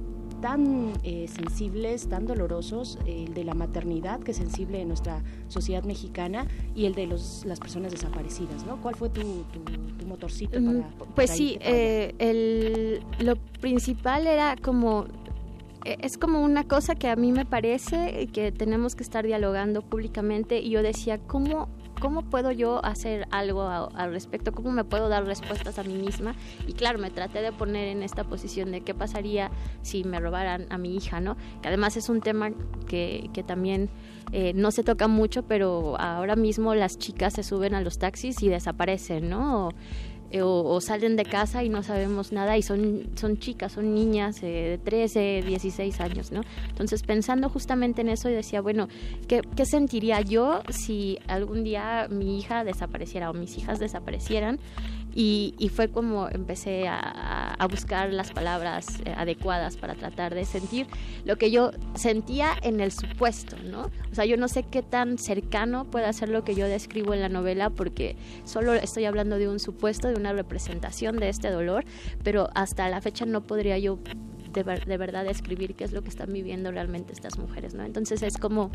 tan 0.41 0.93
eh, 1.03 1.27
sensibles, 1.27 2.07
tan 2.09 2.25
dolorosos, 2.25 2.99
el 3.05 3.33
de 3.33 3.43
la 3.43 3.53
maternidad, 3.53 4.19
que 4.19 4.31
es 4.31 4.37
sensible 4.37 4.81
en 4.81 4.89
nuestra 4.89 5.23
sociedad 5.47 5.83
mexicana, 5.83 6.47
y 6.75 6.85
el 6.85 6.93
de 6.93 7.07
los, 7.07 7.43
las 7.45 7.59
personas 7.59 7.91
desaparecidas, 7.91 8.65
¿no? 8.65 8.81
¿Cuál 8.81 8.95
fue 8.95 9.09
tu, 9.09 9.21
motorcito 10.05 10.59
mm, 10.59 10.65
para...? 10.65 10.89
Pues 11.15 11.31
sí, 11.31 11.57
eh, 11.61 12.13
el, 12.19 13.25
lo 13.25 13.37
principal 13.59 14.27
era 14.27 14.55
como 14.61 15.05
es 15.85 16.17
como 16.17 16.41
una 16.41 16.63
cosa 16.63 16.95
que 16.95 17.07
a 17.07 17.15
mí 17.15 17.31
me 17.31 17.45
parece 17.45 18.27
que 18.33 18.51
tenemos 18.51 18.95
que 18.95 19.03
estar 19.03 19.25
dialogando 19.25 19.83
públicamente 19.83 20.59
y 20.59 20.71
yo 20.71 20.81
decía, 20.81 21.19
¿cómo, 21.19 21.69
cómo 22.01 22.23
puedo 22.23 22.51
yo 22.51 22.83
hacer 22.83 23.27
algo 23.29 23.67
al 23.67 24.11
respecto? 24.11 24.51
¿Cómo 24.51 24.71
me 24.71 24.83
puedo 24.83 25.09
dar 25.09 25.25
respuestas 25.25 25.77
a 25.77 25.83
mí 25.83 25.93
misma? 25.93 26.35
Y 26.67 26.73
claro, 26.73 26.97
me 26.97 27.11
traté 27.11 27.41
de 27.41 27.51
poner 27.51 27.89
en 27.89 28.01
esta 28.01 28.23
posición 28.23 28.71
de 28.71 28.81
qué 28.81 28.95
pasaría 28.95 29.51
si 29.83 30.03
me 30.03 30.19
robaran 30.19 30.65
a 30.71 30.79
mi 30.79 30.95
hija, 30.95 31.21
¿no? 31.21 31.37
Que 31.61 31.67
además 31.67 31.97
es 31.97 32.09
un 32.09 32.21
tema 32.21 32.51
que, 32.87 33.29
que 33.33 33.43
también 33.43 33.89
eh, 34.31 34.53
no 34.55 34.71
se 34.71 34.83
toca 34.83 35.07
mucho, 35.07 35.43
pero 35.43 35.99
ahora 35.99 36.35
mismo 36.35 36.73
las 36.73 36.97
chicas 36.97 37.33
se 37.33 37.43
suben 37.43 37.75
a 37.75 37.81
los 37.81 37.99
taxis 37.99 38.41
y 38.41 38.49
desaparecen, 38.49 39.29
¿no? 39.29 39.69
O, 40.41 40.79
salen 40.81 41.15
de 41.15 41.23
casa 41.25 41.63
y 41.63 41.69
no 41.69 41.83
sabemos 41.83 42.31
nada 42.31 42.57
y 42.57 42.61
son, 42.61 43.09
son 43.15 43.37
chicas, 43.37 43.73
son 43.73 43.93
niñas 43.93 44.41
eh, 44.43 44.69
de 44.69 44.77
13, 44.77 45.43
16 45.45 45.99
años, 46.01 46.31
¿no? 46.31 46.41
Entonces 46.69 47.03
pensando 47.03 47.49
justamente 47.49 48.01
en 48.01 48.09
eso 48.09 48.29
decía, 48.29 48.61
bueno, 48.61 48.87
¿qué, 49.27 49.41
¿qué, 49.55 49.65
sentiría 49.65 50.21
yo 50.21 50.61
si 50.69 51.19
algún 51.27 51.63
día 51.63 52.07
mi 52.09 52.37
hija 52.37 52.63
desapareciera 52.63 53.29
o 53.29 53.33
mis 53.33 53.57
hijas 53.57 53.79
desaparecieran? 53.79 54.59
Y, 55.17 55.71
fue 55.73 55.87
como 55.89 56.27
empecé 56.29 56.87
a, 56.89 57.57
buscar 57.69 58.13
las 58.13 58.31
palabras 58.31 58.99
eh, 59.05 59.13
adecuadas 59.17 59.75
para 59.77 59.95
tratar 59.95 60.35
de 60.35 60.45
sentir 60.45 60.87
lo 61.23 61.37
que 61.37 61.49
yo 61.49 61.71
sentía 61.95 62.53
en 62.61 62.79
el 62.79 62.91
supuesto, 62.91 63.55
¿no? 63.63 63.89
O 64.11 64.15
sea, 64.15 64.25
yo 64.25 64.37
no 64.37 64.47
sé 64.47 64.63
qué 64.63 64.83
tan 64.83 65.17
cercano 65.17 65.85
puede 65.85 66.11
ser 66.13 66.29
lo 66.29 66.43
que 66.43 66.53
yo 66.53 66.67
describo 66.67 67.13
en 67.13 67.21
la 67.21 67.29
novela 67.29 67.69
porque 67.71 68.17
solo 68.43 68.73
estoy 68.73 69.05
hablando 69.05 69.37
de 69.37 69.47
un 69.47 69.59
supuesto, 69.59 70.09
de 70.09 70.15
una 70.15 70.33
representación 70.33 71.17
de 71.17 71.29
este 71.29 71.49
dolor, 71.49 71.85
pero 72.23 72.49
hasta 72.53 72.87
la 72.89 73.01
fecha 73.01 73.25
no 73.25 73.41
podría 73.41 73.79
yo 73.79 73.97
de, 74.51 74.63
de 74.63 74.97
verdad 74.97 75.23
describir 75.23 75.75
qué 75.75 75.85
es 75.85 75.91
lo 75.91 76.03
que 76.03 76.09
están 76.09 76.31
viviendo 76.33 76.71
realmente 76.71 77.13
estas 77.13 77.39
mujeres, 77.39 77.73
¿no? 77.73 77.83
Entonces 77.83 78.21
es 78.21 78.37
como 78.37 78.69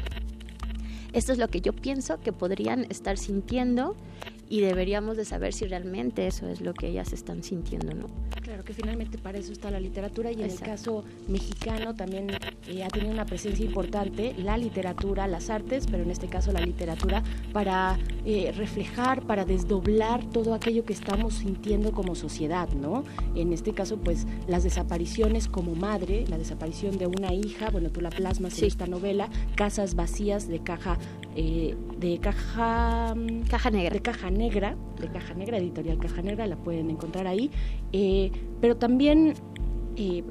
esto 1.12 1.32
es 1.32 1.38
lo 1.38 1.48
que 1.48 1.60
yo 1.60 1.72
pienso 1.72 2.20
que 2.20 2.32
podrían 2.32 2.86
estar 2.90 3.18
sintiendo 3.18 3.96
y 4.48 4.60
deberíamos 4.60 5.16
de 5.16 5.24
saber 5.24 5.52
si 5.52 5.66
realmente 5.66 6.26
eso 6.26 6.48
es 6.48 6.60
lo 6.60 6.74
que 6.74 6.88
ellas 6.88 7.12
están 7.12 7.42
sintiendo, 7.42 7.94
¿no? 7.94 8.06
Claro 8.50 8.64
que 8.64 8.74
finalmente 8.74 9.16
para 9.16 9.38
eso 9.38 9.52
está 9.52 9.70
la 9.70 9.78
literatura 9.78 10.32
y 10.32 10.42
en 10.42 10.50
el 10.50 10.58
caso 10.58 11.04
mexicano 11.28 11.94
también 11.94 12.32
eh, 12.66 12.82
ha 12.82 12.88
tenido 12.88 13.12
una 13.12 13.24
presencia 13.24 13.64
importante 13.64 14.34
la 14.38 14.58
literatura, 14.58 15.28
las 15.28 15.50
artes, 15.50 15.86
pero 15.88 16.02
en 16.02 16.10
este 16.10 16.26
caso 16.26 16.50
la 16.50 16.60
literatura 16.60 17.22
para 17.52 17.96
eh, 18.24 18.52
reflejar, 18.56 19.22
para 19.22 19.44
desdoblar 19.44 20.24
todo 20.30 20.52
aquello 20.52 20.84
que 20.84 20.92
estamos 20.92 21.34
sintiendo 21.34 21.92
como 21.92 22.16
sociedad, 22.16 22.68
¿no? 22.70 23.04
En 23.36 23.52
este 23.52 23.72
caso, 23.72 23.98
pues 23.98 24.26
las 24.48 24.64
desapariciones 24.64 25.46
como 25.46 25.76
madre, 25.76 26.24
la 26.26 26.36
desaparición 26.36 26.98
de 26.98 27.06
una 27.06 27.32
hija, 27.32 27.70
bueno, 27.70 27.90
tú 27.90 28.00
la 28.00 28.10
plasmas 28.10 28.58
en 28.58 28.64
esta 28.64 28.88
novela, 28.88 29.28
Casas 29.54 29.94
vacías 29.94 30.48
de 30.48 30.58
caja 30.58 30.98
eh, 31.36 31.76
de 31.98 32.18
caja 32.18 33.14
caja 33.48 33.70
negra. 33.70 33.94
de 33.94 34.02
caja 34.02 34.30
negra 34.30 34.76
de 35.00 35.08
caja 35.08 35.34
negra 35.34 35.58
editorial 35.58 35.98
caja 35.98 36.22
negra 36.22 36.46
la 36.48 36.56
pueden 36.56 36.90
encontrar 36.90 37.28
ahí. 37.28 37.52
Eh, 37.92 38.32
pero 38.60 38.76
también 38.76 39.34
eh, 39.96 40.22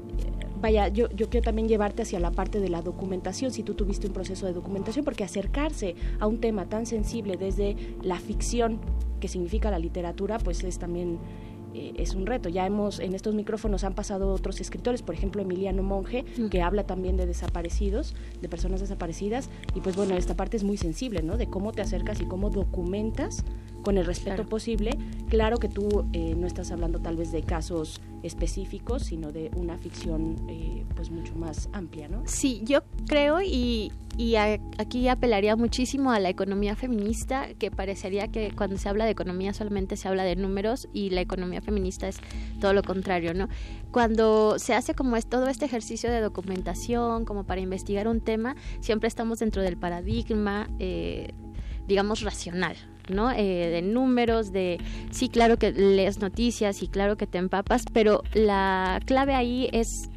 vaya 0.60 0.88
yo, 0.88 1.10
yo 1.10 1.28
quiero 1.28 1.44
también 1.44 1.68
llevarte 1.68 2.02
hacia 2.02 2.20
la 2.20 2.30
parte 2.30 2.60
de 2.60 2.68
la 2.68 2.82
documentación 2.82 3.50
si 3.50 3.62
tú 3.62 3.74
tuviste 3.74 4.06
un 4.06 4.12
proceso 4.12 4.46
de 4.46 4.52
documentación 4.52 5.04
porque 5.04 5.24
acercarse 5.24 5.96
a 6.18 6.26
un 6.26 6.40
tema 6.40 6.66
tan 6.68 6.86
sensible 6.86 7.36
desde 7.36 7.76
la 8.02 8.18
ficción 8.18 8.80
que 9.20 9.28
significa 9.28 9.70
la 9.70 9.78
literatura 9.78 10.38
pues 10.38 10.62
es 10.64 10.78
también 10.78 11.18
eh, 11.74 11.92
es 11.96 12.14
un 12.14 12.26
reto. 12.26 12.48
Ya 12.48 12.66
hemos, 12.66 13.00
en 13.00 13.14
estos 13.14 13.34
micrófonos 13.34 13.84
han 13.84 13.94
pasado 13.94 14.32
otros 14.32 14.60
escritores, 14.60 15.02
por 15.02 15.14
ejemplo 15.14 15.42
Emiliano 15.42 15.82
Monge, 15.82 16.24
que 16.50 16.62
habla 16.62 16.84
también 16.84 17.16
de 17.16 17.26
desaparecidos, 17.26 18.14
de 18.40 18.48
personas 18.48 18.80
desaparecidas, 18.80 19.50
y 19.74 19.80
pues 19.80 19.96
bueno, 19.96 20.16
esta 20.16 20.36
parte 20.36 20.56
es 20.56 20.64
muy 20.64 20.76
sensible, 20.76 21.22
¿no? 21.22 21.36
De 21.36 21.48
cómo 21.48 21.72
te 21.72 21.82
acercas 21.82 22.20
y 22.20 22.24
cómo 22.24 22.50
documentas 22.50 23.44
con 23.82 23.98
el 23.98 24.04
respeto 24.04 24.44
posible. 24.44 24.90
Claro 25.28 25.58
que 25.58 25.68
tú 25.68 26.04
eh, 26.12 26.34
no 26.36 26.46
estás 26.46 26.70
hablando 26.70 27.00
tal 27.00 27.16
vez 27.16 27.32
de 27.32 27.42
casos 27.42 28.00
específicos, 28.22 29.04
sino 29.04 29.32
de 29.32 29.50
una 29.56 29.78
ficción 29.78 30.36
eh, 30.48 30.84
pues 30.94 31.10
mucho 31.10 31.34
más 31.34 31.68
amplia, 31.72 32.08
¿no? 32.08 32.22
Sí, 32.26 32.62
yo 32.64 32.80
creo 33.06 33.40
y, 33.40 33.90
y 34.18 34.34
aquí 34.34 35.08
apelaría 35.08 35.56
muchísimo 35.56 36.12
a 36.12 36.20
la 36.20 36.28
economía 36.28 36.76
feminista, 36.76 37.54
que 37.54 37.70
parecería 37.70 38.28
que 38.28 38.52
cuando 38.54 38.76
se 38.76 38.88
habla 38.88 39.06
de 39.06 39.12
economía 39.12 39.54
solamente 39.54 39.96
se 39.96 40.08
habla 40.08 40.24
de 40.24 40.36
números 40.36 40.88
y 40.92 41.10
la 41.10 41.22
economía 41.22 41.59
feminista 41.62 42.08
es 42.08 42.18
todo 42.60 42.72
lo 42.72 42.82
contrario, 42.82 43.34
¿no? 43.34 43.48
Cuando 43.90 44.58
se 44.58 44.74
hace 44.74 44.94
como 44.94 45.16
es 45.16 45.26
todo 45.26 45.48
este 45.48 45.64
ejercicio 45.64 46.10
de 46.10 46.20
documentación, 46.20 47.24
como 47.24 47.44
para 47.44 47.60
investigar 47.60 48.08
un 48.08 48.20
tema, 48.20 48.56
siempre 48.80 49.08
estamos 49.08 49.40
dentro 49.40 49.62
del 49.62 49.76
paradigma, 49.76 50.68
eh, 50.78 51.32
digamos, 51.86 52.22
racional, 52.22 52.76
¿no? 53.08 53.30
Eh, 53.32 53.68
de 53.70 53.82
números, 53.82 54.52
de 54.52 54.78
sí, 55.10 55.28
claro 55.28 55.58
que 55.58 55.72
lees 55.72 56.18
noticias 56.18 56.82
y 56.82 56.88
claro 56.88 57.16
que 57.16 57.26
te 57.26 57.38
empapas, 57.38 57.84
pero 57.92 58.22
la 58.32 59.00
clave 59.06 59.34
ahí 59.34 59.68
es 59.72 60.08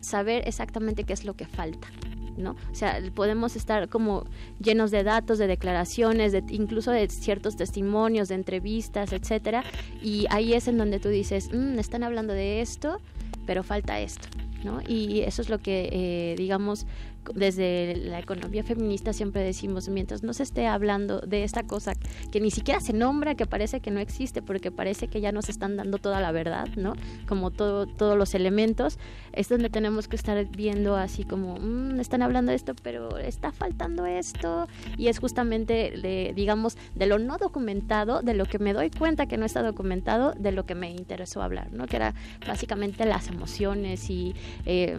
saber 0.00 0.46
exactamente 0.46 1.04
qué 1.04 1.12
es 1.12 1.24
lo 1.24 1.34
que 1.34 1.46
falta. 1.46 1.88
¿No? 2.36 2.56
O 2.70 2.74
sea, 2.74 3.00
podemos 3.14 3.56
estar 3.56 3.88
como 3.88 4.24
llenos 4.60 4.90
de 4.90 5.02
datos, 5.02 5.38
de 5.38 5.46
declaraciones, 5.46 6.32
de, 6.32 6.42
incluso 6.50 6.90
de 6.90 7.08
ciertos 7.08 7.56
testimonios, 7.56 8.28
de 8.28 8.36
entrevistas, 8.36 9.12
etcétera, 9.12 9.64
y 10.02 10.26
ahí 10.30 10.54
es 10.54 10.68
en 10.68 10.78
donde 10.78 11.00
tú 11.00 11.08
dices, 11.08 11.50
mm, 11.52 11.78
están 11.78 12.02
hablando 12.02 12.32
de 12.32 12.60
esto, 12.60 12.98
pero 13.46 13.62
falta 13.62 14.00
esto, 14.00 14.28
¿no? 14.64 14.80
Y 14.86 15.20
eso 15.20 15.42
es 15.42 15.48
lo 15.48 15.58
que, 15.58 15.88
eh, 15.92 16.34
digamos, 16.36 16.86
desde 17.34 17.96
la 17.96 18.18
economía 18.18 18.62
feminista 18.62 19.12
siempre 19.12 19.42
decimos, 19.42 19.88
mientras 19.88 20.22
no 20.22 20.32
se 20.32 20.42
esté 20.42 20.66
hablando 20.66 21.20
de 21.20 21.44
esta 21.44 21.62
cosa 21.64 21.92
que 22.30 22.40
ni 22.40 22.50
siquiera 22.50 22.80
se 22.80 22.92
nombra, 22.92 23.34
que 23.34 23.46
parece 23.46 23.80
que 23.80 23.90
no 23.90 24.00
existe, 24.00 24.42
porque 24.42 24.70
parece 24.70 25.08
que 25.08 25.20
ya 25.20 25.32
nos 25.32 25.48
están 25.48 25.76
dando 25.76 25.98
toda 25.98 26.20
la 26.20 26.32
verdad, 26.32 26.68
¿no? 26.76 26.94
Como 27.28 27.50
todo, 27.50 27.86
todos 27.86 28.16
los 28.16 28.34
elementos, 28.34 28.98
es 29.32 29.48
donde 29.48 29.70
tenemos 29.70 30.08
que 30.08 30.16
estar 30.16 30.44
viendo 30.46 30.96
así 30.96 31.24
como, 31.24 31.56
mm, 31.58 32.00
están 32.00 32.22
hablando 32.22 32.50
de 32.50 32.56
esto, 32.56 32.74
pero 32.82 33.18
está 33.18 33.52
faltando 33.52 34.06
esto, 34.06 34.68
y 34.96 35.08
es 35.08 35.18
justamente, 35.18 35.92
de, 36.02 36.32
digamos, 36.34 36.76
de 36.94 37.06
lo 37.06 37.18
no 37.18 37.38
documentado, 37.38 38.22
de 38.22 38.34
lo 38.34 38.46
que 38.46 38.58
me 38.58 38.72
doy 38.72 38.90
cuenta 38.90 39.26
que 39.26 39.36
no 39.36 39.46
está 39.46 39.62
documentado, 39.62 40.32
de 40.32 40.52
lo 40.52 40.66
que 40.66 40.74
me 40.74 40.90
interesó 40.90 41.42
hablar, 41.42 41.72
¿no? 41.72 41.86
Que 41.86 41.96
era 41.96 42.14
básicamente 42.46 43.04
las 43.06 43.28
emociones 43.28 44.10
y... 44.10 44.34
Eh, 44.64 44.98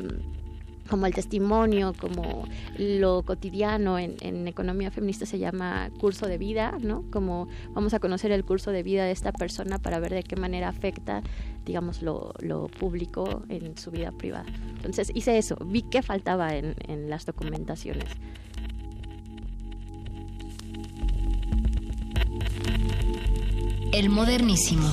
como 0.88 1.06
el 1.06 1.14
testimonio, 1.14 1.94
como 2.00 2.48
lo 2.78 3.24
cotidiano 3.24 4.00
en, 4.00 4.48
economía 4.48 4.92
feminista 4.92 5.26
se 5.26 5.40
llama 5.40 5.90
curso 6.00 6.28
de 6.28 6.38
vida, 6.38 6.78
¿no? 6.82 7.04
Como 7.12 7.48
vamos 7.72 7.94
a 7.94 8.00
conocer 8.00 8.32
el 8.32 8.44
curso 8.46 8.72
de 8.72 8.84
vida 8.84 9.06
de 9.06 9.12
esta 9.12 9.32
persona 9.32 9.80
para 9.80 10.00
ver 10.00 10.14
de 10.14 10.24
qué 10.24 10.36
manera 10.36 10.70
afecta, 10.70 11.22
digamos, 11.66 12.02
lo, 12.02 12.34
público 12.80 13.44
en 13.50 13.78
su 13.78 13.92
vida 13.92 14.12
privada. 14.12 14.46
Entonces 14.76 15.12
hice 15.14 15.38
eso, 15.38 15.56
vi 15.66 15.84
qué 15.84 16.02
faltaba 16.02 16.56
en, 16.56 16.76
en 16.88 17.10
las 17.10 17.26
documentaciones. 17.26 18.06
El 23.94 24.10
modernísimo. 24.10 24.88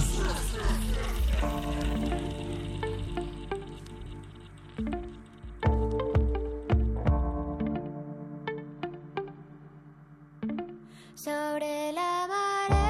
Sobre 11.24 11.90
la 11.94 12.26
marea 12.28 12.83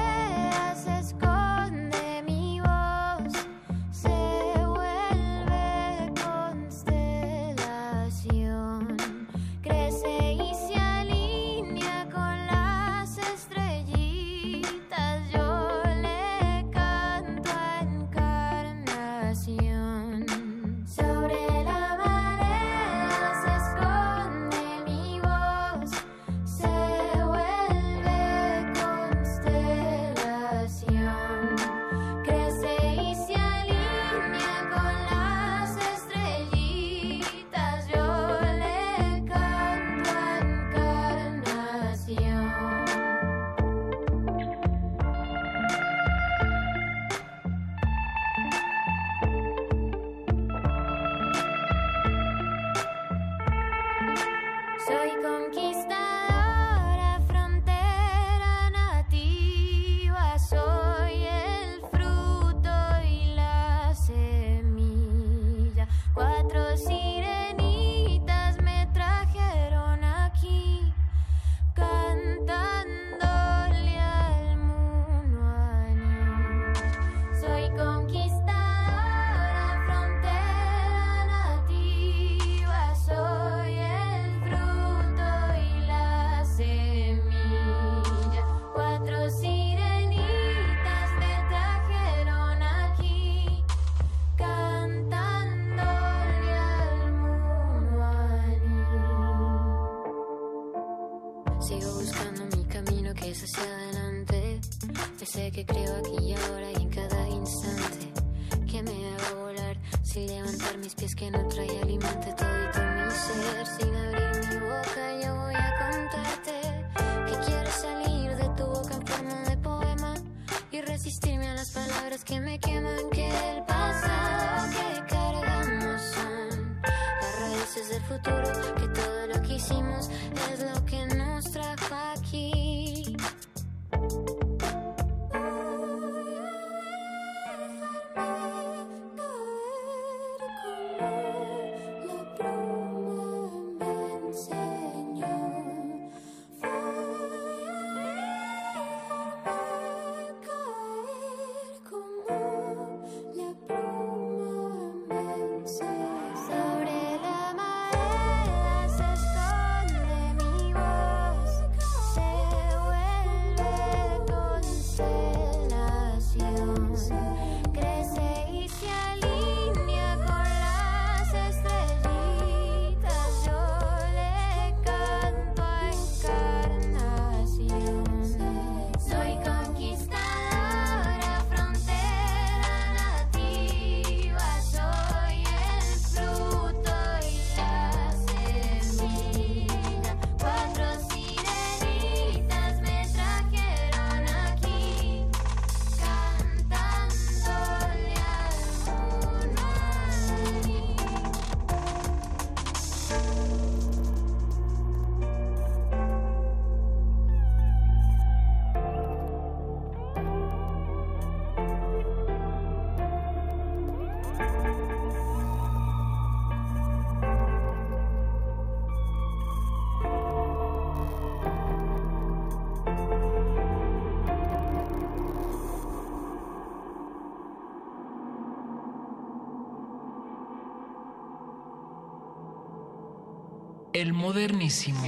El 233.95 234.11
modernísimo. 234.11 234.99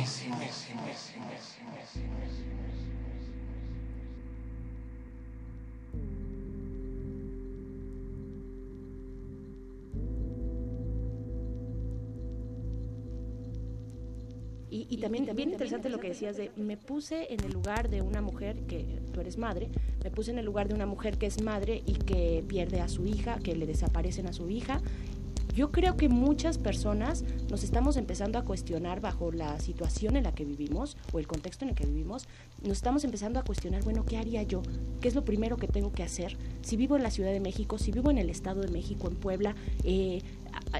Y, 14.70 14.98
también 15.00 15.52
interesante 15.52 15.90
lo 15.90 16.00
que 16.00 16.08
decías 16.08 16.38
de, 16.38 16.52
me 16.56 16.78
puse 16.78 17.34
en 17.34 17.44
el 17.44 17.52
lugar 17.52 17.90
de 17.90 18.02
una 18.02 18.22
mujer, 18.22 18.62
que 18.68 19.02
tú 19.12 19.20
eres 19.20 19.38
madre, 19.38 19.70
me 20.02 20.12
puse 20.12 20.32
en 20.32 20.40
el 20.40 20.46
lugar 20.46 20.70
de 20.70 20.76
una 20.76 20.86
mujer 20.86 21.18
que 21.18 21.26
es 21.26 21.42
madre 21.42 21.84
y 21.86 21.94
que 21.94 22.44
pierde 22.48 22.80
a 22.80 22.88
su 22.88 23.06
hija, 23.06 23.40
que 23.40 23.54
le 23.54 23.66
desaparecen 23.66 24.28
a 24.28 24.34
su 24.34 24.50
hija. 24.50 24.82
Yo 25.58 25.72
creo 25.72 25.98
que 25.98 26.08
muchas 26.08 26.60
personas 26.60 27.24
nos 27.50 27.64
estamos 27.64 27.98
empezando 27.98 28.38
a 28.38 28.46
cuestionar 28.46 29.02
bajo 29.02 29.32
la 29.32 29.60
situación 29.60 30.16
en 30.16 30.26
la 30.26 30.36
que 30.36 30.46
vivimos 30.46 30.98
o 31.12 31.18
el 31.18 31.26
contexto 31.26 31.66
en 31.66 31.70
el 31.70 31.76
que 31.76 31.88
vivimos, 31.88 32.28
nos 32.62 32.74
estamos 32.74 33.04
empezando 33.04 33.40
a 33.40 33.44
cuestionar, 33.44 33.84
bueno, 33.84 34.06
¿qué 34.06 34.18
haría 34.18 34.44
yo? 34.44 34.62
¿Qué 35.02 35.08
es 35.08 35.16
lo 35.16 35.26
primero 35.26 35.58
que 35.58 35.68
tengo 35.68 35.92
que 35.92 36.04
hacer? 36.04 36.38
Si 36.62 36.78
vivo 36.78 36.96
en 36.96 37.02
la 37.02 37.10
Ciudad 37.10 37.32
de 37.32 37.40
México, 37.40 37.80
si 37.80 37.92
vivo 37.92 38.12
en 38.12 38.20
el 38.20 38.30
Estado 38.30 38.62
de 38.62 38.68
México, 38.68 39.08
en 39.08 39.16
Puebla, 39.16 39.56
eh, 39.84 40.22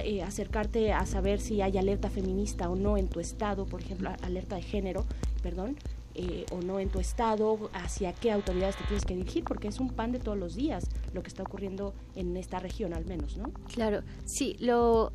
eh, 0.04 0.22
acercarte 0.22 0.92
a 0.92 1.06
saber 1.06 1.40
si 1.40 1.60
hay 1.60 1.76
alerta 1.76 2.08
feminista 2.08 2.70
o 2.70 2.76
no 2.76 2.96
en 2.96 3.08
tu 3.08 3.18
estado, 3.18 3.66
por 3.66 3.82
ejemplo, 3.82 4.12
alerta 4.22 4.54
de 4.54 4.62
género, 4.62 5.06
perdón, 5.42 5.76
eh, 6.14 6.46
o 6.52 6.62
no 6.62 6.78
en 6.78 6.88
tu 6.88 7.00
estado, 7.00 7.68
hacia 7.72 8.12
qué 8.12 8.30
autoridades 8.30 8.76
te 8.76 8.84
tienes 8.84 9.04
que 9.04 9.16
dirigir, 9.16 9.42
porque 9.42 9.66
es 9.66 9.80
un 9.80 9.90
pan 9.90 10.12
de 10.12 10.20
todos 10.20 10.38
los 10.38 10.54
días 10.54 10.84
lo 11.18 11.22
que 11.22 11.28
está 11.28 11.42
ocurriendo 11.42 11.94
en 12.14 12.36
esta 12.36 12.60
región 12.60 12.94
al 12.94 13.04
menos, 13.04 13.36
¿no? 13.36 13.50
Claro, 13.74 14.02
sí, 14.24 14.56
lo, 14.60 15.12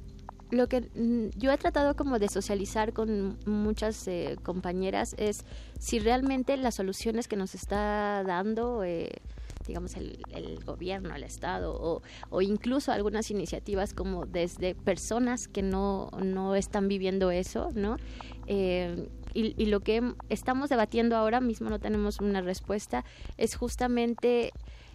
lo 0.52 0.68
que 0.68 0.82
mm, 0.82 1.40
yo 1.40 1.50
he 1.52 1.58
tratado 1.58 1.96
como 1.96 2.20
de 2.20 2.28
socializar 2.28 2.92
con 2.92 3.40
muchas 3.46 4.06
eh, 4.10 4.36
compañeras 4.44 5.16
es 5.18 5.46
si 5.80 6.00
realmente 6.00 6.58
las 6.58 6.76
soluciones 6.76 7.30
que 7.30 7.38
nos 7.38 7.56
está 7.56 8.22
dando, 8.26 8.84
eh, 8.84 9.12
digamos, 9.66 9.96
el, 9.96 10.20
gobierno, 10.66 11.16
el 11.16 11.24
Estado, 11.24 12.02
o, 12.30 12.42
incluso 12.42 12.92
algunas 12.92 13.32
iniciativas 13.32 13.94
como 13.94 14.26
desde 14.26 14.76
personas 14.76 15.48
que 15.48 15.62
no, 15.62 16.10
no 16.22 16.56
están 16.56 16.90
viviendo 16.90 17.32
eso, 17.32 17.72
¿no? 17.74 17.96
Eh, 18.48 19.08
y, 19.34 19.66
lo 19.66 19.80
que 19.80 20.14
estamos 20.30 20.70
debatiendo 20.70 21.16
ahora 21.16 21.40
mismo, 21.40 21.70
no 21.70 21.80
tenemos 21.80 22.20
una 22.20 22.42
respuesta, 22.42 23.04
es 23.38 23.56
justamente 23.56 24.52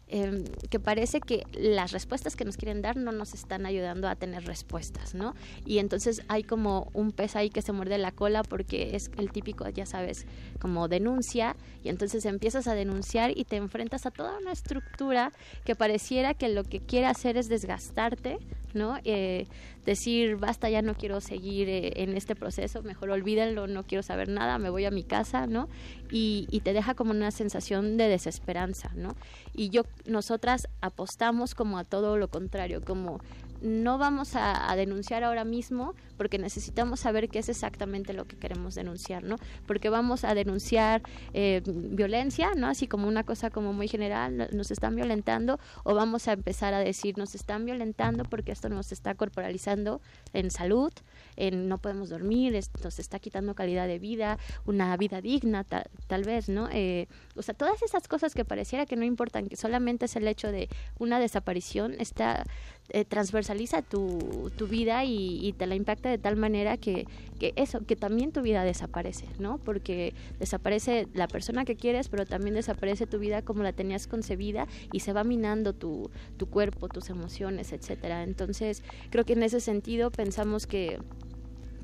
eh, 0.09 0.45
que 0.71 0.81
parece 0.81 1.21
que 1.21 1.45
las 1.53 1.93
respuestas 1.93 2.37
que 2.37 2.45
nos 2.45 2.57
quieren 2.57 2.83
dar 2.83 2.97
no 2.97 3.13
nos 3.13 3.35
están 3.35 3.67
ayudando 3.67 4.09
a 4.09 4.17
tener 4.17 4.45
respuestas, 4.45 5.15
¿no? 5.15 5.35
Y 5.67 5.79
entonces 5.79 6.23
hay 6.29 6.43
como 6.43 6.91
un 6.95 7.13
pez 7.13 7.37
ahí 7.37 7.51
que 7.51 7.63
se 7.63 7.73
muerde 7.73 7.99
la 7.99 8.13
cola 8.13 8.43
porque 8.43 8.97
es 8.97 9.11
el 9.19 9.31
típico, 9.31 9.69
ya 9.69 9.87
sabes, 9.87 10.27
como 10.61 10.89
denuncia 10.89 11.57
y 11.85 11.89
entonces 11.89 12.25
empiezas 12.25 12.67
a 12.69 12.75
denunciar 12.75 13.37
y 13.37 13.45
te 13.45 13.57
enfrentas 13.57 14.07
a 14.07 14.11
toda 14.11 14.39
una 14.39 14.53
estructura 14.53 15.33
que 15.65 15.75
pareciera 15.75 16.35
que 16.35 16.49
lo 16.49 16.65
que 16.65 16.81
quiere 16.81 17.07
hacer 17.07 17.37
es 17.37 17.49
desgastarte, 17.49 18.39
¿no? 18.75 18.99
Eh, 19.05 19.47
decir, 19.89 20.37
basta, 20.37 20.69
ya 20.69 20.83
no 20.83 20.95
quiero 20.95 21.21
seguir 21.21 21.69
eh, 21.69 21.93
en 21.97 22.17
este 22.17 22.37
proceso, 22.37 22.83
mejor 22.83 23.11
olvídenlo, 23.11 23.67
no 23.67 23.85
quiero 23.85 24.03
saber 24.03 24.29
nada, 24.29 24.59
me 24.59 24.69
voy 24.69 24.85
a 24.85 24.91
mi 24.91 25.03
casa, 25.03 25.47
¿no? 25.47 25.69
Y, 26.11 26.47
y 26.51 26.61
te 26.61 26.75
deja 26.75 26.95
como 26.95 27.11
una 27.11 27.31
sensación 27.31 27.97
de 27.97 28.09
desesperanza, 28.09 28.91
¿no? 28.95 29.17
Y 29.55 29.71
yo, 29.71 29.83
nosotras 30.07 30.69
apostamos 30.83 31.55
como 31.55 31.79
a 31.79 31.85
todo 31.85 32.19
lo 32.19 32.29
contrario, 32.29 32.83
como 32.85 33.21
no 33.61 33.99
vamos 33.99 34.35
a, 34.35 34.75
denunciar 34.77 35.25
ahora 35.25 35.45
mismo 35.45 35.95
porque 36.17 36.39
necesitamos 36.39 37.01
saber 37.01 37.29
qué 37.29 37.39
es 37.39 37.49
exactamente 37.49 38.13
lo 38.13 38.27
que 38.27 38.37
queremos 38.37 38.75
denunciar, 38.75 39.23
¿no? 39.23 39.37
Porque 39.67 39.89
vamos 39.89 40.25
a 40.25 40.35
denunciar 40.35 41.03
eh, 41.33 41.63
violencia, 41.65 42.51
¿no? 42.57 42.67
Así 42.67 42.87
como 42.87 43.09
una 43.09 43.25
cosa 43.25 43.51
como 43.51 43.73
muy 43.73 43.89
general, 43.89 44.49
nos 44.53 44.71
están 44.71 44.97
violentando, 44.97 45.59
o 45.85 45.95
vamos 45.95 46.29
a 46.29 46.33
empezar 46.33 46.75
a 46.75 46.81
decir, 46.81 47.19
nos 47.19 47.35
están 47.35 47.65
violentando 47.65 48.25
porque 48.25 48.53
esto 48.53 48.69
nos 48.69 48.93
está 48.93 49.15
corporalizando 49.15 50.01
en 50.33 50.51
salud, 50.51 50.93
en 51.37 51.69
no 51.69 51.79
podemos 51.79 52.09
dormir, 52.09 52.59
nos 52.83 52.99
está 52.99 53.19
quitando 53.19 53.55
calidad 53.55 53.87
de 53.87 53.99
vida, 53.99 54.39
una 54.67 54.97
vida 54.97 55.21
digna, 55.21 55.65
tal, 55.65 56.25
vez, 56.25 56.49
¿no? 56.49 56.69
Eh, 56.73 57.07
o 57.37 57.43
sea, 57.43 57.55
todas 57.55 57.83
esas 57.83 58.09
cosas 58.09 58.35
que 58.35 58.45
pareciera 58.45 58.87
que 58.87 58.97
no 58.97 59.05
importan, 59.05 59.49
que 59.49 59.57
solamente 59.57 60.07
es 60.07 60.17
el 60.17 60.27
hecho 60.27 60.51
de 60.51 60.69
una 60.99 61.21
desaparición, 61.21 61.95
está 61.99 62.45
eh, 62.91 63.05
transversaliza 63.05 63.83
tu, 63.83 64.51
tu 64.57 64.67
vida 64.67 65.05
y, 65.05 65.55
te 65.59 65.67
la 65.67 65.75
impacta 65.75 66.09
de 66.09 66.19
tal 66.19 66.37
manera 66.37 66.77
que, 66.77 67.07
que, 67.39 67.53
eso, 67.57 67.85
que 67.85 67.97
también 67.97 68.33
tu 68.33 68.41
vida 68.41 68.65
desaparece, 68.65 69.27
¿no? 69.39 69.59
Porque 69.59 70.15
desaparece 70.39 71.07
la 71.13 71.29
persona 71.29 71.65
que 71.65 71.77
quieres, 71.77 72.09
pero 72.09 72.25
también 72.25 72.55
desaparece 72.55 73.07
tu 73.07 73.19
vida 73.19 73.43
como 73.43 73.63
la 73.63 73.73
tenías 73.73 74.07
concebida 74.07 74.67
y 74.93 75.01
se 75.01 75.13
va 75.13 75.23
minando 75.23 75.75
tu, 75.75 76.11
tu 76.39 76.47
cuerpo, 76.47 76.89
tus 76.89 77.11
emociones, 77.11 77.73
etcétera. 77.73 78.23
Entonces, 78.23 78.83
creo 79.11 79.25
que 79.25 79.35
en 79.35 79.43
ese 79.43 79.61
sentido 79.61 80.11
pensamos 80.11 80.67
que 80.67 80.99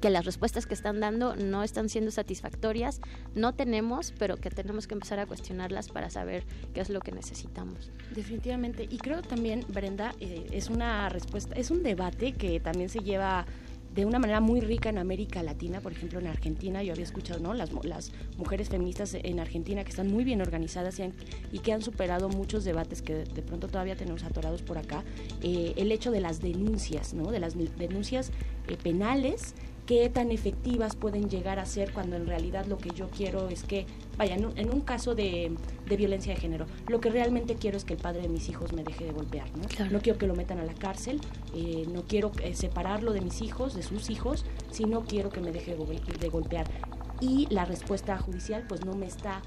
que 0.01 0.11
las 0.11 0.25
respuestas 0.25 0.67
que 0.67 0.75
están 0.75 1.01
dando 1.01 1.37
no 1.37 1.63
están 1.63 1.89
siendo 1.89 2.11
satisfactorias, 2.11 3.01
no 3.35 3.55
tenemos, 3.55 4.13
pero 4.19 4.37
que 4.37 4.51
tenemos 4.51 4.87
que 4.87 4.95
empezar 4.95 5.19
a 5.19 5.27
cuestionarlas 5.27 5.89
para 5.89 6.11
saber 6.11 6.45
qué 6.75 6.81
es 6.81 6.91
lo 6.91 7.01
que 7.01 7.13
necesitamos. 7.13 7.91
Definitivamente. 8.15 8.87
Y 8.91 8.99
creo 8.99 9.23
también, 9.23 9.65
Brenda, 9.69 10.15
eh, 10.21 10.47
es 10.53 10.71
una 10.71 11.09
respuesta, 11.09 11.55
es 11.55 11.71
un 11.71 11.83
debate 11.83 12.33
que 12.33 12.61
también 12.61 12.89
se 12.89 13.01
lleva 13.01 13.47
de 13.95 14.05
una 14.05 14.19
manera 14.19 14.41
muy 14.41 14.61
rica 14.61 14.89
en 14.89 14.99
América 14.99 15.43
Latina, 15.43 15.81
por 15.81 15.93
ejemplo 15.93 16.19
en 16.19 16.27
Argentina, 16.27 16.83
yo 16.83 16.93
había 16.93 17.05
escuchado 17.05 17.39
¿no? 17.39 17.55
las, 17.55 17.71
las 17.85 18.11
mujeres 18.37 18.69
feministas 18.69 19.15
en 19.15 19.39
Argentina 19.39 19.85
que 19.85 19.91
están 19.91 20.09
muy 20.09 20.25
bien 20.25 20.41
organizadas 20.41 21.01
y, 21.53 21.59
que 21.61 21.73
han 21.73 21.81
superado 21.81 22.29
muchos 22.29 22.65
debates 22.65 23.03
que 23.03 23.15
de, 23.15 23.43
pronto 23.43 23.69
todavía 23.69 23.95
tenemos 23.95 24.25
atorados 24.25 24.63
por 24.63 24.79
acá, 24.79 25.05
eh, 25.43 25.75
el 25.77 25.93
hecho 25.93 26.11
de 26.11 26.21
las 26.21 26.41
denuncias, 26.41 27.15
¿no? 27.15 27.31
de 27.31 27.39
las 27.39 27.55
denuncias 27.79 28.33
eh, 28.69 28.77
penales 28.83 29.55
qué 29.87 30.09
tan 30.09 30.31
efectivas 30.31 30.97
pueden 30.97 31.29
llegar 31.29 31.59
a 31.59 31.67
ser 31.67 31.93
cuando 31.93 32.17
en 32.17 32.27
realidad 32.27 32.67
lo 32.67 32.79
que 32.79 32.91
yo 32.91 33.09
quiero 33.09 33.49
es 33.49 33.65
que, 33.65 33.87
vaya, 34.17 34.35
en 34.35 34.71
un, 34.71 34.81
caso 34.81 35.15
de, 35.15 35.53
violencia 35.87 36.35
de 36.35 36.41
género, 36.41 36.67
lo 36.89 37.01
que 37.01 37.11
realmente 37.11 37.57
quiero 37.57 37.77
es 37.77 37.85
que 37.85 37.95
el 37.95 38.01
padre 38.01 38.23
de 38.23 38.29
mis 38.29 38.49
hijos 38.49 38.73
me 38.73 38.83
deje 38.83 39.05
de 39.05 39.13
golpear, 39.13 39.47
¿no? 39.57 39.91
No 39.91 40.01
quiero 40.01 40.19
que 40.19 40.27
lo 40.27 40.35
metan 40.35 40.59
a 40.59 40.65
la 40.65 40.75
cárcel, 40.75 41.21
eh, 41.55 41.87
no 41.93 42.03
quiero 42.03 42.33
eh, 42.43 42.55
separarlo 42.55 43.13
de 43.13 43.21
mis 43.21 43.43
hijos, 43.43 43.75
de 43.75 43.83
sus 43.83 44.11
hijos, 44.11 44.45
sino 44.71 45.05
quiero 45.05 45.31
que 45.31 45.41
me 45.41 45.53
deje 45.53 45.77
de 46.21 46.29
golpear. 46.29 46.67
Y 47.21 47.47
la 47.51 47.65
respuesta 47.65 48.19
judicial 48.19 48.65
pues 48.69 48.85
no 48.85 48.95
me 48.95 49.07
está 49.07 49.43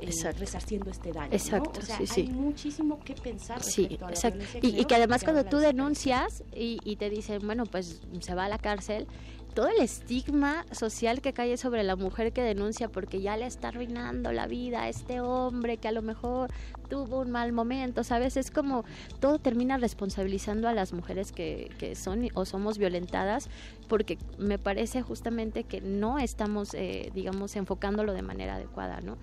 eh, 0.00 0.32
resarciendo 0.38 0.90
este 0.90 1.12
daño. 1.12 1.32
Exacto, 1.32 1.72
¿no? 1.74 1.80
o 1.80 1.82
sea, 1.82 1.98
hay 2.16 2.28
muchísimo 2.28 3.00
que 3.04 3.14
pensar. 3.14 3.62
Sí, 3.62 3.98
exacto. 4.08 4.44
Y, 4.60 4.80
y, 4.80 4.84
que 4.86 4.94
además 4.94 5.22
cuando 5.22 5.44
tú 5.44 5.58
denuncias 5.58 6.42
y, 6.54 6.78
y, 6.84 6.96
te 6.96 7.10
dicen, 7.10 7.40
bueno, 7.44 7.64
pues 7.64 8.02
se 8.20 8.34
va 8.34 8.46
a 8.46 8.48
la 8.48 8.58
cárcel, 8.58 9.06
todo 9.54 9.68
el 9.68 9.80
estigma 9.80 10.66
social 10.72 11.20
que 11.20 11.32
cae 11.32 11.56
sobre 11.56 11.84
la 11.84 11.94
mujer 11.94 12.32
que 12.32 12.42
denuncia 12.42 12.88
porque 12.88 13.20
ya 13.20 13.36
le 13.36 13.46
está 13.46 13.68
arruinando 13.68 14.32
la 14.32 14.46
vida 14.46 14.82
a 14.82 14.88
este 14.88 15.20
hombre 15.20 15.76
que 15.76 15.86
a 15.86 15.92
lo 15.92 16.02
mejor 16.02 16.50
tuvo 16.88 17.20
un 17.20 17.30
mal 17.30 17.52
momento, 17.52 18.02
¿sabes? 18.02 18.36
Es 18.36 18.50
como 18.50 18.84
todo 19.20 19.38
termina 19.38 19.78
responsabilizando 19.78 20.68
a 20.68 20.72
las 20.72 20.92
mujeres 20.92 21.30
que, 21.30 21.70
que 21.78 21.94
son 21.94 22.28
o 22.34 22.44
somos 22.44 22.78
violentadas 22.78 23.48
porque 23.88 24.18
me 24.38 24.58
parece 24.58 25.02
justamente 25.02 25.64
que 25.64 25.80
no 25.80 26.18
estamos, 26.18 26.74
eh, 26.74 27.12
digamos, 27.14 27.54
enfocándolo 27.54 28.12
de 28.12 28.22
manera 28.22 28.56
adecuada, 28.56 29.00
¿no? 29.00 29.16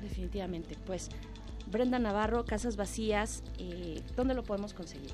Definitivamente. 0.00 0.76
Pues 0.86 1.10
Brenda 1.70 1.98
Navarro, 1.98 2.44
Casas 2.46 2.76
Vacías, 2.76 3.42
eh, 3.58 4.02
¿dónde 4.16 4.34
lo 4.34 4.42
podemos 4.42 4.72
conseguir? 4.72 5.10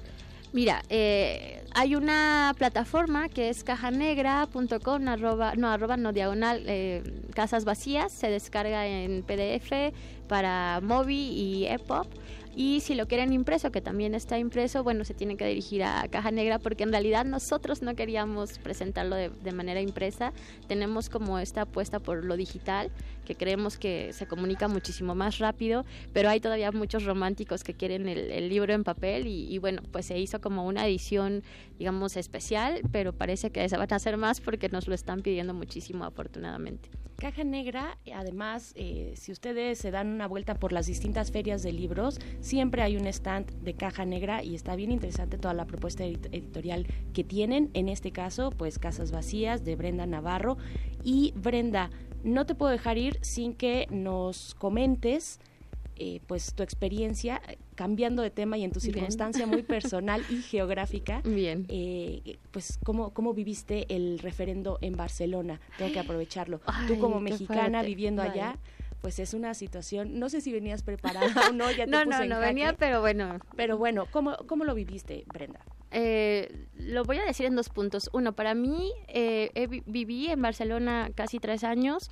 Mira, 0.53 0.83
eh, 0.89 1.65
hay 1.75 1.95
una 1.95 2.55
plataforma 2.57 3.29
que 3.29 3.49
es 3.51 3.65
cajanegra.com, 3.65 5.09
arroba, 5.09 5.55
no, 5.57 5.69
arroba 5.69 5.97
no 5.97 6.13
diagonal, 6.13 6.63
eh, 6.67 7.03
casas 7.35 7.65
vacías, 7.65 8.13
se 8.13 8.31
descarga 8.31 8.87
en 8.87 9.23
PDF 9.23 9.93
para 10.29 10.81
Mobi 10.83 11.17
y 11.17 11.67
EPUB 11.67 12.07
y 12.57 12.81
si 12.81 12.95
lo 12.95 13.07
quieren 13.07 13.35
impreso, 13.35 13.71
que 13.71 13.83
también 13.83 14.15
está 14.15 14.39
impreso, 14.39 14.83
bueno, 14.83 15.05
se 15.05 15.13
tienen 15.13 15.37
que 15.37 15.47
dirigir 15.47 15.85
a 15.85 16.09
Caja 16.09 16.31
Negra 16.31 16.59
porque 16.59 16.85
en 16.85 16.91
realidad 16.91 17.27
nosotros 17.27 17.83
no 17.83 17.95
queríamos 17.95 18.59
presentarlo 18.59 19.15
de, 19.15 19.53
manera 19.53 19.83
impresa. 19.83 20.33
Tenemos 20.67 21.11
como 21.11 21.39
esta 21.39 21.63
apuesta 21.63 22.01
por 22.01 22.25
lo 22.25 22.35
digital, 22.35 22.91
que 23.27 23.35
creemos 23.35 23.77
que 23.77 24.15
se 24.15 24.27
comunica 24.27 24.69
muchísimo 24.69 25.15
más 25.15 25.39
rápido, 25.39 25.85
pero 26.15 26.31
hay 26.31 26.41
todavía 26.41 26.73
muchos 26.73 27.05
románticos 27.05 27.63
que 27.63 27.75
quieren 27.75 28.09
el, 28.09 28.49
libro 28.49 28.73
en 28.73 28.85
papel 28.85 29.27
y, 29.27 29.59
bueno, 29.59 29.83
pues 29.93 30.07
se 30.07 30.19
hizo 30.19 30.41
como 30.41 30.67
una 30.67 30.87
edición, 30.87 31.43
digamos, 31.79 32.17
especial, 32.17 32.81
pero 32.93 33.13
parece 33.13 33.51
que 33.51 33.69
se 33.69 33.77
van 33.77 33.93
a 33.93 33.97
hacer 33.97 34.17
más 34.17 34.41
porque 34.41 34.69
nos 34.69 34.89
lo 34.89 34.95
están 34.95 35.21
pidiendo 35.21 35.53
muchísimo, 35.53 36.05
afortunadamente. 36.05 36.89
Caja 37.17 37.45
Negra, 37.45 37.97
además, 38.15 38.73
eh, 38.77 39.15
si 39.17 39.33
ustedes 39.33 39.79
se 39.79 39.91
dan 39.91 40.09
una 40.09 40.29
vuelta 40.29 40.55
por 40.55 40.73
las 40.73 40.87
distintas 40.87 41.33
ferias 41.33 41.63
de 41.63 41.73
libros, 41.73 42.21
siempre 42.41 42.83
hay 42.83 42.97
un 42.97 43.07
stand 43.07 43.51
de 43.63 43.75
Caja 43.75 44.05
Negra 44.05 44.45
y 44.45 44.55
está 44.55 44.77
bien 44.77 44.93
interesante 44.93 45.39
toda 45.39 45.55
la 45.55 45.65
propuesta 45.65 46.05
editorial 46.05 46.87
que 47.15 47.25
tienen. 47.25 47.71
En 47.73 47.89
este 47.89 48.13
caso, 48.13 48.51
pues 48.51 48.79
Casas 48.79 49.13
Vacías 49.13 49.65
de 49.65 49.77
Brenda 49.77 50.05
Navarro. 50.07 50.59
Y 51.03 51.33
Brenda, 51.37 51.91
no 52.27 52.45
te 52.45 52.55
puedo 52.55 52.73
dejar 52.73 52.99
ir 52.99 53.19
sin 53.23 53.55
que 53.55 53.87
nos 53.91 54.55
comentes 54.57 55.39
eh, 55.99 56.21
pues 56.27 56.53
tu 56.53 56.63
experiencia 56.63 57.41
cambiando 57.75 58.21
de 58.21 58.31
tema 58.31 58.59
y 58.59 58.65
en 58.65 58.73
tu 58.73 58.81
circunstancia 58.81 59.47
muy 59.47 59.63
personal 59.63 60.23
y 60.29 60.37
geográfica. 60.43 61.23
Bien. 61.25 61.65
Eh, 61.69 62.37
pues 62.51 62.79
cómo, 62.85 63.15
cómo 63.15 63.33
viviste 63.33 63.87
el 63.89 64.19
referendo 64.19 64.79
en 64.83 64.95
Barcelona. 64.95 65.59
Tengo 65.79 65.93
que 65.93 66.01
aprovecharlo. 66.01 66.61
Tú 66.87 66.99
como 66.99 67.21
mexicana 67.21 67.83
viviendo 67.83 68.21
allá 68.21 68.59
pues 69.01 69.21
es 69.21 69.35
una 69.35 69.55
situación, 69.55 70.19
no 70.19 70.29
sé 70.29 70.41
si 70.41 70.51
venías 70.53 70.83
preparada 70.83 71.27
o 71.51 71.53
no, 71.53 71.71
ya 71.71 71.85
te 71.85 71.91
No, 71.91 72.05
no, 72.05 72.25
no 72.25 72.41
venía, 72.41 72.73
pero 72.73 73.01
bueno. 73.01 73.39
Pero 73.55 73.79
bueno, 73.79 74.07
¿cómo, 74.11 74.37
cómo 74.49 74.65
lo 74.65 74.75
viviste, 74.75 75.25
Brenda? 75.33 75.61
Eh, 75.91 76.67
lo 76.79 77.05
voy 77.05 77.19
a 77.19 77.25
decir 77.25 77.47
en 77.47 77.57
dos 77.57 77.69
puntos. 77.69 78.11
Uno, 78.13 78.35
para 78.35 78.55
mí, 78.55 78.93
eh, 79.09 79.83
viví 79.87 80.29
en 80.29 80.43
Barcelona 80.43 81.11
casi 81.15 81.39
tres 81.39 81.65
años. 81.65 82.11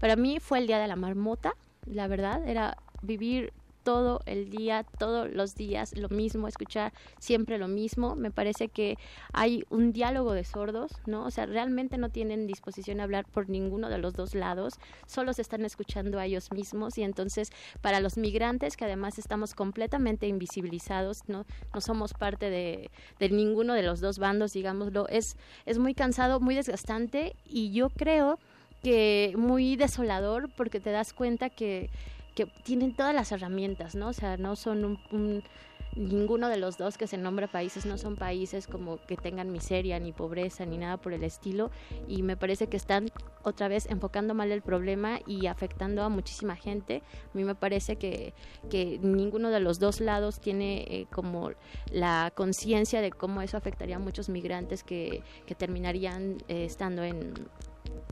Para 0.00 0.16
mí 0.16 0.38
fue 0.40 0.58
el 0.58 0.66
día 0.66 0.78
de 0.78 0.88
la 0.88 0.96
marmota, 0.96 1.54
la 1.86 2.06
verdad. 2.06 2.46
Era 2.48 2.76
vivir 3.02 3.52
todo 3.88 4.20
el 4.26 4.50
día, 4.50 4.84
todos 4.98 5.32
los 5.32 5.54
días 5.54 5.96
lo 5.96 6.10
mismo, 6.10 6.46
escuchar 6.46 6.92
siempre 7.18 7.56
lo 7.56 7.68
mismo. 7.68 8.16
Me 8.16 8.30
parece 8.30 8.68
que 8.68 8.98
hay 9.32 9.64
un 9.70 9.94
diálogo 9.94 10.34
de 10.34 10.44
sordos, 10.44 10.92
¿no? 11.06 11.24
O 11.24 11.30
sea, 11.30 11.46
realmente 11.46 11.96
no 11.96 12.10
tienen 12.10 12.46
disposición 12.46 13.00
a 13.00 13.04
hablar 13.04 13.24
por 13.24 13.48
ninguno 13.48 13.88
de 13.88 13.96
los 13.96 14.12
dos 14.12 14.34
lados, 14.34 14.74
solo 15.06 15.32
se 15.32 15.40
están 15.40 15.64
escuchando 15.64 16.18
a 16.18 16.26
ellos 16.26 16.52
mismos 16.52 16.98
y 16.98 17.02
entonces 17.02 17.50
para 17.80 18.00
los 18.00 18.18
migrantes 18.18 18.76
que 18.76 18.84
además 18.84 19.18
estamos 19.18 19.54
completamente 19.54 20.26
invisibilizados, 20.26 21.26
no, 21.26 21.46
no 21.72 21.80
somos 21.80 22.12
parte 22.12 22.50
de, 22.50 22.90
de 23.18 23.30
ninguno 23.30 23.72
de 23.72 23.84
los 23.84 24.02
dos 24.02 24.18
bandos, 24.18 24.52
digámoslo, 24.52 25.08
es, 25.08 25.38
es 25.64 25.78
muy 25.78 25.94
cansado, 25.94 26.40
muy 26.40 26.54
desgastante 26.54 27.34
y 27.46 27.72
yo 27.72 27.88
creo 27.88 28.38
que 28.82 29.32
muy 29.38 29.76
desolador 29.76 30.50
porque 30.58 30.78
te 30.78 30.90
das 30.90 31.14
cuenta 31.14 31.48
que 31.48 31.88
que 32.38 32.46
tienen 32.46 32.94
todas 32.94 33.12
las 33.12 33.32
herramientas, 33.32 33.96
¿no? 33.96 34.10
O 34.10 34.12
sea, 34.12 34.36
no 34.36 34.54
son 34.54 35.00
un, 35.10 35.42
ninguno 35.96 36.48
de 36.48 36.56
los 36.56 36.78
dos 36.78 36.96
que 36.96 37.08
se 37.08 37.18
nombra 37.18 37.48
países 37.48 37.84
no 37.84 37.98
son 37.98 38.14
países 38.14 38.68
como 38.68 38.98
que 39.08 39.16
tengan 39.16 39.50
miseria 39.50 39.98
ni 39.98 40.12
pobreza 40.12 40.64
ni 40.64 40.78
nada 40.78 40.98
por 40.98 41.12
el 41.12 41.24
estilo 41.24 41.72
y 42.06 42.22
me 42.22 42.36
parece 42.36 42.68
que 42.68 42.76
están 42.76 43.08
otra 43.42 43.66
vez 43.66 43.86
enfocando 43.86 44.34
mal 44.34 44.52
el 44.52 44.62
problema 44.62 45.18
y 45.26 45.48
afectando 45.48 46.04
a 46.04 46.08
muchísima 46.08 46.54
gente. 46.54 47.02
A 47.34 47.36
mí 47.36 47.42
me 47.42 47.56
parece 47.56 47.96
que, 47.96 48.34
que 48.70 49.00
ninguno 49.02 49.50
de 49.50 49.58
los 49.58 49.80
dos 49.80 50.00
lados 50.00 50.38
tiene 50.38 50.82
eh, 50.82 51.06
como 51.10 51.50
la 51.90 52.30
conciencia 52.36 53.00
de 53.00 53.10
cómo 53.10 53.42
eso 53.42 53.56
afectaría 53.56 53.96
a 53.96 53.98
muchos 53.98 54.28
migrantes 54.28 54.84
que, 54.84 55.24
que 55.44 55.56
terminarían 55.56 56.38
eh, 56.46 56.66
estando 56.66 57.02
en 57.02 57.34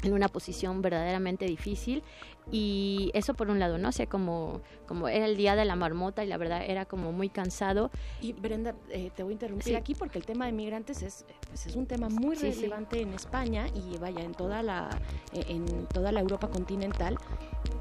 en 0.03 0.13
una 0.13 0.29
posición 0.29 0.83
verdaderamente 0.83 1.47
difícil 1.47 2.03
y 2.51 3.11
eso 3.15 3.35
por 3.35 3.51
un 3.51 3.59
lado, 3.59 3.79
¿no? 3.79 3.89
O 3.89 3.93
sea, 3.93 4.07
como, 4.07 4.61
como 4.87 5.09
era 5.09 5.27
el 5.27 5.37
día 5.37 5.57
de 5.57 5.65
la 5.65 5.77
marmota 5.77 6.25
y 6.25 6.29
la 6.29 6.37
verdad 6.37 6.63
era 6.67 6.85
como 6.85 7.13
muy 7.13 7.29
cansado. 7.29 7.91
Y 8.21 8.33
Brenda, 8.33 8.75
eh, 8.91 9.11
te 9.15 9.23
voy 9.23 9.33
a 9.33 9.35
interrumpir 9.35 9.77
aquí 9.77 9.95
porque 9.95 10.19
el 10.19 10.25
tema 10.25 10.47
de 10.47 10.53
migrantes 10.53 11.03
es, 11.03 11.25
pues 11.49 11.67
es 11.67 11.77
un 11.77 11.87
tema 11.87 12.09
muy 12.09 12.37
relevante 12.37 13.01
en 13.01 13.13
España 13.15 13.67
y 13.75 13.99
vaya, 13.99 14.23
en 14.23 14.33
toda 14.33 14.63
la, 14.63 14.89
en 15.33 15.87
toda 15.87 16.13
la 16.13 16.21
Europa 16.21 16.49
continental 16.49 17.19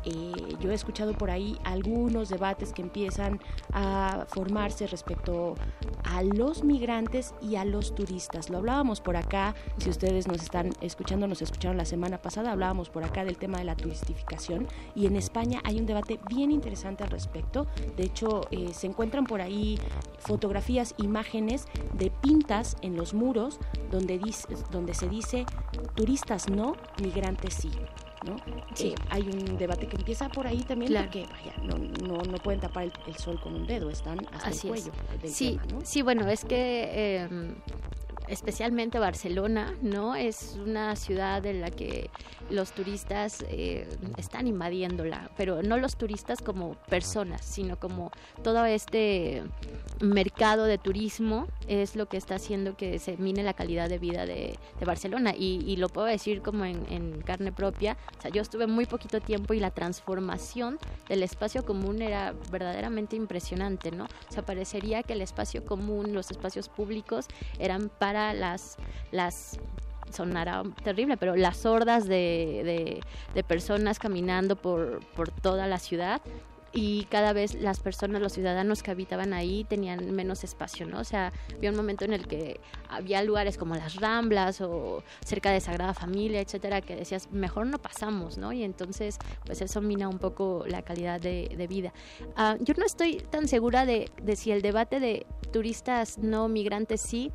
eh, 0.05 0.55
yo 0.59 0.71
he 0.71 0.73
escuchado 0.75 1.13
por 1.13 1.31
ahí 1.31 1.57
algunos 1.63 2.29
debates 2.29 2.73
que 2.73 2.83
empiezan 2.83 3.39
a 3.73 4.25
formarse 4.29 4.85
respecto 4.87 5.55
a 6.03 6.21
los 6.21 6.63
migrantes 6.63 7.33
y 7.41 7.55
a 7.55 7.65
los 7.65 7.95
turistas. 7.95 8.49
Lo 8.49 8.59
hablábamos 8.59 9.01
por 9.01 9.17
acá, 9.17 9.55
si 9.77 9.89
ustedes 9.89 10.27
nos 10.27 10.43
están 10.43 10.73
escuchando, 10.81 11.27
nos 11.27 11.41
escucharon 11.41 11.77
la 11.77 11.85
semana 11.85 12.21
pasada, 12.21 12.51
hablábamos 12.51 12.89
por 12.89 13.03
acá 13.03 13.25
del 13.25 13.37
tema 13.37 13.57
de 13.57 13.65
la 13.65 13.75
turistificación 13.75 14.55
y 14.95 15.06
en 15.06 15.15
España 15.15 15.61
hay 15.64 15.80
un 15.80 15.86
debate 15.86 16.19
bien 16.30 16.52
interesante 16.52 17.03
al 17.03 17.10
respecto. 17.10 17.68
De 17.95 18.03
hecho, 18.03 18.41
eh, 18.52 18.73
se 18.73 18.88
encuentran 18.88 19.26
por 19.26 19.41
ahí 19.41 19.80
fotografías, 20.19 20.95
imágenes 20.98 21.65
de 21.94 22.10
pintas 22.10 22.77
en 22.82 22.95
los 22.95 23.14
muros 23.14 23.60
donde, 23.91 24.18
dice, 24.18 24.48
donde 24.72 24.94
se 24.94 25.10
dice 25.10 25.45
turistas 25.95 26.49
no, 26.49 26.76
migrantes 27.02 27.53
sí. 27.56 27.72
¿no? 28.26 28.38
Sí. 28.73 28.88
Eh, 28.88 28.95
hay 29.10 29.22
un 29.22 29.57
debate 29.57 29.88
que 29.88 29.98
empieza 29.98 30.30
por 30.30 30.48
ahí 30.48 30.61
también 30.64 30.94
porque 30.94 31.27
vaya, 31.32 31.53
no, 31.61 31.77
no, 32.07 32.23
no, 32.23 32.38
pueden 32.38 32.60
tapar 32.60 32.91
el, 33.06 33.15
sol 33.15 33.40
con 33.40 33.56
un 33.56 33.68
dedo, 33.68 33.90
están 33.90 34.19
hasta 34.32 34.49
el 34.49 34.60
cuello. 34.60 34.91
sí, 35.26 35.60
sí, 35.84 36.02
bueno, 36.02 36.27
es 36.27 36.44
que 36.44 37.22
em, 37.22 37.56
especialmente 38.27 38.99
Barcelona, 38.99 39.76
¿no? 39.82 40.15
Es 40.15 40.57
una 40.64 40.95
ciudad 40.95 41.45
en 41.45 41.61
la 41.61 41.72
que 41.72 42.10
los 42.49 42.72
turistas 42.72 43.43
eh, 43.49 43.88
están 44.17 44.47
invadiéndola, 44.47 45.31
pero 45.38 45.63
no 45.63 45.77
los 45.77 45.95
turistas 45.95 46.41
como 46.41 46.76
personas, 46.89 47.43
sino 47.43 47.77
como 47.80 48.11
todo 48.43 48.65
este 48.65 49.43
mercado 50.01 50.65
de 50.65 50.77
turismo 50.77 51.47
es 51.67 51.95
lo 51.95 52.07
que 52.07 52.17
está 52.17 52.35
haciendo 52.35 52.77
que 52.77 52.99
se 52.99 53.17
mine 53.17 53.43
la 53.43 53.53
calidad 53.53 53.89
de 53.89 53.99
vida 53.99 54.26
de, 54.26 54.57
Barcelona. 54.85 55.34
Y, 55.35 55.76
lo 55.77 55.89
puedo 55.89 56.07
decir 56.07 56.41
como 56.41 56.63
en, 56.63 57.22
carne 57.26 57.51
propia. 57.51 57.97
O 58.17 58.22
sea, 58.22 58.31
yo 58.31 58.41
estuve 58.41 58.67
muy 58.67 58.85
poquito 58.85 59.19
tiempo 59.19 59.53
y 59.53 59.59
la 59.59 59.72
transformación 59.72 60.77
del 61.09 61.23
espacio 61.23 61.65
común 61.65 62.01
era 62.01 62.34
verdaderamente 62.51 63.15
impresionante, 63.15 63.91
¿no? 63.91 64.05
O 64.05 64.31
sea, 64.31 64.45
parecería 64.45 65.03
que 65.03 65.13
el 65.13 65.22
espacio 65.22 65.65
común, 65.65 66.13
los 66.13 66.31
espacios 66.31 66.69
públicos 66.69 67.26
eran 67.59 67.89
para 67.89 68.34
las, 68.34 68.77
las 69.11 69.59
sonará 70.11 70.64
terrible, 70.84 71.18
pero 71.18 71.36
las 71.36 71.65
hordas 71.65 72.07
de, 72.07 73.02
de, 73.34 73.44
personas 73.44 73.99
caminando 73.99 74.56
por, 74.56 74.99
por 75.15 75.30
toda 75.30 75.68
la 75.68 75.80
ciudad 75.80 76.22
y 76.77 77.06
cada 77.06 77.32
vez 77.32 77.53
las 77.56 77.80
personas, 77.80 78.22
los 78.22 78.34
ciudadanos 78.34 78.84
que 78.84 78.91
habitaban 78.91 79.32
ahí 79.34 79.64
tenían 79.64 80.11
menos 80.14 80.44
espacio, 80.44 80.86
¿no? 80.86 80.99
O 80.99 81.03
sea, 81.06 81.32
había 81.56 81.69
un 81.69 81.77
momento 81.77 82.03
en 82.03 82.11
el 82.11 82.27
que 82.27 82.60
había 82.90 83.23
lugares 83.23 83.57
como 83.57 83.76
las 83.76 83.95
Ramblas 83.95 84.60
o 84.60 85.02
cerca 85.26 85.52
de 85.52 85.61
Sagrada 85.61 85.94
Familia, 85.94 86.41
etcétera, 86.41 86.82
que 86.82 86.98
decías, 86.98 87.32
mejor 87.32 87.68
no 87.68 87.80
pasamos, 87.80 88.38
¿no? 88.38 88.52
Y 88.52 88.64
entonces, 88.64 89.18
pues 89.45 89.61
eso 89.61 89.80
mina 89.80 90.10
un 90.10 90.19
poco 90.19 90.65
la 90.68 90.82
calidad 90.82 91.22
de, 91.22 91.65
vida. 91.69 91.94
Ah, 92.36 92.57
yo 92.60 92.73
no 92.77 92.86
estoy 92.86 93.18
tan 93.18 93.48
segura 93.48 93.86
de, 93.86 94.11
de 94.22 94.36
si 94.36 94.52
el 94.52 94.61
debate 94.61 94.99
de 94.99 95.26
turistas 95.53 96.18
no 96.18 96.49
migrantes 96.49 97.02
sí, 97.02 97.32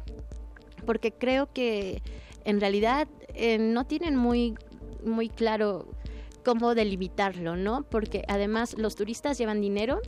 porque 0.85 1.13
creo 1.13 1.51
que 1.51 2.03
en 2.45 2.61
realidad 2.61 3.09
eh, 3.35 3.59
no 3.59 3.87
tienen 3.87 4.17
muy, 4.17 4.55
muy 5.05 5.29
claro 5.29 5.89
cómo 6.45 6.75
delimitarlo, 6.75 7.57
¿no? 7.57 7.83
Porque 7.83 8.25
además 8.29 8.77
los 8.79 8.95
turistas 8.95 9.39
llevan 9.39 9.61
dinero 9.61 10.01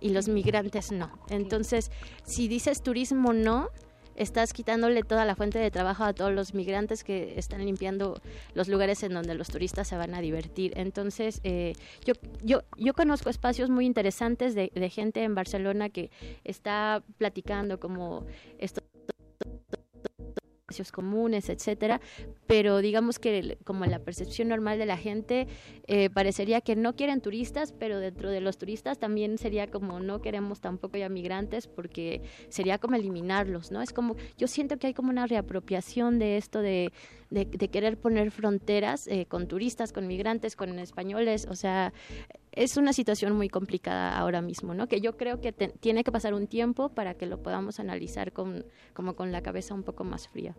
y 0.00 0.10
los 0.10 0.28
migrantes 0.28 0.92
no. 0.92 1.10
Entonces, 1.28 1.90
si 2.24 2.48
dices 2.48 2.82
turismo 2.82 3.32
no, 3.32 3.68
estás 4.16 4.52
quitándole 4.52 5.02
toda 5.02 5.24
la 5.24 5.34
fuente 5.34 5.58
de 5.58 5.70
trabajo 5.70 6.04
a 6.04 6.12
todos 6.12 6.32
los 6.32 6.52
migrantes 6.52 7.04
que 7.04 7.38
están 7.38 7.64
limpiando 7.64 8.20
los 8.54 8.68
lugares 8.68 9.02
en 9.02 9.14
donde 9.14 9.34
los 9.34 9.48
turistas 9.48 9.88
se 9.88 9.96
van 9.96 10.14
a 10.14 10.20
divertir. 10.20 10.72
Entonces, 10.76 11.40
eh, 11.42 11.74
yo, 12.04 12.14
yo, 12.42 12.60
yo 12.76 12.92
conozco 12.92 13.30
espacios 13.30 13.70
muy 13.70 13.86
interesantes 13.86 14.54
de, 14.54 14.70
de 14.74 14.90
gente 14.90 15.22
en 15.22 15.34
Barcelona 15.34 15.88
que 15.88 16.10
está 16.44 17.02
platicando 17.18 17.80
como 17.80 18.26
esto 18.58 18.82
comunes, 20.92 21.48
etcétera, 21.48 22.00
pero 22.46 22.78
digamos 22.78 23.18
que 23.18 23.58
como 23.64 23.84
la 23.86 23.98
percepción 23.98 24.48
normal 24.48 24.78
de 24.78 24.86
la 24.86 24.96
gente 24.96 25.46
eh, 25.86 26.10
parecería 26.10 26.60
que 26.60 26.76
no 26.76 26.94
quieren 26.94 27.20
turistas, 27.20 27.72
pero 27.72 27.98
dentro 27.98 28.30
de 28.30 28.40
los 28.40 28.58
turistas 28.58 28.98
también 28.98 29.38
sería 29.38 29.70
como 29.70 30.00
no 30.00 30.20
queremos 30.20 30.60
tampoco 30.60 30.96
ya 30.96 31.08
migrantes 31.08 31.66
porque 31.66 32.22
sería 32.48 32.78
como 32.78 32.96
eliminarlos, 32.96 33.70
¿no? 33.70 33.82
Es 33.82 33.92
como 33.92 34.16
yo 34.36 34.46
siento 34.46 34.78
que 34.78 34.88
hay 34.88 34.94
como 34.94 35.10
una 35.10 35.26
reapropiación 35.26 36.18
de 36.18 36.36
esto 36.36 36.60
de, 36.60 36.92
de, 37.30 37.68
querer 37.68 37.96
poner 37.96 38.30
fronteras 38.30 39.06
eh, 39.06 39.26
con 39.26 39.46
turistas, 39.46 39.92
con 39.92 40.06
migrantes, 40.06 40.56
con 40.56 40.78
españoles, 40.78 41.46
o 41.48 41.54
sea, 41.54 41.92
es 42.52 42.76
una 42.76 42.92
situación 42.92 43.36
muy 43.36 43.48
complicada 43.48 44.16
ahora 44.16 44.42
mismo, 44.42 44.74
¿no? 44.74 44.88
Que 44.88 45.00
yo 45.00 45.16
creo 45.16 45.40
que 45.40 45.52
tiene 45.52 46.04
que 46.04 46.12
pasar 46.12 46.34
un 46.34 46.46
tiempo 46.46 46.90
para 46.90 47.14
que 47.14 47.26
lo 47.26 47.42
podamos 47.42 47.80
analizar 47.80 48.32
con, 48.32 48.64
como 48.92 49.14
con 49.14 49.32
la 49.32 49.42
cabeza 49.42 49.74
un 49.74 49.82
poco 49.82 50.04
más 50.04 50.28
fría 50.28 50.54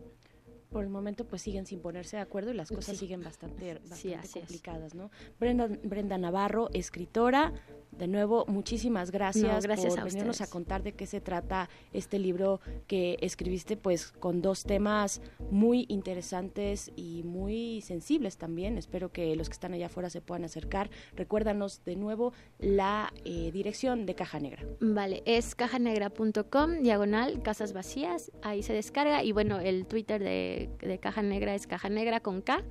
por 0.72 0.84
el 0.84 0.90
momento 0.90 1.26
pues 1.26 1.42
siguen 1.42 1.66
sin 1.66 1.82
ponerse 1.82 2.16
de 2.16 2.22
acuerdo 2.22 2.52
y 2.52 2.54
las 2.54 2.70
cosas 2.70 2.98
siguen 2.98 3.22
bastante, 3.22 3.80
bastante 3.88 4.30
complicadas, 4.34 4.96
¿no? 4.96 5.12
Brenda, 5.40 5.68
Brenda 5.84 6.18
Navarro, 6.18 6.70
escritora, 6.74 7.54
de 7.92 8.08
nuevo, 8.08 8.46
muchísimas 8.48 9.12
gracias, 9.12 9.66
gracias 9.66 9.96
por 9.96 10.06
venirnos 10.06 10.40
a 10.40 10.48
contar 10.48 10.82
de 10.82 10.94
qué 10.94 11.06
se 11.06 11.20
trata 11.20 11.70
este 11.92 12.20
libro 12.20 12.62
que 12.88 13.18
escribiste, 13.22 13.76
pues 13.76 14.12
con 14.14 14.42
dos 14.42 14.64
temas 14.64 15.22
muy 15.52 15.86
interesantes 15.90 16.92
y 16.96 17.24
muy 17.24 17.82
sensibles 17.82 18.38
también. 18.38 18.78
Espero 18.78 19.12
que 19.12 19.36
los 19.36 19.50
que 19.50 19.54
están 19.54 19.74
allá 19.74 19.88
afuera 19.88 20.10
se 20.10 20.22
puedan 20.22 20.46
acercar. 20.46 20.90
Recuérdanos 21.16 21.84
de 21.84 21.98
nuevo 21.98 22.34
la 22.60 23.14
eh, 23.26 23.52
dirección 23.52 24.06
de 24.06 24.16
Caja 24.16 24.40
Negra. 24.40 24.64
Vale, 24.80 25.22
es 25.26 25.54
cajanegra.com, 25.54 26.82
diagonal, 26.82 27.44
casas 27.44 27.74
vacías, 27.74 28.32
ahí 28.42 28.64
se 28.64 28.74
descarga 28.74 29.22
y 29.24 29.34
bueno, 29.34 29.60
el 29.60 29.86
Twitter 29.86 30.24
de, 30.24 30.61
de 30.68 31.00
Caja 31.00 31.22
Negra 31.22 31.56
es 31.56 31.68
Caja 31.68 31.90
Negra 31.90 32.20
con 32.20 32.42
K 32.42 32.64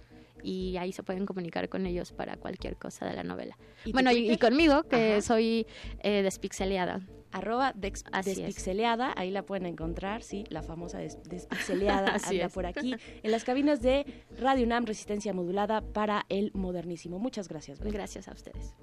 y 0.42 0.76
ahí 0.78 0.92
se 0.92 1.02
pueden 1.02 1.26
comunicar 1.26 1.68
con 1.68 1.86
ellos 1.86 2.12
para 2.12 2.36
cualquier 2.36 2.76
cosa 2.76 3.06
de 3.06 3.14
la 3.14 3.22
novela. 3.22 3.56
bueno, 3.92 4.10
y, 4.12 4.36
conmigo, 4.38 4.84
que 4.84 5.20
soy 5.22 5.66
eh, 6.02 6.22
despixeleada 6.22 7.00
arroba 7.32 7.72
despixeleada, 7.74 9.12
ahí 9.16 9.30
la 9.30 9.42
pueden 9.42 9.66
encontrar, 9.66 10.22
sí, 10.22 10.44
la 10.48 10.62
famosa 10.62 10.98
despixeleada 10.98 12.16
anda 12.24 12.48
por 12.48 12.66
aquí, 12.66 12.94
en 13.22 13.30
las 13.30 13.44
cabinas 13.44 13.80
de 13.80 14.04
Radio 14.38 14.64
UNAM 14.64 14.84
Resistencia 14.84 15.32
Modulada 15.32 15.80
para 15.80 16.26
el 16.28 16.50
Modernísimo. 16.54 17.18
Muchas 17.18 17.48
gracias. 17.48 17.80
Gracias 17.80 18.28
a 18.28 18.32
ustedes. 18.32 18.74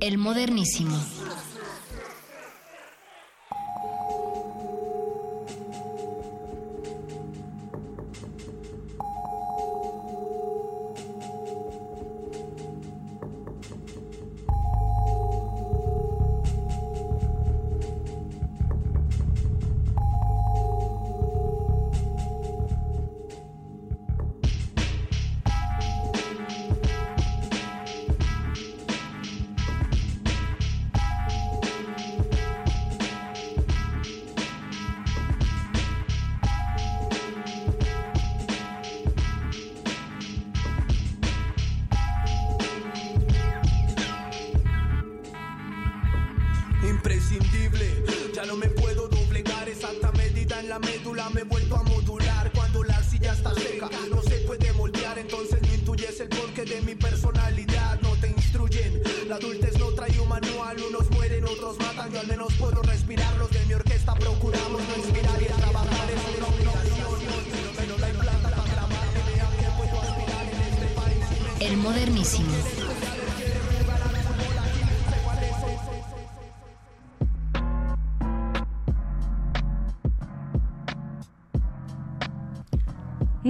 El 0.00 0.18
Modernísimo. 0.18 0.96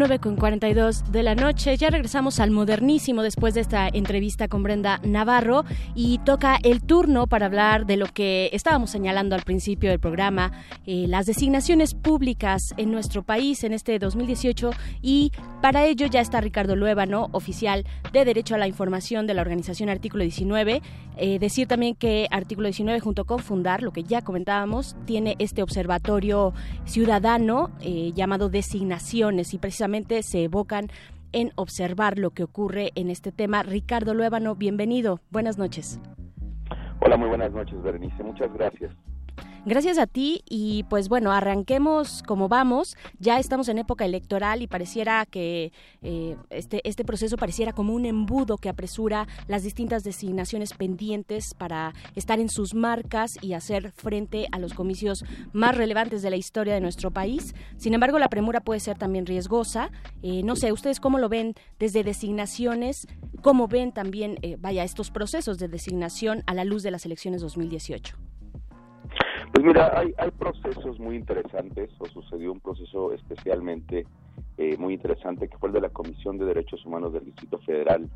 9 0.02 0.18
con 0.18 0.34
42 0.34 1.12
de 1.12 1.22
la 1.22 1.36
noche. 1.36 1.76
Ya 1.76 1.88
regresamos 1.88 2.40
al 2.40 2.50
modernísimo 2.50 3.22
después 3.22 3.54
de 3.54 3.60
esta 3.60 3.86
entrevista 3.86 4.48
con 4.48 4.64
Brenda 4.64 4.98
Navarro 5.04 5.64
y 5.94 6.18
toca 6.24 6.58
el 6.64 6.82
turno 6.82 7.28
para 7.28 7.46
hablar 7.46 7.86
de 7.86 7.96
lo 7.96 8.06
que 8.06 8.50
estábamos 8.52 8.90
señalando 8.90 9.36
al 9.36 9.42
principio 9.42 9.90
del 9.90 10.00
programa, 10.00 10.50
eh, 10.86 11.04
las 11.06 11.26
designaciones 11.26 11.94
públicas 11.94 12.74
en 12.78 12.90
nuestro 12.90 13.22
país 13.22 13.62
en 13.62 13.74
este 13.74 14.00
2018 14.00 14.72
y 15.02 15.30
para 15.60 15.84
ello 15.84 16.06
ya 16.06 16.20
está 16.20 16.40
Ricardo 16.40 16.74
Luébano, 16.74 17.28
oficial 17.30 17.86
de 18.12 18.24
Derecho 18.24 18.56
a 18.56 18.58
la 18.58 18.66
Información 18.66 19.28
de 19.28 19.34
la 19.34 19.42
organización 19.42 19.88
Artículo 19.88 20.24
19. 20.24 20.82
Eh, 21.16 21.38
decir 21.38 21.68
también 21.68 21.94
que 21.94 22.26
Artículo 22.32 22.66
19 22.66 22.98
junto 22.98 23.24
con 23.24 23.38
Fundar, 23.38 23.82
lo 23.82 23.92
que 23.92 24.02
ya 24.02 24.22
comentábamos, 24.22 24.96
tiene 25.04 25.36
este 25.38 25.62
observatorio 25.62 26.54
ciudadano 26.86 27.70
eh, 27.80 28.10
llamado 28.14 28.48
Designaciones 28.48 29.54
y 29.54 29.58
precisamente 29.58 29.91
se 30.22 30.44
evocan 30.44 30.88
en 31.32 31.52
observar 31.56 32.18
lo 32.18 32.30
que 32.30 32.44
ocurre 32.44 32.92
en 32.94 33.10
este 33.10 33.32
tema. 33.32 33.62
Ricardo 33.62 34.14
Luébano, 34.14 34.54
bienvenido. 34.54 35.20
Buenas 35.30 35.58
noches. 35.58 36.00
Hola, 37.00 37.16
muy 37.16 37.28
buenas 37.28 37.52
noches, 37.52 37.82
Berenice. 37.82 38.22
Muchas 38.22 38.52
gracias. 38.54 38.92
Gracias 39.64 39.96
a 39.98 40.08
ti 40.08 40.42
y 40.48 40.82
pues 40.90 41.08
bueno, 41.08 41.30
arranquemos 41.30 42.24
como 42.24 42.48
vamos. 42.48 42.96
Ya 43.20 43.38
estamos 43.38 43.68
en 43.68 43.78
época 43.78 44.04
electoral 44.04 44.60
y 44.60 44.66
pareciera 44.66 45.24
que 45.24 45.70
eh, 46.02 46.36
este, 46.50 46.80
este 46.82 47.04
proceso 47.04 47.36
pareciera 47.36 47.72
como 47.72 47.94
un 47.94 48.04
embudo 48.04 48.58
que 48.58 48.68
apresura 48.68 49.28
las 49.46 49.62
distintas 49.62 50.02
designaciones 50.02 50.72
pendientes 50.72 51.54
para 51.54 51.94
estar 52.16 52.40
en 52.40 52.48
sus 52.48 52.74
marcas 52.74 53.34
y 53.40 53.52
hacer 53.52 53.92
frente 53.92 54.48
a 54.50 54.58
los 54.58 54.74
comicios 54.74 55.24
más 55.52 55.76
relevantes 55.76 56.22
de 56.22 56.30
la 56.30 56.36
historia 56.36 56.74
de 56.74 56.80
nuestro 56.80 57.12
país. 57.12 57.54
Sin 57.76 57.94
embargo, 57.94 58.18
la 58.18 58.30
premura 58.30 58.62
puede 58.62 58.80
ser 58.80 58.98
también 58.98 59.26
riesgosa. 59.26 59.92
Eh, 60.24 60.42
no 60.42 60.56
sé, 60.56 60.72
¿ustedes 60.72 60.98
cómo 60.98 61.18
lo 61.18 61.28
ven 61.28 61.54
desde 61.78 62.02
designaciones? 62.02 63.06
¿Cómo 63.42 63.68
ven 63.68 63.92
también, 63.92 64.40
eh, 64.42 64.56
vaya, 64.58 64.82
estos 64.82 65.12
procesos 65.12 65.58
de 65.58 65.68
designación 65.68 66.42
a 66.46 66.54
la 66.54 66.64
luz 66.64 66.82
de 66.82 66.90
las 66.90 67.06
elecciones 67.06 67.42
2018? 67.42 68.31
Pues 69.52 69.64
mira, 69.64 69.98
hay, 69.98 70.14
hay 70.18 70.30
procesos 70.30 70.98
muy 70.98 71.16
interesantes, 71.16 71.90
o 71.98 72.06
sucedió 72.06 72.52
un 72.52 72.60
proceso 72.60 73.12
especialmente 73.12 74.06
eh, 74.58 74.76
muy 74.76 74.94
interesante, 74.94 75.48
que 75.48 75.58
fue 75.58 75.70
el 75.70 75.74
de 75.74 75.80
la 75.80 75.88
Comisión 75.88 76.38
de 76.38 76.44
Derechos 76.44 76.84
Humanos 76.84 77.12
del 77.12 77.24
Distrito 77.24 77.58
Federal 77.60 78.08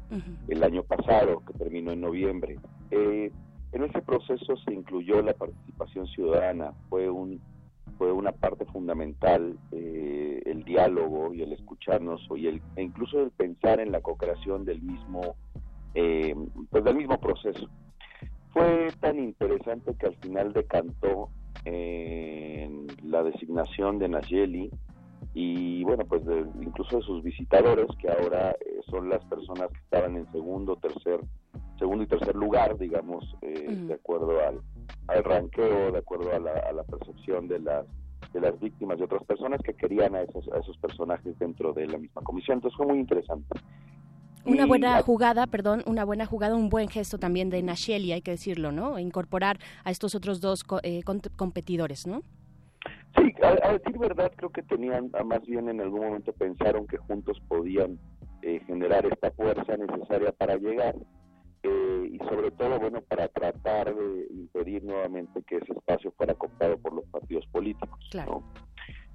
el 0.48 0.62
año 0.62 0.82
pasado, 0.82 1.42
que 1.46 1.54
terminó 1.54 1.92
en 1.92 2.00
noviembre. 2.02 2.58
Eh, 2.90 3.32
en 3.72 3.82
ese 3.82 4.00
proceso 4.02 4.56
se 4.56 4.72
incluyó 4.72 5.22
la 5.22 5.34
participación 5.34 6.06
ciudadana, 6.08 6.72
fue 6.88 7.10
un 7.10 7.40
fue 7.98 8.12
una 8.12 8.32
parte 8.32 8.66
fundamental 8.66 9.56
eh, 9.72 10.42
el 10.44 10.64
diálogo 10.64 11.32
y 11.32 11.40
el 11.40 11.54
escucharnos 11.54 12.20
y 12.36 12.46
el 12.46 12.60
e 12.76 12.82
incluso 12.82 13.22
el 13.22 13.30
pensar 13.30 13.80
en 13.80 13.90
la 13.90 14.02
co-creación 14.02 14.66
del 14.66 14.82
mismo 14.82 15.36
pues 16.70 16.84
del 16.84 16.94
mismo 16.94 17.18
proceso 17.18 17.70
tan 19.16 19.24
interesante 19.24 19.94
que 19.98 20.06
al 20.06 20.16
final 20.16 20.52
decantó 20.52 21.30
en 21.64 22.86
la 23.04 23.22
designación 23.22 23.98
de 23.98 24.08
Nayeli 24.08 24.70
y 25.34 25.84
bueno, 25.84 26.04
pues 26.06 26.22
incluso 26.60 26.96
de 26.96 27.02
sus 27.02 27.22
visitadores, 27.22 27.86
que 28.00 28.08
ahora 28.08 28.52
eh, 28.52 28.80
son 28.88 29.08
las 29.08 29.24
personas 29.26 29.68
que 29.70 29.78
estaban 29.78 30.16
en 30.16 30.30
segundo, 30.32 30.76
tercer, 30.76 31.20
segundo 31.78 32.04
y 32.04 32.06
tercer 32.06 32.34
lugar, 32.34 32.78
digamos, 32.78 33.36
eh, 33.42 33.66
de 33.68 33.94
acuerdo 33.94 34.40
al, 34.46 34.60
al 35.08 35.24
ranqueo, 35.24 35.92
de 35.92 35.98
acuerdo 35.98 36.34
a 36.34 36.38
la, 36.38 36.84
percepción 36.84 37.48
de 37.48 37.60
las 37.60 37.86
de 38.32 38.40
las 38.40 38.58
víctimas 38.58 38.98
y 38.98 39.02
otras 39.02 39.24
personas 39.24 39.60
que 39.62 39.74
querían 39.74 40.14
a 40.14 40.22
esos, 40.22 40.46
a 40.48 40.58
esos 40.58 40.76
personajes 40.78 41.38
dentro 41.38 41.72
de 41.72 41.86
la 41.86 41.96
misma 41.96 42.22
comisión. 42.22 42.58
Entonces 42.58 42.76
fue 42.76 42.86
muy 42.86 42.98
interesante. 42.98 43.46
Una 44.46 44.66
buena 44.66 45.02
jugada, 45.02 45.46
perdón, 45.46 45.82
una 45.86 46.04
buena 46.04 46.24
jugada, 46.24 46.54
un 46.54 46.68
buen 46.68 46.88
gesto 46.88 47.18
también 47.18 47.50
de 47.50 47.62
Nacheli, 47.62 48.12
hay 48.12 48.22
que 48.22 48.30
decirlo, 48.32 48.72
¿no? 48.72 48.98
Incorporar 48.98 49.58
a 49.84 49.90
estos 49.90 50.14
otros 50.14 50.40
dos 50.40 50.64
eh, 50.82 51.02
competidores, 51.36 52.06
¿no? 52.06 52.22
Sí, 53.16 53.34
a, 53.42 53.72
decir 53.72 53.98
verdad, 53.98 54.30
creo 54.36 54.50
que 54.50 54.62
tenían, 54.62 55.10
más 55.24 55.44
bien 55.46 55.68
en 55.68 55.80
algún 55.80 56.00
momento 56.06 56.32
pensaron 56.32 56.86
que 56.86 56.96
juntos 56.98 57.40
podían 57.48 57.98
eh, 58.42 58.60
generar 58.66 59.04
esta 59.06 59.30
fuerza 59.32 59.76
necesaria 59.76 60.32
para 60.32 60.56
llegar 60.56 60.94
eh, 61.62 62.08
y 62.12 62.18
sobre 62.18 62.50
todo, 62.52 62.78
bueno, 62.78 63.00
para 63.00 63.28
tratar 63.28 63.94
de 63.94 64.26
impedir 64.30 64.84
nuevamente 64.84 65.42
que 65.42 65.56
ese 65.56 65.72
espacio 65.72 66.12
fuera 66.12 66.34
comprado 66.34 66.78
por 66.78 66.92
los 66.92 67.04
partidos 67.06 67.46
políticos. 67.46 67.98
Claro. 68.10 68.42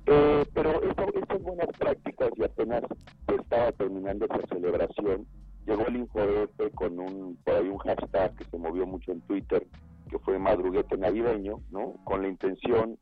Eh, 0.07 0.43
pero 0.53 0.81
estas 0.81 1.41
buenas 1.41 1.67
prácticas 1.77 2.31
y 2.35 2.43
apenas 2.43 2.83
estaba 3.27 3.71
terminando 3.73 4.25
esa 4.25 4.47
celebración, 4.47 5.27
llegó 5.65 5.85
el 5.87 5.97
Infodef 5.97 6.49
con 6.75 6.99
un, 6.99 7.37
por 7.43 7.55
ahí 7.55 7.67
un 7.67 7.77
hashtag 7.77 8.35
que 8.35 8.45
se 8.45 8.57
movió 8.57 8.85
mucho 8.85 9.11
en 9.11 9.21
Twitter, 9.21 9.65
que 10.09 10.17
fue 10.19 10.39
madruguete 10.39 10.97
navideño, 10.97 11.61
¿no? 11.69 11.93
Con 12.03 12.23
la 12.23 12.29
intención 12.29 12.97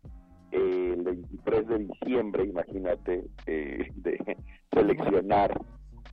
eh, 0.52 0.96
el 0.98 1.04
23 1.04 1.68
de 1.68 1.78
diciembre, 1.80 2.44
imagínate, 2.44 3.26
eh, 3.46 3.88
de 3.96 4.38
seleccionar 4.74 5.60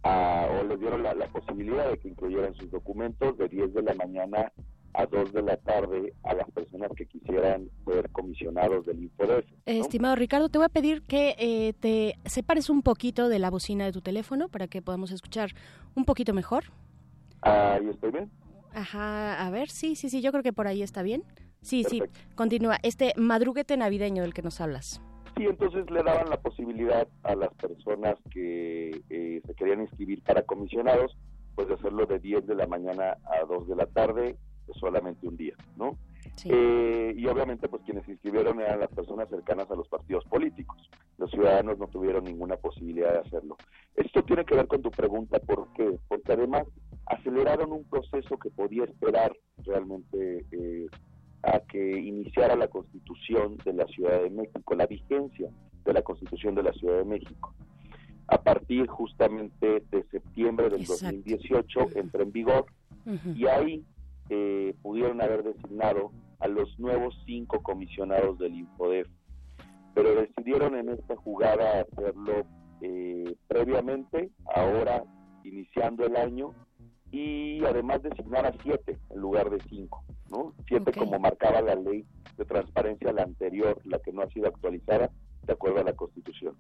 a, 0.03 0.49
o 0.61 0.65
les 0.65 0.79
dieron 0.79 1.03
la 1.03 1.15
posibilidad 1.33 1.91
de 1.91 1.99
que 1.99 2.09
incluyeran 2.09 2.55
sus 2.55 2.71
documentos 2.71 3.37
de 3.39 3.49
10 3.49 3.75
de 3.75 3.83
la 3.83 3.95
mañana 3.95 4.53
a 4.95 5.07
2 5.07 5.33
de 5.33 5.43
la 5.43 5.57
tarde 5.59 6.15
a 6.23 6.35
las 6.35 6.51
personas 6.51 6.91
que 6.97 7.07
quisieran 7.07 7.69
ser 7.85 8.11
comisionados 8.11 8.87
del 8.87 9.03
INFODEF. 9.03 9.45
Estimado 9.67 10.17
Ricardo, 10.17 10.49
te 10.49 10.59
voy 10.59 10.65
a 10.67 10.71
pedir 10.71 11.03
que 11.03 11.37
eh, 11.39 11.75
te 11.81 12.19
separes 12.25 12.71
un 12.71 12.83
poquito 12.83 13.29
de 13.29 13.39
la 13.39 13.51
bocina 13.51 13.85
de 13.85 13.93
tu 13.93 14.01
teléfono 14.01 14.49
para 14.49 14.69
que 14.69 14.83
podamos 14.83 15.11
escuchar 15.11 15.51
un 15.95 16.05
poquito 16.05 16.33
mejor. 16.33 16.65
Ahí 17.43 17.89
estoy 17.89 18.13
bien. 18.13 18.31
Ajá, 18.73 19.47
a 19.47 19.51
ver, 19.51 19.69
sí, 19.69 19.97
sí, 19.97 20.11
sí, 20.11 20.21
yo 20.21 20.33
creo 20.33 20.43
que 20.43 20.53
por 20.53 20.67
ahí 20.67 20.83
está 20.83 21.03
bien. 21.03 21.25
Sí, 21.63 21.85
sí, 21.85 22.03
continúa. 22.35 22.79
Este 22.83 23.13
madruguete 23.17 23.77
navideño 23.77 24.23
del 24.23 24.35
que 24.35 24.43
nos 24.43 24.61
hablas. 24.61 25.01
Sí, 25.37 25.45
entonces 25.45 25.91
le 25.91 26.03
daban 26.03 26.31
la 26.31 26.41
posibilidad 26.41 27.07
a 27.23 27.35
las 27.35 27.53
personas 27.55 28.17
que 28.31 29.03
eh, 29.11 29.43
se 29.45 29.55
querían 29.55 29.83
inscribir 29.83 30.23
para 30.23 30.43
comisionados, 30.43 31.17
pues 31.55 31.69
de 31.69 31.75
hacerlo 31.75 32.07
de 32.07 32.19
10 32.19 32.47
de 32.47 32.55
la 32.55 32.67
mañana 32.67 33.17
a 33.25 33.45
2 33.47 33.69
de 33.69 33.77
la 33.77 33.87
tarde 33.87 34.37
solamente 34.75 35.27
un 35.27 35.37
día, 35.37 35.55
¿no? 35.77 35.97
Eh, 36.45 37.15
y 37.17 37.27
obviamente 37.27 37.69
pues 37.69 37.83
quienes 37.85 38.05
se 38.05 38.13
inscribieron 38.13 38.61
eran 38.61 38.81
las 38.81 38.91
personas 38.91 39.29
cercanas 39.29 39.71
a 39.71 39.75
los 39.75 39.89
partidos 39.89 40.25
políticos. 40.25 40.77
Los 41.19 41.31
ciudadanos 41.31 41.79
no 41.79 41.87
tuvieron 41.87 42.25
ninguna 42.25 42.57
posibilidad 42.57 43.13
de 43.13 43.21
hacerlo. 43.21 43.57
Esto 43.95 44.23
tiene 44.23 44.45
que 44.45 44.55
ver 44.55 44.67
con 44.67 44.83
tu 44.83 44.91
pregunta, 44.91 45.39
¿por 45.39 45.73
qué? 45.73 45.99
Porque 46.09 46.33
además 46.33 46.67
aceleraron 47.07 47.73
un 47.73 47.85
proceso 47.85 48.37
que 48.39 48.51
podía 48.51 48.85
esperar 48.85 49.35
realmente 49.65 50.45
eh, 50.51 50.87
a 51.43 51.61
que 51.61 51.99
iniciara 51.99 52.57
la 52.57 52.69
constitución 52.69 53.57
de 53.65 53.73
la 53.73 53.87
Ciudad 53.87 54.21
de 54.23 54.31
México, 54.31 54.75
la 54.75 54.87
vigencia 54.87 55.49
de 55.85 55.93
la 55.93 56.03
constitución 56.03 56.55
de 56.55 56.65
la 56.65 56.73
Ciudad 56.73 56.99
de 56.99 57.05
México. 57.05 57.55
A 58.29 58.43
partir 58.43 58.89
justamente 58.89 59.85
de 59.91 60.05
septiembre 60.11 60.69
del 60.69 60.85
2018 60.85 61.91
entra 61.95 62.23
en 62.23 62.33
vigor 62.33 62.67
y 63.37 63.47
ahí 63.47 63.85
eh, 64.29 64.75
pudieron 64.83 65.21
haber 65.21 65.43
designado 65.43 66.13
a 66.41 66.49
los 66.49 66.79
nuevos 66.79 67.21
cinco 67.27 67.63
comisionados 67.63 68.39
del 68.39 68.55
Infodef, 68.55 69.09
pero 69.95 70.15
decidieron 70.15 70.77
en 70.77 70.91
esta 70.91 71.17
jugada 71.17 71.81
hacerlo 71.81 72.45
eh, 72.83 73.35
previamente, 73.49 74.31
ahora 74.55 75.05
iniciando 75.45 76.05
el 76.05 76.17
año, 76.17 76.51
y 77.11 77.65
además 77.65 78.03
designar 78.03 78.47
a 78.47 78.53
siete 78.63 78.99
en 79.11 79.21
lugar 79.21 79.49
de 79.49 79.59
cinco, 79.69 80.05
¿no? 80.31 80.53
Siete 80.69 80.93
como 80.93 81.19
marcaba 81.19 81.63
la 81.63 81.75
ley 81.75 82.05
de 82.37 82.45
transparencia 82.45 83.13
la 83.13 83.23
anterior, 83.23 83.81
la 83.85 83.99
que 84.01 84.13
no 84.13 84.23
ha 84.23 84.31
sido 84.31 84.49
actualizada 84.49 85.11
de 85.45 85.53
acuerdo 85.53 85.81
a 85.81 85.85
la 85.85 85.95
Constitución. 85.95 86.57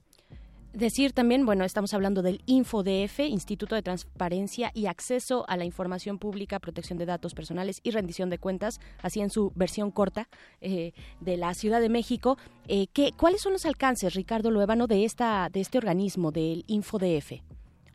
Decir 0.76 1.14
también, 1.14 1.46
bueno, 1.46 1.64
estamos 1.64 1.94
hablando 1.94 2.20
del 2.20 2.42
InfoDF, 2.44 3.20
Instituto 3.20 3.74
de 3.74 3.80
Transparencia 3.80 4.72
y 4.74 4.88
Acceso 4.88 5.46
a 5.48 5.56
la 5.56 5.64
Información 5.64 6.18
Pública, 6.18 6.58
Protección 6.58 6.98
de 6.98 7.06
Datos 7.06 7.32
Personales 7.32 7.80
y 7.82 7.92
Rendición 7.92 8.28
de 8.28 8.36
Cuentas, 8.36 8.78
así 9.00 9.22
en 9.22 9.30
su 9.30 9.52
versión 9.54 9.90
corta, 9.90 10.28
eh, 10.60 10.92
de 11.20 11.38
la 11.38 11.54
Ciudad 11.54 11.80
de 11.80 11.88
México. 11.88 12.36
Eh, 12.68 12.88
¿qué, 12.92 13.12
¿Cuáles 13.16 13.40
son 13.40 13.54
los 13.54 13.64
alcances, 13.64 14.12
Ricardo 14.12 14.50
Luébano, 14.50 14.86
de, 14.86 15.06
esta, 15.06 15.48
de 15.50 15.62
este 15.62 15.78
organismo, 15.78 16.30
del 16.30 16.64
InfoDF? 16.66 17.40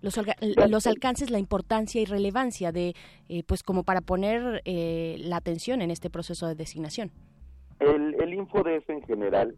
Los, 0.01 0.19
los 0.67 0.87
alcances, 0.87 1.29
la 1.29 1.37
importancia 1.37 2.01
y 2.01 2.05
relevancia 2.05 2.71
de, 2.71 2.95
eh, 3.29 3.43
pues 3.43 3.61
como 3.61 3.83
para 3.83 4.01
poner 4.01 4.63
la 4.65 5.35
atención 5.35 5.83
en 5.83 5.91
este 5.91 6.09
proceso 6.09 6.47
de 6.47 6.55
designación. 6.55 7.11
El, 7.79 8.15
el 8.19 8.33
InfoDF 8.33 8.89
en 8.89 9.03
general 9.03 9.55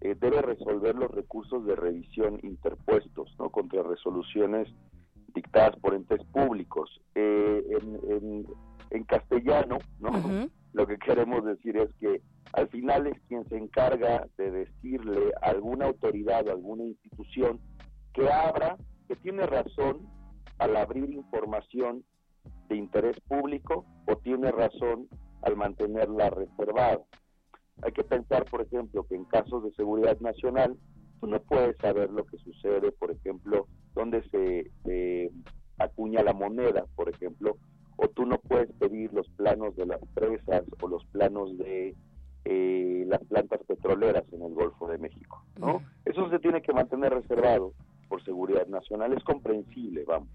eh, 0.00 0.14
debe 0.18 0.42
resolver 0.42 0.94
los 0.94 1.10
recursos 1.10 1.64
de 1.66 1.74
revisión 1.74 2.38
interpuestos 2.42 3.34
¿no? 3.38 3.50
contra 3.50 3.82
resoluciones 3.82 4.68
dictadas 5.34 5.76
por 5.76 5.94
entes 5.94 6.22
públicos. 6.26 6.90
Eh, 7.14 7.62
en, 8.08 8.46
en, 8.90 9.04
castellano, 9.04 9.78
¿no? 10.00 10.10
lo 10.72 10.86
que 10.86 10.98
queremos 10.98 11.44
decir 11.44 11.76
es 11.76 11.92
que 12.00 12.20
al 12.52 12.68
final 12.68 13.06
es 13.06 13.20
quien 13.28 13.46
se 13.48 13.56
encarga 13.56 14.26
de 14.36 14.50
decirle 14.50 15.32
a 15.42 15.50
alguna 15.50 15.86
autoridad 15.86 16.46
o 16.48 16.50
alguna 16.50 16.84
institución 16.84 17.60
que 18.14 18.30
abra, 18.30 18.76
que 19.08 19.16
tiene 19.16 19.46
razón 19.46 20.08
al 20.58 20.76
abrir 20.76 21.10
información 21.10 22.04
de 22.68 22.76
interés 22.76 23.20
público 23.28 23.84
o 24.06 24.16
tiene 24.16 24.50
razón 24.50 25.08
al 25.42 25.56
mantenerla 25.56 26.30
reservada. 26.30 27.00
Hay 27.82 27.92
que 27.92 28.04
pensar, 28.04 28.44
por 28.46 28.62
ejemplo, 28.62 29.06
que 29.06 29.14
en 29.14 29.24
casos 29.24 29.62
de 29.64 29.72
seguridad 29.72 30.18
nacional, 30.20 30.76
tú 31.20 31.26
no 31.26 31.40
puedes 31.40 31.76
saber 31.78 32.10
lo 32.10 32.24
que 32.24 32.38
sucede, 32.38 32.92
por 32.92 33.10
ejemplo, 33.10 33.66
dónde 33.94 34.22
se, 34.30 35.30
acuña 35.78 36.22
la 36.22 36.32
moneda, 36.32 36.86
por 36.94 37.08
ejemplo, 37.08 37.56
o 37.96 38.08
tú 38.08 38.24
no 38.24 38.38
puedes 38.38 38.72
pedir 38.72 39.12
los 39.12 39.28
planos 39.30 39.76
de 39.76 39.86
las 39.86 40.00
presas 40.14 40.64
o 40.80 40.88
los 40.88 41.04
planos 41.06 41.56
de 41.58 41.94
eh, 42.44 43.04
las 43.06 43.22
plantas 43.24 43.60
petroleras 43.66 44.24
en 44.32 44.42
el 44.42 44.54
Golfo 44.54 44.88
de 44.88 44.98
México, 44.98 45.44
¿no? 45.58 45.82
Eso 46.04 46.30
se 46.30 46.38
tiene 46.38 46.62
que 46.62 46.72
mantener 46.72 47.12
reservado 47.12 47.74
por 48.08 48.24
seguridad 48.24 48.66
nacional, 48.68 49.12
es 49.12 49.24
comprensible, 49.24 50.04
vamos. 50.04 50.30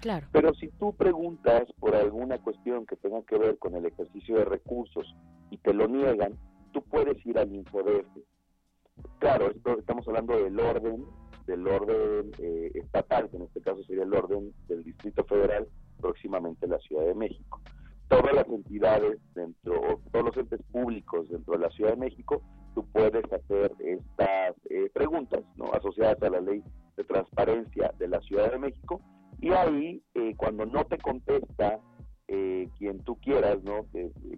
Claro. 0.00 0.26
Pero 0.32 0.54
si 0.54 0.68
tú 0.68 0.94
preguntas 0.94 1.64
por 1.78 1.94
alguna 1.94 2.38
cuestión 2.38 2.86
que 2.86 2.96
tenga 2.96 3.22
que 3.22 3.38
ver 3.38 3.58
con 3.58 3.74
el 3.74 3.86
ejercicio 3.86 4.36
de 4.36 4.44
recursos 4.44 5.14
y 5.50 5.58
te 5.58 5.74
lo 5.74 5.88
niegan, 5.88 6.38
tú 6.76 6.82
puedes 6.90 7.24
ir 7.24 7.38
al 7.38 7.50
Infodef. 7.50 8.06
Claro, 9.18 9.50
esto, 9.50 9.78
estamos 9.78 10.06
hablando 10.08 10.36
del 10.36 10.60
orden, 10.60 11.06
del 11.46 11.66
orden 11.66 12.30
eh, 12.38 12.70
estatal, 12.74 13.30
que 13.30 13.38
en 13.38 13.44
este 13.44 13.62
caso 13.62 13.82
sería 13.84 14.02
el 14.02 14.12
orden 14.12 14.52
del 14.68 14.84
Distrito 14.84 15.24
Federal, 15.24 15.66
próximamente 15.98 16.66
la 16.66 16.78
Ciudad 16.80 17.06
de 17.06 17.14
México. 17.14 17.62
Todas 18.08 18.34
las 18.34 18.46
entidades 18.48 19.18
dentro, 19.34 20.02
todos 20.12 20.26
los 20.26 20.36
entes 20.36 20.60
públicos 20.70 21.30
dentro 21.30 21.54
de 21.54 21.60
la 21.60 21.70
Ciudad 21.70 21.92
de 21.92 21.96
México, 21.96 22.42
tú 22.74 22.86
puedes 22.92 23.24
hacer 23.32 23.72
estas 23.78 24.54
eh, 24.68 24.90
preguntas 24.92 25.44
¿no? 25.56 25.72
asociadas 25.72 26.22
a 26.22 26.28
la 26.28 26.42
ley 26.42 26.62
de 26.98 27.04
transparencia 27.04 27.94
de 27.98 28.08
la 28.08 28.20
Ciudad 28.20 28.52
de 28.52 28.58
México 28.58 29.00
y 29.40 29.50
ahí 29.50 30.02
eh, 30.12 30.34
cuando 30.36 30.66
no 30.66 30.84
te 30.84 30.98
contesta 30.98 31.80
eh, 32.28 32.68
quien 32.78 32.98
tú 33.00 33.16
quieras, 33.16 33.62
¿no? 33.62 33.86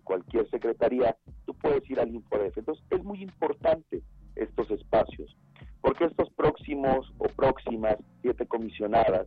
cualquier 0.04 0.48
secretaría, 0.50 1.16
tú 1.46 1.54
puedes 1.54 1.88
ir 1.90 2.00
al 2.00 2.14
InfoDef. 2.14 2.56
Entonces 2.56 2.84
es 2.90 3.02
muy 3.02 3.22
importante 3.22 4.02
estos 4.36 4.70
espacios, 4.70 5.36
porque 5.80 6.04
estos 6.04 6.30
próximos 6.30 7.12
o 7.18 7.24
próximas 7.28 7.96
siete 8.22 8.46
comisionadas 8.46 9.26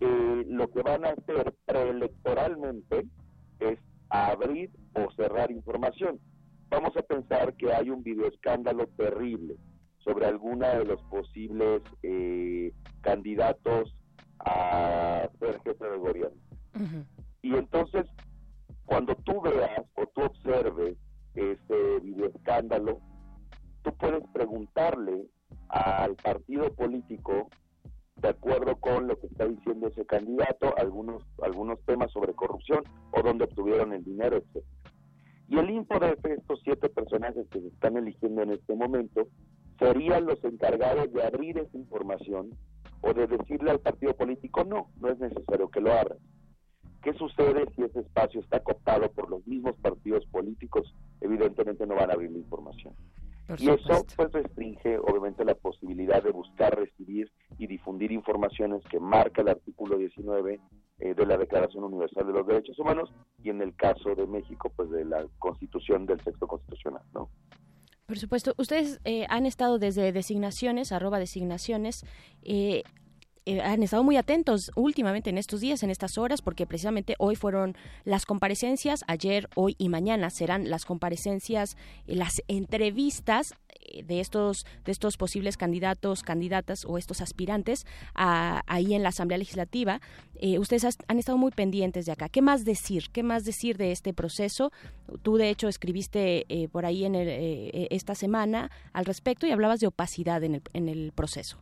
eh, 0.00 0.44
lo 0.46 0.70
que 0.70 0.82
van 0.82 1.04
a 1.04 1.10
hacer 1.10 1.54
preelectoralmente 1.66 3.06
es 3.58 3.78
abrir 4.08 4.70
o 4.94 5.10
cerrar 5.12 5.50
información. 5.50 6.20
Vamos 6.70 6.96
a 6.96 7.02
pensar 7.02 7.54
que 7.54 7.72
hay 7.72 7.90
un 7.90 8.02
videoescándalo 8.02 8.86
terrible 8.96 9.56
sobre 9.98 10.26
alguna 10.26 10.74
de 10.78 10.84
los 10.84 11.02
posibles 11.04 11.82
eh, 12.02 12.72
candidatos 13.00 13.94
a 14.38 15.28
ser 15.40 15.60
jefe 15.62 15.84
de 15.84 15.96
gobierno. 15.96 16.38
Y 17.42 17.54
entonces, 17.54 18.06
cuando 18.86 19.14
tú 19.16 19.40
veas 19.40 19.84
o 19.94 20.06
tú 20.06 20.22
observes 20.22 20.96
ese 21.34 22.00
videoescándalo, 22.02 22.98
tú 23.82 23.94
puedes 23.96 24.26
preguntarle 24.32 25.26
al 25.68 26.16
partido 26.16 26.72
político 26.74 27.48
de 28.16 28.28
acuerdo 28.28 28.76
con 28.76 29.06
lo 29.06 29.16
que 29.18 29.28
está 29.28 29.46
diciendo 29.46 29.88
ese 29.88 30.04
candidato, 30.04 30.74
algunos, 30.76 31.22
algunos 31.42 31.80
temas 31.84 32.10
sobre 32.10 32.34
corrupción 32.34 32.82
o 33.12 33.22
dónde 33.22 33.44
obtuvieron 33.44 33.92
el 33.92 34.02
dinero, 34.02 34.36
etc. 34.36 34.64
Y 35.48 35.58
el 35.58 35.70
InfoDF, 35.70 36.24
estos 36.26 36.60
siete 36.64 36.88
personajes 36.88 37.46
que 37.48 37.60
se 37.60 37.68
están 37.68 37.96
eligiendo 37.96 38.42
en 38.42 38.50
este 38.50 38.74
momento, 38.74 39.28
serían 39.78 40.26
los 40.26 40.42
encargados 40.44 41.12
de 41.12 41.24
abrir 41.24 41.58
esa 41.58 41.76
información 41.76 42.50
o 43.00 43.14
de 43.14 43.28
decirle 43.28 43.70
al 43.70 43.80
partido 43.80 44.14
político, 44.14 44.64
no, 44.64 44.90
no 45.00 45.08
es 45.08 45.18
necesario 45.18 45.68
que 45.70 45.80
lo 45.80 45.92
abran. 45.92 46.18
¿Qué 47.02 47.12
sucede 47.14 47.64
si 47.74 47.82
ese 47.82 48.00
espacio 48.00 48.40
está 48.40 48.60
cooptado 48.60 49.10
por 49.12 49.30
los 49.30 49.46
mismos 49.46 49.76
partidos 49.76 50.26
políticos? 50.26 50.94
Evidentemente 51.20 51.86
no 51.86 51.94
van 51.94 52.10
a 52.10 52.14
abrir 52.14 52.30
la 52.32 52.38
información 52.38 52.94
y 53.56 53.70
eso 53.70 54.04
pues 54.14 54.32
restringe 54.32 54.98
obviamente 54.98 55.44
la 55.44 55.54
posibilidad 55.54 56.22
de 56.22 56.30
buscar, 56.30 56.78
recibir 56.78 57.32
y 57.56 57.66
difundir 57.66 58.12
informaciones 58.12 58.82
que 58.90 59.00
marca 59.00 59.40
el 59.40 59.48
artículo 59.48 59.96
19 59.96 60.60
eh, 60.98 61.14
de 61.14 61.26
la 61.26 61.38
Declaración 61.38 61.84
Universal 61.84 62.26
de 62.26 62.32
los 62.32 62.46
Derechos 62.46 62.78
Humanos 62.78 63.10
y 63.42 63.48
en 63.48 63.62
el 63.62 63.74
caso 63.74 64.14
de 64.14 64.26
México 64.26 64.70
pues 64.76 64.90
de 64.90 65.04
la 65.04 65.26
Constitución 65.38 66.04
del 66.04 66.22
Sexto 66.22 66.46
Constitucional, 66.46 67.02
¿no? 67.14 67.30
Por 68.06 68.18
supuesto, 68.18 68.54
ustedes 68.56 69.00
eh, 69.04 69.26
han 69.28 69.44
estado 69.44 69.78
desde 69.78 70.12
designaciones, 70.12 70.92
arroba 70.92 71.18
designaciones, 71.18 72.06
eh, 72.42 72.82
eh, 73.48 73.62
han 73.62 73.82
estado 73.82 74.04
muy 74.04 74.18
atentos 74.18 74.70
últimamente 74.74 75.30
en 75.30 75.38
estos 75.38 75.62
días, 75.62 75.82
en 75.82 75.88
estas 75.88 76.18
horas, 76.18 76.42
porque 76.42 76.66
precisamente 76.66 77.14
hoy 77.18 77.34
fueron 77.34 77.78
las 78.04 78.26
comparecencias, 78.26 79.04
ayer, 79.06 79.48
hoy 79.54 79.74
y 79.78 79.88
mañana 79.88 80.28
serán 80.28 80.68
las 80.68 80.84
comparecencias, 80.84 81.78
eh, 82.06 82.14
las 82.14 82.42
entrevistas 82.48 83.54
eh, 83.80 84.02
de 84.02 84.20
estos 84.20 84.66
de 84.84 84.92
estos 84.92 85.16
posibles 85.16 85.56
candidatos, 85.56 86.22
candidatas 86.22 86.84
o 86.84 86.98
estos 86.98 87.22
aspirantes 87.22 87.86
ahí 88.14 88.92
en 88.92 89.02
la 89.02 89.08
Asamblea 89.08 89.38
Legislativa. 89.38 90.02
ustedes 90.58 90.98
han 91.08 91.18
estado 91.18 91.38
muy 91.38 91.50
pendientes 91.50 92.04
de 92.04 92.12
acá. 92.12 92.28
¿Qué 92.28 92.42
más 92.42 92.66
decir? 92.66 93.04
¿Qué 93.12 93.22
más 93.22 93.44
decir 93.44 93.78
de 93.78 93.92
este 93.92 94.12
proceso? 94.12 94.72
Tú 95.22 95.36
de 95.36 95.48
hecho 95.48 95.68
escribiste 95.68 96.68
por 96.70 96.84
ahí 96.84 97.04
en 97.04 97.14
esta 97.14 98.14
semana 98.14 98.70
al 98.92 99.06
respecto 99.06 99.46
y 99.46 99.52
hablabas 99.52 99.80
de 99.80 99.86
opacidad 99.86 100.42
en 100.44 100.56
el, 100.56 100.62
en 100.74 100.88
el 100.88 101.12
proceso. 101.12 101.58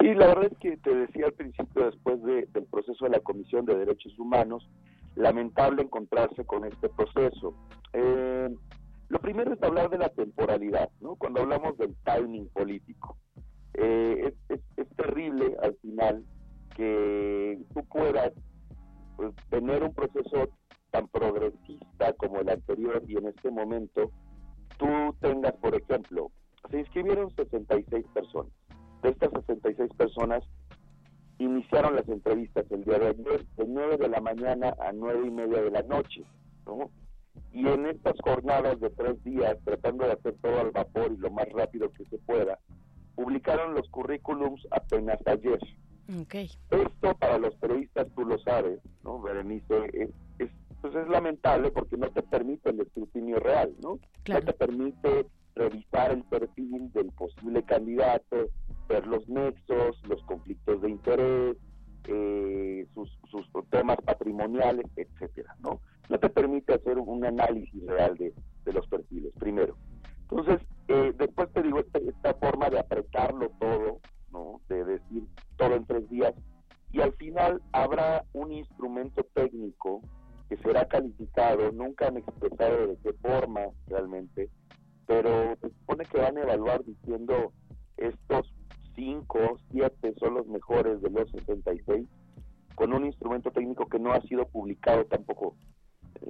Sí, 0.00 0.14
la 0.14 0.28
verdad 0.28 0.50
es 0.50 0.58
que 0.58 0.78
te 0.78 0.94
decía 0.94 1.26
al 1.26 1.34
principio, 1.34 1.84
después 1.84 2.22
del 2.22 2.64
proceso 2.70 3.04
de 3.04 3.10
la 3.10 3.20
Comisión 3.20 3.66
de 3.66 3.76
Derechos 3.76 4.18
Humanos, 4.18 4.66
lamentable 5.14 5.82
encontrarse 5.82 6.42
con 6.46 6.64
este 6.64 6.88
proceso. 6.88 7.54
Eh, 7.92 8.48
lo 9.08 9.18
primero 9.18 9.52
es 9.52 9.62
hablar 9.62 9.90
de 9.90 9.98
la 9.98 10.08
temporalidad, 10.08 10.88
¿no? 11.00 11.16
Cuando 11.16 11.42
hablamos 11.42 11.76
del 11.76 11.94
timing 12.04 12.48
político. 12.48 13.18
Eh, 13.74 14.32
es, 14.48 14.60
terrible 14.96 15.56
al 15.62 15.74
final 15.76 16.24
que 16.76 17.58
tú 17.74 17.84
puedas 17.86 18.32
pues, 19.16 19.34
tener 19.50 19.82
un 19.82 19.94
proceso 19.94 20.48
tan 20.90 21.08
progresista 21.08 22.12
como 22.14 22.40
el 22.40 22.48
anterior 22.48 23.02
y 23.06 23.16
en 23.16 23.28
este 23.28 23.50
momento 23.50 24.10
tú 24.78 25.14
tengas, 25.20 25.54
por 25.54 25.74
ejemplo, 25.74 26.30
se 26.70 26.80
inscribieron 26.80 27.34
66 27.34 28.06
personas 28.12 28.52
de 29.02 29.10
estas 29.10 29.30
66 29.30 29.90
personas 29.96 30.42
iniciaron 31.38 31.96
las 31.96 32.08
entrevistas 32.08 32.66
el 32.70 32.84
día 32.84 32.98
de 32.98 33.08
ayer, 33.08 33.46
de 33.56 33.64
9 33.66 33.96
de 33.96 34.08
la 34.08 34.20
mañana 34.20 34.74
a 34.78 34.92
9 34.92 35.26
y 35.26 35.30
media 35.30 35.62
de 35.62 35.70
la 35.70 35.82
noche, 35.82 36.22
¿no? 36.66 36.90
Y 37.52 37.66
en 37.66 37.86
estas 37.86 38.14
jornadas 38.22 38.78
de 38.80 38.90
tres 38.90 39.22
días, 39.24 39.56
tratando 39.64 40.04
de 40.04 40.12
hacer 40.12 40.34
todo 40.40 40.60
al 40.60 40.70
vapor 40.70 41.12
y 41.12 41.16
lo 41.16 41.30
más 41.30 41.48
rápido 41.50 41.90
que 41.92 42.04
se 42.04 42.18
pueda, 42.18 42.58
publicaron 43.14 43.74
los 43.74 43.88
currículums 43.88 44.66
apenas 44.70 45.18
ayer. 45.26 45.58
Okay. 46.22 46.50
Esto 46.70 47.14
para 47.18 47.38
los 47.38 47.54
periodistas, 47.56 48.08
tú 48.14 48.24
lo 48.24 48.38
sabes, 48.38 48.80
¿no, 49.04 49.20
Berenice? 49.20 49.90
Es, 49.92 50.10
es, 50.38 50.50
pues 50.80 50.94
es 50.94 51.08
lamentable 51.08 51.70
porque 51.70 51.96
no 51.96 52.08
te 52.10 52.22
permite 52.22 52.70
el 52.70 52.80
escrutinio 52.80 53.38
real, 53.38 53.74
¿no? 53.82 53.98
No 54.28 54.40
te 54.40 54.52
permite 54.52 55.26
revisar 55.54 56.12
el 56.12 56.24
perfil 56.24 56.92
del 56.92 57.10
posible 57.12 57.62
candidato, 57.64 58.48
ver 58.90 59.06
los 59.06 59.26
nexos, 59.28 59.96
los 60.08 60.20
conflictos 60.24 60.82
de 60.82 60.90
interés, 60.90 61.56
eh, 62.08 62.86
sus, 62.92 63.08
temas 63.70 63.98
patrimoniales, 64.04 64.86
etcétera, 64.96 65.54
¿no? 65.60 65.80
No 66.08 66.18
te 66.18 66.28
permite 66.28 66.74
hacer 66.74 66.98
un 66.98 67.24
análisis 67.24 67.86
real 67.86 68.16
de, 68.16 68.34
los 68.72 68.86
perfiles, 68.88 69.32
primero. 69.38 69.76
Entonces, 70.22 70.60
eh, 70.88 71.12
después 71.16 71.48
te 71.52 71.62
digo, 71.62 71.78
esta, 71.78 71.98
esta 71.98 72.34
forma 72.34 72.68
de 72.68 72.80
apretarlo 72.80 73.50
todo, 73.60 74.00
¿no? 74.32 74.60
De 74.68 74.84
decir 74.84 75.24
todo 75.56 75.76
en 75.76 75.86
tres 75.86 76.10
días, 76.10 76.34
y 76.92 77.00
al 77.00 77.12
final 77.12 77.62
habrá 77.72 78.24
un 78.32 78.50
instrumento 78.50 79.24
técnico 79.34 80.02
que 80.48 80.56
será 80.58 80.86
calificado, 80.88 81.70
nunca 81.70 82.08
han 82.08 82.16
expresado 82.16 82.88
de 82.88 82.96
qué 83.04 83.12
forma 83.12 83.60
realmente, 83.86 84.50
pero 85.06 85.56
se 85.60 85.68
supone 85.68 86.04
que 86.06 86.18
van 86.18 86.38
a 86.38 86.42
evaluar 86.42 86.84
diciendo 86.84 87.52
estos 87.96 88.52
cinco, 89.00 89.58
siete 89.70 90.14
son 90.18 90.34
los 90.34 90.46
mejores 90.46 91.00
de 91.00 91.08
los 91.10 91.30
66, 91.30 92.06
con 92.74 92.92
un 92.92 93.06
instrumento 93.06 93.50
técnico 93.50 93.86
que 93.86 93.98
no 93.98 94.12
ha 94.12 94.20
sido 94.22 94.46
publicado 94.46 95.06
tampoco. 95.06 95.56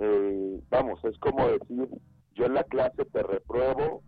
Eh, 0.01 0.61
vamos, 0.71 1.05
es 1.05 1.19
como 1.19 1.49
decir, 1.49 1.89
yo 2.35 2.45
en 2.47 2.55
la 2.55 2.65
clase 2.65 3.05
te 3.05 3.23
repruebo, 3.23 4.03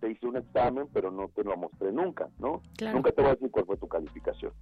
te 0.00 0.10
hice 0.10 0.26
un 0.26 0.36
examen, 0.36 0.88
pero 0.92 1.12
no 1.12 1.28
te 1.28 1.44
lo 1.44 1.56
mostré 1.56 1.92
nunca, 1.92 2.28
¿no? 2.38 2.60
Nunca 2.92 3.12
te 3.12 3.22
voy 3.22 3.30
a 3.30 3.34
decir 3.34 3.50
cuál 3.52 3.66
fue 3.66 3.76
tu 3.76 3.86
calificación. 3.86 4.52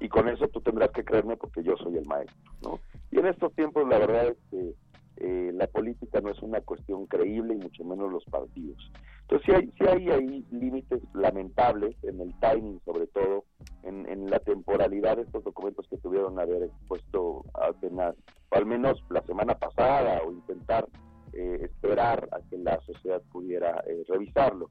Y 0.00 0.08
con 0.08 0.28
eso 0.28 0.48
tú 0.48 0.60
tendrás 0.60 0.90
que 0.90 1.04
creerme 1.04 1.36
porque 1.36 1.62
yo 1.62 1.76
soy 1.76 1.96
el 1.96 2.06
maestro, 2.06 2.52
¿no? 2.62 2.80
Y 3.12 3.18
en 3.18 3.26
estos 3.26 3.54
tiempos 3.54 3.88
la 3.88 3.98
verdad 3.98 4.28
es 4.28 4.38
que 4.50 4.74
eh, 5.18 5.52
la 5.54 5.68
política 5.68 6.20
no 6.20 6.30
es 6.30 6.40
una 6.42 6.60
cuestión 6.62 7.06
creíble 7.06 7.54
y 7.54 7.58
mucho 7.58 7.84
menos 7.84 8.10
los 8.10 8.24
partidos. 8.24 8.90
Entonces 9.30 9.46
sí 9.46 9.52
hay, 9.52 9.72
sí 9.78 9.86
hay 9.86 10.10
ahí 10.10 10.44
límites 10.50 11.00
lamentables 11.14 11.94
en 12.02 12.20
el 12.20 12.34
timing 12.40 12.80
sobre 12.84 13.06
todo, 13.06 13.44
en, 13.84 14.28
la 14.28 14.40
temporalidad 14.40 15.16
de 15.16 15.22
estos 15.22 15.44
documentos 15.44 15.86
que 15.88 15.98
tuvieron 15.98 16.38
haber 16.38 16.64
expuesto 16.64 17.44
apenas, 17.54 18.16
o 18.50 18.56
al 18.56 18.66
menos 18.66 19.02
la 19.08 19.22
semana 19.22 19.54
pasada, 19.54 20.20
o 20.26 20.32
intentar 20.32 20.86
eh, 21.32 21.60
esperar 21.62 22.28
a 22.32 22.40
que 22.48 22.58
la 22.58 22.80
sociedad 22.80 23.22
pudiera 23.30 23.82
eh, 23.86 24.02
revisarlo. 24.08 24.68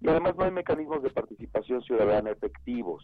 Y 0.00 0.08
además 0.08 0.36
no 0.36 0.44
hay 0.44 0.52
mecanismos 0.52 1.02
de 1.02 1.10
participación 1.10 1.82
ciudadana 1.82 2.30
efectivos. 2.30 3.02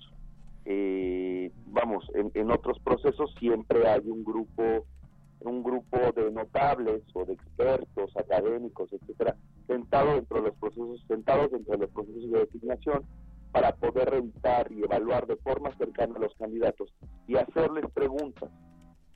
Eh, 0.64 1.50
vamos, 1.66 2.04
en, 2.14 2.30
en, 2.34 2.50
otros 2.50 2.78
procesos 2.80 3.34
siempre 3.38 3.86
hay 3.88 4.08
un 4.08 4.24
grupo 4.24 4.86
un 5.46 5.62
grupo 5.62 5.98
de 6.14 6.30
notables 6.30 7.02
o 7.14 7.24
de 7.24 7.34
expertos 7.34 8.16
académicos, 8.16 8.92
etcétera, 8.92 9.36
sentados 9.66 10.14
dentro 10.16 10.42
de 10.42 10.48
los 10.48 10.56
procesos, 10.58 11.04
sentados 11.08 11.50
dentro 11.50 11.72
de 11.72 11.78
los 11.78 11.90
procesos 11.90 12.30
de 12.30 12.38
designación 12.40 13.04
para 13.52 13.74
poder 13.76 14.10
revisar 14.10 14.70
y 14.72 14.82
evaluar 14.82 15.26
de 15.26 15.36
forma 15.36 15.76
cercana 15.76 16.14
a 16.16 16.20
los 16.20 16.34
candidatos 16.36 16.92
y 17.26 17.36
hacerles 17.36 17.84
preguntas 17.92 18.50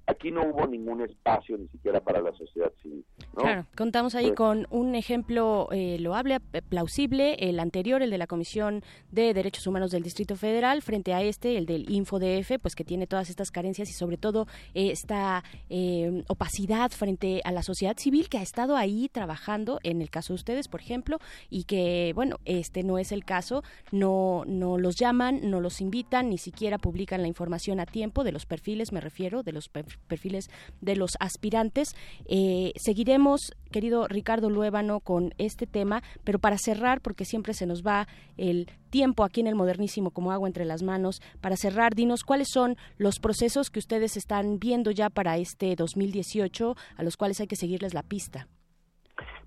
aquí 0.07 0.31
no 0.31 0.45
hubo 0.45 0.67
ningún 0.67 1.03
espacio 1.03 1.59
ni 1.59 1.67
siquiera 1.69 2.01
para 2.01 2.21
la 2.21 2.33
sociedad 2.33 2.73
civil. 2.83 3.05
Claro, 3.35 3.67
contamos 3.77 4.15
ahí 4.15 4.33
con 4.33 4.67
un 4.71 4.95
ejemplo 4.95 5.69
eh, 5.73 5.99
loable, 5.99 6.41
plausible, 6.69 7.35
el 7.35 7.59
anterior, 7.59 8.03
el 8.03 8.11
de 8.11 8.19
la 8.19 8.27
Comisión 8.27 8.83
de 9.11 9.35
Derechos 9.35 9.67
Humanos 9.67 9.91
del 9.91 10.03
Distrito 10.03 10.37
Federal, 10.37 10.81
frente 10.81 11.13
a 11.13 11.23
este, 11.23 11.59
el 11.59 11.67
del 11.67 11.91
InfoDF, 11.91 12.59
pues 12.63 12.75
que 12.75 12.85
tiene 12.85 13.07
todas 13.07 13.31
estas 13.31 13.51
carencias 13.51 13.91
y 13.91 13.93
sobre 13.93 14.17
todo 14.17 14.47
eh, 14.75 14.91
esta 14.91 15.43
eh, 15.69 16.23
opacidad 16.29 16.91
frente 16.93 17.41
a 17.45 17.53
la 17.53 17.63
sociedad 17.63 17.97
civil 17.99 18.29
que 18.29 18.39
ha 18.39 18.43
estado 18.43 18.77
ahí 18.77 19.09
trabajando, 19.11 19.81
en 19.83 20.01
el 20.01 20.11
caso 20.11 20.33
de 20.33 20.37
ustedes, 20.37 20.69
por 20.69 20.81
ejemplo, 20.81 21.19
y 21.51 21.65
que, 21.65 22.13
bueno, 22.15 22.37
este 22.45 22.85
no 22.85 22.99
es 22.99 23.13
el 23.13 23.25
caso, 23.25 23.65
no, 23.91 24.45
no 24.47 24.79
los 24.79 24.97
llaman, 24.97 25.51
no 25.51 25.61
los 25.61 25.81
invitan, 25.81 26.31
ni 26.31 26.39
siquiera 26.39 26.79
publican 26.79 27.23
la 27.23 27.29
información 27.29 27.81
a 27.81 27.87
tiempo 27.87 28.25
de 28.25 28.33
los 28.33 28.47
perfiles, 28.47 28.93
me 28.93 29.01
refiero, 29.01 29.43
de 29.43 29.53
los 29.53 29.69
perfiles 29.69 29.96
perfiles 30.07 30.51
de 30.81 30.97
los 30.97 31.13
aspirantes. 31.21 31.95
Eh, 32.27 32.73
seguiremos, 32.77 33.53
querido 33.71 34.07
Ricardo 34.09 34.51
Luébano, 34.51 35.01
con 35.01 35.35
este 35.39 35.67
tema, 35.67 36.03
pero 36.25 36.39
para 36.39 36.59
cerrar, 36.59 37.01
porque 37.01 37.25
siempre 37.25 37.55
se 37.55 37.67
nos 37.67 37.83
va 37.83 38.07
el 38.37 38.71
tiempo 38.91 39.25
aquí 39.25 39.41
en 39.41 39.47
el 39.47 39.55
modernísimo 39.55 40.11
como 40.11 40.33
agua 40.33 40.49
entre 40.49 40.65
las 40.65 40.83
manos, 40.83 41.21
para 41.41 41.57
cerrar, 41.57 41.95
dinos 41.95 42.23
cuáles 42.25 42.49
son 42.51 42.77
los 42.97 43.19
procesos 43.19 43.71
que 43.71 43.79
ustedes 43.79 44.17
están 44.17 44.59
viendo 44.59 44.91
ya 44.91 45.11
para 45.11 45.37
este 45.37 45.75
2018, 45.77 46.77
a 46.97 47.03
los 47.03 47.17
cuales 47.17 47.41
hay 47.41 47.47
que 47.47 47.57
seguirles 47.57 47.95
la 47.95 48.03
pista. 48.03 48.49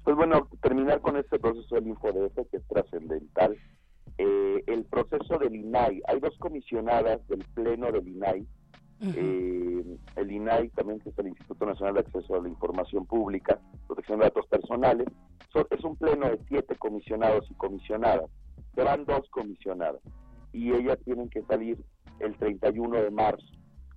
Pues 0.03 0.15
bueno, 0.15 0.47
terminar 0.61 1.01
con 1.01 1.17
este 1.17 1.39
proceso 1.39 1.75
del 1.75 1.87
InfoDF 1.87 2.35
que 2.49 2.57
es 2.57 2.67
trascendental. 2.67 3.57
Eh, 4.17 4.63
el 4.67 4.83
proceso 4.85 5.37
del 5.37 5.55
INAI, 5.55 6.01
hay 6.07 6.19
dos 6.19 6.37
comisionadas 6.39 7.25
del 7.27 7.45
Pleno 7.53 7.91
del 7.91 8.07
INAI 8.07 8.45
eh, 9.01 9.97
el 10.15 10.31
INAI 10.31 10.69
también, 10.69 10.99
que 10.99 11.09
es 11.09 11.19
el 11.19 11.27
Instituto 11.27 11.65
Nacional 11.65 11.95
de 11.95 11.99
Acceso 12.01 12.35
a 12.35 12.41
la 12.41 12.49
Información 12.49 13.05
Pública, 13.05 13.59
Protección 13.87 14.19
de 14.19 14.25
Datos 14.25 14.47
Personales, 14.47 15.07
es 15.71 15.83
un 15.83 15.95
pleno 15.95 16.29
de 16.29 16.39
siete 16.47 16.75
comisionados 16.75 17.49
y 17.49 17.53
comisionadas. 17.55 18.29
Serán 18.75 19.05
dos 19.05 19.27
comisionadas 19.29 20.01
y 20.53 20.71
ellas 20.71 20.97
tienen 21.03 21.29
que 21.29 21.41
salir 21.43 21.77
el 22.19 22.35
31 22.37 23.01
de 23.01 23.11
marzo. 23.11 23.45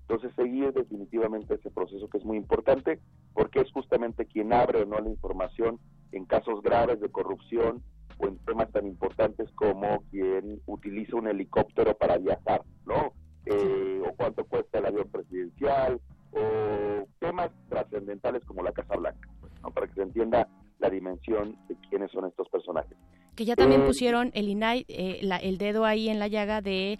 Entonces, 0.02 0.32
seguir 0.34 0.72
definitivamente 0.72 1.54
ese 1.54 1.70
proceso 1.70 2.08
que 2.08 2.18
es 2.18 2.24
muy 2.24 2.36
importante 2.36 3.00
porque 3.32 3.60
es 3.60 3.72
justamente 3.72 4.26
quien 4.26 4.52
abre 4.52 4.82
o 4.82 4.86
no 4.86 4.98
la 4.98 5.08
información 5.08 5.78
en 6.12 6.26
casos 6.26 6.62
graves 6.62 7.00
de 7.00 7.08
corrupción 7.08 7.82
o 8.18 8.26
en 8.26 8.38
temas 8.38 8.70
tan 8.72 8.86
importantes 8.86 9.50
como 9.52 10.02
quien 10.10 10.60
utiliza 10.66 11.16
un 11.16 11.28
helicóptero 11.28 11.96
para 11.96 12.18
viajar, 12.18 12.62
¿no? 12.84 13.12
Eh, 13.47 14.01
o 14.06 14.12
cuánto 14.14 14.44
cuesta 14.44 14.78
el 14.78 14.86
avión 14.86 15.09
presidencial, 15.10 16.01
o 16.32 17.06
temas 17.19 17.51
trascendentales 17.69 18.44
como 18.44 18.62
la 18.62 18.73
Casa 18.73 18.97
Blanca, 18.97 19.28
para 19.74 19.86
que 19.89 19.94
se 19.94 20.02
entienda 20.02 20.48
la 20.78 20.90
dimensión 20.90 21.56
de 21.69 21.77
quiénes 21.89 22.10
son 22.12 22.27
estos 22.27 22.48
personajes. 22.48 22.97
Que 23.35 23.44
ya 23.44 23.56
también 23.56 23.82
eh, 23.82 23.86
pusieron 23.86 24.31
el 24.35 24.48
INAI, 24.48 24.85
eh, 24.89 25.28
el 25.43 25.59
dedo 25.59 25.85
ahí 25.85 26.09
en 26.09 26.19
la 26.19 26.28
llaga 26.28 26.60
de 26.60 26.98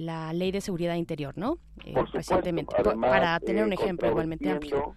la 0.00 0.32
Ley 0.32 0.50
de 0.50 0.60
Seguridad 0.60 0.94
Interior, 0.94 1.36
¿no? 1.36 1.58
recientemente, 2.12 2.74
para 2.82 3.38
tener 3.40 3.64
un 3.64 3.72
ejemplo 3.72 4.08
igualmente 4.08 4.50
amplio. 4.50 4.96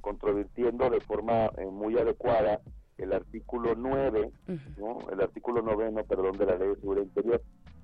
Controvirtiendo 0.00 0.90
de 0.90 1.00
forma 1.00 1.50
muy 1.70 1.96
adecuada 1.98 2.60
el 2.98 3.12
artículo 3.12 3.74
9, 3.74 4.30
¿no? 4.78 4.98
el 5.10 5.20
artículo 5.20 5.62
noveno, 5.62 6.04
perdón, 6.04 6.36
de 6.38 6.46
la 6.46 6.56
Ley 6.56 6.68
de 6.68 6.76
Seguridad 6.76 7.04
Interior, 7.04 7.42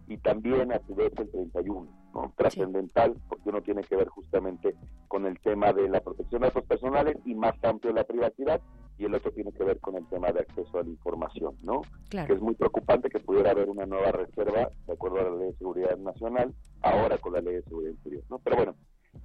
y 0.09 0.17
también 0.19 0.73
a 0.73 0.81
su 0.87 0.95
vez 0.95 1.13
el 1.19 1.31
31, 1.31 1.87
¿no? 2.15 2.33
trascendental, 2.37 3.15
porque 3.29 3.51
uno 3.51 3.61
tiene 3.61 3.83
que 3.83 3.95
ver 3.95 4.09
justamente 4.09 4.75
con 5.07 5.27
el 5.27 5.39
tema 5.41 5.73
de 5.73 5.89
la 5.89 6.01
protección 6.01 6.41
de 6.41 6.49
datos 6.49 6.65
personales 6.65 7.17
y 7.27 7.35
más 7.35 7.55
amplio 7.63 7.93
la 7.93 8.05
privacidad, 8.05 8.61
y 8.97 9.05
el 9.05 9.15
otro 9.15 9.31
tiene 9.31 9.53
que 9.53 9.65
ver 9.65 9.79
con 9.81 9.97
el 9.97 10.07
tema 10.09 10.33
de 10.33 10.41
acceso 10.41 10.79
a 10.79 10.83
la 10.83 10.89
información, 10.89 11.55
¿no? 11.63 11.83
Que 12.11 12.33
es 12.33 12.41
muy 12.41 12.55
preocupante 12.55 13.11
que 13.11 13.21
pudiera 13.21 13.51
haber 13.51 13.69
una 13.69 13.87
nueva 13.87 14.11
reserva, 14.11 14.71
de 14.87 14.93
acuerdo 14.93 15.21
a 15.21 15.25
la 15.25 15.37
Ley 15.37 15.51
de 15.53 15.59
Seguridad 15.59 15.97
Nacional, 15.99 16.55
ahora 16.83 17.19
con 17.19 17.35
la 17.35 17.41
Ley 17.41 17.57
de 17.57 17.63
Seguridad 17.63 17.93
Interior, 17.93 18.25
¿no? 18.31 18.39
Pero 18.39 18.57
bueno, 18.57 18.75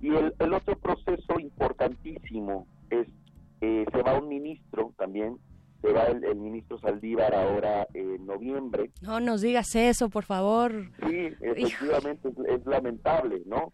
y 0.01 0.09
el, 0.09 0.35
el 0.37 0.53
otro 0.53 0.77
proceso 0.77 1.39
importantísimo 1.39 2.67
es, 2.89 3.07
eh, 3.61 3.85
se 3.91 4.01
va 4.03 4.19
un 4.19 4.27
ministro 4.27 4.93
también 4.97 5.39
se 5.83 5.91
va 5.91 6.03
el, 6.05 6.35
ministro 6.37 6.79
Saldívar 6.79 7.35
ahora 7.35 7.85
en 7.93 8.25
noviembre. 8.25 8.89
No 9.01 9.19
nos 9.19 9.41
digas 9.41 9.75
eso, 9.75 10.09
por 10.09 10.23
favor. 10.23 10.71
Sí, 11.05 11.27
efectivamente 11.41 12.29
es, 12.47 12.65
lamentable, 12.65 13.43
¿no? 13.45 13.73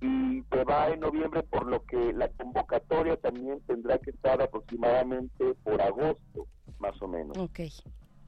Y 0.00 0.42
se 0.50 0.64
va 0.64 0.88
en 0.88 1.00
noviembre 1.00 1.42
por 1.42 1.66
lo 1.66 1.84
que 1.84 2.14
la 2.14 2.28
convocatoria 2.30 3.16
también 3.18 3.60
tendrá 3.66 3.98
que 3.98 4.10
estar 4.10 4.40
aproximadamente 4.40 5.54
por 5.62 5.82
agosto, 5.82 6.46
más 6.78 7.00
o 7.02 7.08
menos. 7.08 7.36
Ok. 7.36 7.60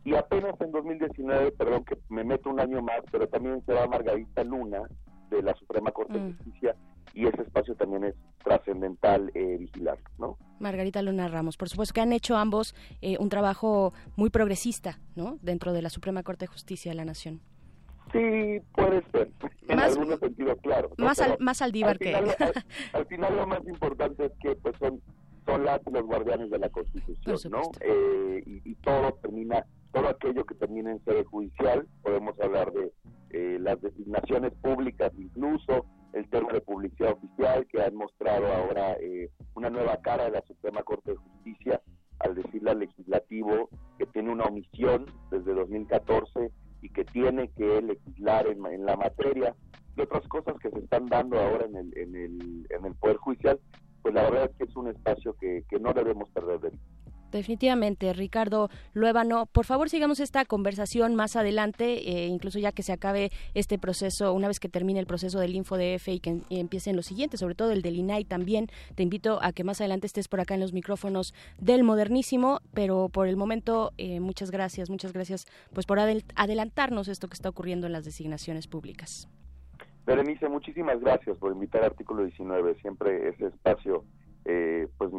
Y 0.04 0.14
apenas 0.14 0.60
en 0.60 0.70
2019, 0.70 1.52
perdón 1.52 1.84
que 1.86 1.96
me 2.10 2.24
meto 2.24 2.50
un 2.50 2.60
año 2.60 2.82
más, 2.82 3.00
pero 3.10 3.26
también 3.28 3.64
se 3.64 3.72
va 3.72 3.86
Margarita 3.86 4.44
Luna 4.44 4.82
de 5.30 5.42
la 5.42 5.54
Suprema 5.54 5.90
Corte 5.90 6.12
de 6.12 6.20
mm. 6.20 6.36
Justicia 6.36 6.76
y 7.14 7.26
ese 7.26 7.43
espacio 7.43 7.74
también 7.74 8.05
es 8.05 8.14
trascendental 8.44 9.30
eh, 9.34 9.56
vigilar, 9.59 9.98
¿no? 10.18 10.39
Margarita 10.60 11.02
Luna 11.02 11.28
Ramos, 11.28 11.56
por 11.56 11.68
supuesto 11.68 11.94
que 11.94 12.01
han 12.01 12.12
hecho 12.12 12.36
ambos 12.36 12.74
eh, 13.01 13.16
un 13.18 13.28
trabajo 13.28 13.93
muy 14.16 14.30
progresista, 14.30 14.98
¿no? 15.14 15.39
Dentro 15.43 15.72
de 15.72 15.82
la 15.82 15.90
Suprema 15.90 16.22
Corte 16.22 16.44
de 16.44 16.48
Justicia 16.48 16.90
de 16.90 16.97
la 16.97 17.05
Nación. 17.05 17.40
Sí, 18.12 18.60
puede 18.74 19.02
ser, 19.10 19.30
en 19.68 19.80
algún 19.80 20.18
sentido, 20.18 20.55
claro. 20.56 20.90
Más, 20.98 21.18
al, 21.20 21.36
más 21.40 21.62
aldívar 21.62 21.98
que... 21.98 22.14
al, 22.93 23.06
final 23.06 23.36
lo 23.36 23.47
más 23.47 23.66
importante 23.66 24.26
es 24.26 24.32
que 24.40 24.55
pues 24.56 24.74
son, 24.78 25.01
son 25.47 25.64
las 25.64 25.80
los 25.90 26.05
guardianes 26.05 26.51
de 26.51 26.59
la 26.59 26.68
Constitución, 26.68 27.39
¿no? 27.51 27.62
Eh, 27.80 28.43
y, 28.44 28.70
y, 28.70 28.74
todo 28.76 29.14
termina, 29.22 29.64
todo 29.93 30.09
aquello 30.09 30.44
que 30.44 30.55
termina 30.55 30.90
en 30.90 31.02
sede 31.05 31.24
judicial, 31.24 31.86
podemos 32.02 32.39
hablar 32.39 32.70
de 32.72 32.93
eh, 33.30 33.59
las 33.59 33.80
designaciones 33.80 34.52
públicas 34.60 35.10
incluso, 35.16 35.86
el 36.12 36.28
tema 36.28 36.52
de 36.52 36.60
publicidad 36.60 37.12
oficial 37.12 37.66
que 37.66 37.82
han 37.82 37.94
mostrado 37.94 38.47
ahora 38.47 38.94
eh, 39.01 39.30
una 39.55 39.70
nueva 39.70 39.97
cara 40.02 40.24
de 40.24 40.32
la 40.32 40.43
Suprema 40.43 40.82
Corte 40.82 41.12
de 41.12 41.16
Justicia 41.16 41.80
al 42.18 42.34
decirle 42.34 42.70
al 42.70 42.78
legislativo 42.80 43.68
que 43.98 44.06
tiene 44.06 44.30
una 44.30 44.44
omisión 44.44 45.06
desde 45.30 45.55
2014 45.55 46.51
y 46.82 46.89
que 46.90 47.05
tiene 47.05 47.48
que 47.51 47.82
legislar 47.82 48.47
en, 48.47 48.84
la 48.84 48.97
materia 48.97 49.55
y 49.97 50.01
otras 50.01 50.26
cosas 50.28 50.56
que 50.60 50.70
se 50.70 50.78
están 50.80 51.06
dando 51.06 51.39
ahora 51.39 51.66
en 51.66 51.76
el, 51.76 51.98
en 51.98 52.16
el, 52.16 52.66
en 52.70 52.84
el 52.84 52.94
Poder 52.97 53.16
Judicial, 53.16 53.60
pues 54.02 54.14
la 54.14 54.22
verdad 54.22 54.51
es 54.51 54.56
que 54.56 54.64
es 54.64 54.76
un 54.76 54.89
espacio 54.89 55.34
que, 55.34 55.64
que 55.68 55.78
no 55.78 55.93
debemos 55.93 56.28
perder 56.30 56.60
de 56.60 56.70
vista. 56.70 57.02
Definitivamente, 57.38 58.12
Ricardo 58.12 58.68
Luébano. 58.92 59.46
Por 59.46 59.64
favor, 59.64 59.88
sigamos 59.88 60.20
esta 60.20 60.44
conversación 60.44 61.14
más 61.14 61.34
adelante, 61.34 62.10
eh, 62.10 62.26
incluso 62.26 62.59
ya 62.59 62.72
que 62.72 62.82
se 62.82 62.92
acabe 62.92 63.30
este 63.54 63.78
proceso, 63.78 64.34
una 64.34 64.48
vez 64.48 64.60
que 64.60 64.68
termine 64.68 65.00
el 65.00 65.06
proceso 65.06 65.40
del 65.40 65.54
InfoDF 65.54 66.09
y 66.09 66.20
que 66.20 66.42
empiecen 66.50 66.94
los 66.94 67.06
siguientes, 67.06 67.40
sobre 67.40 67.54
todo 67.54 67.70
el 67.72 67.80
del 67.80 67.96
INAI 67.96 68.24
también. 68.24 68.68
Te 68.94 69.02
invito 69.02 69.38
a 69.42 69.52
que 69.52 69.64
más 69.64 69.80
adelante 69.80 70.06
estés 70.06 70.28
por 70.28 70.40
acá 70.40 70.54
en 70.54 70.60
los 70.60 70.74
micrófonos 70.74 71.32
del 71.59 71.84
Modernísimo, 71.84 72.60
pero 72.74 73.09
por 73.09 73.26
el 73.26 73.36
momento, 73.36 73.92
eh, 73.96 74.20
muchas 74.20 74.50
gracias, 74.50 74.90
muchas 74.90 75.12
gracias 75.12 75.46
pues 75.72 75.86
por 75.86 75.98
adelantarnos 76.00 77.09
esto 77.09 77.28
que 77.28 77.34
está 77.34 77.48
ocurriendo 77.48 77.86
en 77.86 77.92
las 77.94 78.04
designaciones 78.04 78.66
públicas. 78.66 79.28
Berenice, 80.04 80.48
muchísimas 80.48 81.00
gracias 81.00 81.36
por 81.38 81.52
invitar 81.52 81.84
Artículo 81.84 82.24
19, 82.24 82.74
siempre 82.80 83.28
ese 83.28 83.46
espacio 83.46 84.04
eh, 84.44 84.89
pues 84.98 85.10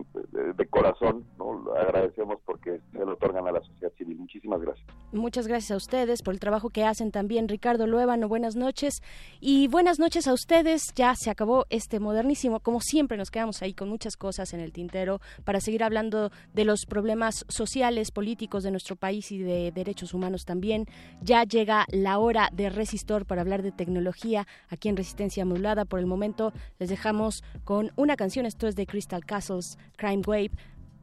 de 0.56 0.68
corazón, 0.68 1.26
¿no? 1.38 1.64
agradecemos 1.76 2.40
porque 2.46 2.80
se 2.92 3.00
lo 3.00 3.14
otorgan 3.14 3.48
a 3.48 3.52
la 3.52 3.62
sociedad 3.62 3.92
civil. 3.98 4.18
Muchísimas 4.18 4.62
gracias. 4.62 4.86
Muchas 5.12 5.48
gracias 5.48 5.72
a 5.72 5.78
ustedes 5.78 6.22
por 6.22 6.34
el 6.34 6.40
trabajo 6.40 6.70
que 6.70 6.84
hacen 6.84 7.12
también. 7.12 7.48
Ricardo 7.48 7.88
Luébano, 7.88 8.28
buenas 8.28 8.56
noches. 8.56 9.02
Y 9.40 9.68
buenas 9.68 10.00
noches 10.00 10.28
a 10.28 10.34
ustedes. 10.34 10.94
Ya 10.96 11.16
se 11.16 11.30
acabó 11.30 11.66
este 11.70 12.00
modernísimo. 12.00 12.60
Como 12.60 12.82
siempre 12.82 13.18
nos 13.18 13.32
quedamos 13.32 13.62
ahí 13.62 13.74
con 13.74 13.90
muchas 13.90 14.18
cosas 14.18 14.54
en 14.54 14.60
el 14.60 14.72
tintero 14.72 15.20
para 15.44 15.60
seguir 15.60 15.84
hablando 15.84 16.32
de 16.54 16.66
los 16.66 16.86
problemas 16.86 17.46
sociales, 17.48 18.12
políticos 18.12 18.64
de 18.64 18.72
nuestro 18.72 18.96
país 18.96 19.32
y 19.32 19.40
de 19.40 19.72
derechos 19.72 20.14
humanos 20.14 20.46
también. 20.46 20.86
Ya 21.22 21.44
llega 21.44 21.86
la 21.92 22.20
hora 22.20 22.50
de 22.52 22.70
Resistor 22.70 23.26
para 23.26 23.42
hablar 23.42 23.62
de 23.62 23.72
tecnología 23.72 24.48
aquí 24.70 24.90
en 24.90 24.98
Resistencia 24.98 25.46
Modulada. 25.46 25.86
Por 25.86 26.00
el 26.00 26.06
momento 26.06 26.54
les 26.80 26.90
dejamos 26.90 27.44
con 27.64 27.92
una 27.96 28.16
canción. 28.16 28.46
Esto 28.46 28.68
es 28.68 28.76
de 28.76 28.86
Crystal 29.14 29.26
Castles, 29.26 29.78
Crime 29.98 30.24
Wave. 30.26 30.52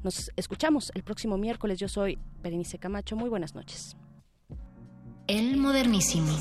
Nos 0.02 0.30
escuchamos 0.36 0.90
el 0.94 1.02
próximo 1.02 1.36
miércoles. 1.38 1.78
Yo 1.78 1.88
soy 1.88 2.18
Berenice 2.42 2.78
Camacho. 2.78 3.16
Muy 3.16 3.28
buenas 3.28 3.54
noches. 3.54 3.96
El 5.26 5.56
modernísimo. 5.58 6.32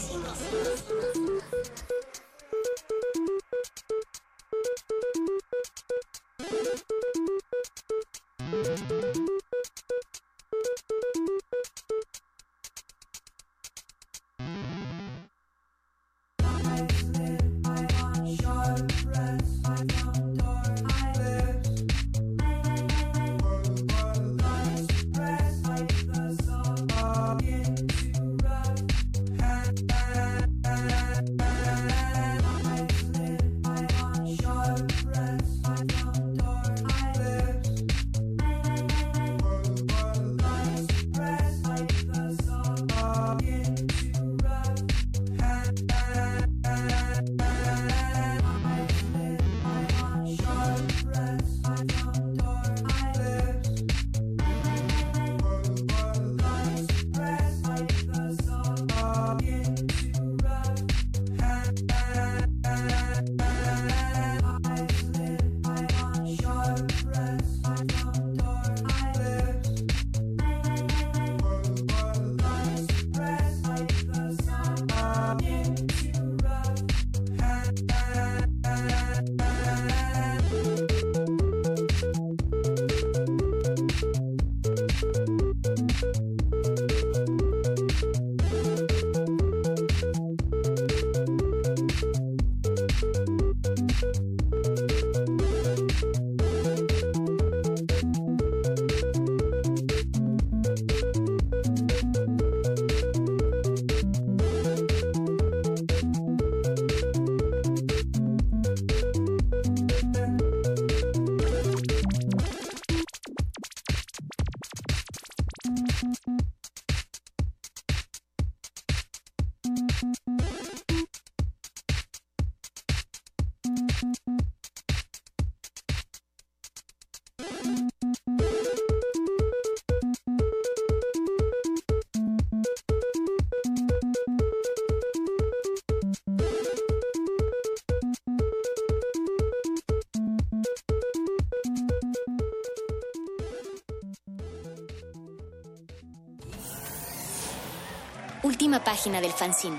Página 148.99 149.21
del 149.21 149.31
fanzine. 149.31 149.77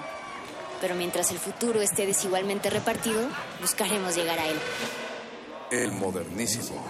Pero 0.80 0.94
mientras 0.94 1.30
el 1.30 1.36
futuro 1.36 1.82
esté 1.82 2.06
desigualmente 2.06 2.70
repartido, 2.70 3.20
buscaremos 3.60 4.16
llegar 4.16 4.38
a 4.38 4.46
él. 4.46 4.56
El 5.70 5.92
modernísimo. 5.92 6.82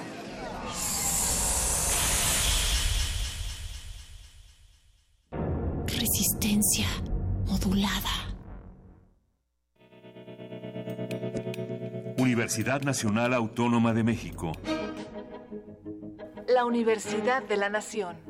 Resistencia 5.88 6.86
modulada. 7.46 8.10
Universidad 12.16 12.82
Nacional 12.82 13.34
Autónoma 13.34 13.92
de 13.92 14.04
México. 14.04 14.52
La 16.46 16.64
Universidad 16.64 17.42
de 17.42 17.56
la 17.56 17.70
Nación. 17.70 18.29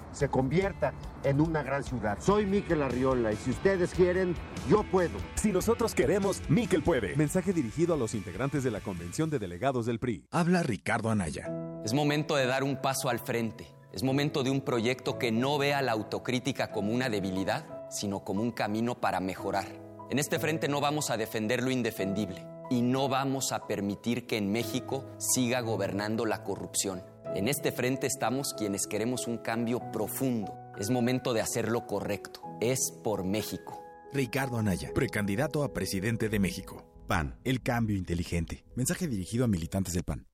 se 0.11 0.29
convierta 0.29 0.93
en 1.23 1.41
una 1.41 1.63
gran 1.63 1.83
ciudad. 1.83 2.17
Soy 2.19 2.45
Miquel 2.45 2.81
Arriola 2.81 3.31
y 3.31 3.35
si 3.35 3.51
ustedes 3.51 3.93
quieren, 3.93 4.35
yo 4.69 4.83
puedo. 4.83 5.17
Si 5.35 5.51
nosotros 5.51 5.93
queremos, 5.93 6.41
Miquel 6.49 6.83
puede. 6.83 7.15
Mensaje 7.15 7.53
dirigido 7.53 7.93
a 7.93 7.97
los 7.97 8.13
integrantes 8.13 8.63
de 8.63 8.71
la 8.71 8.81
Convención 8.81 9.29
de 9.29 9.39
Delegados 9.39 9.85
del 9.85 9.99
PRI. 9.99 10.25
Habla 10.31 10.63
Ricardo 10.63 11.09
Anaya. 11.09 11.49
Es 11.83 11.93
momento 11.93 12.35
de 12.35 12.45
dar 12.45 12.63
un 12.63 12.81
paso 12.81 13.09
al 13.09 13.19
frente. 13.19 13.67
Es 13.91 14.03
momento 14.03 14.43
de 14.43 14.49
un 14.51 14.61
proyecto 14.61 15.19
que 15.19 15.31
no 15.31 15.57
vea 15.57 15.81
la 15.81 15.91
autocrítica 15.91 16.71
como 16.71 16.93
una 16.93 17.09
debilidad, 17.09 17.89
sino 17.89 18.23
como 18.23 18.41
un 18.41 18.51
camino 18.51 18.95
para 18.95 19.19
mejorar. 19.19 19.67
En 20.09 20.19
este 20.19 20.39
frente 20.39 20.67
no 20.67 20.81
vamos 20.81 21.09
a 21.09 21.17
defender 21.17 21.61
lo 21.63 21.71
indefendible 21.71 22.45
y 22.69 22.81
no 22.81 23.09
vamos 23.09 23.51
a 23.51 23.67
permitir 23.67 24.27
que 24.27 24.37
en 24.37 24.51
México 24.51 25.05
siga 25.17 25.59
gobernando 25.59 26.25
la 26.25 26.43
corrupción. 26.43 27.03
En 27.33 27.47
este 27.47 27.71
frente 27.71 28.07
estamos 28.07 28.53
quienes 28.53 28.87
queremos 28.87 29.25
un 29.25 29.37
cambio 29.37 29.79
profundo 29.93 30.53
Es 30.77 30.89
momento 30.89 31.31
de 31.31 31.39
hacer 31.39 31.69
lo 31.69 31.87
correcto. 31.87 32.41
Es 32.59 32.91
por 33.03 33.23
México. 33.23 33.81
Ricardo 34.11 34.57
Anaya, 34.57 34.91
precandidato 34.93 35.63
a 35.63 35.71
presidente 35.71 36.27
de 36.27 36.39
México. 36.39 36.85
PAN, 37.07 37.39
el 37.45 37.61
cambio 37.61 37.95
inteligente. 37.95 38.65
Mensaje 38.75 39.07
dirigido 39.07 39.45
a 39.45 39.47
militantes 39.47 39.93
del 39.93 40.03
PAN. 40.03 40.27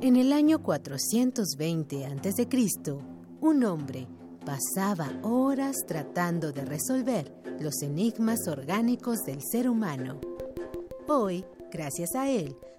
En 0.00 0.16
el 0.16 0.32
año 0.32 0.62
420 0.62 2.06
a.C., 2.06 2.48
un 3.40 3.64
hombre 3.64 4.06
pasaba 4.46 5.12
horas 5.22 5.76
tratando 5.86 6.52
de 6.52 6.64
resolver 6.64 7.34
los 7.60 7.82
enigmas 7.82 8.48
orgánicos 8.48 9.18
del 9.26 9.42
ser 9.42 9.68
humano. 9.68 10.20
Hoy, 11.08 11.44
gracias 11.70 12.14
a 12.14 12.30
él, 12.30 12.56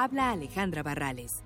Habla 0.00 0.30
Alejandra 0.30 0.84
Barrales. 0.84 1.42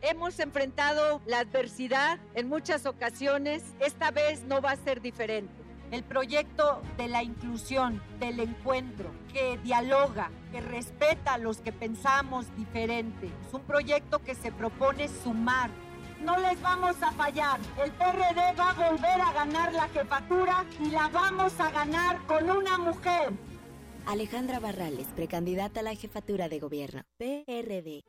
Hemos 0.00 0.38
enfrentado 0.38 1.20
la 1.26 1.40
adversidad 1.40 2.20
en 2.34 2.48
muchas 2.48 2.86
ocasiones. 2.86 3.64
Esta 3.80 4.12
vez 4.12 4.44
no 4.44 4.60
va 4.60 4.70
a 4.70 4.76
ser 4.76 5.00
diferente. 5.00 5.52
El 5.90 6.04
proyecto 6.04 6.82
de 6.98 7.08
la 7.08 7.24
inclusión, 7.24 8.00
del 8.20 8.38
encuentro, 8.38 9.10
que 9.32 9.58
dialoga, 9.58 10.30
que 10.52 10.60
respeta 10.60 11.34
a 11.34 11.38
los 11.38 11.56
que 11.56 11.72
pensamos 11.72 12.46
diferente. 12.54 13.28
Es 13.44 13.52
un 13.52 13.62
proyecto 13.62 14.20
que 14.20 14.36
se 14.36 14.52
propone 14.52 15.08
sumar. 15.08 15.70
No 16.22 16.38
les 16.38 16.62
vamos 16.62 17.02
a 17.02 17.10
fallar. 17.10 17.58
El 17.84 17.90
PRD 17.90 18.54
va 18.56 18.70
a 18.70 18.88
volver 18.88 19.20
a 19.20 19.32
ganar 19.32 19.72
la 19.72 19.88
jefatura 19.88 20.64
y 20.78 20.90
la 20.90 21.08
vamos 21.08 21.58
a 21.58 21.72
ganar 21.72 22.24
con 22.28 22.48
una 22.50 22.78
mujer. 22.78 23.32
Alejandra 24.06 24.60
Barrales, 24.60 25.08
precandidata 25.14 25.80
a 25.80 25.82
la 25.82 25.94
jefatura 25.94 26.48
de 26.48 26.60
gobierno. 26.60 27.02
PRD. 27.18 28.04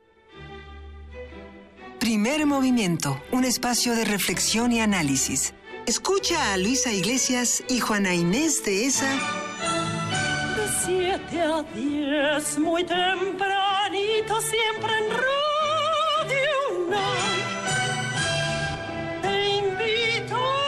Primer 1.98 2.46
movimiento, 2.46 3.20
un 3.32 3.44
espacio 3.44 3.94
de 3.96 4.04
reflexión 4.04 4.70
y 4.72 4.80
análisis. 4.80 5.52
Escucha 5.86 6.52
a 6.52 6.56
Luisa 6.56 6.92
Iglesias 6.92 7.64
y 7.68 7.80
Juana 7.80 8.14
Inés 8.14 8.64
de 8.64 8.86
esa. 8.86 9.12
De 10.56 10.68
7 10.84 11.42
a 11.42 11.62
10, 11.74 12.58
muy 12.60 12.84
tempranito, 12.84 14.40
siempre 14.40 14.92
en 14.98 15.10
Radio. 15.10 16.48
Te 19.22 19.56
invitamos 19.56 20.67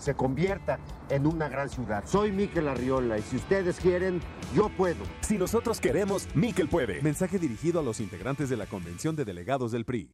se 0.00 0.14
convierta 0.14 0.78
en 1.08 1.26
una 1.26 1.48
gran 1.48 1.68
ciudad. 1.68 2.04
Soy 2.06 2.32
Miquel 2.32 2.68
Arriola 2.68 3.18
y 3.18 3.22
si 3.22 3.36
ustedes 3.36 3.78
quieren, 3.78 4.20
yo 4.54 4.68
puedo. 4.68 5.04
Si 5.20 5.38
nosotros 5.38 5.80
queremos, 5.80 6.28
Miquel 6.34 6.68
puede. 6.68 7.02
Mensaje 7.02 7.38
dirigido 7.38 7.80
a 7.80 7.82
los 7.82 8.00
integrantes 8.00 8.48
de 8.48 8.56
la 8.56 8.66
Convención 8.66 9.16
de 9.16 9.24
Delegados 9.24 9.72
del 9.72 9.84
PRI. 9.84 10.10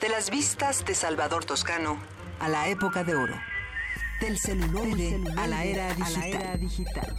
De 0.00 0.08
las 0.08 0.30
vistas 0.30 0.84
de 0.84 0.94
Salvador 0.94 1.44
Toscano 1.44 1.98
a 2.40 2.48
la 2.48 2.68
época 2.68 3.04
de 3.04 3.14
oro. 3.14 3.34
Del 4.20 4.38
celular 4.38 4.86
a 5.38 5.46
la 5.46 5.64
era 5.64 5.94
digital. 6.56 7.16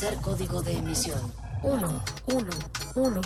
Ingresar 0.00 0.22
código 0.22 0.62
de 0.62 0.72
emisión. 0.72 1.20
1, 1.62 2.04
1, 2.28 2.50
1, 2.94 3.20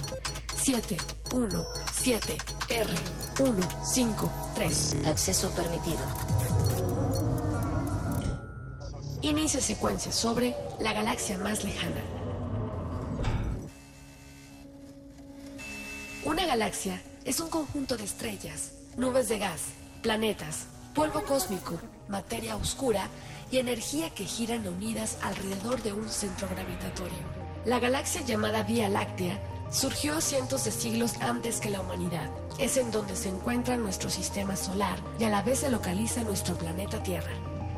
7, 0.56 0.96
1, 1.32 1.66
7, 1.92 2.36
R, 2.68 2.94
1, 3.38 3.68
5, 3.84 4.32
3. 4.56 4.96
Acceso 5.06 5.50
permitido. 5.50 6.00
Inicia 9.22 9.60
secuencia 9.60 10.10
sobre 10.10 10.56
la 10.80 10.92
galaxia 10.92 11.38
más 11.38 11.62
lejana. 11.62 12.02
Una 16.24 16.44
galaxia 16.44 17.00
es 17.24 17.38
un 17.38 17.50
conjunto 17.50 17.96
de 17.96 18.02
estrellas, 18.02 18.72
nubes 18.96 19.28
de 19.28 19.38
gas, 19.38 19.60
planetas, 20.02 20.66
polvo 20.92 21.22
cósmico, 21.22 21.78
materia 22.08 22.56
oscura 22.56 23.08
y 23.54 23.58
energía 23.58 24.10
que 24.10 24.24
giran 24.24 24.66
unidas 24.66 25.16
alrededor 25.22 25.80
de 25.84 25.92
un 25.92 26.08
centro 26.08 26.48
gravitatorio. 26.48 27.18
La 27.64 27.78
galaxia 27.78 28.22
llamada 28.22 28.64
Vía 28.64 28.88
Láctea 28.88 29.40
surgió 29.70 30.20
cientos 30.20 30.64
de 30.64 30.72
siglos 30.72 31.12
antes 31.20 31.60
que 31.60 31.70
la 31.70 31.80
humanidad. 31.80 32.28
Es 32.58 32.76
en 32.76 32.90
donde 32.90 33.14
se 33.14 33.28
encuentra 33.28 33.76
nuestro 33.76 34.10
sistema 34.10 34.56
solar 34.56 34.98
y 35.20 35.24
a 35.24 35.28
la 35.28 35.42
vez 35.42 35.60
se 35.60 35.70
localiza 35.70 36.24
nuestro 36.24 36.56
planeta 36.56 37.00
Tierra. 37.04 37.30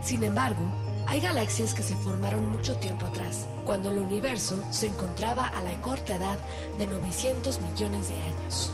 Sin 0.03 0.25
embargo, 0.25 0.63
hay 1.07 1.21
galaxias 1.21 1.75
que 1.75 1.83
se 1.83 1.95
formaron 1.97 2.51
mucho 2.51 2.77
tiempo 2.77 3.05
atrás, 3.05 3.47
cuando 3.67 3.91
el 3.91 3.99
universo 3.99 4.59
se 4.71 4.87
encontraba 4.87 5.47
a 5.47 5.63
la 5.63 5.79
corta 5.83 6.17
edad 6.17 6.39
de 6.79 6.87
900 6.87 7.61
millones 7.61 8.09
de 8.09 8.15
años. 8.15 8.73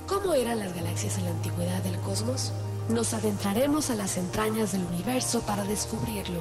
¿Cómo 0.09 0.35
eran 0.35 0.59
las 0.59 0.74
galaxias 0.74 1.19
en 1.19 1.24
la 1.24 1.31
antigüedad 1.31 1.82
del 1.82 1.98
cosmos? 2.01 2.52
Nos 2.89 3.12
adentraremos 3.12 3.90
a 3.90 3.94
las 3.94 4.16
entrañas 4.16 4.73
del 4.73 4.82
universo 4.85 5.43
para 5.43 5.62
descubrirlo. 5.65 6.40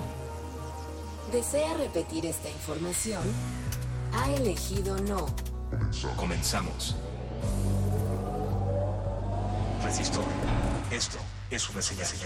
¿Desea 1.31 1.73
repetir 1.73 2.25
esta 2.25 2.49
información? 2.49 3.21
Ha 4.13 4.31
elegido 4.31 4.97
no. 5.01 5.25
Comenzamos. 6.15 6.95
Resistor. 9.83 10.23
Esto 10.89 11.17
es 11.51 11.69
una 11.69 11.81
señal. 11.81 12.07
Me 12.07 12.23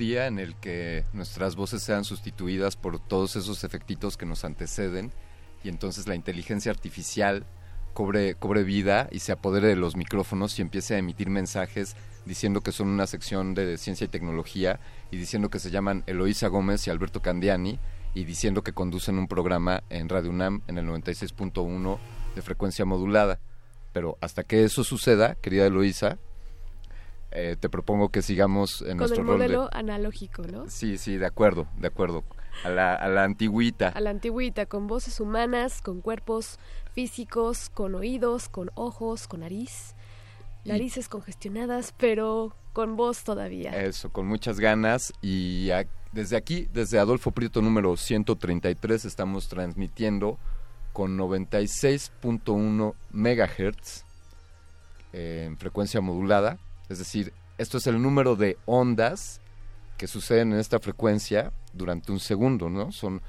día 0.00 0.26
en 0.26 0.40
el 0.40 0.56
que 0.56 1.04
nuestras 1.12 1.54
voces 1.54 1.82
sean 1.82 2.04
sustituidas 2.04 2.74
por 2.74 2.98
todos 2.98 3.36
esos 3.36 3.62
efectitos 3.62 4.16
que 4.16 4.26
nos 4.26 4.44
anteceden 4.44 5.12
y 5.62 5.68
entonces 5.68 6.08
la 6.08 6.16
inteligencia 6.16 6.72
artificial 6.72 7.44
cobre, 7.92 8.34
cobre 8.34 8.64
vida 8.64 9.08
y 9.12 9.20
se 9.20 9.30
apodere 9.30 9.68
de 9.68 9.76
los 9.76 9.94
micrófonos 9.94 10.58
y 10.58 10.62
empiece 10.62 10.94
a 10.94 10.98
emitir 10.98 11.30
mensajes 11.30 11.94
diciendo 12.24 12.62
que 12.62 12.72
son 12.72 12.88
una 12.88 13.06
sección 13.06 13.54
de 13.54 13.78
ciencia 13.78 14.06
y 14.06 14.08
tecnología 14.08 14.80
y 15.10 15.18
diciendo 15.18 15.50
que 15.50 15.58
se 15.58 15.70
llaman 15.70 16.02
Eloísa 16.06 16.48
Gómez 16.48 16.86
y 16.86 16.90
Alberto 16.90 17.20
Candiani 17.20 17.78
y 18.14 18.24
diciendo 18.24 18.62
que 18.62 18.72
conducen 18.72 19.18
un 19.18 19.28
programa 19.28 19.84
en 19.90 20.08
Radio 20.08 20.30
UNAM 20.30 20.62
en 20.66 20.78
el 20.78 20.86
96.1 20.86 21.98
de 22.34 22.42
frecuencia 22.42 22.84
modulada. 22.84 23.38
Pero 23.92 24.16
hasta 24.20 24.44
que 24.44 24.64
eso 24.64 24.82
suceda, 24.82 25.36
querida 25.36 25.66
Eloísa, 25.66 26.18
eh, 27.32 27.56
te 27.58 27.68
propongo 27.68 28.08
que 28.08 28.22
sigamos 28.22 28.82
en 28.82 28.88
Con 28.88 28.96
nuestro 28.98 29.22
el 29.22 29.26
rol 29.28 29.36
modelo 29.38 29.62
de... 29.64 29.68
analógico, 29.78 30.42
¿no? 30.42 30.68
Sí, 30.68 30.98
sí, 30.98 31.16
de 31.16 31.26
acuerdo, 31.26 31.66
de 31.78 31.86
acuerdo. 31.88 32.24
A 32.64 32.68
la, 32.70 32.94
a 32.94 33.08
la 33.08 33.22
antigüita. 33.24 33.88
A 33.88 34.00
la 34.00 34.10
antigüita, 34.10 34.66
con 34.66 34.86
voces 34.88 35.20
humanas, 35.20 35.80
con 35.82 36.00
cuerpos 36.00 36.58
físicos, 36.92 37.70
con 37.70 37.94
oídos, 37.94 38.48
con 38.48 38.70
ojos, 38.74 39.28
con 39.28 39.40
nariz, 39.40 39.94
narices 40.64 41.08
congestionadas, 41.08 41.94
pero 41.96 42.54
con 42.72 42.96
voz 42.96 43.22
todavía. 43.24 43.70
Eso, 43.80 44.10
con 44.10 44.26
muchas 44.26 44.58
ganas. 44.60 45.12
Y 45.22 45.70
a- 45.70 45.86
desde 46.12 46.36
aquí, 46.36 46.68
desde 46.72 46.98
Adolfo 46.98 47.30
Prieto 47.30 47.62
número 47.62 47.96
133, 47.96 49.04
estamos 49.04 49.48
transmitiendo 49.48 50.36
con 50.92 51.16
96.1 51.16 52.94
megahertz 53.12 54.04
eh, 55.12 55.44
en 55.46 55.56
frecuencia 55.56 56.00
modulada. 56.00 56.58
Es 56.90 56.98
decir, 56.98 57.32
esto 57.56 57.78
es 57.78 57.86
el 57.86 58.02
número 58.02 58.36
de 58.36 58.58
ondas 58.66 59.40
que 59.96 60.06
suceden 60.06 60.52
en 60.52 60.58
esta 60.58 60.78
frecuencia 60.80 61.52
durante 61.72 62.10
un 62.12 62.20
segundo, 62.20 62.68
¿no? 62.68 62.90
Son 62.92 63.22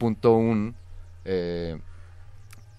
96.000.1 0.00 0.74
eh, 1.24 1.78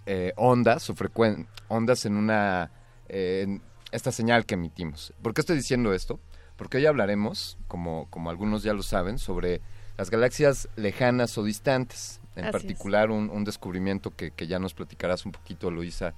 eh, 0.06 0.34
ondas 0.36 0.90
o 0.90 0.96
frecuen- 0.96 1.48
ondas 1.68 2.06
en 2.06 2.16
una 2.18 2.72
eh, 3.10 3.42
en 3.46 3.62
esta 3.92 4.12
señal 4.12 4.46
que 4.46 4.56
emitimos. 4.56 5.14
¿Por 5.22 5.34
qué 5.34 5.42
estoy 5.42 5.58
diciendo 5.58 5.94
esto? 5.94 6.20
Porque 6.56 6.78
hoy 6.78 6.86
hablaremos, 6.86 7.58
como, 7.68 8.08
como 8.10 8.30
algunos 8.30 8.64
ya 8.64 8.74
lo 8.74 8.84
saben, 8.84 9.18
sobre 9.18 9.62
las 9.98 10.10
galaxias 10.10 10.70
lejanas 10.76 11.38
o 11.38 11.44
distantes. 11.44 12.20
En 12.36 12.46
Así 12.46 12.52
particular, 12.54 13.12
un, 13.12 13.30
un 13.30 13.44
descubrimiento 13.44 14.16
que, 14.16 14.32
que 14.32 14.48
ya 14.48 14.58
nos 14.60 14.74
platicarás 14.74 15.26
un 15.26 15.34
poquito, 15.34 15.70
Luisa, 15.70 16.14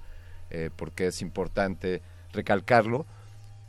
eh, 0.50 0.70
porque 0.76 1.08
es 1.08 1.20
importante 1.22 2.00
recalcarlo. 2.34 3.06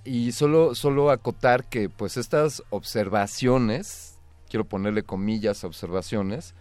Y 0.03 0.33
solo, 0.33 0.75
solo 0.75 1.09
acotar 1.09 1.65
que 1.65 1.89
pues 1.89 2.17
estas 2.17 2.61
observaciones, 2.69 4.19
quiero 4.49 4.65
ponerle 4.65 5.03
comillas 5.03 5.63
a 5.63 5.67
observaciones, 5.67 6.53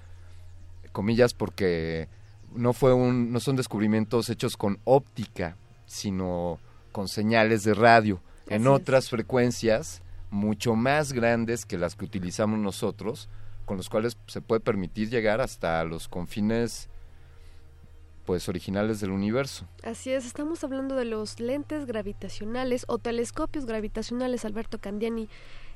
comillas 0.92 1.34
porque 1.34 2.08
no 2.54 2.72
fue 2.72 2.94
un, 2.94 3.32
no 3.32 3.40
son 3.40 3.56
descubrimientos 3.56 4.30
hechos 4.30 4.56
con 4.56 4.78
óptica, 4.84 5.56
sino 5.86 6.58
con 6.92 7.08
señales 7.08 7.64
de 7.64 7.74
radio 7.74 8.20
en 8.46 8.62
es. 8.62 8.68
otras 8.68 9.10
frecuencias 9.10 10.02
mucho 10.30 10.74
más 10.74 11.12
grandes 11.12 11.66
que 11.66 11.78
las 11.78 11.94
que 11.94 12.04
utilizamos 12.04 12.58
nosotros, 12.58 13.28
con 13.66 13.76
los 13.76 13.88
cuales 13.88 14.16
se 14.26 14.40
puede 14.40 14.60
permitir 14.60 15.10
llegar 15.10 15.40
hasta 15.40 15.84
los 15.84 16.08
confines 16.08 16.88
pues 18.24 18.48
originales 18.48 19.00
del 19.00 19.10
universo. 19.10 19.66
Así 19.82 20.10
es, 20.10 20.24
estamos 20.26 20.64
hablando 20.64 20.94
de 20.96 21.04
los 21.04 21.40
lentes 21.40 21.86
gravitacionales 21.86 22.84
o 22.88 22.98
telescopios 22.98 23.66
gravitacionales, 23.66 24.44
Alberto 24.44 24.78
Candiani. 24.78 25.28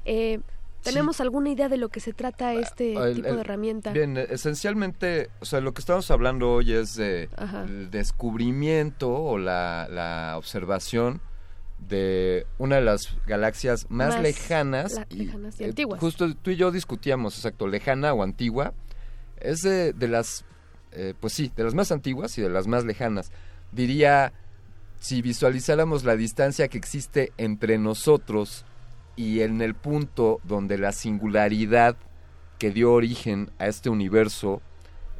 Eh, 0.04 0.40
¿Tenemos 0.82 1.20
alguna 1.20 1.50
idea 1.50 1.68
de 1.68 1.76
lo 1.76 1.88
que 1.88 1.98
se 1.98 2.12
trata 2.12 2.54
este 2.54 2.94
El- 2.94 3.16
tipo 3.16 3.28
el- 3.28 3.34
de 3.34 3.40
herramienta? 3.40 3.92
Bien, 3.92 4.16
eh, 4.16 4.26
esencialmente, 4.30 5.28
o 5.40 5.44
sea, 5.44 5.60
lo 5.60 5.74
que 5.74 5.80
estamos 5.80 6.08
hablando 6.10 6.52
hoy 6.52 6.72
es 6.72 6.94
de 6.94 7.28
Ajá. 7.36 7.64
el 7.64 7.90
descubrimiento 7.90 9.12
o 9.12 9.38
la, 9.38 9.88
la 9.90 10.34
observación 10.38 11.20
de 11.88 12.46
una 12.58 12.76
de 12.76 12.82
las 12.82 13.16
galaxias 13.26 13.86
más, 13.90 14.14
Más 14.14 14.22
lejanas, 14.22 14.94
la- 14.94 15.06
lejanas 15.10 15.60
y 15.60 15.64
eh, 15.64 15.66
antiguas. 15.66 16.00
Justo 16.00 16.32
tú 16.34 16.50
y 16.50 16.56
yo 16.56 16.70
discutíamos, 16.70 17.36
exacto, 17.36 17.66
lejana 17.66 18.12
o 18.14 18.22
antigua, 18.22 18.72
es 19.40 19.62
de, 19.62 19.92
de 19.92 20.08
las, 20.08 20.44
eh, 20.92 21.14
pues 21.18 21.32
sí, 21.32 21.52
de 21.54 21.64
las 21.64 21.74
más 21.74 21.92
antiguas 21.92 22.36
y 22.38 22.42
de 22.42 22.50
las 22.50 22.66
más 22.66 22.84
lejanas. 22.84 23.30
Diría, 23.72 24.32
si 25.00 25.22
visualizáramos 25.22 26.04
la 26.04 26.16
distancia 26.16 26.68
que 26.68 26.78
existe 26.78 27.32
entre 27.36 27.78
nosotros 27.78 28.64
y 29.16 29.40
en 29.40 29.60
el 29.60 29.74
punto 29.74 30.40
donde 30.44 30.78
la 30.78 30.92
singularidad 30.92 31.96
que 32.58 32.70
dio 32.70 32.92
origen 32.92 33.50
a 33.58 33.66
este 33.66 33.90
universo, 33.90 34.60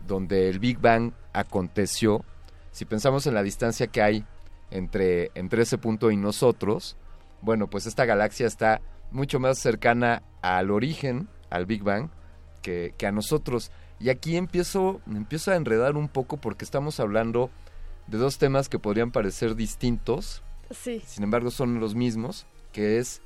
donde 0.06 0.48
el 0.48 0.58
Big 0.58 0.78
Bang 0.78 1.12
aconteció, 1.32 2.24
si 2.72 2.84
pensamos 2.84 3.26
en 3.26 3.34
la 3.34 3.42
distancia 3.42 3.86
que 3.86 4.02
hay 4.02 4.24
entre, 4.70 5.30
entre 5.34 5.62
ese 5.62 5.78
punto 5.78 6.10
y 6.10 6.16
nosotros, 6.16 6.96
Bueno, 7.40 7.68
pues 7.68 7.86
esta 7.86 8.04
galaxia 8.04 8.48
está 8.48 8.80
mucho 9.12 9.38
más 9.38 9.58
cercana 9.58 10.24
al 10.42 10.72
origen, 10.72 11.28
al 11.50 11.66
Big 11.66 11.84
Bang, 11.84 12.10
que, 12.62 12.94
que 12.98 13.06
a 13.06 13.12
nosotros. 13.12 13.70
Y 14.00 14.10
aquí 14.10 14.36
empiezo, 14.36 15.00
empiezo 15.06 15.50
a 15.50 15.56
enredar 15.56 15.96
un 15.96 16.08
poco 16.08 16.36
porque 16.36 16.64
estamos 16.64 17.00
hablando 17.00 17.50
de 18.06 18.18
dos 18.18 18.38
temas 18.38 18.68
que 18.68 18.78
podrían 18.78 19.10
parecer 19.10 19.54
distintos, 19.56 20.42
Sí. 20.70 21.02
sin 21.06 21.24
embargo 21.24 21.50
son 21.50 21.80
los 21.80 21.94
mismos, 21.94 22.46
que 22.72 22.98
es 22.98 23.20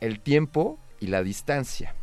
el 0.00 0.20
tiempo 0.20 0.78
y 1.00 1.06
la 1.06 1.22
distancia. 1.22 1.94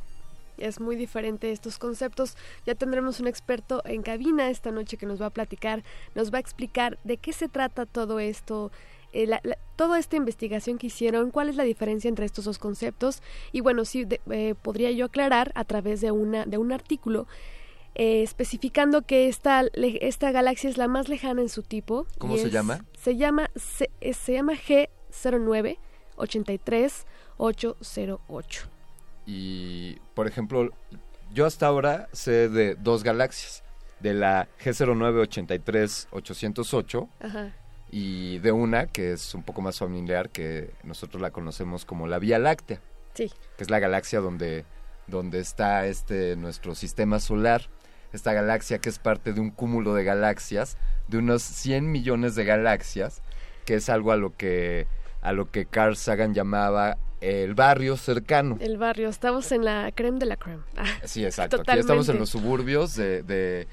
Es 0.58 0.80
muy 0.80 0.96
diferente 0.96 1.52
estos 1.52 1.78
conceptos. 1.80 2.36
Ya 2.66 2.76
tendremos 2.76 3.20
un 3.20 3.28
experto 3.28 3.82
en 3.86 4.02
cabina 4.04 4.50
esta 4.50 4.72
noche 4.72 4.98
que 4.98 5.06
nos 5.06 5.22
va 5.22 5.28
a 5.28 5.32
platicar, 5.32 5.84
nos 6.16 6.32
va 6.34 6.38
a 6.38 6.42
explicar 6.42 6.98
de 7.04 7.18
qué 7.18 7.34
se 7.34 7.50
trata 7.50 7.86
todo 7.86 8.20
esto, 8.20 8.72
eh, 9.14 9.28
la- 9.28 9.42
la- 9.44 9.58
toda 9.76 10.00
esta 10.00 10.16
investigación 10.16 10.78
que 10.78 10.88
hicieron, 10.88 11.32
cuál 11.32 11.50
es 11.50 11.56
la 11.56 11.64
diferencia 11.64 12.08
entre 12.08 12.26
estos 12.26 12.46
dos 12.46 12.58
conceptos. 12.60 13.22
Y 13.52 13.62
bueno, 13.62 13.84
sí, 13.86 14.06
de- 14.06 14.22
eh, 14.32 14.56
podría 14.60 14.92
yo 14.92 15.06
aclarar 15.06 15.52
a 15.56 15.64
través 15.66 16.02
de, 16.02 16.12
una, 16.12 16.46
de 16.46 16.58
un 16.58 16.72
artículo 16.72 17.28
eh, 17.96 18.24
especificando 18.24 19.04
que 19.04 19.28
esta, 19.28 19.64
esta 19.76 20.32
galaxia 20.32 20.70
es 20.70 20.78
la 20.78 20.88
más 20.88 21.10
lejana 21.10 21.42
en 21.42 21.50
su 21.50 21.62
tipo. 21.64 22.08
¿Cómo 22.18 22.38
se 22.38 22.48
es- 22.48 22.52
llama? 22.52 22.86
Se 23.00 23.16
llama, 23.18 23.50
se, 23.56 23.90
eh, 24.02 24.14
se 24.14 24.34
llama 24.34 24.54
G09 24.54 25.78
83 26.16 27.06
808. 27.38 28.70
Y, 29.26 29.98
por 30.16 30.28
ejemplo, 30.28 30.70
yo 31.34 31.46
hasta 31.46 31.68
ahora 31.68 32.08
sé 32.12 32.50
de 32.50 32.76
dos 32.76 33.04
galaxias, 33.04 33.64
de 34.00 34.14
la 34.14 34.48
G0983-808 34.64 37.08
Ajá. 37.22 37.54
y 37.92 38.40
de 38.40 38.52
una 38.52 38.88
que 38.88 39.14
es 39.14 39.34
un 39.34 39.44
poco 39.44 39.62
más 39.62 39.80
familiar, 39.80 40.30
que 40.30 40.72
nosotros 40.84 41.22
la 41.22 41.32
conocemos 41.32 41.86
como 41.86 42.08
la 42.08 42.20
Vía 42.20 42.40
Láctea, 42.40 42.82
Sí. 43.14 43.32
que 43.58 43.64
es 43.64 43.70
la 43.70 43.80
galaxia 43.80 44.20
donde, 44.20 44.66
donde 45.08 45.40
está 45.40 45.86
este 45.88 46.36
nuestro 46.36 46.76
sistema 46.76 47.20
solar. 47.20 47.70
Esta 48.14 48.32
galaxia 48.34 48.78
que 48.80 48.90
es 48.90 49.00
parte 49.00 49.34
de 49.34 49.42
un 49.42 49.50
cúmulo 49.50 49.94
de 49.96 50.04
galaxias, 50.04 50.78
de 51.08 51.18
unos 51.18 51.42
100 51.44 51.92
millones 51.92 52.36
de 52.36 52.46
galaxias, 52.46 53.22
que 53.66 53.76
es 53.76 53.90
algo 53.90 54.12
a 54.12 54.16
lo 54.18 54.36
que, 54.38 54.88
a 55.22 55.34
lo 55.34 55.50
que 55.52 55.66
Carl 55.66 55.96
Sagan 55.98 56.34
llamaba 56.34 56.98
el 57.22 57.56
barrio 57.56 57.98
cercano. 57.98 58.58
El 58.60 58.78
barrio, 58.78 59.10
estamos 59.10 59.52
en 59.52 59.66
la 59.66 59.92
creme 59.96 60.20
de 60.20 60.26
la 60.28 60.38
creme. 60.38 60.62
Ah, 60.78 60.86
Sí, 61.06 61.26
exacto. 61.26 61.62
Aquí 61.62 61.80
estamos 61.80 62.08
en 62.10 62.20
los 62.20 62.30
suburbios 62.30 62.96
de, 62.96 63.24
de- 63.24 63.68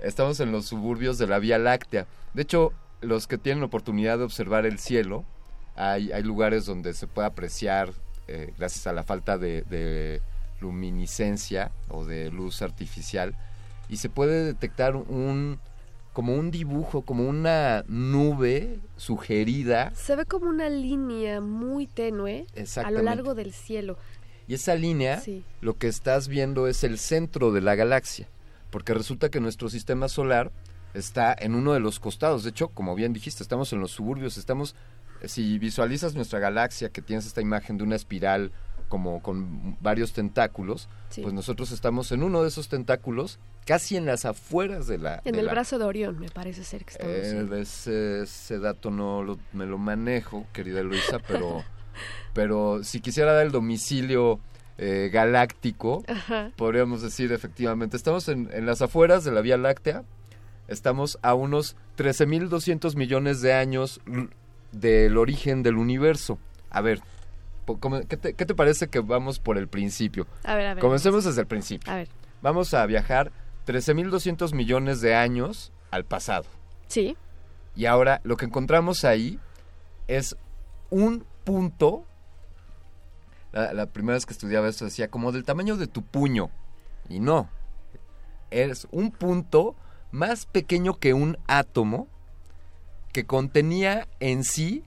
estamos 0.00 0.40
en 0.40 0.52
los 0.52 0.66
suburbios 0.66 1.18
de 1.18 1.26
la 1.26 1.38
Vía 1.38 1.58
Láctea. 1.58 2.06
De 2.32 2.42
hecho, 2.42 2.72
los 3.00 3.26
que 3.26 3.38
tienen 3.38 3.62
oportunidad 3.64 4.18
de 4.18 4.24
observar 4.24 4.64
el 4.66 4.78
cielo, 4.78 5.24
hay, 5.76 6.12
hay 6.12 6.22
lugares 6.22 6.64
donde 6.64 6.94
se 6.94 7.06
puede 7.08 7.26
apreciar, 7.26 7.90
eh, 8.28 8.52
gracias 8.56 8.86
a 8.86 8.92
la 8.92 9.02
falta 9.02 9.36
de, 9.36 9.62
de 9.62 10.20
luminiscencia 10.60 11.70
o 11.88 12.04
de 12.04 12.30
luz 12.30 12.62
artificial, 12.62 13.34
y 13.92 13.98
se 13.98 14.08
puede 14.08 14.42
detectar 14.44 14.96
un 14.96 15.60
como 16.14 16.34
un 16.34 16.50
dibujo, 16.50 17.02
como 17.02 17.28
una 17.28 17.84
nube 17.88 18.80
sugerida 18.96 19.92
Se 19.94 20.16
ve 20.16 20.24
como 20.24 20.48
una 20.48 20.68
línea 20.70 21.40
muy 21.42 21.86
tenue 21.86 22.46
a 22.82 22.90
lo 22.90 23.02
largo 23.02 23.34
del 23.34 23.52
cielo. 23.52 23.98
Y 24.48 24.54
esa 24.54 24.74
línea, 24.74 25.20
Sí. 25.20 25.44
lo 25.60 25.76
que 25.76 25.88
estás 25.88 26.28
viendo 26.28 26.66
es 26.68 26.84
el 26.84 26.98
centro 26.98 27.52
de 27.52 27.60
la 27.60 27.74
galaxia, 27.74 28.28
porque 28.70 28.94
resulta 28.94 29.28
que 29.28 29.40
nuestro 29.40 29.68
sistema 29.68 30.08
solar 30.08 30.50
está 30.94 31.34
en 31.38 31.54
uno 31.54 31.74
de 31.74 31.80
los 31.80 32.00
costados. 32.00 32.44
De 32.44 32.50
hecho, 32.50 32.68
como 32.68 32.94
bien 32.94 33.12
dijiste, 33.12 33.42
estamos 33.42 33.72
en 33.74 33.80
los 33.80 33.90
suburbios, 33.92 34.36
estamos, 34.38 34.74
eh, 35.20 35.28
si 35.28 35.58
visualizas 35.58 36.14
nuestra 36.14 36.38
galaxia, 36.38 36.88
que 36.90 37.02
tienes 37.02 37.26
esta 37.26 37.40
imagen 37.42 37.76
de 37.78 37.84
una 37.84 37.96
espiral 37.96 38.52
como 38.92 39.22
con 39.22 39.78
varios 39.80 40.12
tentáculos, 40.12 40.86
Sí. 41.08 41.22
pues 41.22 41.32
nosotros 41.32 41.72
estamos 41.72 42.12
en 42.12 42.22
uno 42.22 42.42
de 42.42 42.48
esos 42.48 42.68
tentáculos, 42.68 43.38
casi 43.64 43.96
en 43.96 44.04
las 44.04 44.26
afueras 44.26 44.86
de 44.86 44.98
la... 44.98 45.22
En 45.24 45.32
de 45.32 45.40
el 45.40 45.46
la- 45.46 45.52
brazo 45.52 45.78
de 45.78 45.86
Orión, 45.86 46.18
me 46.18 46.28
parece 46.28 46.62
ser 46.62 46.84
que 46.84 46.90
estamos. 46.92 47.14
eh, 47.14 47.46
sí. 47.48 47.54
ese, 47.58 48.22
ese 48.24 48.58
dato 48.58 48.90
no 48.90 49.22
lo- 49.22 49.38
me 49.54 49.64
lo 49.64 49.78
manejo, 49.78 50.44
querida 50.52 50.82
Luisa, 50.82 51.20
pero, 51.26 51.64
pero 52.34 52.84
si 52.84 53.00
quisiera 53.00 53.32
dar 53.32 53.46
el 53.46 53.50
domicilio 53.52 54.40
eh, 54.76 55.08
galáctico, 55.10 56.04
Ajá. 56.06 56.50
podríamos 56.56 57.00
decir 57.00 57.32
efectivamente, 57.32 57.96
estamos 57.96 58.28
en, 58.28 58.50
en 58.52 58.66
las 58.66 58.82
afueras 58.82 59.24
de 59.24 59.32
la 59.32 59.40
Vía 59.40 59.56
Láctea, 59.56 60.04
estamos 60.68 61.18
a 61.22 61.32
unos 61.32 61.76
13.200 61.96 62.94
millones 62.94 63.40
de 63.40 63.54
años 63.54 64.02
del 64.70 65.16
origen 65.16 65.62
del 65.62 65.76
universo. 65.78 66.38
A 66.68 66.82
ver, 66.82 66.98
po- 67.00 67.04
¿cómo- 67.04 67.11
¿qué 67.80 68.16
te, 68.16 68.34
qué 68.34 68.46
te 68.46 68.54
parece 68.54 68.88
que 68.88 69.00
vamos 69.00 69.38
por 69.38 69.58
el 69.58 69.68
principio? 69.68 70.26
A 70.44 70.54
ver, 70.54 70.66
a 70.66 70.74
ver. 70.74 70.80
Comencemos 70.80 71.24
desde 71.24 71.40
el 71.40 71.46
principio. 71.46 71.92
A 71.92 71.96
ver. 71.96 72.08
Vamos 72.40 72.74
a 72.74 72.84
viajar 72.86 73.32
13.200 73.66 74.54
millones 74.54 75.00
de 75.00 75.14
años 75.14 75.72
al 75.90 76.04
pasado. 76.04 76.44
Sí. 76.88 77.16
Y 77.76 77.86
ahora 77.86 78.20
lo 78.24 78.36
que 78.36 78.46
encontramos 78.46 79.04
ahí 79.04 79.38
es 80.08 80.36
un 80.90 81.24
punto. 81.44 82.04
La, 83.52 83.72
la 83.72 83.86
primera 83.86 84.14
vez 84.14 84.26
que 84.26 84.32
estudiaba 84.32 84.68
esto 84.68 84.84
decía 84.84 85.08
como 85.08 85.32
del 85.32 85.44
tamaño 85.44 85.76
de 85.76 85.86
tu 85.86 86.02
puño. 86.02 86.50
Y 87.08 87.20
no. 87.20 87.48
Es 88.50 88.86
un 88.90 89.10
punto 89.10 89.74
más 90.10 90.46
pequeño 90.46 90.98
que 90.98 91.14
un 91.14 91.38
átomo 91.46 92.08
que 93.12 93.26
contenía 93.26 94.08
en 94.20 94.44
sí 94.44 94.84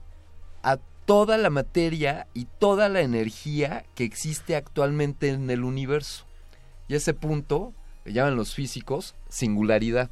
a 0.62 0.78
toda 1.06 1.38
la 1.38 1.50
materia 1.50 2.26
y 2.34 2.46
toda 2.58 2.88
la 2.88 3.00
energía 3.00 3.84
que 3.94 4.04
existe 4.04 4.56
actualmente 4.56 5.30
en 5.30 5.48
el 5.48 5.64
universo. 5.64 6.26
Y 6.88 6.94
ese 6.94 7.14
punto 7.14 7.72
le 8.04 8.12
llaman 8.12 8.36
los 8.36 8.54
físicos 8.54 9.14
singularidad. 9.28 10.10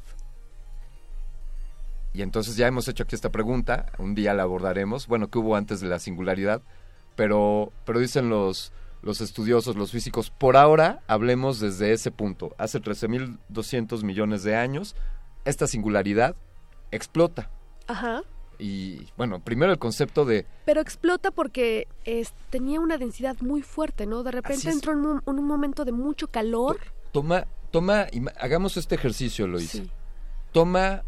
Y 2.13 2.21
entonces 2.21 2.55
ya 2.55 2.67
hemos 2.67 2.87
hecho 2.87 3.03
aquí 3.03 3.13
esta 3.13 3.29
pregunta, 3.29 3.87
un 3.97 4.15
día 4.15 4.33
la 4.33 4.43
abordaremos, 4.43 5.05
bueno, 5.07 5.29
¿qué 5.29 5.37
hubo 5.37 5.57
antes 5.57 5.81
de 5.81 5.89
la 5.89 5.99
singularidad? 5.99 6.61
Pero, 7.17 7.73
pero 7.85 7.99
dicen 7.99 8.29
los, 8.29 8.71
los 9.01 9.19
estudiosos, 9.19 9.75
los 9.75 9.91
físicos, 9.91 10.29
por 10.29 10.55
ahora 10.55 11.01
hablemos 11.07 11.59
desde 11.59 11.91
ese 11.91 12.11
punto. 12.11 12.55
Hace 12.57 12.81
13.200 12.81 14.03
millones 14.03 14.43
de 14.43 14.55
años, 14.55 14.95
esta 15.43 15.67
singularidad 15.67 16.37
explota. 16.91 17.49
Ajá. 17.87 18.23
Y 18.59 19.07
bueno, 19.17 19.39
primero 19.39 19.71
el 19.71 19.79
concepto 19.79 20.25
de 20.25 20.45
Pero 20.65 20.81
explota 20.81 21.31
porque 21.31 21.87
es, 22.03 22.33
tenía 22.49 22.79
una 22.79 22.97
densidad 22.97 23.35
muy 23.41 23.61
fuerte, 23.61 24.05
¿no? 24.05 24.23
De 24.23 24.31
repente 24.31 24.69
entró 24.69 24.93
en 24.93 25.05
un, 25.05 25.21
un 25.25 25.43
momento 25.43 25.85
de 25.85 25.91
mucho 25.91 26.27
calor. 26.27 26.79
toma, 27.11 27.47
toma, 27.71 28.07
hagamos 28.39 28.77
este 28.77 28.95
ejercicio, 28.95 29.47
Lois. 29.47 29.81
Toma, 30.51 31.03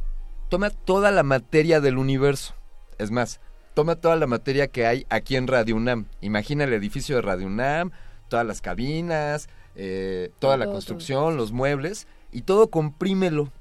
toma 0.50 0.70
toda 0.70 1.12
la 1.12 1.24
materia 1.24 1.80
del 1.80 1.98
universo. 1.98 2.54
Es 2.98 3.12
más, 3.12 3.40
toma 3.74 3.96
toda 3.96 4.16
la 4.16 4.28
materia 4.28 4.68
que 4.68 4.86
hay 4.86 5.06
aquí 5.10 5.36
en 5.36 5.48
Radio 5.48 5.76
UNAM. 5.76 6.08
Imagina 6.22 6.64
el 6.66 6.74
edificio 6.74 7.16
de 7.16 7.22
Radio 7.22 7.48
UNAM, 7.48 7.92
todas 8.28 8.46
las 8.46 8.60
cabinas, 8.62 9.48
eh, 9.76 10.32
toda 10.40 10.58
la 10.58 10.66
Todo, 10.66 10.74
construcción, 10.74 11.38
los 11.38 11.52
muebles, 11.52 12.08
y 12.32 12.42
todo 12.42 12.70
comprímelo. 12.70 13.52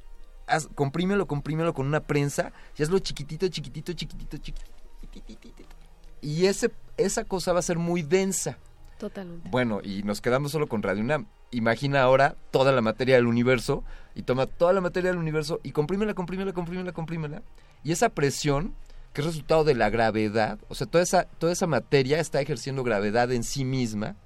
Comprímelo, 0.75 1.27
comprímelo 1.27 1.75
con 1.75 1.87
una 1.87 2.01
prensa 2.01 2.53
y 2.77 2.83
hazlo 2.83 2.99
chiquitito, 2.99 3.49
chiquitito, 3.49 3.93
chiquitito, 3.93 4.37
chiquitito. 4.39 4.77
Y 6.21 6.47
ese, 6.47 6.71
esa 6.97 7.25
cosa 7.25 7.53
va 7.53 7.59
a 7.59 7.63
ser 7.63 7.79
muy 7.79 8.03
densa. 8.03 8.59
Totalmente. 8.99 9.49
Bueno, 9.51 9.81
y 9.83 10.03
nos 10.03 10.21
quedamos 10.21 10.53
solo 10.53 10.69
con 10.69 10.83
Radio 10.83 11.03
UNAM. 11.03 11.27
Imagina 11.51 12.03
ahora 12.03 12.37
toda 12.51 12.73
la 12.73 12.81
materia 12.81 13.17
del 13.17 13.27
universo 13.27 13.85
y 14.15 14.23
toma 14.23 14.47
toda 14.47 14.73
la 14.73 14.81
materia 14.81 15.11
del 15.11 15.19
universo 15.19 15.61
y 15.63 15.73
comprímela, 15.73 16.15
comprímela, 16.15 16.53
comprímela, 16.53 16.93
comprímela. 16.93 17.43
Y 17.85 17.93
esa 17.93 18.09
presión, 18.09 18.75
que 19.13 19.21
es 19.21 19.27
resultado 19.27 19.65
de 19.65 19.75
la 19.75 19.91
gravedad, 19.91 20.59
o 20.69 20.75
sea, 20.75 20.87
toda 20.87 21.05
esa, 21.05 21.25
toda 21.25 21.53
esa 21.53 21.67
materia 21.67 22.19
está 22.19 22.41
ejerciendo 22.41 22.83
gravedad 22.83 23.31
en 23.33 23.45
sí 23.45 23.65
misma 23.65 24.17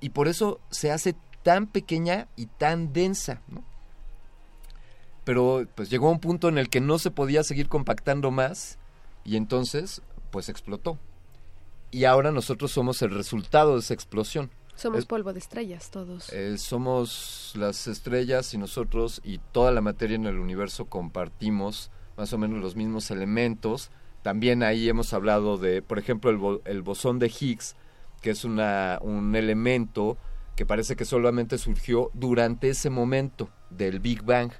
y 0.00 0.10
por 0.10 0.28
eso 0.28 0.60
se 0.70 0.90
hace 0.90 1.14
tan 1.42 1.66
pequeña 1.66 2.28
y 2.36 2.46
tan 2.46 2.92
densa, 2.92 3.40
¿no? 3.48 3.64
Pero 5.24 5.64
pues 5.74 5.88
llegó 5.90 6.08
a 6.08 6.12
un 6.12 6.20
punto 6.20 6.48
en 6.48 6.58
el 6.58 6.68
que 6.68 6.80
no 6.80 6.98
se 6.98 7.10
podía 7.10 7.44
seguir 7.44 7.68
compactando 7.68 8.30
más 8.30 8.78
y 9.24 9.36
entonces 9.36 10.02
pues 10.30 10.48
explotó. 10.48 10.98
Y 11.90 12.04
ahora 12.04 12.32
nosotros 12.32 12.72
somos 12.72 13.02
el 13.02 13.10
resultado 13.10 13.74
de 13.74 13.80
esa 13.80 13.94
explosión. 13.94 14.50
Somos 14.74 15.00
Es- 15.00 15.04
polvo 15.06 15.32
de 15.32 15.38
estrellas 15.38 15.90
todos. 15.90 16.30
eh, 16.32 16.56
somos 16.58 17.52
las 17.54 17.86
estrellas 17.86 18.52
y 18.54 18.58
nosotros 18.58 19.20
y 19.22 19.38
toda 19.52 19.70
la 19.70 19.80
materia 19.82 20.16
en 20.16 20.26
el 20.26 20.38
universo 20.38 20.86
compartimos 20.86 21.90
más 22.16 22.32
o 22.32 22.38
menos 22.38 22.60
los 22.60 22.74
mismos 22.76 23.10
elementos. 23.10 23.90
También 24.22 24.62
ahí 24.62 24.88
hemos 24.88 25.12
hablado 25.12 25.58
de, 25.58 25.82
por 25.82 25.98
ejemplo, 25.98 26.30
el, 26.30 26.38
bo- 26.38 26.62
el 26.64 26.80
bosón 26.82 27.18
de 27.18 27.28
Higgs, 27.28 27.76
que 28.22 28.30
es 28.30 28.44
una, 28.44 28.98
un 29.02 29.36
elemento 29.36 30.16
que 30.56 30.64
parece 30.66 30.96
que 30.96 31.04
solamente 31.04 31.58
surgió 31.58 32.10
durante 32.14 32.70
ese 32.70 32.88
momento 32.90 33.50
del 33.70 34.00
Big 34.00 34.22
Bang. 34.22 34.52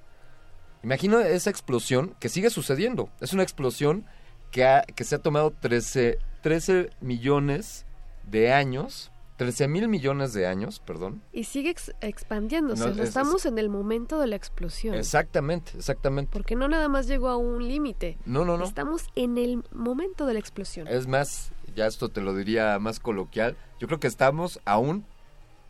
Imagino 0.83 1.21
esa 1.21 1.51
explosión 1.51 2.15
que 2.21 2.29
sigue 2.29 2.51
sucediendo. 2.51 3.09
Es 3.21 3.33
una 3.33 3.43
explosión 3.43 4.05
que, 4.51 4.65
ha- 4.65 4.83
que 4.83 5.05
se 5.05 5.15
ha 5.15 5.19
tomado 5.19 5.51
13, 5.53 6.19
13 6.43 6.91
millones 7.01 7.87
de 8.29 8.53
años, 8.53 9.11
13 9.37 9.67
mil 9.69 9.89
millones 9.89 10.33
de 10.35 10.47
años, 10.47 10.81
perdón. 10.85 11.23
Y 11.33 11.45
sigue 11.45 11.71
ex- 11.71 11.95
expandiéndose. 12.01 12.85
No, 12.85 12.91
es- 12.93 12.99
estamos 12.99 13.47
en 13.47 13.59
el 13.59 13.69
momento 13.69 14.19
de 14.21 14.27
la 14.27 14.37
explosión. 14.37 14.95
Exactamente, 14.95 15.73
exactamente. 15.77 16.31
Porque 16.33 16.55
no 16.57 16.69
nada 16.69 16.89
más 16.89 17.07
llegó 17.07 17.29
a 17.29 17.37
un 17.37 17.67
límite. 17.67 18.19
No, 18.27 18.45
no, 18.45 18.57
no. 18.59 18.65
Estamos 18.65 19.07
en 19.15 19.39
el 19.39 19.63
momento 19.73 20.27
de 20.27 20.35
la 20.35 20.41
explosión. 20.41 20.87
Es 20.89 21.07
más, 21.07 21.53
ya 21.75 21.87
esto 21.87 22.09
te 22.09 22.21
lo 22.21 22.35
diría 22.35 22.79
más 22.79 23.01
coloquial, 23.01 23.57
yo 23.81 23.87
creo 23.89 23.99
que 24.01 24.07
estamos 24.09 24.61
aún, 24.65 25.07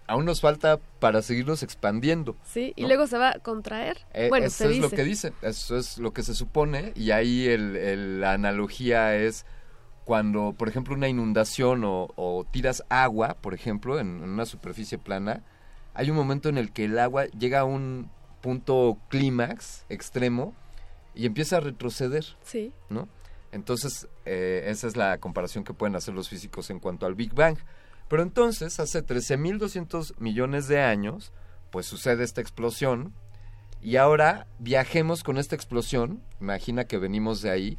aún 0.06 0.24
nos 0.24 0.40
falta 0.40 0.78
para 0.98 1.22
seguirnos 1.22 1.62
expandiendo. 1.62 2.36
Sí, 2.44 2.72
y 2.76 2.82
¿no? 2.82 2.88
luego 2.88 3.06
se 3.06 3.18
va 3.18 3.30
a 3.30 3.38
contraer. 3.38 3.98
Eh, 4.12 4.28
bueno, 4.28 4.46
eso 4.46 4.56
se 4.58 4.64
es 4.64 4.70
dice. 4.70 4.82
lo 4.82 4.90
que 4.90 5.04
dicen, 5.04 5.34
eso 5.42 5.76
es 5.76 5.98
lo 5.98 6.12
que 6.12 6.22
se 6.22 6.34
supone 6.34 6.92
y 6.96 7.10
ahí 7.12 7.46
el, 7.48 7.76
el- 7.76 8.20
la 8.20 8.32
analogía 8.32 9.14
es 9.16 9.46
cuando, 10.04 10.52
por 10.58 10.68
ejemplo, 10.68 10.94
una 10.94 11.08
inundación 11.08 11.84
o, 11.84 12.08
o 12.16 12.44
tiras 12.50 12.82
agua, 12.88 13.36
por 13.40 13.54
ejemplo, 13.54 14.00
en, 14.00 14.22
en 14.22 14.30
una 14.30 14.46
superficie 14.46 14.98
plana, 14.98 15.42
hay 15.94 16.10
un 16.10 16.16
momento 16.16 16.48
en 16.48 16.58
el 16.58 16.72
que 16.72 16.86
el 16.86 16.98
agua 16.98 17.26
llega 17.26 17.60
a 17.60 17.64
un 17.64 18.10
punto 18.40 18.98
clímax 19.08 19.84
extremo 19.88 20.54
y 21.14 21.26
empieza 21.26 21.58
a 21.58 21.60
retroceder, 21.60 22.24
Sí. 22.42 22.72
¿no? 22.88 23.08
Entonces, 23.52 24.08
eh, 24.24 24.64
esa 24.66 24.86
es 24.88 24.96
la 24.96 25.18
comparación 25.18 25.62
que 25.62 25.74
pueden 25.74 25.94
hacer 25.94 26.14
los 26.14 26.28
físicos 26.28 26.70
en 26.70 26.80
cuanto 26.80 27.04
al 27.06 27.14
Big 27.14 27.34
Bang. 27.34 27.58
Pero 28.08 28.22
entonces, 28.22 28.78
hace 28.80 29.04
13.200 29.04 30.14
millones 30.18 30.68
de 30.68 30.80
años, 30.80 31.32
pues 31.70 31.86
sucede 31.86 32.24
esta 32.24 32.40
explosión. 32.40 33.14
Y 33.80 33.96
ahora 33.96 34.46
viajemos 34.58 35.24
con 35.24 35.38
esta 35.38 35.56
explosión, 35.56 36.22
imagina 36.40 36.84
que 36.84 36.98
venimos 36.98 37.42
de 37.42 37.50
ahí, 37.50 37.78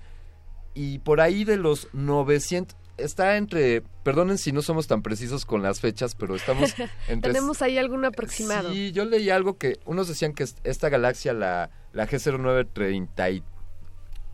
y 0.74 1.00
por 1.00 1.22
ahí 1.22 1.46
de 1.46 1.56
los 1.58 1.88
900, 1.94 2.76
está 2.98 3.38
entre, 3.38 3.82
perdonen 4.04 4.38
si 4.38 4.52
no 4.52 4.62
somos 4.62 4.88
tan 4.88 5.02
precisos 5.02 5.46
con 5.46 5.64
las 5.64 5.80
fechas, 5.80 6.14
pero 6.16 6.36
estamos 6.36 6.74
entre... 7.08 7.32
Tenemos 7.32 7.62
ahí 7.62 7.78
algún 7.78 8.04
aproximado. 8.06 8.72
Sí, 8.74 8.92
yo 8.92 9.06
leí 9.06 9.30
algo 9.30 9.58
que 9.58 9.80
unos 9.86 10.08
decían 10.10 10.34
que 10.34 10.44
es- 10.44 10.58
esta 10.64 10.90
galaxia, 10.90 11.32
la, 11.34 11.70
la 11.94 12.06
G0930 12.08 13.44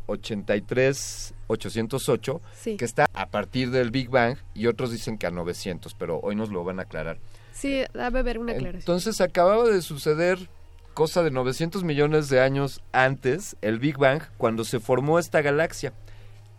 83 0.09 1.33
808, 1.47 2.41
Sí. 2.53 2.77
que 2.77 2.85
está 2.85 3.07
a 3.13 3.27
partir 3.27 3.71
del 3.71 3.91
Big 3.91 4.09
Bang, 4.09 4.37
y 4.53 4.67
otros 4.67 4.91
dicen 4.91 5.17
que 5.17 5.27
a 5.27 5.31
900, 5.31 5.93
pero 5.95 6.19
hoy 6.21 6.35
nos 6.35 6.49
lo 6.49 6.63
van 6.63 6.79
a 6.79 6.83
aclarar. 6.83 7.17
Sí, 7.53 7.83
debe 7.93 8.19
haber 8.19 8.39
una 8.39 8.51
aclaración. 8.53 8.81
Entonces 8.81 9.19
acababa 9.21 9.65
de 9.67 9.81
suceder 9.81 10.49
cosa 10.93 11.23
de 11.23 11.31
900 11.31 11.83
millones 11.83 12.29
de 12.29 12.41
años 12.41 12.81
antes, 12.91 13.55
el 13.61 13.79
Big 13.79 13.97
Bang, 13.97 14.21
cuando 14.37 14.63
se 14.65 14.79
formó 14.79 15.17
esta 15.19 15.41
galaxia. 15.41 15.93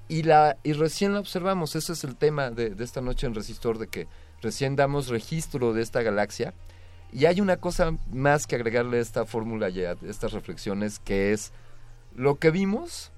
Y, 0.09 0.25
la, 0.25 0.57
y 0.65 0.73
recién 0.73 1.13
la 1.15 1.21
observamos, 1.21 1.77
ese 1.77 1.93
es 1.93 2.03
el 2.05 2.17
tema 2.17 2.51
de, 2.51 2.71
de 2.71 2.85
esta 2.85 3.01
noche 3.01 3.27
en 3.27 3.35
Resistor, 3.35 3.79
de 3.79 3.87
que 3.87 4.09
recién 4.43 4.75
damos 4.75 5.09
registro 5.09 5.73
de 5.73 5.83
esta 5.83 6.03
galaxia. 6.03 6.53
Y 7.13 7.27
hay 7.27 7.41
una 7.41 7.59
cosa 7.59 7.93
más 8.13 8.47
que 8.47 8.57
agregarle 8.57 8.99
a 8.99 9.03
esta 9.03 9.25
fórmula 9.25 9.69
y 9.69 9.85
a 9.85 9.97
estas 10.07 10.33
reflexiones, 10.33 10.99
que 10.99 11.33
es 11.33 11.53
lo 12.15 12.37
que 12.37 12.51
vimos, 12.51 13.13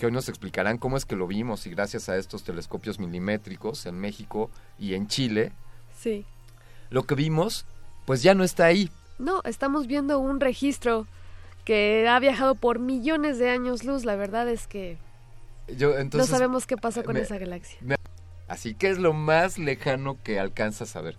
que 0.00 0.06
hoy 0.06 0.12
nos 0.12 0.30
explicarán 0.30 0.78
cómo 0.78 0.96
es 0.96 1.04
que 1.04 1.14
lo 1.14 1.26
vimos 1.26 1.66
y 1.66 1.70
gracias 1.70 2.08
a 2.08 2.16
estos 2.16 2.42
telescopios 2.42 2.98
milimétricos 2.98 3.84
en 3.84 4.00
México 4.00 4.50
y 4.78 4.94
en 4.94 5.08
Chile, 5.08 5.52
Sí. 5.94 6.24
lo 6.88 7.02
que 7.02 7.14
vimos, 7.14 7.66
pues 8.06 8.22
ya 8.22 8.34
no 8.34 8.42
está 8.42 8.64
ahí. 8.64 8.90
No, 9.18 9.42
estamos 9.44 9.86
viendo 9.86 10.18
un 10.18 10.40
registro 10.40 11.06
que 11.66 12.08
ha 12.08 12.18
viajado 12.18 12.54
por 12.54 12.78
millones 12.78 13.38
de 13.38 13.50
años 13.50 13.84
luz. 13.84 14.06
La 14.06 14.16
verdad 14.16 14.48
es 14.48 14.66
que 14.66 14.96
Yo, 15.76 15.98
entonces, 15.98 16.30
no 16.30 16.34
sabemos 16.38 16.66
qué 16.66 16.78
pasó 16.78 17.04
con 17.04 17.12
me- 17.14 17.20
esa 17.20 17.36
galaxia. 17.36 17.76
me- 17.82 17.96
así 18.48 18.74
que 18.74 18.88
es 18.88 18.96
lo 18.98 19.12
más 19.12 19.58
lejano 19.58 20.16
que 20.24 20.40
alcanzas 20.40 20.96
a 20.96 21.02
ver. 21.02 21.16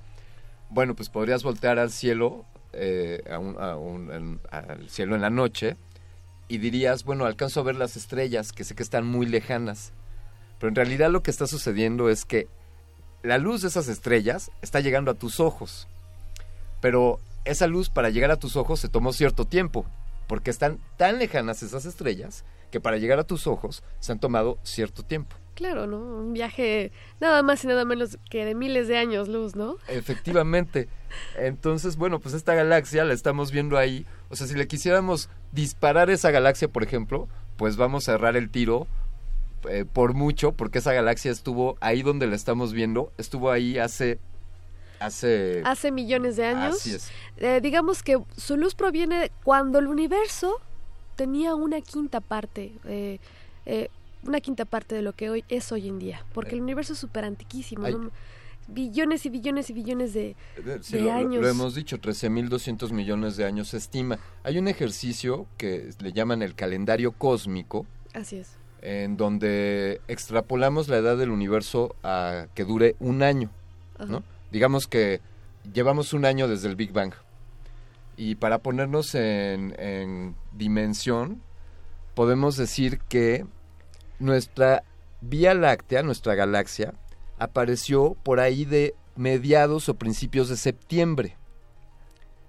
Bueno, 0.72 0.96
pues 0.96 1.10
podrías 1.10 1.44
voltear 1.44 1.78
al 1.78 1.92
cielo, 1.92 2.46
eh, 2.74 3.22
a 3.32 3.38
un- 3.38 3.62
a 3.62 3.76
un- 3.78 4.12
en- 4.12 4.40
al 4.50 4.90
cielo 4.90 5.14
en 5.16 5.22
la 5.22 5.30
noche, 5.30 5.78
y 6.52 6.58
dirías, 6.58 7.06
bueno, 7.06 7.26
alcanzo 7.26 7.62
a 7.62 7.64
ver 7.64 7.78
las 7.78 7.96
estrellas, 7.96 8.52
que 8.52 8.66
sé 8.66 8.76
que 8.76 8.84
están 8.84 9.08
muy 9.08 9.26
lejanas. 9.26 9.94
Pero 10.60 10.68
en 10.68 10.76
realidad 10.76 11.10
lo 11.10 11.24
que 11.24 11.32
está 11.32 11.48
sucediendo 11.48 12.10
es 12.10 12.26
que 12.26 12.50
la 13.24 13.38
luz 13.38 13.62
de 13.62 13.70
esas 13.70 13.88
estrellas 13.88 14.52
está 14.62 14.82
llegando 14.82 15.12
a 15.12 15.14
tus 15.14 15.40
ojos. 15.40 15.88
Pero 16.82 17.22
esa 17.46 17.68
luz 17.68 17.90
para 17.90 18.10
llegar 18.10 18.32
a 18.32 18.36
tus 18.36 18.58
ojos 18.58 18.82
se 18.82 18.90
tomó 18.90 19.14
cierto 19.14 19.46
tiempo, 19.46 19.86
porque 20.28 20.52
están 20.52 20.80
tan 20.98 21.20
lejanas 21.20 21.64
esas 21.64 21.86
estrellas 21.86 22.44
que 22.70 22.82
para 22.82 22.98
llegar 22.98 23.20
a 23.20 23.24
tus 23.24 23.48
ojos 23.48 23.82
se 24.02 24.12
han 24.12 24.20
tomado 24.20 24.58
cierto 24.64 25.04
tiempo. 25.04 25.38
Claro, 25.62 25.86
¿no? 25.86 26.00
Un 26.00 26.34
viaje 26.34 26.92
nada 27.20 27.44
más 27.44 27.64
y 27.64 27.68
nada 27.68 27.86
menos 27.86 28.18
que 28.32 28.46
de 28.46 28.56
miles 28.56 28.88
de 28.88 28.98
años 28.98 29.28
luz, 29.28 29.56
¿no? 29.56 29.76
Efectivamente. 29.88 30.90
Entonces, 31.38 31.98
bueno, 31.98 32.20
pues 32.20 32.34
esta 32.34 32.56
galaxia 32.56 33.06
la 33.06 33.14
estamos 33.14 33.52
viendo 33.52 33.78
ahí. 33.78 34.08
O 34.30 34.36
sea, 34.36 34.48
si 34.48 34.56
le 34.56 34.68
quisiéramos 34.68 35.30
disparar 35.52 36.10
esa 36.10 36.32
galaxia, 36.32 36.68
por 36.68 36.82
ejemplo, 36.82 37.28
pues 37.58 37.78
vamos 37.78 38.10
a 38.10 38.14
errar 38.14 38.38
el 38.38 38.50
tiro 38.50 38.88
eh, 39.70 39.86
por 39.86 40.16
mucho, 40.16 40.54
porque 40.54 40.80
esa 40.80 40.94
galaxia 40.94 41.32
estuvo 41.32 41.78
ahí 41.80 42.02
donde 42.02 42.26
la 42.26 42.36
estamos 42.36 42.74
viendo, 42.74 43.14
estuvo 43.20 43.52
ahí 43.52 43.78
hace... 43.78 44.18
Hace... 45.00 45.62
Hace 45.64 45.92
millones 45.92 46.38
de 46.38 46.46
años. 46.48 46.78
Así 46.78 46.96
es. 46.96 47.12
Eh, 47.38 47.60
digamos 47.62 48.02
que 48.02 48.18
su 48.36 48.58
luz 48.58 48.74
proviene 48.74 49.32
cuando 49.44 49.78
el 49.78 49.86
universo 49.86 50.60
tenía 51.16 51.54
una 51.54 51.82
quinta 51.82 52.20
parte, 52.20 52.74
eh, 52.86 53.20
eh, 53.68 53.90
una 54.24 54.40
quinta 54.40 54.66
parte 54.66 54.96
de 54.96 55.02
lo 55.02 55.14
que 55.14 55.30
hoy 55.30 55.44
es 55.50 55.72
hoy 55.72 55.88
en 55.88 56.00
día, 56.00 56.26
porque 56.34 56.56
el 56.56 56.62
universo 56.62 56.94
es 56.94 57.00
súper 57.00 57.26
antiquísimo. 57.26 57.88
¿no? 57.90 58.12
billones 58.68 59.26
y 59.26 59.30
billones 59.30 59.70
y 59.70 59.74
billones 59.74 60.14
de, 60.14 60.36
Eh, 60.56 60.78
sí, 60.82 60.98
de 60.98 61.02
lo, 61.04 61.12
años. 61.14 61.42
lo 61.42 61.50
hemos 61.50 61.76
dicho, 61.76 61.98
13.200 62.00 62.92
millones 62.92 63.36
de 63.36 63.46
años 63.46 63.70
se 63.70 63.78
estima. 63.78 64.20
Hay 64.44 64.58
un 64.60 64.68
ejercicio 64.68 65.46
que 65.58 65.90
le 66.00 66.14
llaman 66.14 66.42
el 66.42 66.56
calendario 66.56 67.12
cósmico, 67.12 67.86
Así 68.14 68.38
es. 68.38 68.52
en 68.82 69.18
donde 69.18 70.00
extrapolamos 70.08 70.88
la 70.88 70.98
edad 70.98 71.18
del 71.18 71.32
universo 71.32 71.96
a 72.04 72.48
que 72.54 72.64
dure 72.64 72.96
un 73.00 73.24
año, 73.24 73.50
¿no? 74.08 74.24
Digamos 74.52 74.88
que 74.88 75.22
llevamos 75.74 76.14
un 76.14 76.24
año 76.26 76.48
desde 76.48 76.68
el 76.70 76.76
Big 76.76 76.92
Bang. 76.94 77.14
Y 78.18 78.36
para 78.36 78.60
ponernos 78.60 79.16
en, 79.16 79.74
en 79.80 80.36
dimensión, 80.54 81.42
podemos 82.14 82.56
decir 82.58 83.00
que 83.10 83.46
nuestra 84.22 84.84
Vía 85.22 85.54
Láctea, 85.54 86.04
nuestra 86.04 86.36
galaxia, 86.36 86.94
apareció 87.38 88.16
por 88.24 88.40
ahí 88.40 88.66
de 88.66 88.96
mediados 89.16 89.90
o 89.90 89.96
principios 89.96 90.50
de 90.50 90.58
septiembre. 90.58 91.38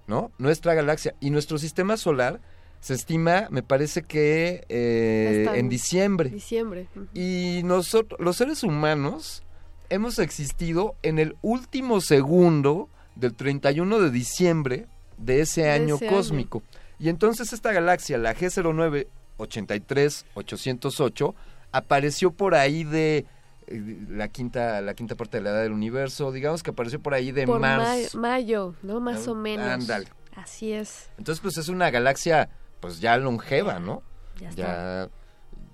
¿No? 0.07 0.31
Nuestra 0.37 0.73
galaxia. 0.73 1.15
Y 1.19 1.29
nuestro 1.29 1.57
sistema 1.57 1.97
solar 1.97 2.41
se 2.79 2.93
estima, 2.93 3.47
me 3.49 3.63
parece 3.63 4.03
que 4.03 4.65
eh, 4.67 5.47
en 5.53 5.69
diciembre. 5.69 6.29
Diciembre. 6.29 6.87
Y 7.13 7.61
nosotros, 7.63 8.19
los 8.19 8.35
seres 8.35 8.63
humanos, 8.63 9.43
hemos 9.89 10.19
existido 10.19 10.95
en 11.01 11.19
el 11.19 11.37
último 11.41 12.01
segundo 12.01 12.89
del 13.15 13.35
31 13.35 13.99
de 13.99 14.09
diciembre 14.11 14.87
de 15.17 15.41
ese 15.41 15.61
De 15.61 15.71
año 15.71 15.95
ese 15.95 16.07
año. 16.07 16.17
cósmico. 16.17 16.63
Y 16.99 17.09
entonces 17.09 17.53
esta 17.53 17.71
galaxia, 17.71 18.17
la 18.17 18.35
G09 18.35 19.07
83 19.37 20.25
808, 20.33 21.35
apareció 21.73 22.31
por 22.31 22.55
ahí 22.55 22.83
de 22.85 23.25
eh, 23.67 23.97
la 24.09 24.29
quinta 24.29 24.79
la 24.81 24.93
quinta 24.93 25.15
parte 25.15 25.37
de 25.37 25.43
la 25.43 25.49
edad 25.49 25.63
del 25.63 25.73
universo, 25.73 26.31
digamos 26.31 26.63
que 26.63 26.71
apareció 26.71 27.01
por 27.01 27.13
ahí 27.13 27.31
de 27.31 27.45
Por 27.45 27.59
ma- 27.59 27.83
mayo, 28.13 28.75
¿no? 28.83 28.99
Más 29.01 29.27
Ah, 29.27 29.31
o 29.31 29.35
menos. 29.35 29.67
ándale. 29.67 30.07
Así 30.35 30.71
es. 30.71 31.09
Entonces 31.17 31.41
pues 31.41 31.57
es 31.57 31.67
una 31.67 31.89
galaxia 31.91 32.49
pues 32.79 32.99
ya 33.01 33.17
longeva, 33.17 33.79
¿no? 33.79 34.01
Ya 34.39 34.49
ya 34.51 35.09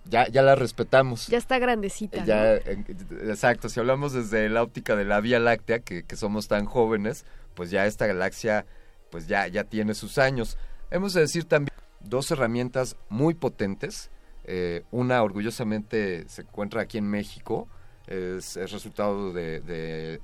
ya, 0.05 0.27
ya 0.27 0.41
la 0.41 0.55
respetamos. 0.55 1.27
Ya 1.27 1.37
está 1.37 1.59
grandecita. 1.59 2.25
Ya, 2.25 2.35
¿no? 2.43 2.49
eh, 2.49 2.83
exacto, 3.27 3.69
si 3.69 3.79
hablamos 3.79 4.11
desde 4.13 4.49
la 4.49 4.63
óptica 4.63 4.95
de 4.95 5.05
la 5.05 5.19
Vía 5.21 5.39
Láctea, 5.39 5.79
que, 5.79 6.03
que 6.03 6.15
somos 6.15 6.47
tan 6.47 6.65
jóvenes, 6.65 7.25
pues 7.53 7.69
ya 7.69 7.85
esta 7.85 8.07
galaxia 8.07 8.65
pues 9.11 9.27
ya, 9.27 9.47
ya 9.47 9.63
tiene 9.65 9.93
sus 9.93 10.17
años. 10.17 10.57
Hemos 10.91 11.13
de 11.13 11.21
decir 11.21 11.45
también 11.45 11.75
dos 11.99 12.31
herramientas 12.31 12.95
muy 13.09 13.33
potentes. 13.35 14.09
Eh, 14.51 14.83
una 14.89 15.21
orgullosamente 15.21 16.27
se 16.27 16.41
encuentra 16.41 16.81
aquí 16.81 16.97
en 16.97 17.07
México, 17.07 17.67
es, 18.07 18.57
es 18.57 18.71
resultado 18.71 19.31
de, 19.31 19.59
de 19.59 20.19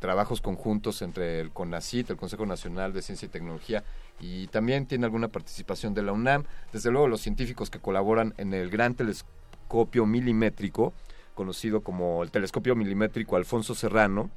trabajos 0.00 0.42
conjuntos 0.42 1.00
entre 1.00 1.40
el 1.40 1.50
CONACIT, 1.50 2.10
el 2.10 2.18
Consejo 2.18 2.44
Nacional 2.44 2.92
de 2.92 3.00
Ciencia 3.00 3.24
y 3.24 3.30
Tecnología, 3.30 3.82
y 4.20 4.48
también 4.48 4.84
tiene 4.84 5.06
alguna 5.06 5.28
participación 5.28 5.94
de 5.94 6.02
la 6.02 6.12
UNAM. 6.12 6.44
Desde 6.74 6.90
luego 6.90 7.08
los 7.08 7.22
científicos 7.22 7.70
que 7.70 7.78
colaboran 7.78 8.34
en 8.36 8.52
el 8.52 8.68
gran 8.68 8.96
telescopio 8.96 10.04
milimétrico, 10.04 10.92
conocido 11.34 11.80
como 11.80 12.22
el 12.22 12.30
telescopio 12.30 12.76
milimétrico 12.76 13.36
Alfonso 13.36 13.74
Serrano, 13.74 14.30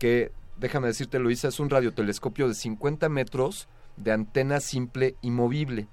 que, 0.00 0.32
déjame 0.56 0.88
decirte 0.88 1.20
Luisa, 1.20 1.46
es 1.46 1.60
un 1.60 1.70
radiotelescopio 1.70 2.48
de 2.48 2.54
50 2.54 3.08
metros 3.08 3.68
de 3.96 4.10
antena 4.10 4.58
simple 4.58 5.14
y 5.22 5.30
movible. 5.30 5.86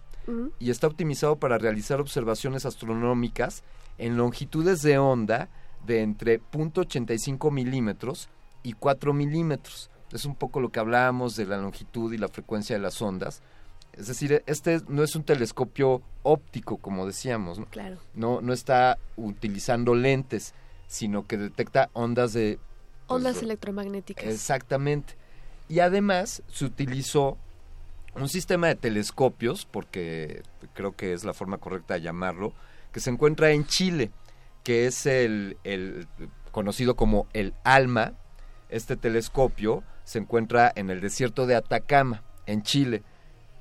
Y 0.59 0.69
está 0.69 0.87
optimizado 0.87 1.37
para 1.37 1.57
realizar 1.57 1.99
observaciones 1.99 2.65
astronómicas 2.65 3.63
en 3.97 4.17
longitudes 4.17 4.81
de 4.81 4.97
onda 4.97 5.49
de 5.85 6.01
entre 6.01 6.39
0.85 6.39 7.51
milímetros 7.51 8.29
y 8.63 8.73
4 8.73 9.13
milímetros. 9.13 9.89
Es 10.11 10.25
un 10.25 10.35
poco 10.35 10.59
lo 10.59 10.69
que 10.69 10.79
hablábamos 10.79 11.35
de 11.35 11.45
la 11.45 11.57
longitud 11.57 12.11
y 12.13 12.17
la 12.17 12.27
frecuencia 12.27 12.75
de 12.75 12.81
las 12.81 13.01
ondas. 13.01 13.41
Es 13.93 14.07
decir, 14.07 14.43
este 14.45 14.81
no 14.87 15.03
es 15.03 15.15
un 15.15 15.23
telescopio 15.23 16.01
óptico, 16.23 16.77
como 16.77 17.05
decíamos. 17.05 17.59
¿no? 17.59 17.65
Claro. 17.65 17.97
No, 18.13 18.41
no 18.41 18.53
está 18.53 18.97
utilizando 19.17 19.95
lentes, 19.95 20.53
sino 20.87 21.27
que 21.27 21.37
detecta 21.37 21.89
ondas 21.93 22.33
de... 22.33 22.59
pues, 23.07 23.17
Ondas 23.17 23.41
electromagnéticas. 23.41 24.25
Exactamente. 24.25 25.15
Y 25.67 25.79
además 25.79 26.43
se 26.49 26.65
utilizó 26.65 27.37
un 28.15 28.29
sistema 28.29 28.67
de 28.67 28.75
telescopios, 28.75 29.65
porque 29.65 30.43
creo 30.73 30.95
que 30.95 31.13
es 31.13 31.23
la 31.23 31.33
forma 31.33 31.57
correcta 31.57 31.95
de 31.95 32.01
llamarlo, 32.01 32.53
que 32.91 32.99
se 32.99 33.09
encuentra 33.09 33.51
en 33.51 33.65
Chile, 33.65 34.11
que 34.63 34.85
es 34.85 35.05
el, 35.05 35.57
conocido 36.51 36.95
como 36.95 37.27
el 37.33 37.53
ALMA. 37.63 38.13
Este 38.69 38.95
telescopio 38.95 39.83
se 40.03 40.19
encuentra 40.19 40.71
en 40.75 40.89
el 40.89 41.01
desierto 41.01 41.45
de 41.45 41.55
Atacama, 41.55 42.23
en 42.45 42.63
Chile. 42.63 43.03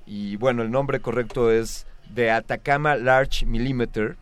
Y 0.06 0.36
bueno, 0.36 0.62
el 0.62 0.70
nombre 0.70 1.00
correcto 1.00 1.50
es 1.50 1.86
de 2.12 2.30
Atacama 2.30 2.96
Large 2.96 3.46
Millimeter 3.46 4.16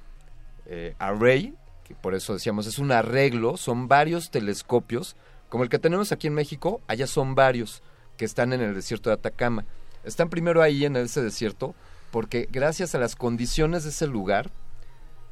eh, 0.66 0.94
Array, 0.98 1.54
que 1.84 1.94
por 1.94 2.14
eso 2.14 2.34
decíamos 2.34 2.66
es 2.66 2.78
un 2.78 2.92
arreglo, 2.92 3.56
son 3.56 3.88
varios 3.88 4.30
telescopios, 4.30 5.16
como 5.48 5.64
el 5.64 5.70
que 5.70 5.78
tenemos 5.78 6.12
aquí 6.12 6.26
en 6.26 6.34
México, 6.34 6.82
allá 6.86 7.06
son 7.06 7.34
varios 7.34 7.82
que 8.18 8.26
están 8.26 8.52
en 8.52 8.60
el 8.60 8.74
desierto 8.74 9.08
de 9.08 9.14
Atacama. 9.14 9.64
Están 10.08 10.30
primero 10.30 10.62
ahí 10.62 10.84
en 10.84 10.96
ese 10.96 11.22
desierto 11.22 11.74
porque 12.10 12.48
gracias 12.50 12.94
a 12.94 12.98
las 12.98 13.14
condiciones 13.14 13.84
de 13.84 13.90
ese 13.90 14.06
lugar, 14.06 14.50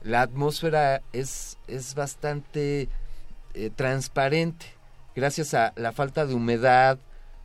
la 0.03 0.21
atmósfera 0.21 1.03
es, 1.13 1.57
es 1.67 1.95
bastante 1.95 2.89
eh, 3.55 3.71
transparente, 3.75 4.67
gracias 5.15 5.55
a 5.55 5.73
la 5.77 5.93
falta 5.93 6.27
de 6.27 6.35
humedad 6.35 6.99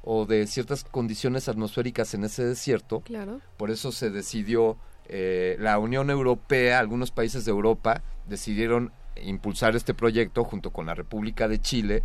o 0.04 0.26
de 0.26 0.46
ciertas 0.48 0.84
condiciones 0.84 1.48
atmosféricas 1.48 2.14
en 2.14 2.26
ese 2.26 2.44
desierto. 2.44 3.02
Claro. 3.02 3.40
Por 3.58 3.72
eso 3.72 3.92
se 3.92 4.10
decidió, 4.10 4.78
eh, 5.06 5.56
la 5.60 5.80
Unión 5.80 6.10
Europea, 6.10 6.80
algunos 6.80 7.12
países 7.12 7.46
de 7.46 7.52
Europa 7.52 8.04
decidieron 8.28 8.92
impulsar 9.24 9.76
este 9.76 9.94
proyecto 9.94 10.44
junto 10.44 10.72
con 10.72 10.88
la 10.88 10.96
República 10.96 11.48
de 11.48 11.60
Chile 11.60 12.04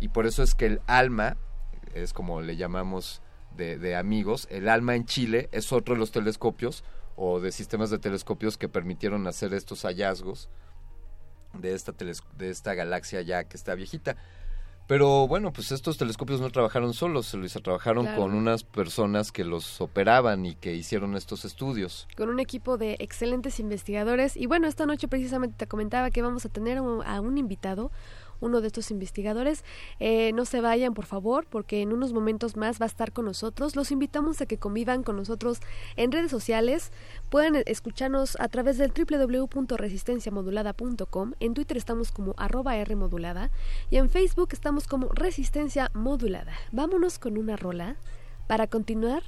y 0.00 0.08
por 0.08 0.26
eso 0.26 0.42
es 0.42 0.54
que 0.54 0.66
el 0.66 0.80
ALMA, 0.86 1.36
es 1.94 2.12
como 2.12 2.40
le 2.40 2.56
llamamos 2.56 3.22
de, 3.58 3.76
de 3.78 3.94
amigos, 3.96 4.46
el 4.50 4.68
ALMA 4.70 4.94
en 4.96 5.04
Chile 5.04 5.50
es 5.52 5.70
otro 5.72 5.94
de 5.94 6.00
los 6.00 6.10
telescopios 6.12 6.82
o 7.16 7.40
de 7.40 7.52
sistemas 7.52 7.90
de 7.90 7.98
telescopios 7.98 8.56
que 8.56 8.68
permitieron 8.70 9.26
hacer 9.26 9.52
estos 9.52 9.82
hallazgos 9.82 10.48
de 11.52 11.74
esta, 11.74 11.92
teles- 11.92 12.22
de 12.36 12.48
esta 12.50 12.72
galaxia 12.74 13.20
ya 13.22 13.44
que 13.44 13.56
está 13.56 13.74
viejita. 13.74 14.16
Pero 14.86 15.28
bueno, 15.28 15.52
pues 15.52 15.70
estos 15.70 15.98
telescopios 15.98 16.40
no 16.40 16.48
trabajaron 16.48 16.94
solos, 16.94 17.34
Luisa, 17.34 17.60
trabajaron 17.60 18.06
Claro. 18.06 18.22
con 18.22 18.32
unas 18.34 18.64
personas 18.64 19.32
que 19.32 19.44
los 19.44 19.82
operaban 19.82 20.46
y 20.46 20.54
que 20.54 20.74
hicieron 20.74 21.14
estos 21.14 21.44
estudios. 21.44 22.08
con 22.16 22.30
un 22.30 22.40
equipo 22.40 22.78
de 22.78 22.96
excelentes 22.98 23.60
investigadores. 23.60 24.34
Y 24.34 24.46
bueno, 24.46 24.66
esta 24.66 24.86
noche 24.86 25.06
precisamente 25.06 25.56
te 25.58 25.66
comentaba 25.66 26.10
que 26.10 26.22
vamos 26.22 26.46
a 26.46 26.48
tener 26.48 26.78
a 26.78 27.20
un 27.20 27.36
invitado, 27.36 27.90
uno 28.40 28.60
de 28.60 28.68
estos 28.68 28.90
investigadores. 28.90 29.64
Eh, 30.00 30.32
no 30.32 30.44
se 30.44 30.60
vayan, 30.60 30.92
por 30.94 31.06
favor, 31.06 31.46
porque 31.48 31.82
en 31.82 31.92
unos 31.92 32.12
momentos 32.12 32.56
más 32.56 32.80
va 32.80 32.84
a 32.84 32.88
estar 32.88 33.12
con 33.12 33.24
nosotros. 33.24 33.74
Los 33.76 33.90
invitamos 33.90 34.40
a 34.40 34.46
que 34.46 34.58
convivan 34.58 35.02
con 35.02 35.16
nosotros 35.16 35.58
en 35.96 36.12
redes 36.12 36.30
sociales. 36.30 36.92
Pueden 37.30 37.62
escucharnos 37.66 38.36
a 38.40 38.46
través 38.48 38.78
del 38.78 38.92
www.resistenciamodulada.com. 38.92 41.32
En 41.40 41.54
Twitter 41.54 41.76
estamos 41.76 42.12
como 42.12 42.34
arroba 42.36 42.76
Rmodulada 42.84 43.50
y 43.90 43.96
en 43.96 44.10
Facebook 44.10 44.50
estamos 44.52 44.86
como 44.86 45.08
Resistencia 45.08 45.90
Modulada. 45.94 46.52
Vámonos 46.72 47.18
con 47.18 47.38
una 47.38 47.56
rola 47.56 47.96
para 48.46 48.66
continuar 48.66 49.22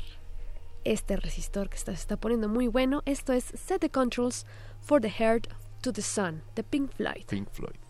este 0.84 1.16
resistor 1.16 1.68
que 1.68 1.76
está, 1.76 1.92
se 1.92 2.00
está 2.00 2.16
poniendo 2.16 2.48
muy 2.48 2.68
bueno. 2.68 3.02
Esto 3.04 3.32
es 3.32 3.44
Set 3.44 3.80
the 3.80 3.90
Controls 3.90 4.46
for 4.80 5.00
the 5.00 5.10
Heart 5.10 5.48
to 5.82 5.92
the 5.92 6.02
Sun, 6.02 6.42
de 6.54 6.62
Pink 6.62 6.92
Floyd. 6.92 7.24
Pink 7.28 7.48
Floyd. 7.50 7.89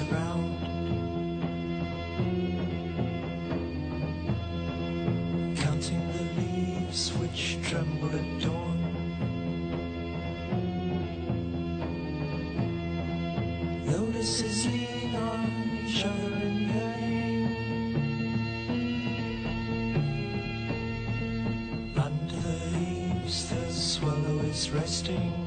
Around. 0.00 0.56
Counting 5.56 6.02
the 6.12 6.22
leaves 6.40 7.12
which 7.18 7.58
tremble 7.62 8.08
at 8.08 8.40
dawn. 8.40 8.78
Lotuses 13.86 14.66
lean 14.66 15.14
on 15.14 15.46
each 15.84 16.04
other 16.06 16.36
in 16.46 16.68
vain. 16.72 17.44
Under 21.96 22.36
the 22.36 22.56
leaves, 22.78 23.50
the 23.50 23.70
swallow 23.70 24.38
is 24.50 24.70
resting. 24.70 25.41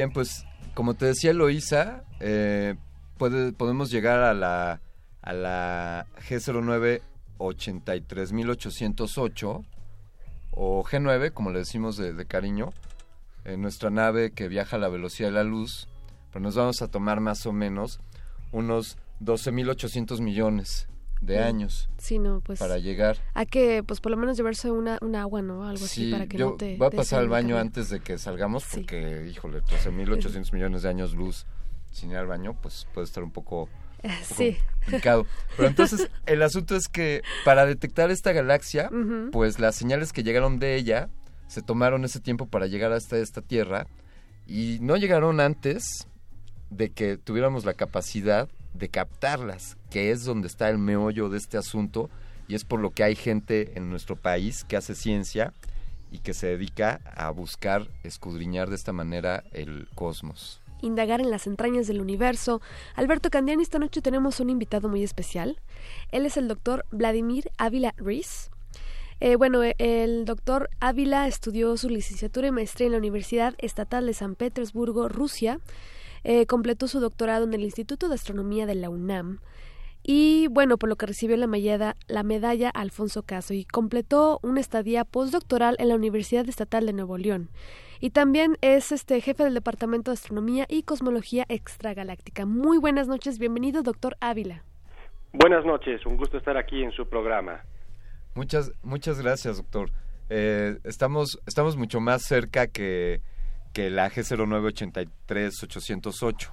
Bien, 0.00 0.14
pues 0.14 0.46
como 0.72 0.94
te 0.94 1.04
decía 1.04 1.32
Eloisa, 1.32 2.04
eh, 2.20 2.74
podemos 3.18 3.90
llegar 3.90 4.20
a 4.20 4.32
la, 4.32 4.80
a 5.20 5.32
la 5.34 6.06
G09 6.26 7.02
83808 7.36 9.62
o 10.52 10.82
G9, 10.82 11.34
como 11.34 11.50
le 11.50 11.58
decimos 11.58 11.98
de, 11.98 12.14
de 12.14 12.24
cariño, 12.24 12.72
en 13.44 13.60
nuestra 13.60 13.90
nave 13.90 14.32
que 14.32 14.48
viaja 14.48 14.76
a 14.76 14.78
la 14.78 14.88
velocidad 14.88 15.28
de 15.28 15.34
la 15.34 15.44
luz, 15.44 15.86
pero 16.32 16.42
nos 16.42 16.54
vamos 16.54 16.80
a 16.80 16.88
tomar 16.88 17.20
más 17.20 17.44
o 17.44 17.52
menos 17.52 18.00
unos 18.52 18.96
12.800 19.20 20.22
millones 20.22 20.88
de 21.20 21.38
Mm. 21.38 21.42
años 21.42 21.88
Sí, 21.98 22.18
no, 22.18 22.40
pues. 22.40 22.58
para 22.58 22.78
llegar. 22.78 23.18
Hay 23.34 23.46
que, 23.46 23.82
pues 23.82 24.00
por 24.00 24.10
lo 24.10 24.16
menos 24.16 24.36
llevarse 24.36 24.70
una, 24.70 24.98
un 25.02 25.14
agua, 25.16 25.42
¿no? 25.42 25.64
Algo 25.68 25.84
así 25.84 26.06
Sí, 26.06 26.10
para 26.12 26.26
que 26.26 26.38
yo 26.38 26.50
no 26.50 26.56
te. 26.56 26.76
voy 26.76 26.86
a 26.86 26.90
pasar 26.90 27.20
al 27.20 27.28
baño 27.28 27.58
antes 27.58 27.90
de 27.90 28.00
que 28.00 28.16
salgamos 28.18 28.64
porque, 28.72 29.28
híjole, 29.30 29.60
13.800 29.62 30.52
millones 30.52 30.82
de 30.82 30.88
años 30.88 31.14
luz 31.14 31.46
sin 31.90 32.10
ir 32.10 32.16
al 32.16 32.26
baño, 32.26 32.56
pues 32.62 32.86
puede 32.94 33.04
estar 33.04 33.22
un 33.22 33.32
poco, 33.32 33.64
un 34.02 34.10
poco 34.10 34.34
Sí. 34.34 34.56
complicado. 34.84 35.26
Pero 35.56 35.68
entonces, 35.68 36.08
el 36.26 36.42
asunto 36.42 36.74
es 36.76 36.88
que 36.88 37.22
para 37.44 37.66
detectar 37.66 38.10
esta 38.10 38.32
galaxia, 38.32 38.88
pues 39.32 39.58
las 39.60 39.74
señales 39.76 40.12
que 40.12 40.22
llegaron 40.22 40.58
de 40.58 40.76
ella 40.76 41.08
se 41.48 41.62
tomaron 41.62 42.04
ese 42.04 42.20
tiempo 42.20 42.46
para 42.46 42.66
llegar 42.68 42.92
hasta 42.92 43.18
esta 43.18 43.42
Tierra 43.42 43.86
y 44.46 44.78
no 44.80 44.96
llegaron 44.96 45.40
antes 45.40 46.06
de 46.70 46.90
que 46.90 47.16
tuviéramos 47.16 47.64
la 47.64 47.74
capacidad 47.74 48.48
de 48.74 48.88
captarlas, 48.88 49.76
que 49.90 50.10
es 50.10 50.24
donde 50.24 50.46
está 50.46 50.68
el 50.68 50.78
meollo 50.78 51.28
de 51.28 51.38
este 51.38 51.58
asunto 51.58 52.08
y 52.48 52.54
es 52.54 52.64
por 52.64 52.80
lo 52.80 52.90
que 52.90 53.04
hay 53.04 53.14
gente 53.14 53.72
en 53.76 53.90
nuestro 53.90 54.16
país 54.16 54.64
que 54.64 54.76
hace 54.76 54.94
ciencia 54.94 55.52
y 56.10 56.18
que 56.18 56.34
se 56.34 56.48
dedica 56.48 57.00
a 57.04 57.30
buscar 57.30 57.88
escudriñar 58.02 58.68
de 58.68 58.76
esta 58.76 58.92
manera 58.92 59.44
el 59.52 59.88
cosmos. 59.94 60.60
indagar 60.82 61.20
en 61.20 61.30
las 61.30 61.46
entrañas 61.46 61.86
del 61.86 62.00
universo. 62.00 62.62
Alberto 62.94 63.28
Candiani, 63.28 63.62
esta 63.62 63.78
noche 63.78 64.00
tenemos 64.00 64.40
un 64.40 64.48
invitado 64.48 64.88
muy 64.88 65.04
especial. 65.04 65.58
Él 66.10 66.24
es 66.24 66.38
el 66.38 66.48
doctor 66.48 66.86
Vladimir 66.90 67.50
Ávila 67.58 67.94
Ruiz. 67.98 68.50
Eh, 69.20 69.36
bueno, 69.36 69.62
eh, 69.62 69.74
el 69.78 70.24
doctor 70.24 70.70
Ávila 70.80 71.28
estudió 71.28 71.76
su 71.76 71.90
licenciatura 71.90 72.48
y 72.48 72.50
maestría 72.50 72.86
en 72.86 72.92
la 72.92 72.98
Universidad 72.98 73.54
Estatal 73.58 74.06
de 74.06 74.14
San 74.14 74.34
Petersburgo, 74.34 75.10
Rusia. 75.10 75.60
Eh, 76.24 76.46
completó 76.46 76.88
su 76.88 77.00
doctorado 77.00 77.44
en 77.44 77.54
el 77.54 77.62
Instituto 77.62 78.08
de 78.08 78.14
Astronomía 78.14 78.66
de 78.66 78.74
la 78.74 78.90
UNAM. 78.90 79.40
Y 80.02 80.48
bueno, 80.48 80.78
por 80.78 80.88
lo 80.88 80.96
que 80.96 81.06
recibió 81.06 81.36
la 81.36 81.46
medalla, 81.46 81.96
la 82.08 82.22
medalla 82.22 82.70
Alfonso 82.70 83.22
Caso 83.22 83.52
y 83.52 83.64
completó 83.64 84.40
una 84.42 84.60
estadía 84.60 85.04
postdoctoral 85.04 85.76
en 85.78 85.88
la 85.88 85.94
Universidad 85.94 86.48
Estatal 86.48 86.86
de 86.86 86.92
Nuevo 86.92 87.18
León. 87.18 87.50
Y 88.00 88.10
también 88.10 88.56
es 88.62 88.92
este 88.92 89.20
jefe 89.20 89.44
del 89.44 89.52
Departamento 89.52 90.10
de 90.10 90.14
Astronomía 90.14 90.64
y 90.68 90.84
Cosmología 90.84 91.44
Extragaláctica. 91.48 92.46
Muy 92.46 92.78
buenas 92.78 93.08
noches, 93.08 93.38
bienvenido, 93.38 93.82
doctor 93.82 94.16
Ávila. 94.20 94.64
Buenas 95.32 95.66
noches, 95.66 96.04
un 96.06 96.16
gusto 96.16 96.38
estar 96.38 96.56
aquí 96.56 96.82
en 96.82 96.92
su 96.92 97.06
programa. 97.06 97.62
Muchas, 98.34 98.72
muchas 98.82 99.20
gracias, 99.20 99.58
doctor. 99.58 99.90
Eh, 100.30 100.78
estamos, 100.84 101.38
estamos 101.46 101.76
mucho 101.76 102.00
más 102.00 102.22
cerca 102.22 102.68
que, 102.68 103.20
que 103.72 103.90
la 103.90 104.10
G0983-808, 104.10 106.50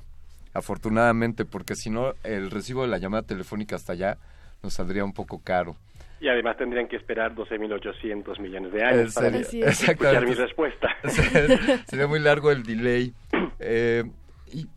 afortunadamente, 0.54 1.46
porque 1.46 1.76
si 1.76 1.90
no, 1.90 2.14
el 2.24 2.52
recibo 2.52 2.84
de 2.84 2.90
la 2.90 2.98
llamada 2.98 3.24
telefónica 3.24 3.76
hasta 3.76 3.94
allá 3.94 4.18
nos 4.64 4.74
saldría 4.74 5.04
un 5.04 5.14
poco 5.14 5.40
caro. 5.40 5.76
Y 6.20 6.30
además 6.30 6.58
tendrían 6.58 6.88
que 6.88 6.96
esperar 6.96 7.36
12.800 7.36 8.40
millones 8.40 8.72
de 8.72 8.84
años 8.84 9.14
para 9.14 9.38
escuchar 9.38 10.26
mi 10.26 10.34
respuesta. 10.34 10.90
Sería 11.88 12.08
muy 12.08 12.20
largo 12.20 12.50
el 12.50 12.64
delay. 12.64 13.14
Eh, 13.60 14.04
y 14.52 14.68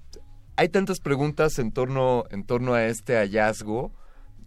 hay 0.57 0.69
tantas 0.69 1.01
preguntas 1.01 1.59
en 1.59 1.73
torno, 1.73 2.25
en 2.31 2.45
torno 2.45 2.75
a 2.75 2.85
este 2.85 3.17
hallazgo 3.17 3.91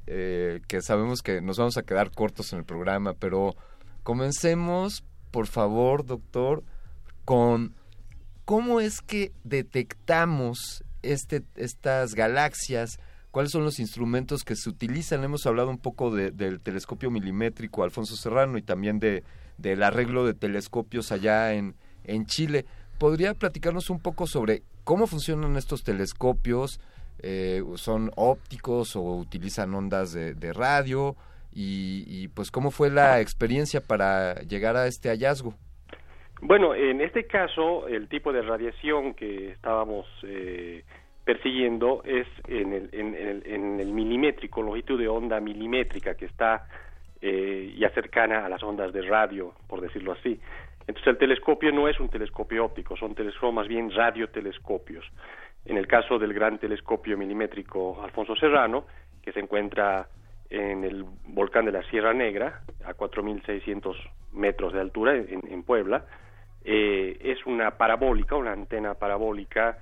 eh, 0.06 0.60
que 0.68 0.82
sabemos 0.82 1.22
que 1.22 1.42
nos 1.42 1.58
vamos 1.58 1.78
a 1.78 1.84
quedar 1.84 2.12
cortos 2.12 2.52
en 2.52 2.60
el 2.60 2.66
programa, 2.66 3.14
pero 3.14 3.56
comencemos, 4.04 5.06
por 5.32 5.48
favor, 5.48 6.06
doctor, 6.06 6.64
con 7.24 7.74
cómo 8.46 8.80
es 8.80 9.02
que 9.02 9.32
detectamos 9.44 10.84
este, 11.02 11.44
estas 11.56 12.16
galaxias, 12.16 13.00
cuáles 13.32 13.52
son 13.52 13.64
los 13.64 13.80
instrumentos 13.80 14.44
que 14.44 14.56
se 14.56 14.70
utilizan. 14.70 15.24
Hemos 15.24 15.46
hablado 15.46 15.70
un 15.70 15.78
poco 15.78 16.12
de- 16.14 16.32
del 16.32 16.60
telescopio 16.62 17.10
milimétrico 17.12 17.84
Alfonso 17.84 18.16
Serrano 18.16 18.58
y 18.58 18.62
también 18.62 19.00
de, 19.00 19.24
del 19.58 19.84
arreglo 19.84 20.26
de 20.26 20.34
telescopios 20.34 21.12
allá 21.12 21.54
en, 21.54 21.76
en 22.04 22.26
Chile. 22.26 22.66
¿Podría 23.00 23.34
platicarnos 23.34 23.90
un 23.90 24.00
poco 24.00 24.28
sobre 24.28 24.64
cómo 24.84 25.08
funcionan 25.08 25.58
estos 25.58 25.84
telescopios? 25.84 26.80
Eh, 27.20 27.64
¿Son 27.76 28.12
ópticos 28.16 28.96
o 28.96 29.02
utilizan 29.02 29.74
ondas 29.74 30.14
de, 30.14 30.34
de 30.36 30.54
radio? 30.54 31.16
Y, 31.56 32.04
y, 32.08 32.30
pues 32.30 32.50
cómo 32.50 32.72
fue 32.72 32.90
la 32.90 33.20
experiencia 33.22 33.80
para 33.82 34.42
llegar 34.42 34.76
a 34.76 34.88
este 34.88 35.10
hallazgo. 35.10 35.54
Bueno, 36.46 36.76
en 36.76 37.00
este 37.00 37.26
caso, 37.26 37.88
el 37.88 38.10
tipo 38.10 38.34
de 38.34 38.42
radiación 38.42 39.14
que 39.14 39.52
estábamos 39.52 40.06
eh, 40.24 40.84
persiguiendo 41.24 42.04
es 42.04 42.28
en 42.50 42.74
el, 42.74 42.90
en, 42.92 43.16
el, 43.16 43.44
en 43.46 43.80
el 43.80 43.94
milimétrico, 43.94 44.62
longitud 44.62 45.00
de 45.00 45.08
onda 45.08 45.40
milimétrica 45.40 46.16
que 46.16 46.26
está 46.26 46.68
eh, 47.22 47.74
ya 47.78 47.90
cercana 47.92 48.46
a 48.46 48.50
las 48.50 48.62
ondas 48.62 48.92
de 48.92 49.04
radio, 49.04 49.54
por 49.70 49.80
decirlo 49.80 50.12
así. 50.12 50.38
Entonces 50.82 51.08
el 51.08 51.18
telescopio 51.18 51.72
no 51.72 51.88
es 51.88 51.98
un 52.02 52.10
telescopio 52.10 52.66
óptico, 52.66 52.98
son 52.98 53.16
telescopios 53.16 53.54
más 53.54 53.68
bien 53.70 53.90
radiotelescopios. 53.90 55.06
En 55.64 55.78
el 55.78 55.88
caso 55.88 56.20
del 56.20 56.34
gran 56.34 56.60
telescopio 56.60 57.18
milimétrico 57.18 58.04
Alfonso 58.04 58.36
Serrano, 58.36 58.86
que 59.22 59.32
se 59.32 59.40
encuentra 59.40 60.10
en 60.50 60.84
el 60.84 61.06
volcán 61.28 61.64
de 61.64 61.72
la 61.72 61.84
Sierra 61.84 62.14
Negra, 62.14 62.64
a 62.84 62.94
4.600 62.94 63.96
metros 64.34 64.74
de 64.74 64.82
altura 64.82 65.16
en, 65.16 65.64
Puebla, 65.64 66.06
eh, 66.64 67.18
es 67.22 67.46
una 67.46 67.72
parabólica, 67.78 68.36
una 68.36 68.52
antena 68.52 68.94
parabólica 68.96 69.78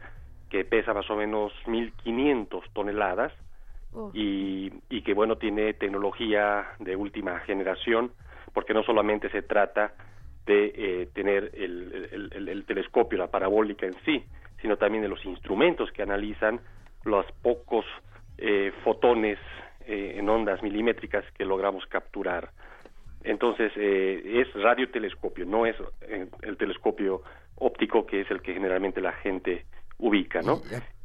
que 0.49 0.65
pesa 0.65 0.93
más 0.93 1.09
o 1.09 1.15
menos 1.15 1.53
1.500 1.65 2.61
toneladas 2.73 3.31
y, 4.13 4.71
y 4.89 5.01
que, 5.01 5.13
bueno, 5.13 5.37
tiene 5.37 5.73
tecnología 5.73 6.65
de 6.79 6.95
última 6.95 7.39
generación, 7.41 8.11
porque 8.53 8.73
no 8.73 8.83
solamente 8.83 9.29
se 9.29 9.41
trata 9.41 9.93
de 10.45 10.73
eh, 10.75 11.09
tener 11.13 11.51
el, 11.53 12.63
telescopio, 12.67 13.17
la 13.17 13.27
parabólica 13.27 13.85
en 13.85 13.95
sí, 14.05 14.23
sino 14.61 14.77
también 14.77 15.03
de 15.03 15.09
los 15.09 15.23
instrumentos 15.25 15.91
que 15.91 16.03
analizan 16.03 16.59
los 17.03 17.25
pocos 17.41 17.85
eh, 18.37 18.71
fotones 18.83 19.39
eh, 19.85 20.15
en 20.17 20.29
ondas 20.29 20.61
milimétricas 20.63 21.23
que 21.37 21.45
logramos 21.45 21.85
capturar. 21.87 22.49
Entonces, 23.23 23.71
es 23.75 24.53
radiotelescopio, 24.53 25.45
no 25.45 25.65
es 25.65 25.75
el 26.41 26.57
telescopio 26.57 27.21
óptico 27.55 28.05
que 28.05 28.21
es 28.21 28.31
el 28.31 28.41
que 28.41 28.53
generalmente 28.53 29.01
la 29.01 29.13
gente 29.13 29.65
ubica, 29.99 30.41
¿no? 30.41 30.61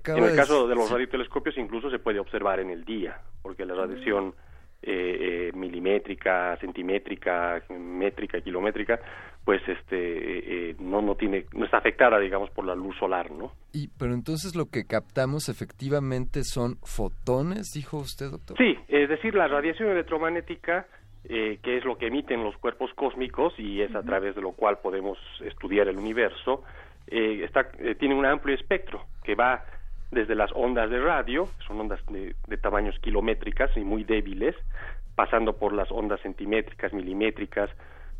En 0.07 0.25
el 0.25 0.37
caso 0.37 0.69
de 0.69 0.75
los 0.75 0.91
radiotelescopios 0.91 1.57
incluso 1.59 1.91
se 1.91 1.99
puede 1.99 2.19
observar 2.19 2.61
en 2.61 2.71
el 2.71 2.85
día, 2.85 3.21
porque 3.43 3.65
la 3.65 3.75
radiación 3.75 4.35
eh, 4.83 5.49
eh, 5.49 5.53
milimétrica, 5.57 6.57
centimétrica, 6.61 7.61
métrica, 7.71 8.41
kilométrica, 8.41 9.01
pues 9.45 9.61
este 9.67 10.71
eh, 10.71 10.77
no 10.79 11.03
no 11.03 11.17
tiene 11.17 11.47
no 11.55 11.65
está 11.65 11.79
afectada 11.79 12.19
digamos 12.19 12.51
por 12.51 12.65
la 12.65 12.75
luz 12.75 12.97
solar, 12.99 13.31
¿no? 13.33 13.53
Y 13.73 13.89
pero 13.99 14.15
entonces 14.15 14.55
lo 14.55 14.67
que 14.67 14.85
captamos 14.85 15.49
efectivamente 15.49 16.45
son 16.45 16.77
fotones, 16.85 17.73
dijo 17.73 17.99
usted, 17.99 18.31
doctor. 18.31 18.57
Sí, 18.59 18.77
es 18.87 19.09
decir, 19.09 19.35
la 19.35 19.49
radiación 19.49 19.91
electromagnética 19.91 20.87
que 21.29 21.77
es 21.77 21.85
lo 21.85 21.99
que 21.99 22.07
emiten 22.07 22.45
los 22.45 22.57
cuerpos 22.59 22.93
cósmicos 22.95 23.53
y 23.59 23.83
es 23.83 23.95
a 23.95 24.03
través 24.03 24.35
de 24.35 24.43
lo 24.43 24.53
cual 24.53 24.79
podemos 24.79 25.19
estudiar 25.41 25.89
el 25.89 25.99
universo, 25.99 26.63
está, 27.07 27.71
tiene 27.99 28.15
un 28.15 28.25
amplio 28.25 28.55
espectro 28.55 29.07
que 29.25 29.35
va 29.35 29.65
desde 30.11 30.35
las 30.35 30.51
ondas 30.55 30.91
de 30.91 31.01
radio, 31.01 31.49
son 31.67 31.81
ondas 31.81 32.01
de, 32.07 32.57
tamaños 32.59 32.99
kilométricas 33.01 33.77
y 33.77 33.81
muy 33.81 34.05
débiles, 34.05 34.55
pasando 35.15 35.57
por 35.57 35.73
las 35.73 35.91
ondas 35.91 36.21
centimétricas, 36.21 36.93
milimétricas, 36.93 37.71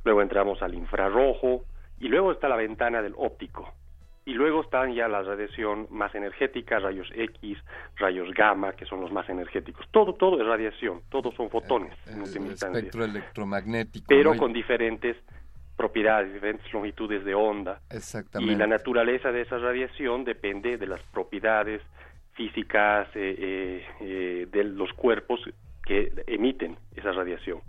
luego 0.05 0.23
entramos 0.23 0.63
al 0.63 0.75
infrarrojo 0.75 1.65
y 2.01 2.09
luego 2.09 2.33
está 2.33 2.49
la 2.49 2.57
ventana 2.57 3.03
del 3.03 3.15
óptico. 3.17 3.73
Y 4.27 4.35
luego 4.35 4.63
están 4.63 4.93
ya 4.93 5.07
la 5.07 5.23
radiación 5.23 5.87
más 5.89 6.13
energética, 6.17 6.81
rayos 6.81 7.09
X, 7.15 7.59
rayos 7.95 8.35
gamma, 8.35 8.73
que 8.73 8.85
son 8.85 9.01
los 9.01 9.13
más 9.13 9.29
energéticos. 9.29 9.87
Todo, 9.93 10.15
todo 10.15 10.41
es 10.41 10.47
radiación, 10.47 11.03
todos 11.09 11.33
son 11.37 11.49
fotones 11.49 11.97
en 12.09 12.23
última 12.23 12.47
instancia. 12.47 12.77
espectro 12.77 13.05
electromagnético. 13.05 14.07
Pero 14.09 14.37
con 14.37 14.53
diferentes 14.53 15.17
propiedades, 15.77 16.35
diferentes 16.35 16.73
longitudes 16.73 17.25
de 17.25 17.37
onda. 17.37 17.81
Exactamente. 17.89 18.53
Y 18.53 18.57
la 18.57 18.67
naturaleza 18.67 19.31
de 19.31 19.43
esa 19.43 19.59
radiación 19.59 20.25
depende 20.25 20.77
de 20.77 20.89
las 20.89 21.01
propiedades 21.13 21.81
físicas 22.33 23.09
eh, 23.15 23.37
eh, 23.39 23.87
eh, 24.01 24.47
de 24.51 24.65
los 24.65 24.93
cuerpos 24.95 25.41
que 25.85 26.13
emiten 26.27 26.77
esa 26.97 27.13
radiación. 27.13 27.61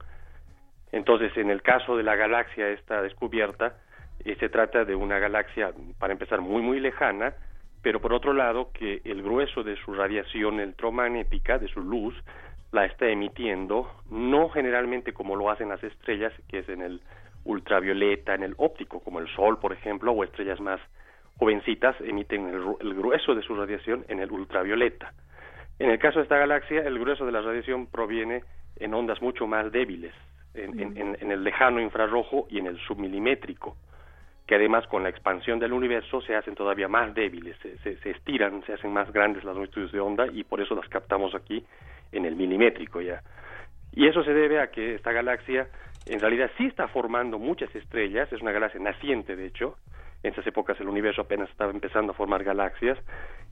Entonces, 0.92 1.36
en 1.38 1.52
el 1.52 1.62
caso 1.62 1.96
de 1.96 2.02
la 2.02 2.16
galaxia 2.16 2.70
esta 2.70 3.04
descubierta, 3.04 3.76
se 4.24 4.50
trata 4.50 4.86
de 4.86 4.96
una 4.96 5.20
galaxia, 5.20 5.72
para 6.00 6.14
empezar, 6.14 6.42
muy, 6.42 6.62
muy 6.62 6.80
lejana, 6.80 7.34
pero 7.82 8.02
por 8.02 8.14
otro 8.14 8.34
lado, 8.34 8.72
que 8.74 9.02
el 9.06 9.24
grueso 9.24 9.64
de 9.64 9.76
su 9.78 9.94
radiación 9.94 10.60
electromagnética, 10.60 11.58
de 11.58 11.68
su 11.68 11.82
luz, 11.82 12.16
la 12.72 12.86
está 12.86 13.08
emitiendo, 13.08 13.90
no 14.10 14.50
generalmente 14.50 15.14
como 15.14 15.36
lo 15.36 15.50
hacen 15.50 15.70
las 15.70 15.84
estrellas, 15.84 16.34
que 16.50 16.60
es 16.60 16.70
en 16.70 16.82
el 16.82 17.02
ultravioleta 17.48 18.36
en 18.36 18.44
el 18.44 18.54
óptico, 18.58 19.00
como 19.00 19.20
el 19.20 19.28
Sol, 19.30 19.58
por 19.60 19.74
ejemplo, 19.74 20.12
o 20.12 20.24
estrellas 20.24 20.60
más 20.60 20.80
jovencitas 21.38 21.96
emiten 22.02 22.48
el, 22.48 22.94
grueso 22.94 23.36
de 23.36 23.42
su 23.42 23.56
radiación 23.56 24.06
en 24.10 24.20
el 24.20 24.32
ultravioleta. 24.32 25.14
En 25.80 25.90
el 25.90 26.00
caso 26.00 26.20
de 26.20 26.24
esta 26.24 26.38
galaxia, 26.38 26.82
el 26.82 27.00
grueso 27.00 27.26
de 27.26 27.32
la 27.32 27.42
radiación 27.42 27.88
proviene 27.88 28.44
en 28.78 28.94
ondas 28.94 29.22
mucho 29.22 29.48
más 29.48 29.72
débiles, 29.72 30.14
en, 30.56 31.32
el 31.32 31.44
lejano 31.44 31.80
infrarrojo 31.80 32.48
y 32.50 32.58
en 32.58 32.68
el 32.68 32.80
submilimétrico, 32.80 33.78
que 34.48 34.56
además 34.56 34.88
con 34.88 35.04
la 35.04 35.10
expansión 35.10 35.60
del 35.60 35.74
universo 35.74 36.22
se 36.22 36.36
hacen 36.36 36.56
todavía 36.56 36.88
más 36.88 37.14
débiles, 37.14 37.58
se, 37.60 37.98
se 37.98 38.10
estiran, 38.10 38.64
se 38.66 38.74
hacen 38.74 38.94
más 38.94 39.12
grandes 39.12 39.44
las 39.44 39.56
longitudes 39.56 39.92
de 39.92 40.00
onda 40.00 40.26
y 40.32 40.44
por 40.44 40.62
eso 40.62 40.74
las 40.74 40.88
captamos 40.88 41.36
aquí 41.36 41.66
en 42.14 42.26
el 42.26 42.36
milimétrico 42.36 43.02
ya. 43.02 43.22
Y 43.92 44.08
eso 44.08 44.24
se 44.24 44.34
debe 44.34 44.62
a 44.62 44.72
que 44.72 44.96
esta 44.96 45.12
galaxia 45.12 45.68
en 46.06 46.22
realidad 46.22 46.50
sí 46.58 46.66
está 46.66 46.88
formando 46.88 47.38
muchas 47.38 47.74
estrellas, 47.76 48.32
es 48.32 48.42
una 48.42 48.54
galaxia 48.54 48.80
naciente 48.80 49.36
de 49.36 49.48
hecho, 49.48 49.76
en 50.24 50.32
esas 50.32 50.48
épocas 50.48 50.80
el 50.80 50.88
universo 50.88 51.22
apenas 51.22 51.50
estaba 51.50 51.72
empezando 51.72 52.14
a 52.14 52.16
formar 52.16 52.44
galaxias, 52.44 52.98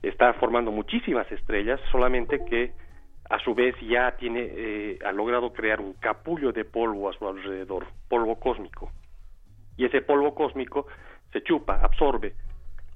está 0.02 0.32
formando 0.34 0.72
muchísimas 0.72 1.30
estrellas, 1.30 1.80
solamente 1.92 2.44
que 2.44 2.72
a 3.28 3.38
su 3.40 3.54
vez 3.54 3.74
ya 3.80 4.16
tiene, 4.16 4.48
eh, 4.50 4.98
ha 5.04 5.12
logrado 5.12 5.52
crear 5.52 5.80
un 5.80 5.94
capullo 5.94 6.52
de 6.52 6.64
polvo 6.64 7.10
a 7.10 7.12
su 7.12 7.28
alrededor, 7.28 7.86
polvo 8.08 8.38
cósmico. 8.38 8.90
Y 9.76 9.84
ese 9.84 10.02
polvo 10.02 10.34
cósmico 10.34 10.86
se 11.32 11.42
chupa, 11.42 11.80
absorbe 11.82 12.34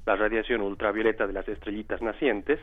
la 0.07 0.17
radiación 0.17 0.62
ultravioleta 0.62 1.26
de 1.26 1.33
las 1.33 1.49
estrellitas 1.49 2.00
nacientes 2.02 2.59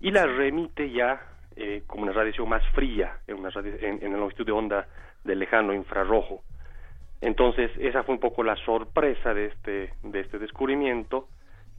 y 0.00 0.10
la 0.10 0.26
remite 0.26 0.90
ya 0.90 1.20
eh, 1.56 1.82
como 1.86 2.04
una 2.04 2.12
radiación 2.12 2.48
más 2.48 2.66
fría 2.72 3.18
en, 3.26 3.36
una 3.36 3.50
en, 3.54 4.02
en 4.02 4.12
la 4.12 4.18
longitud 4.18 4.46
de 4.46 4.52
onda 4.52 4.86
del 5.24 5.38
lejano 5.38 5.72
infrarrojo. 5.72 6.42
Entonces, 7.20 7.70
esa 7.78 8.02
fue 8.02 8.14
un 8.14 8.20
poco 8.20 8.42
la 8.42 8.56
sorpresa 8.56 9.34
de 9.34 9.46
este, 9.46 9.92
de 10.02 10.20
este 10.20 10.38
descubrimiento, 10.38 11.28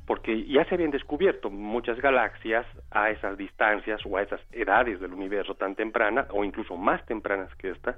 porque 0.05 0.45
ya 0.45 0.65
se 0.65 0.75
habían 0.75 0.91
descubierto 0.91 1.49
muchas 1.49 1.99
galaxias 1.99 2.65
a 2.91 3.09
esas 3.09 3.37
distancias 3.37 4.01
o 4.05 4.17
a 4.17 4.21
esas 4.21 4.41
edades 4.51 4.99
del 4.99 5.13
universo 5.13 5.55
tan 5.55 5.75
temprana, 5.75 6.27
o 6.31 6.43
incluso 6.43 6.77
más 6.77 7.03
tempranas 7.05 7.53
que 7.55 7.69
esta, 7.69 7.97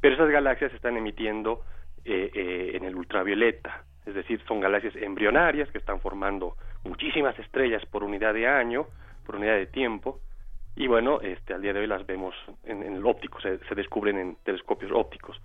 pero 0.00 0.14
esas 0.14 0.30
galaxias 0.30 0.72
están 0.74 0.96
emitiendo 0.96 1.62
eh, 2.08 2.30
eh, 2.34 2.70
en 2.74 2.84
el 2.84 2.96
ultravioleta, 2.96 3.84
es 4.06 4.14
decir, 4.14 4.40
son 4.48 4.60
galaxias 4.60 4.96
embrionarias 4.96 5.70
que 5.70 5.78
están 5.78 6.00
formando 6.00 6.56
muchísimas 6.84 7.38
estrellas 7.38 7.84
por 7.86 8.02
unidad 8.02 8.32
de 8.34 8.46
año, 8.46 8.86
por 9.26 9.36
unidad 9.36 9.56
de 9.56 9.66
tiempo, 9.66 10.20
y 10.78 10.86
bueno, 10.86 11.20
este, 11.20 11.54
al 11.54 11.60
día 11.60 11.72
de 11.72 11.80
hoy 11.80 11.86
las 11.88 12.06
vemos 12.06 12.34
en, 12.64 12.84
el 12.84 13.04
óptico, 13.04 13.40
se, 13.40 13.58
descubren 13.74 14.16
en 14.16 14.36
telescopios 14.44 14.92
ópticos. 14.92 15.36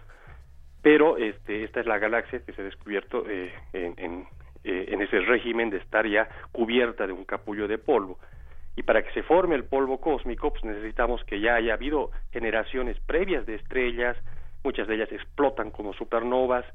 Pero 0.83 1.17
este, 1.17 1.63
esta 1.63 1.79
es 1.79 1.87
la 1.87 1.97
galaxia 1.97 2.45
que 2.45 2.53
se 2.53 2.61
ha 2.61 2.65
descubierto 2.65 3.25
eh, 3.27 3.51
en, 3.73 4.27
eh, 4.63 4.85
en, 4.89 5.01
ese 5.01 5.19
régimen 5.21 5.71
de 5.71 5.77
estar 5.77 6.07
ya 6.07 6.29
cubierta 6.51 7.07
de 7.07 7.13
un 7.13 7.25
capullo 7.25 7.67
de 7.67 7.79
polvo. 7.79 8.19
Y 8.75 8.83
para 8.83 9.01
que 9.03 9.11
se 9.13 9.23
forme 9.23 9.55
el 9.55 9.65
polvo 9.65 9.99
cósmico, 9.99 10.51
pues 10.51 10.63
necesitamos 10.63 11.23
que 11.23 11.39
ya 11.39 11.55
haya 11.55 11.73
habido 11.73 12.11
generaciones 12.31 12.99
previas 13.01 13.45
de 13.45 13.55
estrellas, 13.55 14.15
muchas 14.63 14.87
de 14.87 14.95
ellas 14.95 15.11
explotan 15.11 15.71
como 15.71 15.93
supernovas, 15.93 16.65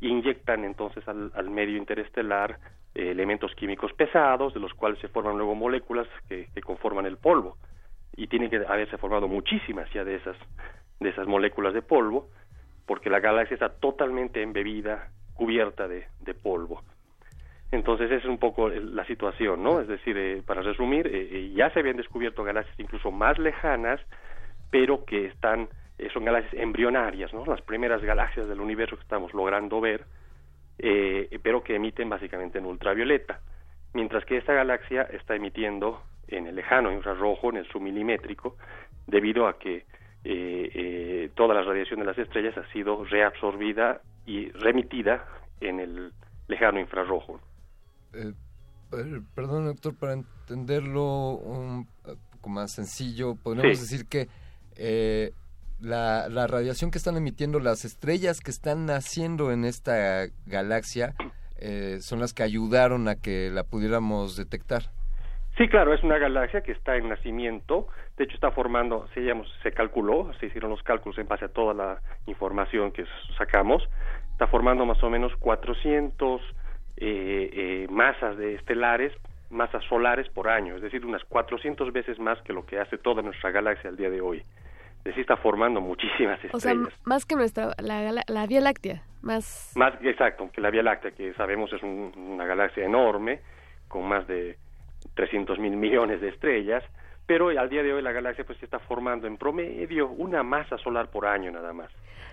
inyectan 0.00 0.64
entonces 0.64 1.06
al, 1.06 1.50
medio 1.50 1.76
interestelar 1.76 2.58
eh, 2.94 3.10
elementos 3.10 3.54
químicos 3.54 3.92
pesados, 3.92 4.54
de 4.54 4.60
los 4.60 4.74
cuales 4.74 4.98
se 5.00 5.08
forman 5.08 5.36
luego 5.36 5.54
moléculas 5.54 6.08
que 6.28 6.48
conforman 6.62 7.06
el 7.06 7.18
polvo. 7.18 7.56
Y 8.14 8.26
tienen 8.26 8.50
que 8.50 8.56
haberse 8.56 8.98
formado 8.98 9.26
muchísimas 9.26 9.90
ya 9.92 10.04
de 10.04 10.16
esas 10.16 10.36
de 11.02 11.10
esas 11.10 11.26
moléculas 11.26 11.74
de 11.74 11.82
polvo 11.82 12.28
porque 12.86 13.10
la 13.10 13.20
galaxia 13.20 13.54
está 13.54 13.68
totalmente 13.68 14.42
embebida 14.42 15.08
cubierta 15.34 15.88
de, 15.88 16.06
de 16.20 16.34
polvo. 16.34 16.82
Entonces 17.70 18.10
esa 18.10 18.22
es 18.22 18.24
un 18.26 18.38
poco 18.38 18.68
la 18.68 19.04
situación 19.06 19.62
no 19.62 19.80
es 19.80 19.88
decir 19.88 20.16
eh, 20.16 20.42
para 20.46 20.62
resumir 20.62 21.06
eh, 21.06 21.28
eh, 21.30 21.52
ya 21.54 21.70
se 21.70 21.80
habían 21.80 21.96
descubierto 21.96 22.44
galaxias 22.44 22.78
incluso 22.78 23.10
más 23.10 23.38
lejanas 23.38 24.00
pero 24.70 25.04
que 25.04 25.26
están 25.26 25.68
son 26.12 26.24
galaxias 26.24 26.62
embrionarias 26.62 27.32
no 27.32 27.44
las 27.44 27.62
primeras 27.62 28.02
galaxias 28.02 28.48
del 28.48 28.60
universo 28.60 28.96
que 28.96 29.02
estamos 29.02 29.32
logrando 29.34 29.80
ver 29.80 30.04
pero 31.42 31.62
que 31.62 31.76
emiten 31.76 32.08
básicamente 32.08 32.58
en 32.58 32.66
ultravioleta 32.66 33.40
mientras 33.94 34.24
que 34.24 34.38
esta 34.38 34.52
galaxia 34.52 35.02
está 35.02 35.36
emitiendo 35.36 36.02
en 36.28 36.46
el 36.46 36.56
lejano 36.56 36.92
infrarrojo, 36.92 37.50
en 37.50 37.58
el 37.58 37.68
submilimétrico, 37.68 38.56
debido 39.06 39.46
a 39.46 39.58
que 39.58 39.84
eh, 40.24 40.70
eh, 40.74 41.30
toda 41.34 41.54
la 41.54 41.62
radiación 41.62 42.00
de 42.00 42.06
las 42.06 42.18
estrellas 42.18 42.56
ha 42.56 42.72
sido 42.72 43.04
reabsorbida 43.04 44.00
y 44.26 44.50
remitida 44.50 45.26
en 45.60 45.80
el 45.80 46.12
lejano 46.48 46.80
infrarrojo. 46.80 47.40
Eh, 48.14 48.32
perdón, 49.34 49.66
doctor, 49.66 49.94
para 49.96 50.12
entenderlo 50.14 51.32
un 51.34 51.86
poco 52.32 52.48
más 52.48 52.72
sencillo, 52.72 53.34
podemos 53.34 53.80
decir 53.80 54.06
que 54.08 54.28
la, 55.82 56.28
la 56.28 56.46
radiación 56.46 56.90
que 56.90 56.98
están 56.98 57.16
emitiendo 57.16 57.58
las 57.60 57.84
estrellas 57.84 58.40
que 58.40 58.50
están 58.50 58.86
naciendo 58.86 59.52
en 59.52 59.64
esta 59.64 60.26
galaxia 60.46 61.14
eh, 61.60 61.98
son 62.00 62.20
las 62.20 62.34
que 62.34 62.42
ayudaron 62.42 63.08
a 63.08 63.14
que 63.14 63.50
la 63.50 63.64
pudiéramos 63.64 64.36
detectar. 64.36 64.82
Sí, 65.56 65.68
claro, 65.68 65.92
es 65.92 66.02
una 66.02 66.18
galaxia 66.18 66.62
que 66.62 66.72
está 66.72 66.96
en 66.96 67.08
nacimiento, 67.08 67.86
de 68.16 68.24
hecho 68.24 68.34
está 68.34 68.50
formando, 68.52 69.06
se, 69.14 69.20
se 69.62 69.72
calculó, 69.72 70.32
se 70.40 70.46
hicieron 70.46 70.70
los 70.70 70.82
cálculos 70.82 71.18
en 71.18 71.28
base 71.28 71.44
a 71.44 71.48
toda 71.48 71.74
la 71.74 72.00
información 72.26 72.90
que 72.90 73.04
sacamos, 73.36 73.86
está 74.32 74.46
formando 74.46 74.86
más 74.86 75.02
o 75.02 75.10
menos 75.10 75.36
400 75.36 76.40
eh, 76.96 77.50
eh, 77.52 77.86
masas 77.90 78.38
de 78.38 78.54
estelares, 78.54 79.12
masas 79.50 79.84
solares 79.84 80.28
por 80.30 80.48
año, 80.48 80.76
es 80.76 80.82
decir, 80.82 81.04
unas 81.04 81.22
400 81.24 81.92
veces 81.92 82.18
más 82.18 82.40
que 82.42 82.54
lo 82.54 82.64
que 82.64 82.80
hace 82.80 82.96
toda 82.96 83.20
nuestra 83.22 83.50
galaxia 83.50 83.90
al 83.90 83.96
día 83.96 84.08
de 84.08 84.22
hoy. 84.22 84.42
Decir, 85.04 85.22
está 85.22 85.36
formando 85.36 85.80
muchísimas 85.80 86.42
estrellas. 86.44 86.54
O 86.54 86.60
sea, 86.60 86.74
más 87.04 87.26
que 87.26 87.34
nuestra, 87.34 87.72
la, 87.78 88.22
la 88.26 88.46
Vía 88.46 88.60
Láctea, 88.60 89.02
más... 89.20 89.72
Más, 89.74 89.94
exacto, 90.02 90.48
que 90.52 90.60
la 90.60 90.70
Vía 90.70 90.82
Láctea, 90.82 91.10
que 91.10 91.34
sabemos 91.34 91.72
es 91.72 91.82
una 91.82 92.44
galaxia 92.44 92.84
enorme, 92.84 93.40
con 93.88 94.08
más 94.08 94.26
de 94.28 94.56
300 95.14 95.58
mil 95.58 95.76
millones 95.76 96.20
de 96.20 96.28
estrellas, 96.28 96.84
pero 97.32 97.48
al 97.48 97.70
día 97.70 97.82
de 97.82 97.94
hoy 97.94 98.02
la 98.02 98.12
galaxia 98.12 98.44
pues 98.44 98.62
está 98.62 98.78
formando 98.78 99.26
en 99.26 99.38
promedio 99.38 100.10
una 100.10 100.42
masa 100.42 100.76
solar 100.76 101.10
por 101.10 101.24
año 101.24 101.50
nada 101.50 101.72
más. 101.72 101.88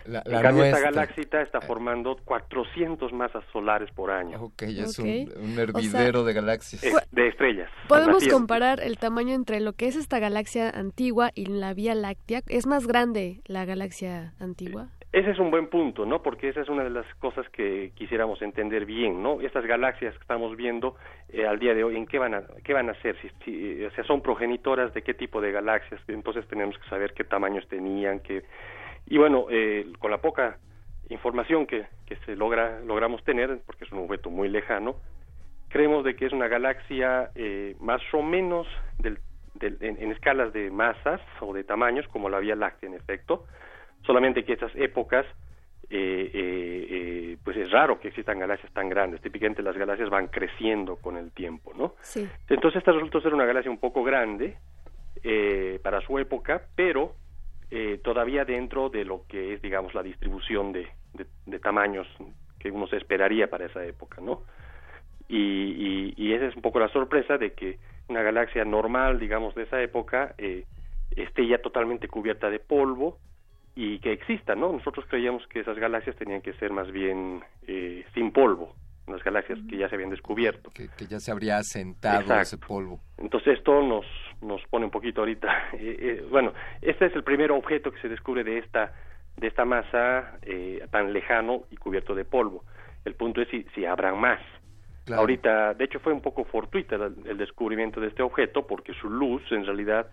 La, 0.05 0.21
en 0.25 0.41
cambio, 0.41 0.65
esta 0.65 0.81
galaxia 0.81 1.23
está 1.41 1.61
formando 1.61 2.17
400 2.25 3.13
masas 3.13 3.45
solares 3.53 3.89
por 3.91 4.11
año. 4.11 4.41
Ok, 4.41 4.63
es 4.63 4.99
Un, 4.99 5.57
hervidero 5.57 6.25
de 6.25 6.33
galaxias. 6.33 6.81
de 7.11 7.27
estrellas. 7.29 7.69
Podemos 7.87 8.27
comparar 8.27 8.81
el 8.81 8.97
tamaño 8.97 9.35
entre 9.35 9.61
lo 9.61 9.71
que 9.71 9.87
es 9.87 9.95
esta 9.95 10.19
galaxia 10.19 10.69
antigua 10.69 11.31
y 11.33 11.45
la 11.45 11.73
Vía 11.73 11.95
Láctea. 11.95 12.41
¿Es 12.47 12.67
más 12.67 12.85
grande 12.85 13.39
la 13.45 13.63
galaxia 13.63 14.33
antigua? 14.37 14.89
Ese 15.11 15.31
es 15.31 15.39
un 15.39 15.49
buen 15.49 15.67
punto, 15.69 16.05
¿no? 16.05 16.21
Porque 16.21 16.49
esa 16.49 16.61
es 16.61 16.69
una 16.69 16.83
de 16.83 16.91
las 16.91 17.05
cosas 17.15 17.49
que 17.49 17.91
quisiéramos 17.95 18.43
entender 18.43 18.85
bien, 18.85 19.23
¿no? 19.23 19.41
Estas 19.41 19.65
galaxias 19.65 20.13
que 20.13 20.21
estamos 20.21 20.55
viendo 20.55 20.97
eh, 21.29 21.47
al 21.47 21.57
día 21.57 21.73
de 21.73 21.83
hoy, 21.83 21.97
¿en 21.97 22.05
qué 22.05 22.19
van 22.19 22.35
a, 22.35 22.43
qué 22.63 22.73
van 22.73 22.91
a 22.91 22.93
ser? 23.01 23.15
Si, 23.43 23.83
o 23.83 23.91
sea, 23.91 24.03
son 24.03 24.21
progenitoras 24.21 24.93
de 24.93 25.01
qué 25.01 25.15
tipo 25.15 25.41
de 25.41 25.51
galaxias, 25.51 25.99
entonces 26.07 26.47
tenemos 26.47 26.77
que 26.77 26.87
saber 26.89 27.13
qué 27.13 27.23
tamaños 27.23 27.67
tenían, 27.67 28.19
qué... 28.19 28.43
Y 29.07 29.17
bueno, 29.17 29.47
eh, 29.49 29.91
con 29.97 30.11
la 30.11 30.19
poca 30.19 30.59
información 31.09 31.65
que, 31.65 31.87
que 32.05 32.15
se 32.17 32.35
logra, 32.35 32.79
logramos 32.81 33.23
tener, 33.23 33.61
porque 33.65 33.85
es 33.85 33.91
un 33.91 33.99
objeto 33.99 34.29
muy 34.29 34.47
lejano, 34.47 34.97
creemos 35.69 36.03
de 36.03 36.15
que 36.15 36.27
es 36.27 36.33
una 36.33 36.47
galaxia 36.47 37.31
eh, 37.33 37.75
más 37.79 38.01
o 38.13 38.21
menos 38.21 38.67
del, 38.99 39.17
del, 39.55 39.77
en 39.81 40.11
escalas 40.11 40.53
de 40.53 40.69
masas 40.69 41.19
o 41.41 41.51
de 41.51 41.63
tamaños, 41.63 42.07
como 42.09 42.29
la 42.29 42.37
Vía 42.37 42.55
Láctea, 42.55 42.89
en 42.89 42.95
efecto, 42.95 43.47
solamente 44.05 44.43
que 44.43 44.53
estas 44.53 44.75
épocas 44.75 45.25
eh, 45.91 46.31
eh, 46.33 46.87
eh, 46.89 47.37
pues 47.43 47.57
es 47.57 47.71
raro 47.71 47.99
que 47.99 48.09
existan 48.09 48.39
galaxias 48.39 48.71
tan 48.73 48.89
grandes. 48.89 49.21
Típicamente 49.21 49.63
las 49.63 49.75
galaxias 49.75 50.09
van 50.09 50.27
creciendo 50.27 50.97
con 50.97 51.17
el 51.17 51.31
tiempo, 51.31 51.73
¿no? 51.75 51.95
Sí. 52.01 52.27
Entonces 52.47 52.79
esta 52.79 52.91
resultó 52.91 53.21
ser 53.21 53.33
una 53.33 53.45
galaxia 53.45 53.71
un 53.71 53.79
poco 53.79 54.03
grande 54.03 54.57
eh, 55.23 55.79
para 55.83 55.99
su 56.01 56.17
época, 56.17 56.61
pero 56.75 57.13
eh, 57.71 57.99
todavía 58.03 58.45
dentro 58.45 58.89
de 58.89 59.03
lo 59.03 59.25
que 59.27 59.53
es, 59.53 59.61
digamos, 59.61 59.93
la 59.93 60.01
distribución 60.01 60.71
de, 60.71 60.87
de, 61.45 61.59
tamaños 61.59 62.07
que 62.57 62.71
uno 62.71 62.87
se 62.87 62.97
esperaría 62.97 63.49
para 63.49 63.65
esa 63.65 63.83
época, 63.85 64.21
¿no? 64.21 64.43
Y, 65.27 65.35
y, 65.37 66.13
y, 66.15 66.33
esa 66.33 66.45
es 66.45 66.55
un 66.55 66.61
poco 66.61 66.79
la 66.79 66.87
sorpresa 66.87 67.37
de 67.37 67.53
que 67.53 67.79
una 68.07 68.23
galaxia 68.23 68.63
normal, 68.63 69.19
digamos, 69.19 69.53
de 69.55 69.63
esa 69.63 69.81
época 69.81 70.33
eh, 70.37 70.65
esté 71.11 71.45
ya 71.47 71.61
totalmente 71.61 72.07
cubierta 72.07 72.49
de 72.49 72.59
polvo 72.59 73.19
y 73.75 73.99
que 73.99 74.11
existan, 74.11 74.59
¿no? 74.59 74.71
Nosotros 74.73 75.05
creíamos 75.09 75.45
que 75.47 75.61
esas 75.61 75.77
galaxias 75.77 76.15
tenían 76.15 76.41
que 76.41 76.53
ser 76.53 76.71
más 76.71 76.91
bien 76.91 77.43
eh, 77.67 78.05
sin 78.13 78.31
polvo, 78.31 78.75
unas 79.07 79.23
galaxias 79.23 79.59
que 79.69 79.77
ya 79.77 79.89
se 79.89 79.95
habían 79.95 80.09
descubierto. 80.09 80.71
Que, 80.71 80.87
ya 81.07 81.19
se 81.19 81.31
habría 81.31 81.57
asentado 81.57 82.39
ese 82.39 82.57
polvo. 82.57 82.99
Entonces 83.17 83.57
esto 83.57 83.81
nos, 83.81 84.05
nos 84.41 84.61
pone 84.69 84.85
un 84.85 84.91
poquito 84.91 85.21
ahorita, 85.21 85.69
eh, 85.73 85.97
eh, 85.99 86.27
bueno, 86.29 86.53
este 86.81 87.07
es 87.07 87.15
el 87.15 87.23
primer 87.23 87.51
objeto 87.51 87.91
que 87.91 88.01
se 88.01 88.09
descubre 88.09 88.43
de 88.43 88.59
esta, 88.59 88.93
de 89.37 89.47
esta 89.47 89.65
masa 89.65 90.39
eh, 90.43 90.85
tan 90.91 91.11
lejano 91.13 91.63
y 91.71 91.77
cubierto 91.77 92.15
de 92.15 92.25
polvo. 92.25 92.63
El 93.05 93.15
punto 93.15 93.41
es 93.41 93.49
si, 93.49 93.63
si 93.75 93.85
habrán 93.85 94.19
más. 94.19 94.39
Ahorita, 95.11 95.73
de 95.73 95.85
hecho 95.85 95.99
fue 95.99 96.13
un 96.13 96.21
poco 96.21 96.43
fortuita 96.43 96.95
el 96.95 97.37
descubrimiento 97.37 97.99
de 97.99 98.09
este 98.09 98.21
objeto 98.21 98.67
porque 98.67 98.93
su 98.93 99.09
luz 99.09 99.41
en 99.51 99.65
realidad 99.65 100.07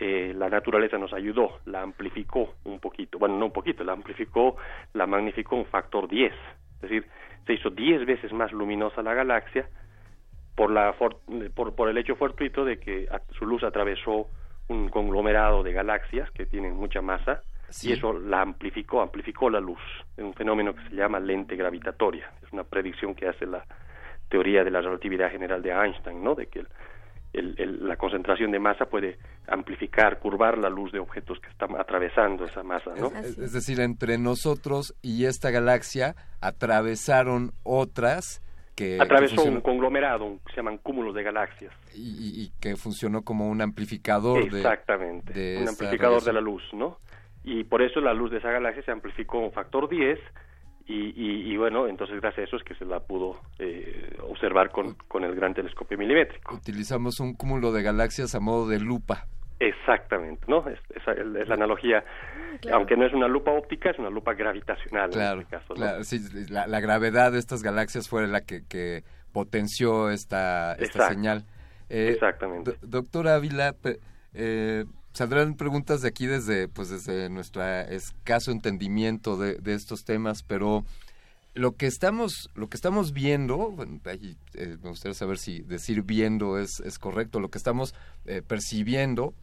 eh, 0.00 0.32
la 0.34 0.48
naturaleza 0.48 0.98
nos 0.98 1.12
ayudó, 1.12 1.58
la 1.66 1.82
amplificó 1.82 2.54
un 2.64 2.80
poquito, 2.80 3.18
bueno, 3.18 3.36
no 3.36 3.46
un 3.46 3.52
poquito, 3.52 3.84
la 3.84 3.92
amplificó, 3.92 4.56
la 4.94 5.06
magnificó 5.06 5.56
un 5.56 5.66
factor 5.66 6.08
10, 6.08 6.32
es 6.32 6.80
decir, 6.80 7.06
se 7.46 7.52
hizo 7.54 7.70
10 7.70 8.06
veces 8.06 8.32
más 8.32 8.50
luminosa 8.52 9.02
la 9.02 9.14
galaxia 9.14 9.68
por, 10.54 10.70
la 10.70 10.94
por, 10.94 11.74
por 11.74 11.88
el 11.88 11.98
hecho 11.98 12.16
fortuito 12.16 12.64
de 12.64 12.78
que 12.78 13.08
su 13.38 13.44
luz 13.44 13.62
atravesó 13.62 14.28
un 14.68 14.88
conglomerado 14.88 15.62
de 15.62 15.72
galaxias 15.72 16.30
que 16.30 16.46
tienen 16.46 16.76
mucha 16.76 17.02
masa 17.02 17.42
y 17.82 17.92
eso 17.92 18.12
la 18.12 18.40
amplificó, 18.40 19.00
amplificó 19.00 19.48
la 19.50 19.60
luz, 19.60 19.80
es 20.16 20.24
un 20.24 20.34
fenómeno 20.34 20.74
que 20.74 20.88
se 20.88 20.94
llama 20.94 21.20
lente 21.20 21.56
gravitatoria, 21.56 22.30
es 22.42 22.52
una 22.52 22.64
predicción 22.64 23.14
que 23.14 23.28
hace 23.28 23.46
la 23.46 23.64
teoría 24.28 24.64
de 24.64 24.70
la 24.70 24.80
relatividad 24.80 25.30
general 25.30 25.62
de 25.62 25.70
Einstein, 25.70 26.22
¿no? 26.22 26.34
De 26.34 26.46
que 26.46 26.60
el, 26.60 26.68
la 27.32 27.96
concentración 27.96 28.50
de 28.50 28.58
masa 28.58 28.86
puede 28.86 29.18
amplificar, 29.46 30.18
curvar 30.18 30.58
la 30.58 30.68
luz 30.68 30.90
de 30.92 30.98
objetos 30.98 31.38
que 31.40 31.48
están 31.48 31.76
atravesando 31.78 32.44
esa 32.44 32.62
masa, 32.62 32.92
¿no? 32.96 33.08
Es, 33.18 33.52
decir, 33.52 33.80
entre 33.80 34.18
nosotros 34.18 34.94
y 35.02 35.26
esta 35.26 35.50
galaxia 35.50 36.16
atravesaron 36.40 37.52
otras 37.62 38.42
que... 38.74 38.98
Atravesó 39.00 39.44
un 39.44 39.60
conglomerado, 39.60 40.38
se 40.50 40.56
llaman 40.56 40.78
cúmulos 40.78 41.14
de 41.14 41.22
galaxias. 41.22 41.72
Y, 41.94 42.50
que 42.60 42.76
funcionó 42.76 43.22
como 43.22 43.48
un 43.48 43.62
amplificador 43.62 44.42
Exactamente, 44.42 45.32
de, 45.32 45.62
un 45.62 45.68
amplificador 45.68 46.22
de 46.22 46.32
la 46.32 46.40
luz, 46.40 46.62
¿no? 46.72 46.98
Y 47.44 47.64
por 47.64 47.82
eso 47.82 48.00
la 48.00 48.12
luz 48.12 48.30
de 48.30 48.38
esa 48.38 48.50
galaxia 48.50 48.82
se 48.82 48.90
amplificó 48.90 49.38
un 49.38 49.52
factor 49.52 49.88
10 49.88 50.18
y, 50.92 51.56
bueno, 51.56 51.86
entonces 51.86 52.20
gracias 52.20 52.44
a 52.44 52.48
eso 52.48 52.56
es 52.56 52.64
que 52.64 52.74
se 52.74 52.84
la 52.84 53.00
pudo 53.00 53.40
eh, 53.58 54.16
observar 54.28 54.70
con, 54.70 54.94
con 55.08 55.24
el 55.24 55.34
gran 55.34 55.54
telescopio 55.54 55.96
milimétrico. 55.96 56.54
Utilizamos 56.54 57.20
un 57.20 57.34
cúmulo 57.34 57.72
de 57.72 57.82
galaxias 57.82 58.34
a 58.34 58.40
modo 58.40 58.68
de 58.68 58.80
lupa. 58.80 59.26
Exactamente, 59.60 60.46
¿no? 60.48 60.66
Es, 60.68 60.78
es, 60.88 61.48
la 61.48 61.54
analogía, 61.54 62.02
aunque 62.72 62.96
no 62.96 63.04
es 63.04 63.12
una 63.12 63.28
lupa 63.28 63.50
óptica, 63.50 63.90
es 63.90 63.98
una 63.98 64.08
lupa 64.08 64.32
gravitacional 64.32 65.10
claro, 65.10 65.34
en 65.34 65.42
este 65.42 65.56
caso. 65.56 65.74
Claro, 65.74 66.02
sí, 66.02 66.18
la, 66.48 66.80
gravedad 66.80 67.32
de 67.32 67.38
estas 67.38 67.62
galaxias 67.62 68.08
fue 68.08 68.26
la 68.26 68.40
que, 68.40 68.62
que 68.66 69.04
potenció 69.32 70.10
esta, 70.10 70.72
esta 70.74 71.08
señal. 71.08 71.44
Eh, 71.90 72.12
Exactamente. 72.14 72.76
doctora 72.80 73.34
Ávila, 73.34 73.74
eh, 74.32 74.84
saldrán 75.12 75.54
preguntas 75.56 76.02
de 76.02 76.08
aquí 76.08 76.26
desde 76.26 76.68
pues 76.68 76.90
desde 76.90 77.28
nuestro 77.28 77.62
escaso 77.64 78.50
entendimiento 78.50 79.36
de, 79.36 79.54
de 79.56 79.74
estos 79.74 80.04
temas 80.04 80.42
pero 80.42 80.84
lo 81.54 81.76
que 81.76 81.86
estamos 81.86 82.48
lo 82.54 82.68
que 82.68 82.76
estamos 82.76 83.12
viendo 83.12 83.74
eh, 84.04 84.76
me 84.82 84.88
gustaría 84.88 85.14
saber 85.14 85.38
si 85.38 85.60
decir 85.62 86.02
viendo 86.02 86.58
es, 86.58 86.80
es 86.84 86.98
correcto 86.98 87.40
lo 87.40 87.48
que 87.48 87.58
estamos 87.58 87.94
eh, 88.26 88.42
percibiendo 88.46 89.34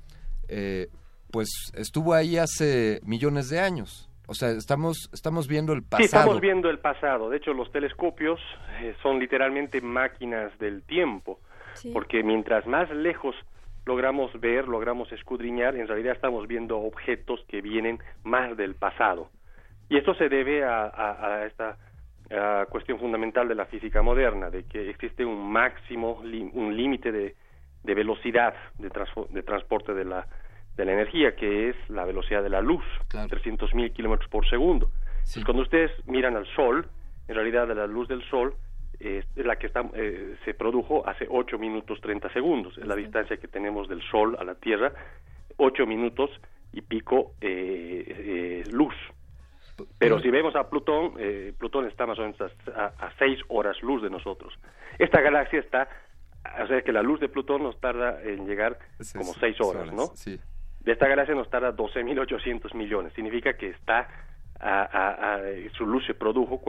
eh, 0.47 0.87
pues 1.31 1.49
estuvo 1.75 2.13
ahí 2.13 2.37
hace 2.37 3.01
millones 3.03 3.49
de 3.49 3.59
años. 3.59 4.09
O 4.27 4.33
sea 4.33 4.51
estamos 4.51 5.09
estamos 5.11 5.47
viendo 5.47 5.73
el 5.73 5.83
pasado 5.83 6.03
sí 6.03 6.05
estamos 6.05 6.39
viendo 6.39 6.69
el 6.69 6.79
pasado. 6.79 7.29
De 7.29 7.37
hecho 7.37 7.53
los 7.53 7.71
telescopios 7.71 8.39
son 9.01 9.19
literalmente 9.19 9.81
máquinas 9.81 10.57
del 10.59 10.83
tiempo 10.83 11.39
porque 11.93 12.23
mientras 12.23 12.65
más 12.65 12.89
lejos 12.89 13.35
logramos 13.87 14.37
ver, 14.39 14.67
logramos 14.67 15.11
escudriñar, 15.13 15.75
en 15.75 15.87
realidad 15.87 16.13
estamos 16.13 16.45
viendo 16.47 16.77
objetos 16.77 17.43
que 17.47 17.61
vienen 17.61 17.99
más 18.23 18.55
del 18.57 18.75
pasado. 18.75 19.29
Y 19.89 19.97
esto 19.97 20.13
se 20.15 20.27
debe 20.27 20.65
a, 20.65 21.45
esta 21.45 21.77
cuestión 22.69 22.99
fundamental 22.99 23.47
de 23.47 23.55
la 23.55 23.65
física 23.65 24.01
moderna, 24.01 24.49
de 24.49 24.65
que 24.65 24.89
existe 24.89 25.23
un 25.23 25.49
máximo, 25.49 26.19
un 26.19 26.75
límite 26.75 27.11
de, 27.11 27.35
velocidad 27.83 28.53
de, 28.77 28.91
de 29.29 29.43
transporte 29.43 29.93
de 29.93 30.03
la, 30.03 30.27
de 30.75 30.85
la 30.85 30.91
energía, 30.91 31.35
que 31.35 31.69
es 31.69 31.75
la 31.89 32.03
velocidad 32.03 32.43
de 32.43 32.49
la 32.49 32.61
luz, 32.61 32.83
claro. 33.07 33.29
300.000 33.29 33.93
kilómetros 33.93 34.29
por 34.29 34.47
segundo. 34.49 34.91
cuando 35.45 35.63
ustedes 35.63 35.91
miran 36.05 36.35
al 36.35 36.45
Sol, 36.55 36.87
en 37.27 37.35
realidad 37.35 37.67
la 37.73 37.87
luz 37.87 38.07
del 38.09 38.23
Sol, 38.29 38.53
es 38.99 39.25
la 39.35 39.57
que 39.57 39.67
está, 39.67 39.85
eh, 39.93 40.35
se 40.43 40.53
produjo 40.53 41.07
hace 41.07 41.27
8 41.29 41.57
minutos 41.59 42.01
30 42.01 42.31
segundos, 42.33 42.77
es 42.77 42.87
la 42.87 42.95
distancia 42.95 43.37
que 43.37 43.47
tenemos 43.47 43.87
del 43.87 44.01
Sol 44.09 44.35
a 44.39 44.43
la 44.43 44.55
Tierra, 44.55 44.91
8 45.57 45.85
minutos 45.85 46.29
y 46.73 46.81
pico 46.81 47.33
eh, 47.41 48.63
eh, 48.65 48.71
luz. 48.71 48.95
Pero 49.99 50.19
si 50.19 50.31
vemos 50.31 50.55
a 50.55 50.67
Plutón, 50.67 51.13
Plutón 51.59 51.85
está 51.85 52.07
más 52.07 52.17
o 52.17 52.23
menos 52.23 52.41
a, 52.75 53.11
6 53.19 53.41
horas 53.49 53.79
luz 53.83 54.01
de 54.01 54.09
nosotros. 54.09 54.57
Esta 54.97 55.21
galaxia 55.21 55.59
está, 55.59 55.87
o 56.63 56.65
sea 56.65 56.81
que 56.81 56.91
la 56.91 57.03
luz 57.03 57.19
de 57.19 57.29
Plutón 57.29 57.61
nos 57.61 57.79
tarda 57.79 58.23
en 58.23 58.47
llegar 58.47 58.79
como 59.15 59.35
6 59.35 59.61
horas, 59.61 59.93
¿no? 59.93 60.07
Sí. 60.15 60.39
de 60.79 60.91
esta 60.91 61.07
galaxia 61.07 61.35
nos 61.35 61.51
tarda 61.51 61.75
12.800 61.75 62.73
millones. 62.73 63.13
Significa 63.13 63.53
que 63.53 63.69
está 63.69 64.07
a, 64.59 65.39
su 65.77 65.85
luz 65.85 66.03
se 66.07 66.15
produjo 66.15 66.59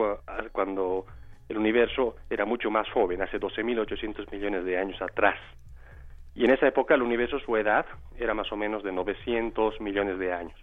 cuando 0.51 1.07
el 1.49 1.57
universo 1.57 2.15
era 2.29 2.45
mucho 2.45 2.69
más 2.69 2.87
joven, 2.91 3.21
hace 3.21 3.39
12.800 3.39 4.31
millones 4.31 4.63
de 4.65 4.77
años 4.77 5.01
atrás. 5.01 5.37
Y 6.35 6.45
en 6.45 6.51
esa 6.51 6.67
época 6.67 6.93
el 6.93 7.01
universo, 7.01 7.39
su 7.39 7.57
edad, 7.57 7.85
era 8.17 8.33
más 8.33 8.51
o 8.51 8.55
menos 8.55 8.83
de 8.83 8.91
900 8.91 9.81
millones 9.81 10.19
de 10.19 10.31
años. 10.31 10.55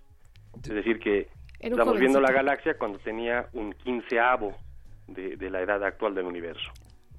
Es 0.57 0.75
decir, 0.75 0.99
que 0.99 1.29
estamos 1.61 1.99
viendo 1.99 2.21
la 2.21 2.33
galaxia 2.33 2.79
cuando 2.79 2.99
tenía 3.01 3.49
un 3.53 3.73
quinceavo 3.75 4.55
de, 5.09 5.37
de 5.37 5.51
la 5.51 5.61
edad 5.61 5.85
actual 5.85 6.15
del 6.15 6.25
universo. 6.25 6.73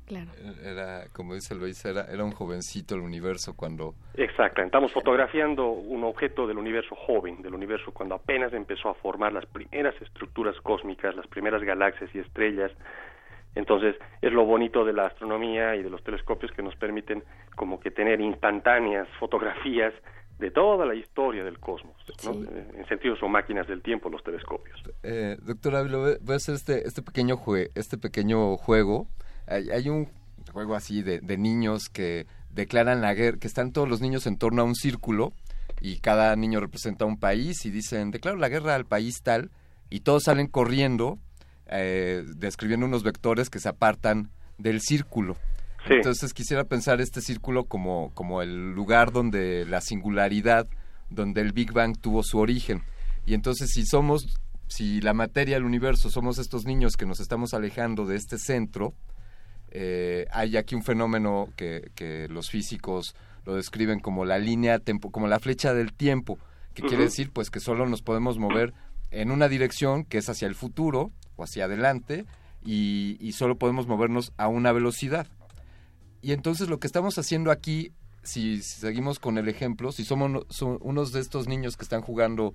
Claro. 0.07 0.31
Era, 0.63 1.09
como 1.11 1.33
dice 1.33 1.53
Luis, 1.53 1.83
era, 1.83 2.05
era 2.05 2.23
un 2.23 2.31
jovencito 2.31 2.95
el 2.95 3.01
universo 3.01 3.53
cuando... 3.57 3.93
Exacto, 4.13 4.61
estamos 4.61 4.93
fotografiando 4.93 5.67
un 5.67 6.05
objeto 6.05 6.47
del 6.47 6.57
universo 6.57 6.95
joven, 6.95 7.41
del 7.41 7.53
universo 7.53 7.91
cuando 7.91 8.15
apenas 8.15 8.53
empezó 8.53 8.87
a 8.87 8.93
formar 8.93 9.33
las 9.33 9.45
primeras 9.45 10.01
estructuras 10.01 10.55
cósmicas, 10.61 11.13
las 11.13 11.27
primeras 11.27 11.61
galaxias 11.61 12.09
y 12.15 12.19
estrellas. 12.19 12.71
Entonces, 13.55 13.95
es 14.21 14.31
lo 14.31 14.45
bonito 14.45 14.85
de 14.85 14.93
la 14.93 15.07
astronomía 15.07 15.75
y 15.75 15.83
de 15.83 15.89
los 15.89 16.03
telescopios 16.03 16.51
que 16.51 16.61
nos 16.61 16.75
permiten 16.75 17.23
como 17.55 17.79
que 17.79 17.89
tener 17.89 18.21
instantáneas 18.21 19.07
fotografías 19.19 19.93
de 20.39 20.51
toda 20.51 20.85
la 20.85 20.93
historia 20.93 21.43
del 21.43 21.59
cosmos, 21.59 21.95
en 22.23 22.87
sentido 22.87 23.15
son 23.15 23.31
máquinas 23.31 23.67
del 23.67 23.81
tiempo 23.81 24.09
los 24.09 24.23
telescopios. 24.23 24.79
Eh, 25.01 25.35
doctor 25.41 25.75
Ávila, 25.75 25.97
voy 26.21 26.33
a 26.33 26.35
hacer 26.35 26.53
este, 26.53 26.87
este, 26.87 27.01
pequeño, 27.01 27.37
este 27.73 27.97
pequeño 27.97 28.55
juego. 28.57 29.07
Hay, 29.47 29.89
un 29.89 30.07
juego 30.51 30.75
así 30.75 31.01
de, 31.01 31.21
niños 31.37 31.89
que 31.89 32.27
declaran 32.51 33.01
la 33.01 33.13
guerra, 33.13 33.39
que 33.39 33.47
están 33.47 33.71
todos 33.71 33.89
los 33.89 34.01
niños 34.01 34.27
en 34.27 34.37
torno 34.37 34.61
a 34.61 34.65
un 34.65 34.75
círculo 34.75 35.31
y 35.81 35.99
cada 35.99 36.35
niño 36.35 36.59
representa 36.59 37.05
un 37.05 37.19
país 37.19 37.65
y 37.65 37.71
dicen, 37.71 38.11
declaro 38.11 38.37
la 38.37 38.49
guerra 38.49 38.75
al 38.75 38.85
país 38.85 39.21
tal 39.23 39.49
y 39.89 40.01
todos 40.01 40.23
salen 40.23 40.47
corriendo 40.47 41.17
eh, 41.69 42.23
describiendo 42.35 42.85
unos 42.85 43.03
vectores 43.03 43.49
que 43.49 43.59
se 43.59 43.69
apartan 43.69 44.29
del 44.57 44.81
círculo. 44.81 45.37
Entonces 45.89 46.33
quisiera 46.33 46.65
pensar 46.65 46.99
este 46.99 47.21
círculo 47.21 47.65
como, 47.65 48.11
como 48.13 48.41
el 48.41 48.71
lugar 48.73 49.11
donde 49.11 49.65
la 49.65 49.81
singularidad, 49.81 50.67
donde 51.09 51.41
el 51.41 51.53
Big 51.53 51.71
Bang 51.71 51.97
tuvo 51.97 52.23
su 52.23 52.39
origen. 52.39 52.83
Y 53.25 53.33
entonces 53.33 53.71
si 53.71 53.85
somos, 53.85 54.25
si 54.67 55.01
la 55.01 55.13
materia 55.13 55.55
del 55.55 55.63
universo 55.63 56.09
somos 56.09 56.39
estos 56.39 56.65
niños 56.65 56.97
que 56.97 57.05
nos 57.05 57.19
estamos 57.19 57.53
alejando 57.53 58.05
de 58.05 58.17
este 58.17 58.37
centro, 58.37 58.93
eh, 59.69 60.25
hay 60.31 60.57
aquí 60.57 60.75
un 60.75 60.83
fenómeno 60.83 61.49
que, 61.55 61.91
que, 61.95 62.27
los 62.29 62.49
físicos 62.49 63.15
lo 63.45 63.55
describen 63.55 63.99
como 63.99 64.25
la 64.25 64.39
línea 64.39 64.79
tempo, 64.79 65.11
como 65.11 65.27
la 65.27 65.39
flecha 65.39 65.73
del 65.73 65.93
tiempo, 65.93 66.37
que 66.73 66.83
quiere 66.83 67.03
decir 67.03 67.31
pues 67.31 67.49
que 67.49 67.59
solo 67.59 67.87
nos 67.87 68.01
podemos 68.01 68.37
mover 68.37 68.73
en 69.11 69.31
una 69.31 69.47
dirección 69.47 70.03
que 70.03 70.19
es 70.19 70.29
hacia 70.29 70.47
el 70.47 70.55
futuro 70.55 71.11
hacia 71.43 71.65
adelante 71.65 72.25
y, 72.63 73.17
y 73.19 73.33
solo 73.33 73.57
podemos 73.57 73.87
movernos 73.87 74.33
a 74.37 74.47
una 74.47 74.71
velocidad. 74.71 75.27
Y 76.21 76.33
entonces 76.33 76.69
lo 76.69 76.79
que 76.79 76.87
estamos 76.87 77.17
haciendo 77.17 77.51
aquí, 77.51 77.91
si, 78.23 78.61
seguimos 78.61 79.19
con 79.19 79.37
el 79.37 79.47
ejemplo, 79.47 79.91
si 79.91 80.03
somos 80.03 80.45
unos 80.81 81.11
de 81.11 81.19
estos 81.19 81.47
niños 81.47 81.77
que 81.77 81.83
están 81.83 82.01
jugando 82.01 82.53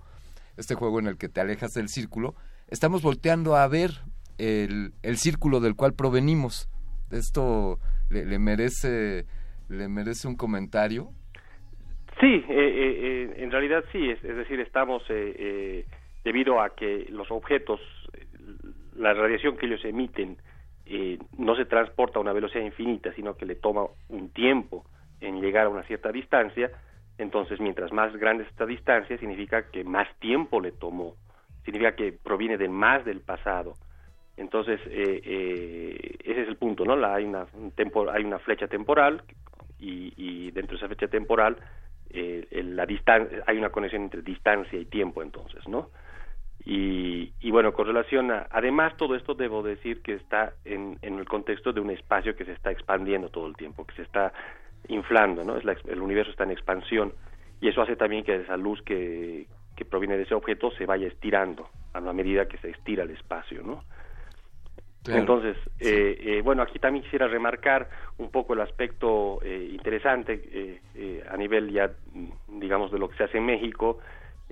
este 0.57 0.75
juego 0.75 0.99
en 0.99 1.07
el 1.07 1.17
que 1.17 1.28
te 1.28 1.41
alejas 1.41 1.73
del 1.73 1.89
círculo, 1.89 2.35
estamos 2.69 3.02
volteando 3.02 3.57
a 3.57 3.67
ver 3.69 3.91
el, 4.39 4.93
el 5.02 5.17
círculo 5.17 5.61
del 5.61 5.77
cual 5.77 5.94
provenimos 5.94 6.69
esto 7.12 7.78
le, 8.11 8.39
merece 8.39 9.25
le 9.69 9.89
merece 9.89 10.28
un 10.28 10.36
comentario. 10.36 11.11
Sí, 12.20 12.27
eh, 12.27 12.44
eh, 12.49 12.99
eh, 13.28 13.35
en 13.39 13.51
realidad 13.51 13.85
sí, 13.93 14.11
es, 14.11 14.23
decir, 14.23 14.61
estamos 14.61 15.02
debido 16.25 16.61
a 16.61 16.75
que 16.75 17.07
los 17.11 17.31
objetos, 17.31 17.81
la 18.97 19.15
radiación 19.15 19.57
que 19.57 19.67
ellos 19.67 19.85
emiten 19.85 20.37
no 21.39 21.57
se 21.57 21.65
transporta 21.65 22.19
a 22.19 22.23
una 22.23 22.33
velocidad 22.33 22.65
infinita, 22.65 23.12
sino 23.15 23.37
que 23.37 23.47
le 23.47 23.55
toma 23.55 23.87
un 24.09 24.31
tiempo 24.31 24.85
en 25.21 25.41
llegar 25.41 25.67
a 25.67 25.69
una 25.69 25.85
cierta 25.85 26.11
distancia, 26.11 26.71
entonces 27.19 27.61
mientras 27.61 27.93
más 27.93 28.15
grande 28.17 28.45
es 28.45 28.51
esta 28.51 28.67
distancia, 28.67 29.17
significa 29.19 29.71
que 29.71 29.85
más 29.85 30.09
tiempo 30.19 30.61
le 30.61 30.73
tomó, 30.73 31.15
significa 31.65 31.95
que 31.95 32.12
proviene 32.12 32.59
de 32.59 32.69
más 32.69 33.05
del 33.05 33.21
pasado. 33.21 33.75
Entonces, 34.37 34.81
eh, 34.87 35.21
eh, 35.25 36.17
ese 36.25 36.43
es 36.43 36.49
el 36.49 36.57
punto, 36.57 36.85
¿no? 36.85 36.97
La, 36.97 37.15
hay, 37.15 37.25
una, 37.25 37.47
hay 38.12 38.25
una 38.25 38.39
flecha 38.39 38.67
temporal 38.67 39.23
y, 39.79 40.51
dentro 40.53 40.77
de 40.77 40.79
esa 40.79 40.87
flecha 40.87 41.09
temporal 41.09 41.57
eh, 42.11 42.47
la 42.65 42.87
hay 43.47 43.59
una 43.59 43.71
conexión 43.71 44.03
entre 44.03 44.23
distancia 44.23 44.79
y 44.79 44.85
tiempo, 44.85 45.23
entonces, 45.23 45.67
¿no? 45.69 45.91
Y, 46.65 47.50
bueno, 47.50 47.73
con 47.73 47.86
relación 47.86 48.31
a, 48.31 48.47
además 48.50 48.97
todo 48.97 49.16
esto 49.16 49.34
debo 49.34 49.62
decir 49.62 50.00
que 50.00 50.15
está 50.15 50.52
en, 50.65 50.99
el 51.02 51.24
contexto 51.24 51.73
de 51.73 51.81
un 51.81 51.91
espacio 51.91 52.36
que 52.36 52.44
se 52.44 52.52
está 52.52 52.70
expandiendo 52.70 53.28
todo 53.28 53.47
el 53.47 53.57
tiempo, 53.57 53.84
que 53.84 53.94
se 53.94 54.02
está 54.02 54.32
inflando, 54.89 55.44
¿no? 55.44 55.57
Es 55.57 55.65
el 55.86 56.00
universo 56.00 56.31
está 56.31 56.44
en 56.44 56.52
expansión 56.52 57.12
y 57.60 57.68
eso 57.68 57.82
hace 57.82 57.97
también 57.97 58.24
que 58.24 58.36
esa 58.36 58.57
luz 58.57 58.81
que, 58.82 59.47
que 59.76 59.84
proviene 59.84 60.16
de 60.16 60.23
ese 60.23 60.34
objeto 60.34 60.70
se 60.73 60.86
vaya 60.86 61.08
estirando 61.08 61.68
a 61.92 62.00
la 62.00 62.12
medida 62.12 62.47
que 62.47 62.58
se 62.58 62.70
estira 62.70 63.05
el 63.05 63.10
espacio, 63.10 63.62
¿no? 63.62 63.82
Entonces, 65.08 65.57
eh, 65.81 66.16
eh, 66.20 66.42
bueno, 66.42 66.62
aquí 66.62 66.78
también 66.78 67.02
quisiera 67.02 67.26
remarcar 67.26 67.89
un 68.18 68.31
poco 68.31 68.55
el 68.55 68.60
aspecto 68.60 69.41
eh, 69.42 69.70
interesante 69.73 70.81
a 71.28 71.36
nivel 71.36 71.73
ya, 71.73 71.91
digamos, 72.49 72.92
de 72.92 73.00
lo 73.00 73.08
que 73.08 73.16
se 73.16 73.24
hace 73.24 73.39
en 73.39 73.47
México, 73.47 73.99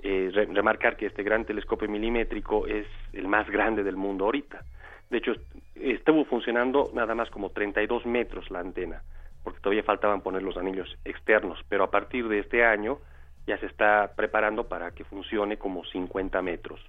remarcar 0.03 0.97
que 0.97 1.05
este 1.05 1.23
gran 1.23 1.45
telescopio 1.45 1.87
milimétrico 1.87 2.67
es 2.67 2.87
el 3.13 3.27
más 3.27 3.49
grande 3.49 3.83
del 3.83 3.95
mundo 3.95 4.25
ahorita. 4.25 4.63
De 5.09 5.17
hecho, 5.17 5.33
estuvo 5.75 6.25
funcionando 6.25 6.89
nada 6.93 7.13
más 7.15 7.29
como 7.29 7.49
32 7.49 8.05
metros 8.05 8.49
la 8.49 8.59
antena, 8.59 9.03
porque 9.43 9.59
todavía 9.59 9.83
faltaban 9.83 10.21
poner 10.21 10.41
los 10.41 10.57
anillos 10.57 10.97
externos, 11.03 11.59
pero 11.67 11.83
a 11.83 11.91
partir 11.91 12.27
de 12.27 12.39
este 12.39 12.63
año 12.63 12.99
ya 13.45 13.57
se 13.57 13.65
está 13.65 14.13
preparando 14.15 14.67
para 14.67 14.91
que 14.91 15.03
funcione 15.03 15.57
como 15.57 15.83
50 15.83 16.41
metros. 16.41 16.79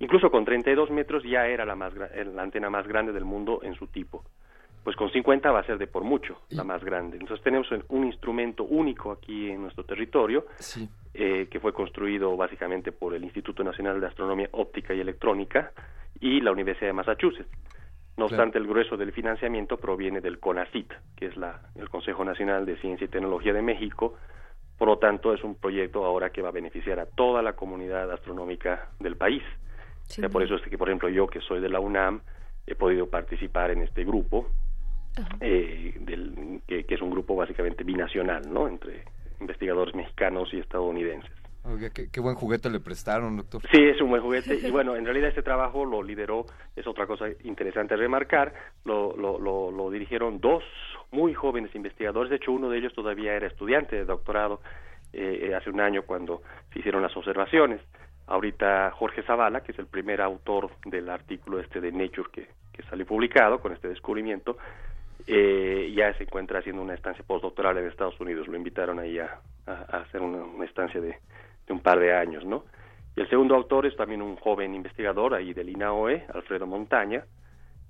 Incluso 0.00 0.30
con 0.30 0.44
32 0.44 0.90
metros 0.90 1.22
ya 1.24 1.46
era 1.46 1.64
la, 1.64 1.74
más, 1.74 1.92
la 1.94 2.42
antena 2.42 2.70
más 2.70 2.86
grande 2.86 3.12
del 3.12 3.24
mundo 3.24 3.60
en 3.62 3.74
su 3.74 3.86
tipo. 3.88 4.24
Pues 4.88 4.96
con 4.96 5.12
50 5.12 5.52
va 5.52 5.60
a 5.60 5.66
ser 5.66 5.76
de 5.76 5.86
por 5.86 6.02
mucho 6.02 6.38
la 6.48 6.64
más 6.64 6.82
grande. 6.82 7.18
Entonces 7.20 7.44
tenemos 7.44 7.68
un 7.88 8.06
instrumento 8.06 8.64
único 8.64 9.12
aquí 9.12 9.50
en 9.50 9.60
nuestro 9.60 9.84
territorio, 9.84 10.46
eh, 11.12 11.46
que 11.50 11.60
fue 11.60 11.74
construido 11.74 12.34
básicamente 12.38 12.90
por 12.90 13.12
el 13.12 13.22
Instituto 13.22 13.62
Nacional 13.62 14.00
de 14.00 14.06
Astronomía 14.06 14.48
Óptica 14.52 14.94
y 14.94 15.00
Electrónica 15.00 15.72
y 16.20 16.40
la 16.40 16.52
Universidad 16.52 16.86
de 16.86 16.92
Massachusetts. 16.94 17.50
No 18.16 18.24
obstante, 18.24 18.56
el 18.56 18.66
grueso 18.66 18.96
del 18.96 19.12
financiamiento 19.12 19.76
proviene 19.76 20.22
del 20.22 20.38
CONACIT, 20.38 20.90
que 21.14 21.26
es 21.26 21.36
la, 21.36 21.60
el 21.74 21.90
Consejo 21.90 22.24
Nacional 22.24 22.64
de 22.64 22.78
Ciencia 22.78 23.04
y 23.04 23.08
Tecnología 23.08 23.52
de 23.52 23.60
México. 23.60 24.16
Por 24.78 24.88
lo 24.88 24.96
tanto, 24.96 25.34
es 25.34 25.44
un 25.44 25.56
proyecto 25.56 26.06
ahora 26.06 26.30
que 26.30 26.40
va 26.40 26.48
a 26.48 26.52
beneficiar 26.52 26.98
a 26.98 27.04
toda 27.04 27.42
la 27.42 27.52
comunidad 27.52 28.10
astronómica 28.10 28.88
del 29.00 29.18
país 29.18 29.42
por 30.30 30.42
eso 30.42 30.54
es 30.54 30.62
que, 30.62 30.78
por 30.78 30.88
ejemplo, 30.88 31.10
yo 31.10 31.26
que 31.26 31.40
soy 31.40 31.60
de 31.60 31.68
la 31.68 31.80
UNAM, 31.80 32.22
he 32.66 32.74
podido 32.74 33.08
participar 33.08 33.70
en 33.70 33.82
este 33.82 34.04
grupo, 34.04 34.50
eh, 35.40 35.94
del, 36.00 36.60
que, 36.66 36.84
es 36.88 37.02
un 37.02 37.10
grupo 37.10 37.34
básicamente 37.36 37.84
binacional, 37.84 38.42
¿no? 38.52 38.68
Entre 38.68 39.04
investigadores 39.40 39.94
mexicanos 39.94 40.48
y 40.52 40.60
estadounidenses. 40.60 41.30
Oiga, 41.64 41.90
qué, 41.90 42.20
buen 42.20 42.34
juguete 42.34 42.70
le 42.70 42.80
prestaron, 42.80 43.36
doctor. 43.36 43.60
Sí, 43.70 43.82
es 43.82 44.00
un 44.00 44.08
buen 44.10 44.22
juguete. 44.22 44.54
Y 44.54 44.70
bueno, 44.70 44.96
en 44.96 45.04
realidad 45.04 45.28
este 45.28 45.42
trabajo 45.42 45.84
lo 45.84 46.02
lideró, 46.02 46.46
es 46.74 46.86
otra 46.86 47.06
cosa 47.06 47.26
interesante 47.44 47.94
remarcar, 47.96 48.54
lo, 48.84 49.14
lo, 49.16 49.38
lo, 49.70 49.90
dirigieron 49.90 50.40
dos 50.40 50.62
muy 51.10 51.34
jóvenes 51.34 51.74
investigadores. 51.74 52.30
De 52.30 52.36
hecho, 52.36 52.52
uno 52.52 52.70
de 52.70 52.78
ellos 52.78 52.94
todavía 52.94 53.34
era 53.34 53.46
estudiante 53.46 53.96
de 53.96 54.04
doctorado 54.04 54.60
eh, 55.12 55.52
hace 55.54 55.68
un 55.68 55.80
año 55.80 56.02
cuando 56.02 56.42
se 56.72 56.78
hicieron 56.78 57.02
las 57.02 57.16
observaciones 57.16 57.80
ahorita 58.28 58.90
Jorge 58.92 59.22
Zavala, 59.22 59.62
que 59.62 59.72
es 59.72 59.78
el 59.78 59.86
primer 59.86 60.20
autor 60.20 60.70
del 60.84 61.08
artículo 61.08 61.60
este 61.60 61.80
de 61.80 61.92
Nature 61.92 62.28
que, 62.30 62.48
que 62.72 62.82
salió 62.84 63.06
publicado 63.06 63.60
con 63.60 63.72
este 63.72 63.88
descubrimiento, 63.88 64.58
eh, 65.30 65.92
ya 65.94 66.14
se 66.14 66.22
encuentra 66.22 66.60
haciendo 66.60 66.80
una 66.80 66.94
estancia 66.94 67.22
postdoctoral 67.22 67.76
en 67.76 67.86
Estados 67.86 68.18
Unidos. 68.18 68.48
Lo 68.48 68.56
invitaron 68.56 68.98
ahí 68.98 69.18
a, 69.18 69.40
hacer 69.66 70.22
una, 70.22 70.64
estancia 70.64 71.00
de, 71.02 71.18
un 71.68 71.80
par 71.80 72.00
de 72.00 72.16
años, 72.16 72.46
¿no? 72.46 72.64
Y 73.14 73.20
el 73.20 73.28
segundo 73.28 73.54
autor 73.54 73.84
es 73.84 73.94
también 73.94 74.22
un 74.22 74.36
joven 74.36 74.74
investigador 74.74 75.34
ahí 75.34 75.52
del 75.52 75.68
INAOE, 75.68 76.24
Alfredo 76.32 76.66
Montaña. 76.66 77.24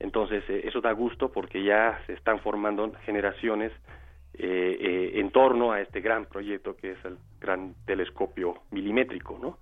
Entonces, 0.00 0.42
eh, 0.48 0.62
eso 0.64 0.80
da 0.80 0.90
gusto 0.90 1.30
porque 1.30 1.62
ya 1.62 2.00
se 2.06 2.14
están 2.14 2.40
formando 2.40 2.90
generaciones 3.04 3.70
eh, 4.34 5.12
en 5.14 5.30
torno 5.30 5.70
a 5.70 5.80
este 5.80 6.00
gran 6.00 6.26
proyecto 6.26 6.76
que 6.76 6.92
es 6.92 7.04
el 7.04 7.18
gran 7.40 7.74
telescopio 7.86 8.62
milimétrico, 8.72 9.38
¿no? 9.40 9.58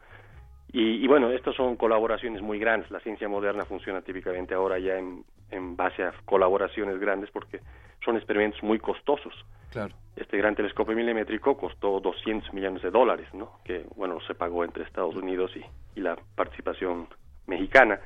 Y, 0.73 1.07
bueno, 1.07 1.31
estas 1.31 1.55
son 1.55 1.77
colaboraciones 1.77 2.43
muy 2.43 2.59
grandes. 2.59 2.91
La 2.91 3.01
ciencia 3.01 3.29
moderna 3.29 3.65
funciona 3.65 4.03
típicamente 4.03 4.53
ahora 4.53 4.79
ya 4.79 4.99
en 4.99 5.25
en 5.51 5.77
base 5.77 6.03
a 6.03 6.13
colaboraciones 6.25 6.99
grandes 6.99 7.31
porque 7.31 7.61
son 8.05 8.17
experimentos 8.17 8.63
muy 8.63 8.79
costosos. 8.79 9.33
Claro. 9.71 9.95
Este 10.17 10.37
gran 10.39 10.55
telescopio 10.55 10.95
milimétrico 10.97 11.57
costó 11.57 12.01
200 12.01 12.53
millones 12.55 12.83
de 12.83 12.91
dólares, 12.91 13.29
¿no? 13.35 13.59
Que, 13.65 13.85
bueno, 13.97 14.19
se 14.27 14.35
pagó 14.35 14.65
entre 14.65 14.85
Estados 14.85 15.15
Unidos 15.17 15.51
y, 15.57 15.65
y 15.99 16.03
la 16.03 16.17
participación 16.35 17.09
mexicana, 17.47 18.01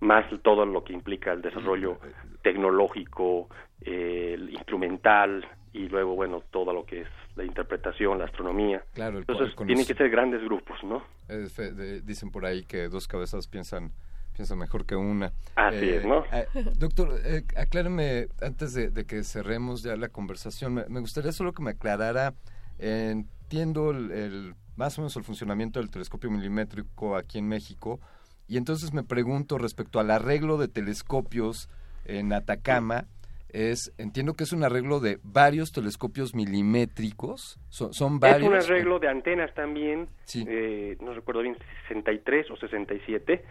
más 0.00 0.24
todo 0.42 0.66
lo 0.66 0.82
que 0.84 0.92
implica 0.92 1.32
el 1.32 1.42
desarrollo 1.42 1.98
tecnológico, 2.42 3.48
eh, 3.82 4.32
el 4.34 4.50
instrumental 4.50 5.46
y 5.72 5.88
luego, 5.88 6.14
bueno, 6.14 6.42
todo 6.50 6.72
lo 6.72 6.84
que 6.86 7.02
es 7.02 7.08
la 7.36 7.44
interpretación, 7.44 8.18
la 8.18 8.24
astronomía. 8.24 8.82
Claro, 8.94 9.18
el 9.18 9.24
Entonces, 9.28 9.54
tienen 9.66 9.86
que 9.86 9.94
ser 9.94 10.08
grandes 10.10 10.42
grupos, 10.42 10.82
¿no? 10.82 11.02
Eh, 11.28 11.48
fe- 11.52 11.72
de- 11.72 12.00
dicen 12.00 12.30
por 12.30 12.46
ahí 12.46 12.64
que 12.64 12.88
dos 12.88 13.06
cabezas 13.06 13.46
piensan 13.46 13.92
piensan 14.36 14.58
mejor 14.58 14.84
que 14.86 14.94
una. 14.94 15.32
Así 15.56 15.88
es, 15.88 16.04
¿no? 16.04 16.24
eh, 16.32 16.46
doctor, 16.76 17.18
eh, 17.24 17.42
acláreme, 17.56 18.28
antes 18.42 18.74
de, 18.74 18.90
de 18.90 19.04
que 19.06 19.24
cerremos 19.24 19.82
ya 19.82 19.96
la 19.96 20.08
conversación, 20.08 20.74
me, 20.74 20.84
me 20.88 21.00
gustaría 21.00 21.32
solo 21.32 21.52
que 21.52 21.62
me 21.62 21.70
aclarara, 21.70 22.34
eh, 22.78 23.08
entiendo 23.12 23.90
el, 23.90 24.12
el- 24.12 24.54
más 24.76 24.98
o 24.98 25.00
menos 25.00 25.16
el 25.16 25.24
funcionamiento 25.24 25.80
del 25.80 25.88
telescopio 25.90 26.30
milimétrico 26.30 27.16
aquí 27.16 27.38
en 27.38 27.48
México, 27.48 27.98
y 28.46 28.58
entonces 28.58 28.92
me 28.92 29.02
pregunto 29.02 29.56
respecto 29.58 29.98
al 30.00 30.10
arreglo 30.10 30.58
de 30.58 30.68
telescopios 30.68 31.70
en 32.04 32.32
Atacama, 32.34 33.06
es 33.48 33.92
entiendo 33.96 34.34
que 34.34 34.44
es 34.44 34.52
un 34.52 34.64
arreglo 34.64 35.00
de 35.00 35.18
varios 35.22 35.72
telescopios 35.72 36.34
milimétricos, 36.34 37.58
son, 37.70 37.94
son 37.94 38.20
varios. 38.20 38.52
Es 38.52 38.66
un 38.68 38.72
arreglo 38.74 38.98
de 38.98 39.08
antenas 39.08 39.54
también, 39.54 40.08
Sí. 40.24 40.44
eh, 40.46 40.96
no 41.00 41.14
recuerdo 41.14 41.40
bien, 41.42 41.56
63 41.88 42.50
o 42.50 42.56
67 42.56 43.44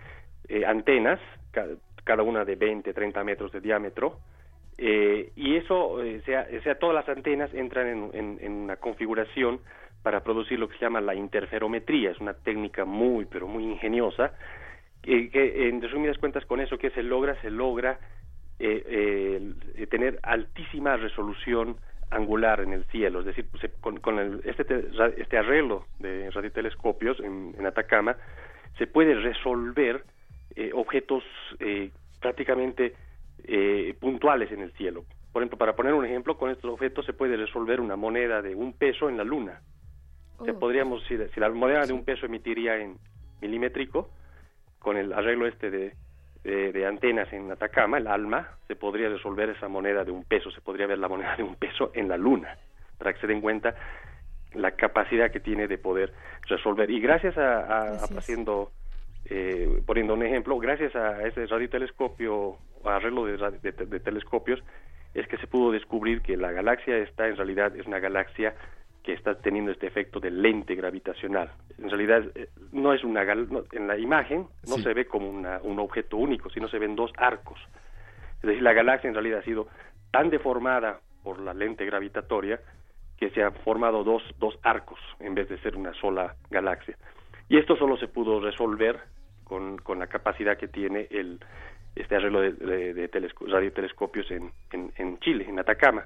eh, 0.50 0.66
antenas, 0.66 1.20
ca- 1.52 1.68
cada 2.04 2.24
una 2.24 2.46
de 2.46 2.56
20, 2.56 2.94
30 2.94 3.24
metros 3.24 3.52
de 3.52 3.62
diámetro, 3.62 4.20
eh, 4.78 5.32
y 5.36 5.56
eso, 5.56 6.04
eh, 6.04 6.22
sea, 6.26 6.48
sea, 6.64 6.76
todas 6.76 6.96
las 6.96 7.08
antenas 7.10 7.54
entran 7.54 8.12
en, 8.14 8.52
una 8.52 8.76
configuración 8.78 9.60
para 10.04 10.22
producir 10.22 10.60
lo 10.60 10.68
que 10.68 10.78
se 10.78 10.86
llama 10.86 11.02
la 11.02 11.16
interferometría, 11.16 12.12
es 12.12 12.20
una 12.20 12.34
técnica 12.34 12.86
muy, 12.86 13.26
pero 13.26 13.48
muy 13.48 13.64
ingeniosa, 13.64 14.34
que, 15.02 15.30
en 15.68 15.82
resumidas 15.82 16.18
cuentas 16.18 16.46
con 16.46 16.60
eso 16.60 16.78
que 16.78 16.90
se 16.92 17.04
logra, 17.04 17.40
se 17.42 17.50
logra 17.50 18.00
eh, 18.60 18.84
eh, 19.76 19.88
tener 19.88 20.20
altísima 20.24 20.96
resolución 20.98 21.78
angular 22.12 22.62
en 22.62 22.74
el 22.74 22.84
cielo, 22.86 23.20
es 23.22 23.26
decir, 23.26 23.48
se- 23.60 23.72
con, 23.82 24.00
con 24.00 24.20
el- 24.20 24.42
este, 24.46 24.64
este 25.18 25.38
arreglo 25.38 25.86
de 26.00 26.30
radiotelescopios 26.32 27.20
en 27.20 27.66
Atacama 27.66 28.16
se 28.78 28.88
puede 28.88 29.16
resolver 29.16 30.04
eh, 30.56 30.72
objetos 30.74 31.24
eh, 31.60 31.90
prácticamente 32.20 32.94
eh, 33.44 33.94
puntuales 34.00 34.52
en 34.52 34.62
el 34.62 34.72
cielo. 34.74 35.04
Por 35.32 35.42
ejemplo, 35.42 35.58
para 35.58 35.76
poner 35.76 35.94
un 35.94 36.06
ejemplo, 36.06 36.38
con 36.38 36.50
estos 36.50 36.72
objetos 36.72 37.06
se 37.06 37.14
puede 37.14 37.36
resolver 37.38 37.82
una 37.82 37.96
moneda 37.96 38.42
de 38.42 38.56
un 38.56 38.74
peso 38.74 39.10
en 39.10 39.18
la 39.18 39.24
luna. 39.24 39.62
O 40.38 40.46
sea, 40.46 40.54
Oh. 40.54 40.60
podríamos, 40.60 41.04
si, 41.06 41.18
si 41.34 41.40
la 41.40 41.50
moneda 41.50 41.86
de 41.86 41.94
un 41.94 42.04
peso 42.06 42.26
emitiría 42.26 42.78
en 42.78 42.98
milimétrico, 43.42 44.10
con 44.80 44.98
el 44.98 45.12
arreglo 45.14 45.48
este 45.48 45.70
de, 45.72 45.94
de, 46.44 46.72
de 46.72 46.86
antenas 46.86 47.32
en 47.34 47.52
Atacama, 47.52 47.98
el 47.98 48.08
ALMA, 48.08 48.48
se 48.68 48.76
podría 48.76 49.10
resolver 49.10 49.50
esa 49.50 49.68
moneda 49.68 50.04
de 50.06 50.12
un 50.12 50.24
peso, 50.24 50.52
se 50.52 50.62
podría 50.62 50.88
ver 50.88 51.00
la 51.00 51.08
moneda 51.08 51.36
de 51.36 51.44
un 51.44 51.56
peso 51.56 51.92
en 51.94 52.08
la 52.08 52.18
luna, 52.18 52.58
para 52.98 53.14
que 53.14 53.20
se 53.20 53.28
den 53.28 53.42
cuenta 53.42 53.76
la 54.54 54.72
capacidad 54.72 55.32
que 55.32 55.40
tiene 55.42 55.68
de 55.68 55.78
poder 55.78 56.14
resolver. 56.48 56.90
Y 56.90 57.00
gracias 57.02 57.38
a, 57.38 57.60
a- 57.60 57.96
a 57.96 58.04
haciendo, 58.18 58.72
eh, 59.30 59.82
poniendo 59.86 60.14
un 60.14 60.24
ejemplo, 60.24 60.58
gracias 60.60 60.96
a 60.96 61.22
ese 61.28 61.46
radiotelescopio, 61.48 62.58
arreglo 62.84 63.26
de, 63.26 63.38
de- 63.62 63.72
de 63.86 64.00
telescopios, 64.00 64.64
es 65.14 65.28
que 65.28 65.38
se 65.38 65.48
pudo 65.48 65.72
descubrir 65.72 66.22
que 66.22 66.38
la 66.38 66.52
galaxia 66.52 66.98
está 66.98 67.28
en 67.28 67.38
realidad 67.38 67.76
es 67.76 67.86
una 67.88 68.00
galaxia 68.00 68.54
que 69.04 69.14
está 69.14 69.36
teniendo 69.36 69.72
este 69.72 69.88
efecto 69.88 70.20
de 70.20 70.32
lente 70.32 70.74
gravitacional. 70.76 71.52
En 71.78 71.90
realidad 71.90 72.24
eh, 72.36 72.50
no 72.72 72.92
es 72.94 73.04
una 73.04 73.24
gal- 73.24 73.48
no, 73.50 73.64
en 73.72 73.88
la 73.88 73.98
imagen 73.98 74.48
no 74.68 74.76
Sí. 74.76 74.84
se 74.84 74.94
ve 74.94 75.06
como 75.06 75.30
una- 75.30 75.60
un 75.62 75.80
objeto 75.80 76.18
único, 76.18 76.50
sino 76.50 76.68
se 76.68 76.80
ven 76.80 76.96
dos 76.96 77.12
arcos. 77.18 77.60
Es 78.38 78.42
decir, 78.42 78.62
la 78.64 78.74
galaxia 78.74 79.08
en 79.08 79.14
realidad 79.14 79.40
ha 79.40 79.44
sido 79.44 79.68
tan 80.12 80.30
deformada 80.30 81.00
por 81.24 81.40
la 81.40 81.54
lente 81.54 81.86
gravitatoria 81.86 82.60
que 83.18 83.30
se 83.30 83.42
han 83.44 83.54
formado 83.64 84.04
dos, 84.04 84.22
dos 84.40 84.60
arcos 84.64 85.00
en 85.20 85.34
vez 85.36 85.48
de 85.50 85.58
ser 85.60 85.76
una 85.78 85.94
sola 85.94 86.36
galaxia. 86.50 86.98
Y 87.48 87.58
esto 87.58 87.76
solo 87.78 87.96
se 87.98 88.08
pudo 88.08 88.40
resolver 88.42 89.00
con, 89.46 89.78
con 89.78 90.00
la 90.00 90.08
capacidad 90.08 90.58
que 90.58 90.68
tiene 90.68 91.08
el, 91.10 91.40
este 91.96 92.16
arreglo 92.18 92.42
de, 92.42 92.52
de- 92.52 92.94
de 92.94 93.10
telesco- 93.10 93.48
radiotelescopios 93.48 94.30
en, 94.32 94.52
en, 94.72 94.92
en 94.98 95.18
Chile, 95.20 95.46
en 95.48 95.58
Atacama. 95.60 96.06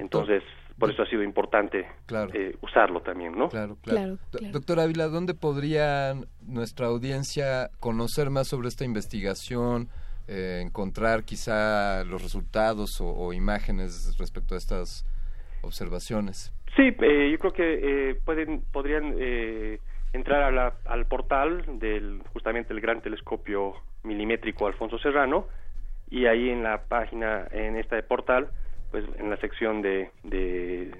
Entonces, 0.00 0.42
por 0.76 0.90
eso 0.90 1.02
ha 1.02 1.06
sido 1.06 1.22
importante 1.22 1.86
Claro. 2.06 2.32
eh, 2.34 2.56
usarlo 2.62 3.00
también, 3.02 3.38
¿no? 3.38 3.48
Claro, 3.48 3.76
claro. 3.80 4.18
Do- 4.32 4.40
Doctor 4.50 4.80
Ávila, 4.80 5.06
¿dónde 5.06 5.34
podría 5.34 6.14
nuestra 6.42 6.88
audiencia 6.88 7.70
conocer 7.78 8.30
más 8.30 8.48
sobre 8.48 8.66
esta 8.66 8.84
investigación, 8.84 9.88
eh, 10.26 10.60
encontrar 10.64 11.22
quizá 11.22 12.02
los 12.04 12.22
resultados 12.22 13.00
o, 13.00 13.06
o 13.06 13.32
imágenes 13.32 14.16
respecto 14.18 14.56
a 14.56 14.58
estas 14.58 15.06
observaciones? 15.62 16.52
Sí, 16.76 16.82
eh, 17.00 17.30
yo 17.30 17.38
creo 17.38 17.52
que 17.52 18.10
eh, 18.10 18.14
pueden, 18.24 18.62
podrían 18.72 19.14
eh, 19.18 19.78
entrar 20.14 20.42
a 20.42 20.50
la- 20.50 20.74
al 20.86 21.06
portal 21.06 21.64
del 21.78 22.22
justamente 22.32 22.72
el 22.72 22.80
Gran 22.80 23.02
Telescopio 23.02 23.74
Milimétrico 24.04 24.66
Alfonso 24.66 24.98
Serrano 24.98 25.46
y 26.08 26.26
ahí 26.26 26.48
en 26.50 26.62
la 26.62 26.84
página, 26.84 27.46
en 27.50 27.76
este 27.76 28.02
portal, 28.02 28.48
pues 28.90 29.04
en 29.18 29.28
la 29.28 29.36
sección 29.38 29.82
de, 29.82 30.10
de 30.22 30.94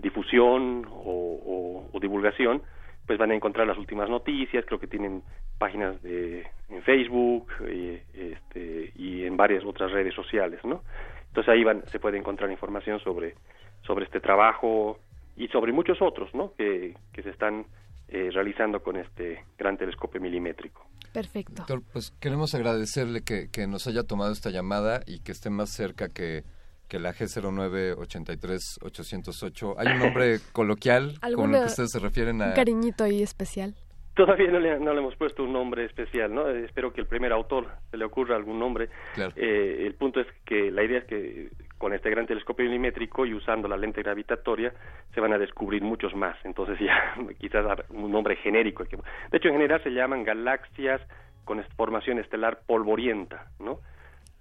difusión 0.00 0.86
o, 0.90 1.88
divulgación, 2.00 2.62
pues 3.06 3.16
van 3.18 3.30
a 3.30 3.34
encontrar 3.34 3.64
las 3.66 3.78
últimas 3.78 4.08
noticias, 4.10 4.64
creo 4.66 4.80
que 4.80 4.88
tienen 4.88 5.22
páginas 5.58 6.02
de, 6.02 6.44
en 6.68 6.82
Facebook 6.82 7.46
y, 7.72 8.00
este, 8.12 8.92
y 8.96 9.24
en 9.24 9.36
varias 9.36 9.64
otras 9.64 9.92
redes 9.92 10.12
sociales, 10.14 10.60
¿no? 10.64 10.82
Entonces 11.28 11.52
ahí 11.52 11.62
van, 11.62 11.86
se 11.86 12.00
puede 12.00 12.18
encontrar 12.18 12.50
información 12.50 12.98
sobre, 13.00 13.34
sobre 13.82 14.04
este 14.04 14.18
trabajo 14.20 14.98
y 15.36 15.46
sobre 15.48 15.72
muchos 15.72 16.02
otros, 16.02 16.34
¿no? 16.34 16.52
Que, 16.58 16.94
que 17.12 17.22
se 17.22 17.30
están 17.30 17.66
eh, 18.12 18.30
realizando 18.30 18.82
con 18.82 18.96
este 18.96 19.44
gran 19.58 19.76
telescopio 19.76 20.20
milimétrico. 20.20 20.86
Perfecto. 21.12 21.52
Doctor, 21.56 21.82
pues 21.92 22.10
queremos 22.20 22.54
agradecerle 22.54 23.22
que, 23.22 23.48
que 23.50 23.66
nos 23.66 23.86
haya 23.86 24.02
tomado 24.02 24.32
esta 24.32 24.50
llamada 24.50 25.00
y 25.06 25.20
que 25.20 25.32
esté 25.32 25.50
más 25.50 25.70
cerca 25.70 26.08
que, 26.08 26.44
que 26.88 26.98
la 26.98 27.12
G0983-808. 27.14 29.74
¿Hay 29.78 29.86
un 29.94 29.98
nombre 29.98 30.38
coloquial 30.52 31.04
con 31.04 31.14
el 31.14 31.18
¿Alguna- 31.22 31.60
que 31.60 31.66
ustedes 31.66 31.90
se 31.92 31.98
refieren 32.00 32.42
a...? 32.42 32.48
Un 32.48 32.54
cariñito 32.54 33.04
ahí 33.04 33.22
especial. 33.22 33.74
Todavía 34.14 34.50
no 34.50 34.58
le, 34.60 34.78
no 34.78 34.92
le 34.92 35.00
hemos 35.00 35.16
puesto 35.16 35.42
un 35.42 35.54
nombre 35.54 35.86
especial, 35.86 36.34
¿no? 36.34 36.46
Eh, 36.50 36.66
espero 36.66 36.92
que 36.92 37.00
el 37.00 37.06
primer 37.06 37.32
autor 37.32 37.68
se 37.90 37.96
le 37.96 38.04
ocurra 38.04 38.36
algún 38.36 38.58
nombre. 38.58 38.90
Claro. 39.14 39.32
Eh, 39.36 39.86
el 39.86 39.94
punto 39.94 40.20
es 40.20 40.26
que 40.44 40.70
la 40.70 40.84
idea 40.84 40.98
es 40.98 41.06
que 41.06 41.48
con 41.82 41.92
este 41.92 42.10
gran 42.10 42.28
telescopio 42.28 42.64
milimétrico 42.64 43.26
y 43.26 43.34
usando 43.34 43.66
la 43.66 43.76
lente 43.76 44.04
gravitatoria 44.04 44.72
se 45.12 45.20
van 45.20 45.32
a 45.32 45.38
descubrir 45.38 45.82
muchos 45.82 46.14
más. 46.14 46.36
Entonces 46.44 46.78
ya 46.80 47.12
quizás 47.40 47.64
dar 47.64 47.86
un 47.90 48.12
nombre 48.12 48.36
genérico. 48.36 48.84
De 48.84 49.38
hecho, 49.38 49.48
en 49.48 49.54
general 49.54 49.82
se 49.82 49.90
llaman 49.90 50.22
galaxias 50.22 51.00
con 51.44 51.60
formación 51.76 52.20
estelar 52.20 52.60
polvorienta, 52.68 53.46
¿no? 53.58 53.80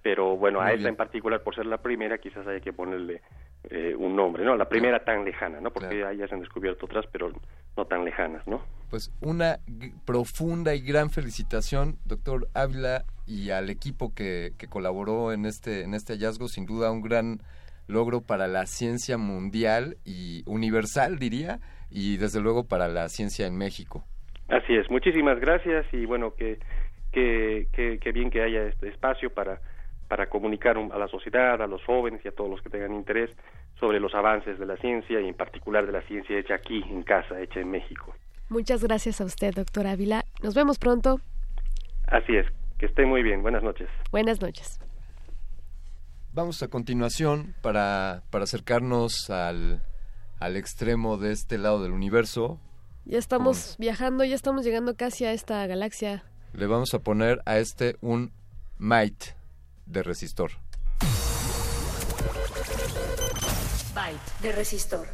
Pero 0.03 0.37
bueno, 0.37 0.59
Muy 0.59 0.67
a 0.67 0.69
esta 0.73 0.81
bien. 0.81 0.89
en 0.89 0.95
particular, 0.97 1.41
por 1.41 1.55
ser 1.55 1.65
la 1.65 1.79
primera, 1.81 2.19
quizás 2.19 2.45
hay 2.45 2.61
que 2.61 2.73
ponerle 2.73 3.21
eh, 3.69 3.95
un 3.97 4.15
nombre, 4.15 4.43
¿no? 4.43 4.55
La 4.55 4.67
primera 4.67 5.03
tan 5.03 5.23
lejana, 5.23 5.59
¿no? 5.61 5.71
Porque 5.71 5.99
Claro. 5.99 6.13
ya 6.13 6.27
se 6.27 6.33
han 6.33 6.41
descubierto 6.41 6.85
otras, 6.85 7.05
pero 7.11 7.31
no 7.77 7.85
tan 7.85 8.03
lejanas, 8.03 8.45
¿no? 8.47 8.61
Pues 8.89 9.11
una 9.21 9.59
profunda 10.05 10.73
y 10.75 10.81
gran 10.81 11.09
felicitación, 11.09 11.97
doctor 12.05 12.47
Ávila, 12.53 13.05
y 13.25 13.51
al 13.51 13.69
equipo 13.69 14.13
que, 14.13 14.51
que 14.57 14.67
colaboró 14.67 15.31
en 15.31 15.45
este, 15.45 15.83
en 15.83 15.93
este 15.93 16.13
hallazgo. 16.13 16.47
Sin 16.47 16.65
duda, 16.65 16.91
un 16.91 17.01
gran 17.01 17.39
logro 17.87 18.21
para 18.21 18.47
la 18.47 18.65
ciencia 18.65 19.17
mundial 19.17 19.97
y 20.05 20.43
universal, 20.47 21.19
diría, 21.19 21.59
y 21.89 22.17
desde 22.17 22.41
luego 22.41 22.65
para 22.67 22.87
la 22.87 23.07
ciencia 23.09 23.47
en 23.47 23.57
México. 23.57 24.03
Así 24.49 24.75
es, 24.75 24.89
muchísimas 24.89 25.39
gracias 25.39 25.85
y 25.93 26.05
bueno, 26.05 26.33
que, 26.35 26.59
que, 27.11 27.67
que, 27.71 27.99
que 27.99 28.11
bien 28.11 28.29
que 28.29 28.41
haya 28.41 28.63
este 28.63 28.89
espacio 28.89 29.29
para, 29.33 29.61
para 30.11 30.27
comunicar 30.27 30.77
un- 30.77 30.91
a 30.91 30.97
la 30.97 31.07
sociedad, 31.07 31.61
a 31.61 31.67
los 31.67 31.81
jóvenes 31.85 32.19
y 32.25 32.27
a 32.27 32.31
todos 32.33 32.49
los 32.49 32.61
que 32.61 32.69
tengan 32.69 32.93
interés 32.93 33.29
sobre 33.79 33.97
los 34.01 34.13
avances 34.13 34.59
de 34.59 34.65
la 34.65 34.75
ciencia 34.75 35.21
y 35.21 35.27
en 35.29 35.33
particular 35.35 35.85
de 35.85 35.93
la 35.93 36.01
ciencia 36.01 36.37
hecha 36.37 36.55
aquí, 36.55 36.83
en 36.89 37.03
casa, 37.03 37.39
hecha 37.39 37.61
en 37.61 37.71
México. 37.71 38.13
Muchas 38.49 38.83
gracias 38.83 39.21
a 39.21 39.23
usted, 39.23 39.53
doctor 39.55 39.87
Ávila. 39.87 40.25
Nos 40.43 40.53
vemos 40.53 40.79
pronto. 40.79 41.21
Así 42.07 42.35
es, 42.35 42.45
que 42.77 42.87
esté 42.87 43.05
muy 43.05 43.23
bien, 43.23 43.41
buenas 43.41 43.63
noches. 43.63 43.87
Buenas 44.11 44.41
noches. 44.41 44.81
Vamos 46.33 46.61
a 46.61 46.67
continuación 46.67 47.55
para, 47.61 48.23
para 48.31 48.43
acercarnos 48.43 49.29
al, 49.29 49.81
al 50.41 50.57
extremo 50.57 51.15
de 51.15 51.31
este 51.31 51.57
lado 51.57 51.81
del 51.81 51.93
universo. 51.93 52.59
Ya 53.05 53.17
estamos 53.17 53.77
viajando, 53.79 54.25
ya 54.25 54.35
estamos 54.35 54.65
llegando 54.65 54.95
casi 54.97 55.23
a 55.23 55.31
esta 55.31 55.65
galaxia. 55.67 56.25
Le 56.51 56.67
vamos 56.67 56.93
a 56.93 56.99
poner 56.99 57.41
a 57.45 57.59
este 57.59 57.95
un 58.01 58.33
Might 58.77 59.39
de 59.91 60.03
Resistor. 60.03 60.51
Byte 63.93 64.41
de 64.41 64.51
resistor. 64.53 65.07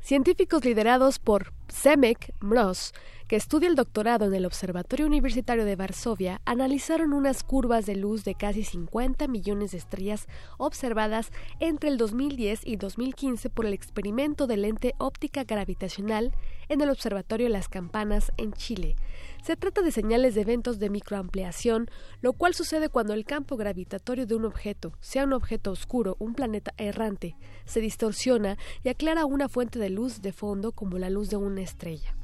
Científicos 0.00 0.64
liderados 0.64 1.18
por 1.18 1.52
Semek 1.68 2.34
Mroz, 2.40 2.94
que 3.28 3.36
estudia 3.36 3.68
el 3.68 3.76
doctorado 3.76 4.24
en 4.24 4.34
el 4.34 4.46
Observatorio 4.46 5.06
Universitario 5.06 5.64
de 5.64 5.76
Varsovia, 5.76 6.40
analizaron 6.46 7.12
unas 7.12 7.44
curvas 7.44 7.86
de 7.86 7.96
luz 7.96 8.24
de 8.24 8.34
casi 8.34 8.64
50 8.64 9.28
millones 9.28 9.72
de 9.72 9.78
estrellas 9.78 10.26
observadas 10.56 11.30
entre 11.60 11.90
el 11.90 11.98
2010 11.98 12.66
y 12.66 12.76
2015 12.76 13.50
por 13.50 13.66
el 13.66 13.74
experimento 13.74 14.46
de 14.46 14.56
lente 14.56 14.94
óptica 14.98 15.44
gravitacional 15.44 16.32
en 16.70 16.80
el 16.80 16.88
Observatorio 16.88 17.48
Las 17.50 17.68
Campanas 17.68 18.32
en 18.38 18.52
Chile. 18.52 18.96
Se 19.42 19.56
trata 19.56 19.82
de 19.82 19.90
señales 19.90 20.34
de 20.34 20.42
eventos 20.42 20.78
de 20.78 20.88
microampliación, 20.88 21.90
lo 22.22 22.32
cual 22.32 22.54
sucede 22.54 22.88
cuando 22.88 23.12
el 23.12 23.24
campo 23.24 23.56
gravitatorio 23.56 24.24
de 24.24 24.36
un 24.36 24.44
objeto, 24.44 24.92
sea 25.00 25.24
un 25.24 25.32
objeto 25.32 25.72
oscuro, 25.72 26.16
un 26.20 26.34
planeta 26.34 26.72
errante, 26.78 27.36
se 27.64 27.80
distorsiona 27.80 28.56
y 28.82 28.88
aclara 28.88 29.26
una 29.26 29.48
fuente 29.48 29.78
de 29.78 29.90
luz 29.90 30.22
de 30.22 30.32
fondo 30.32 30.72
como 30.72 30.98
la 30.98 31.10
luz 31.10 31.28
de 31.28 31.36
una 31.36 31.60
estrella. 31.60 32.14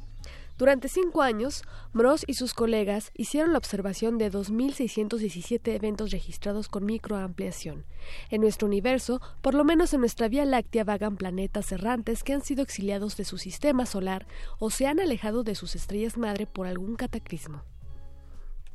Durante 0.57 0.89
cinco 0.89 1.21
años, 1.21 1.63
Mroz 1.93 2.23
y 2.25 2.33
sus 2.33 2.55
colegas 2.55 3.11
hicieron 3.13 3.51
la 3.51 3.59
observación 3.59 4.17
de 4.17 4.31
2.617 4.31 5.75
eventos 5.75 6.09
registrados 6.09 6.67
con 6.67 6.83
microampliación. 6.85 7.85
En 8.31 8.41
nuestro 8.41 8.67
universo, 8.67 9.21
por 9.41 9.53
lo 9.53 9.63
menos 9.63 9.93
en 9.93 9.99
nuestra 9.99 10.27
Vía 10.29 10.45
Láctea, 10.45 10.83
vagan 10.83 11.15
planetas 11.15 11.71
errantes 11.71 12.23
que 12.23 12.33
han 12.33 12.41
sido 12.41 12.63
exiliados 12.63 13.17
de 13.17 13.25
su 13.25 13.37
sistema 13.37 13.85
solar 13.85 14.25
o 14.57 14.71
se 14.71 14.87
han 14.87 14.99
alejado 14.99 15.43
de 15.43 15.53
sus 15.53 15.75
estrellas 15.75 16.17
madre 16.17 16.47
por 16.47 16.65
algún 16.65 16.95
cataclismo. 16.95 17.63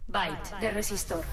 Byte 0.06 0.60
de 0.60 0.70
resistor. 0.70 1.24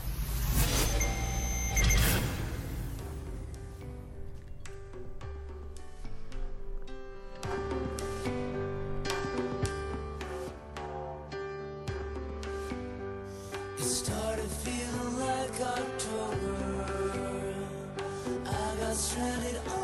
Stranded 19.00 19.79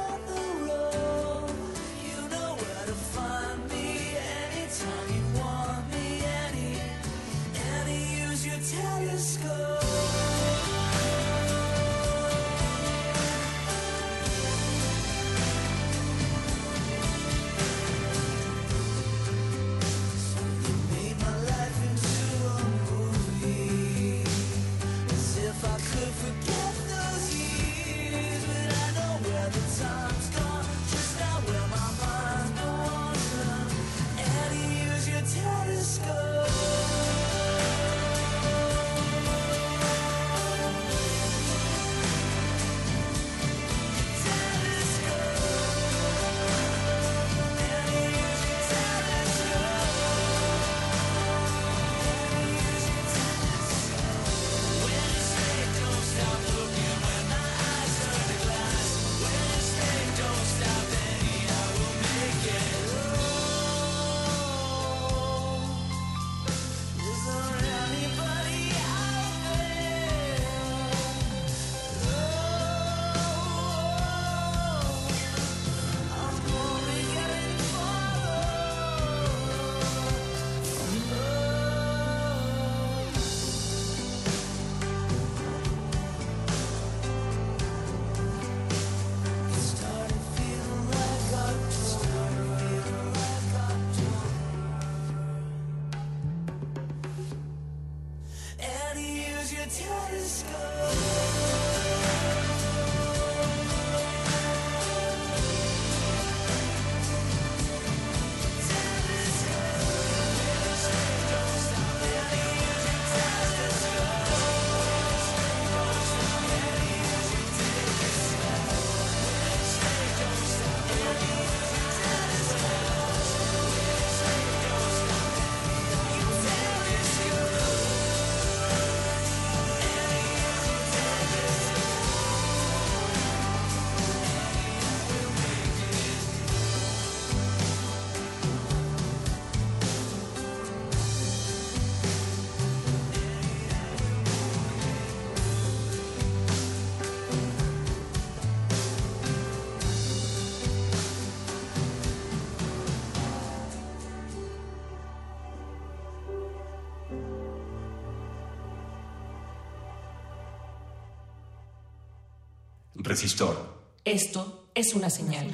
Resistor. 163.16 163.56
Esto 164.04 164.68
es 164.76 164.94
una 164.94 165.10
señal. 165.10 165.48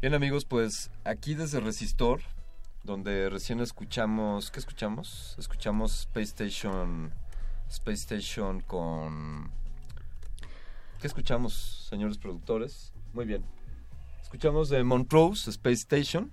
Bien 0.00 0.14
amigos, 0.14 0.44
pues 0.44 0.92
aquí 1.02 1.34
desde 1.34 1.58
Resistor, 1.58 2.20
donde 2.84 3.28
recién 3.30 3.58
escuchamos, 3.58 4.52
¿qué 4.52 4.60
escuchamos? 4.60 5.34
Escuchamos 5.40 6.02
Space 6.02 6.46
Station, 6.46 7.12
Space 7.68 8.02
Station 8.02 8.60
con... 8.60 9.50
¿Qué 11.00 11.08
escuchamos, 11.08 11.88
señores 11.90 12.16
productores? 12.16 12.92
Muy 13.12 13.24
bien. 13.24 13.44
Escuchamos 14.22 14.68
de 14.68 14.84
Montrose, 14.84 15.50
Space 15.50 15.80
Station, 15.82 16.30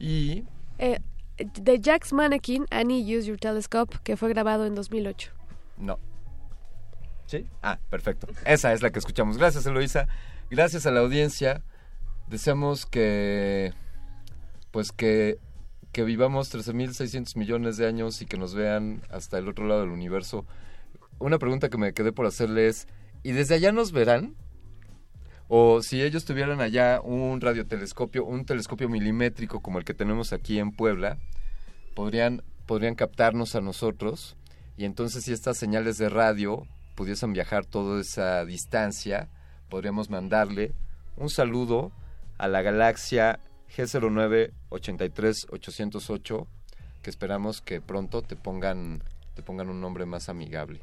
y... 0.00 0.42
Eh, 0.78 0.98
de 1.38 1.80
Jack's 1.80 2.12
Mannequin, 2.12 2.66
Annie 2.70 3.02
Use 3.02 3.26
Your 3.26 3.38
Telescope, 3.38 3.98
que 4.04 4.16
fue 4.16 4.28
grabado 4.28 4.66
en 4.66 4.74
2008. 4.74 5.30
No. 5.78 5.98
¿Sí? 7.26 7.46
Ah, 7.62 7.78
perfecto. 7.90 8.26
Esa 8.44 8.72
es 8.72 8.82
la 8.82 8.90
que 8.90 8.98
escuchamos. 8.98 9.38
Gracias, 9.38 9.64
Eloisa. 9.66 10.06
Gracias 10.50 10.86
a 10.86 10.90
la 10.90 11.00
audiencia. 11.00 11.62
Deseamos 12.28 12.86
que, 12.86 13.72
pues 14.70 14.92
que, 14.92 15.38
que 15.92 16.04
vivamos 16.04 16.54
13.600 16.54 17.36
millones 17.36 17.76
de 17.76 17.86
años 17.86 18.20
y 18.22 18.26
que 18.26 18.36
nos 18.36 18.54
vean 18.54 19.02
hasta 19.10 19.38
el 19.38 19.48
otro 19.48 19.66
lado 19.66 19.80
del 19.80 19.90
universo. 19.90 20.44
Una 21.18 21.38
pregunta 21.38 21.68
que 21.68 21.78
me 21.78 21.92
quedé 21.94 22.12
por 22.12 22.26
hacerles, 22.26 22.86
¿y 23.22 23.32
desde 23.32 23.54
allá 23.54 23.72
nos 23.72 23.92
verán? 23.92 24.34
O 25.54 25.82
si 25.82 26.00
ellos 26.00 26.24
tuvieran 26.24 26.62
allá 26.62 27.02
un 27.02 27.38
radiotelescopio, 27.38 28.24
un 28.24 28.46
telescopio 28.46 28.88
milimétrico 28.88 29.60
como 29.60 29.78
el 29.78 29.84
que 29.84 29.92
tenemos 29.92 30.32
aquí 30.32 30.58
en 30.58 30.72
Puebla, 30.72 31.18
podrían, 31.94 32.42
podrían 32.64 32.94
captarnos 32.94 33.54
a 33.54 33.60
nosotros 33.60 34.38
y 34.78 34.86
entonces 34.86 35.24
si 35.24 35.32
estas 35.34 35.58
señales 35.58 35.98
de 35.98 36.08
radio 36.08 36.62
pudiesen 36.94 37.34
viajar 37.34 37.66
toda 37.66 38.00
esa 38.00 38.46
distancia, 38.46 39.28
podríamos 39.68 40.08
mandarle 40.08 40.72
un 41.18 41.28
saludo 41.28 41.92
a 42.38 42.48
la 42.48 42.62
galaxia 42.62 43.38
G09 43.76 44.52
83 44.70 45.48
808 45.50 46.46
que 47.02 47.10
esperamos 47.10 47.60
que 47.60 47.82
pronto 47.82 48.22
te 48.22 48.36
pongan 48.36 49.02
te 49.34 49.42
pongan 49.42 49.68
un 49.68 49.82
nombre 49.82 50.06
más 50.06 50.30
amigable. 50.30 50.80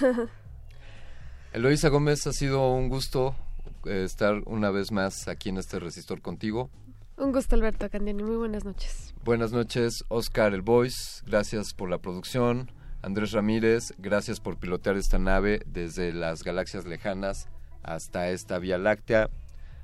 Eloisa 1.52 1.90
Gómez, 1.90 2.26
ha 2.26 2.32
sido 2.32 2.72
un 2.72 2.88
gusto 2.88 3.36
estar 3.84 4.42
una 4.46 4.70
vez 4.70 4.92
más 4.92 5.28
aquí 5.28 5.48
en 5.48 5.58
este 5.58 5.78
resistor 5.78 6.20
contigo. 6.20 6.70
Un 7.16 7.32
gusto, 7.32 7.54
Alberto 7.54 7.88
Candiani. 7.88 8.22
Muy 8.22 8.36
buenas 8.36 8.64
noches. 8.64 9.14
Buenas 9.24 9.52
noches, 9.52 10.04
Oscar 10.08 10.52
El 10.52 10.62
Voice. 10.62 11.22
Gracias 11.26 11.72
por 11.72 11.88
la 11.88 11.98
producción. 11.98 12.70
Andrés 13.02 13.32
Ramírez, 13.32 13.92
gracias 13.98 14.40
por 14.40 14.56
pilotear 14.56 14.96
esta 14.96 15.18
nave 15.18 15.60
desde 15.66 16.12
las 16.12 16.42
galaxias 16.42 16.86
lejanas 16.86 17.48
hasta 17.82 18.30
esta 18.30 18.58
Vía 18.58 18.78
Láctea. 18.78 19.28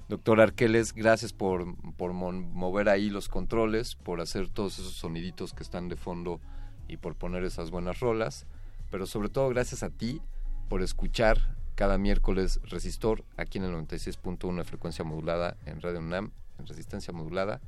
Doctor 0.08 0.40
Arqueles, 0.40 0.94
gracias 0.94 1.32
por, 1.32 1.76
por 1.96 2.12
mover 2.14 2.88
ahí 2.88 3.10
los 3.10 3.28
controles, 3.28 3.94
por 3.94 4.20
hacer 4.20 4.48
todos 4.48 4.78
esos 4.78 4.94
soniditos 4.94 5.52
que 5.52 5.62
están 5.62 5.88
de 5.88 5.96
fondo 5.96 6.40
y 6.88 6.96
por 6.96 7.14
poner 7.14 7.44
esas 7.44 7.70
buenas 7.70 8.00
rolas. 8.00 8.46
Pero 8.90 9.06
sobre 9.06 9.28
todo 9.28 9.48
gracias 9.50 9.82
a 9.82 9.90
ti 9.90 10.20
por 10.68 10.82
escuchar 10.82 11.56
cada 11.80 11.96
miércoles 11.96 12.60
Resistor 12.64 13.24
aquí 13.38 13.56
en 13.56 13.64
el 13.64 13.72
96.1 13.72 14.54
de 14.54 14.64
frecuencia 14.64 15.02
modulada 15.02 15.56
en 15.64 15.80
Radio 15.80 16.00
UNAM, 16.00 16.30
en 16.58 16.66
resistencia 16.66 17.10
modulada. 17.10 17.62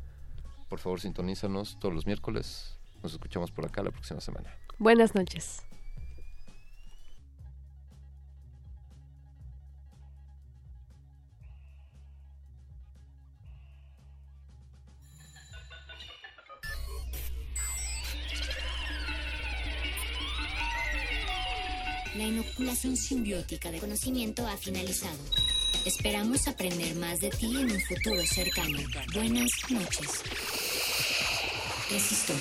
Por 0.68 0.80
favor, 0.80 1.00
sintonízanos 1.00 1.78
todos 1.80 1.94
los 1.94 2.04
miércoles. 2.04 2.76
Nos 3.02 3.14
escuchamos 3.14 3.50
por 3.50 3.64
acá 3.64 3.82
la 3.82 3.90
próxima 3.90 4.20
semana. 4.20 4.54
Buenas 4.78 5.14
noches. 5.14 5.62
La 22.22 22.28
inoculación 22.28 22.96
simbiótica 22.96 23.72
de 23.72 23.80
conocimiento 23.80 24.46
ha 24.46 24.56
finalizado. 24.56 25.18
Esperamos 25.84 26.46
aprender 26.46 26.94
más 26.94 27.18
de 27.18 27.30
ti 27.30 27.46
en 27.46 27.68
un 27.68 27.80
futuro 27.80 28.24
cercano. 28.24 28.78
Buenas 29.12 29.50
noches. 29.68 30.22
Resistor. 31.90 32.36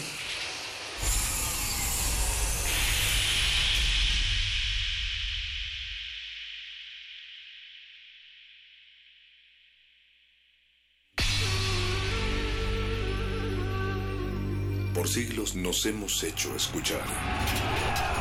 Por 14.93 15.07
siglos 15.07 15.55
nos 15.55 15.83
hemos 15.87 16.23
hecho 16.23 16.55
escuchar. 16.55 18.20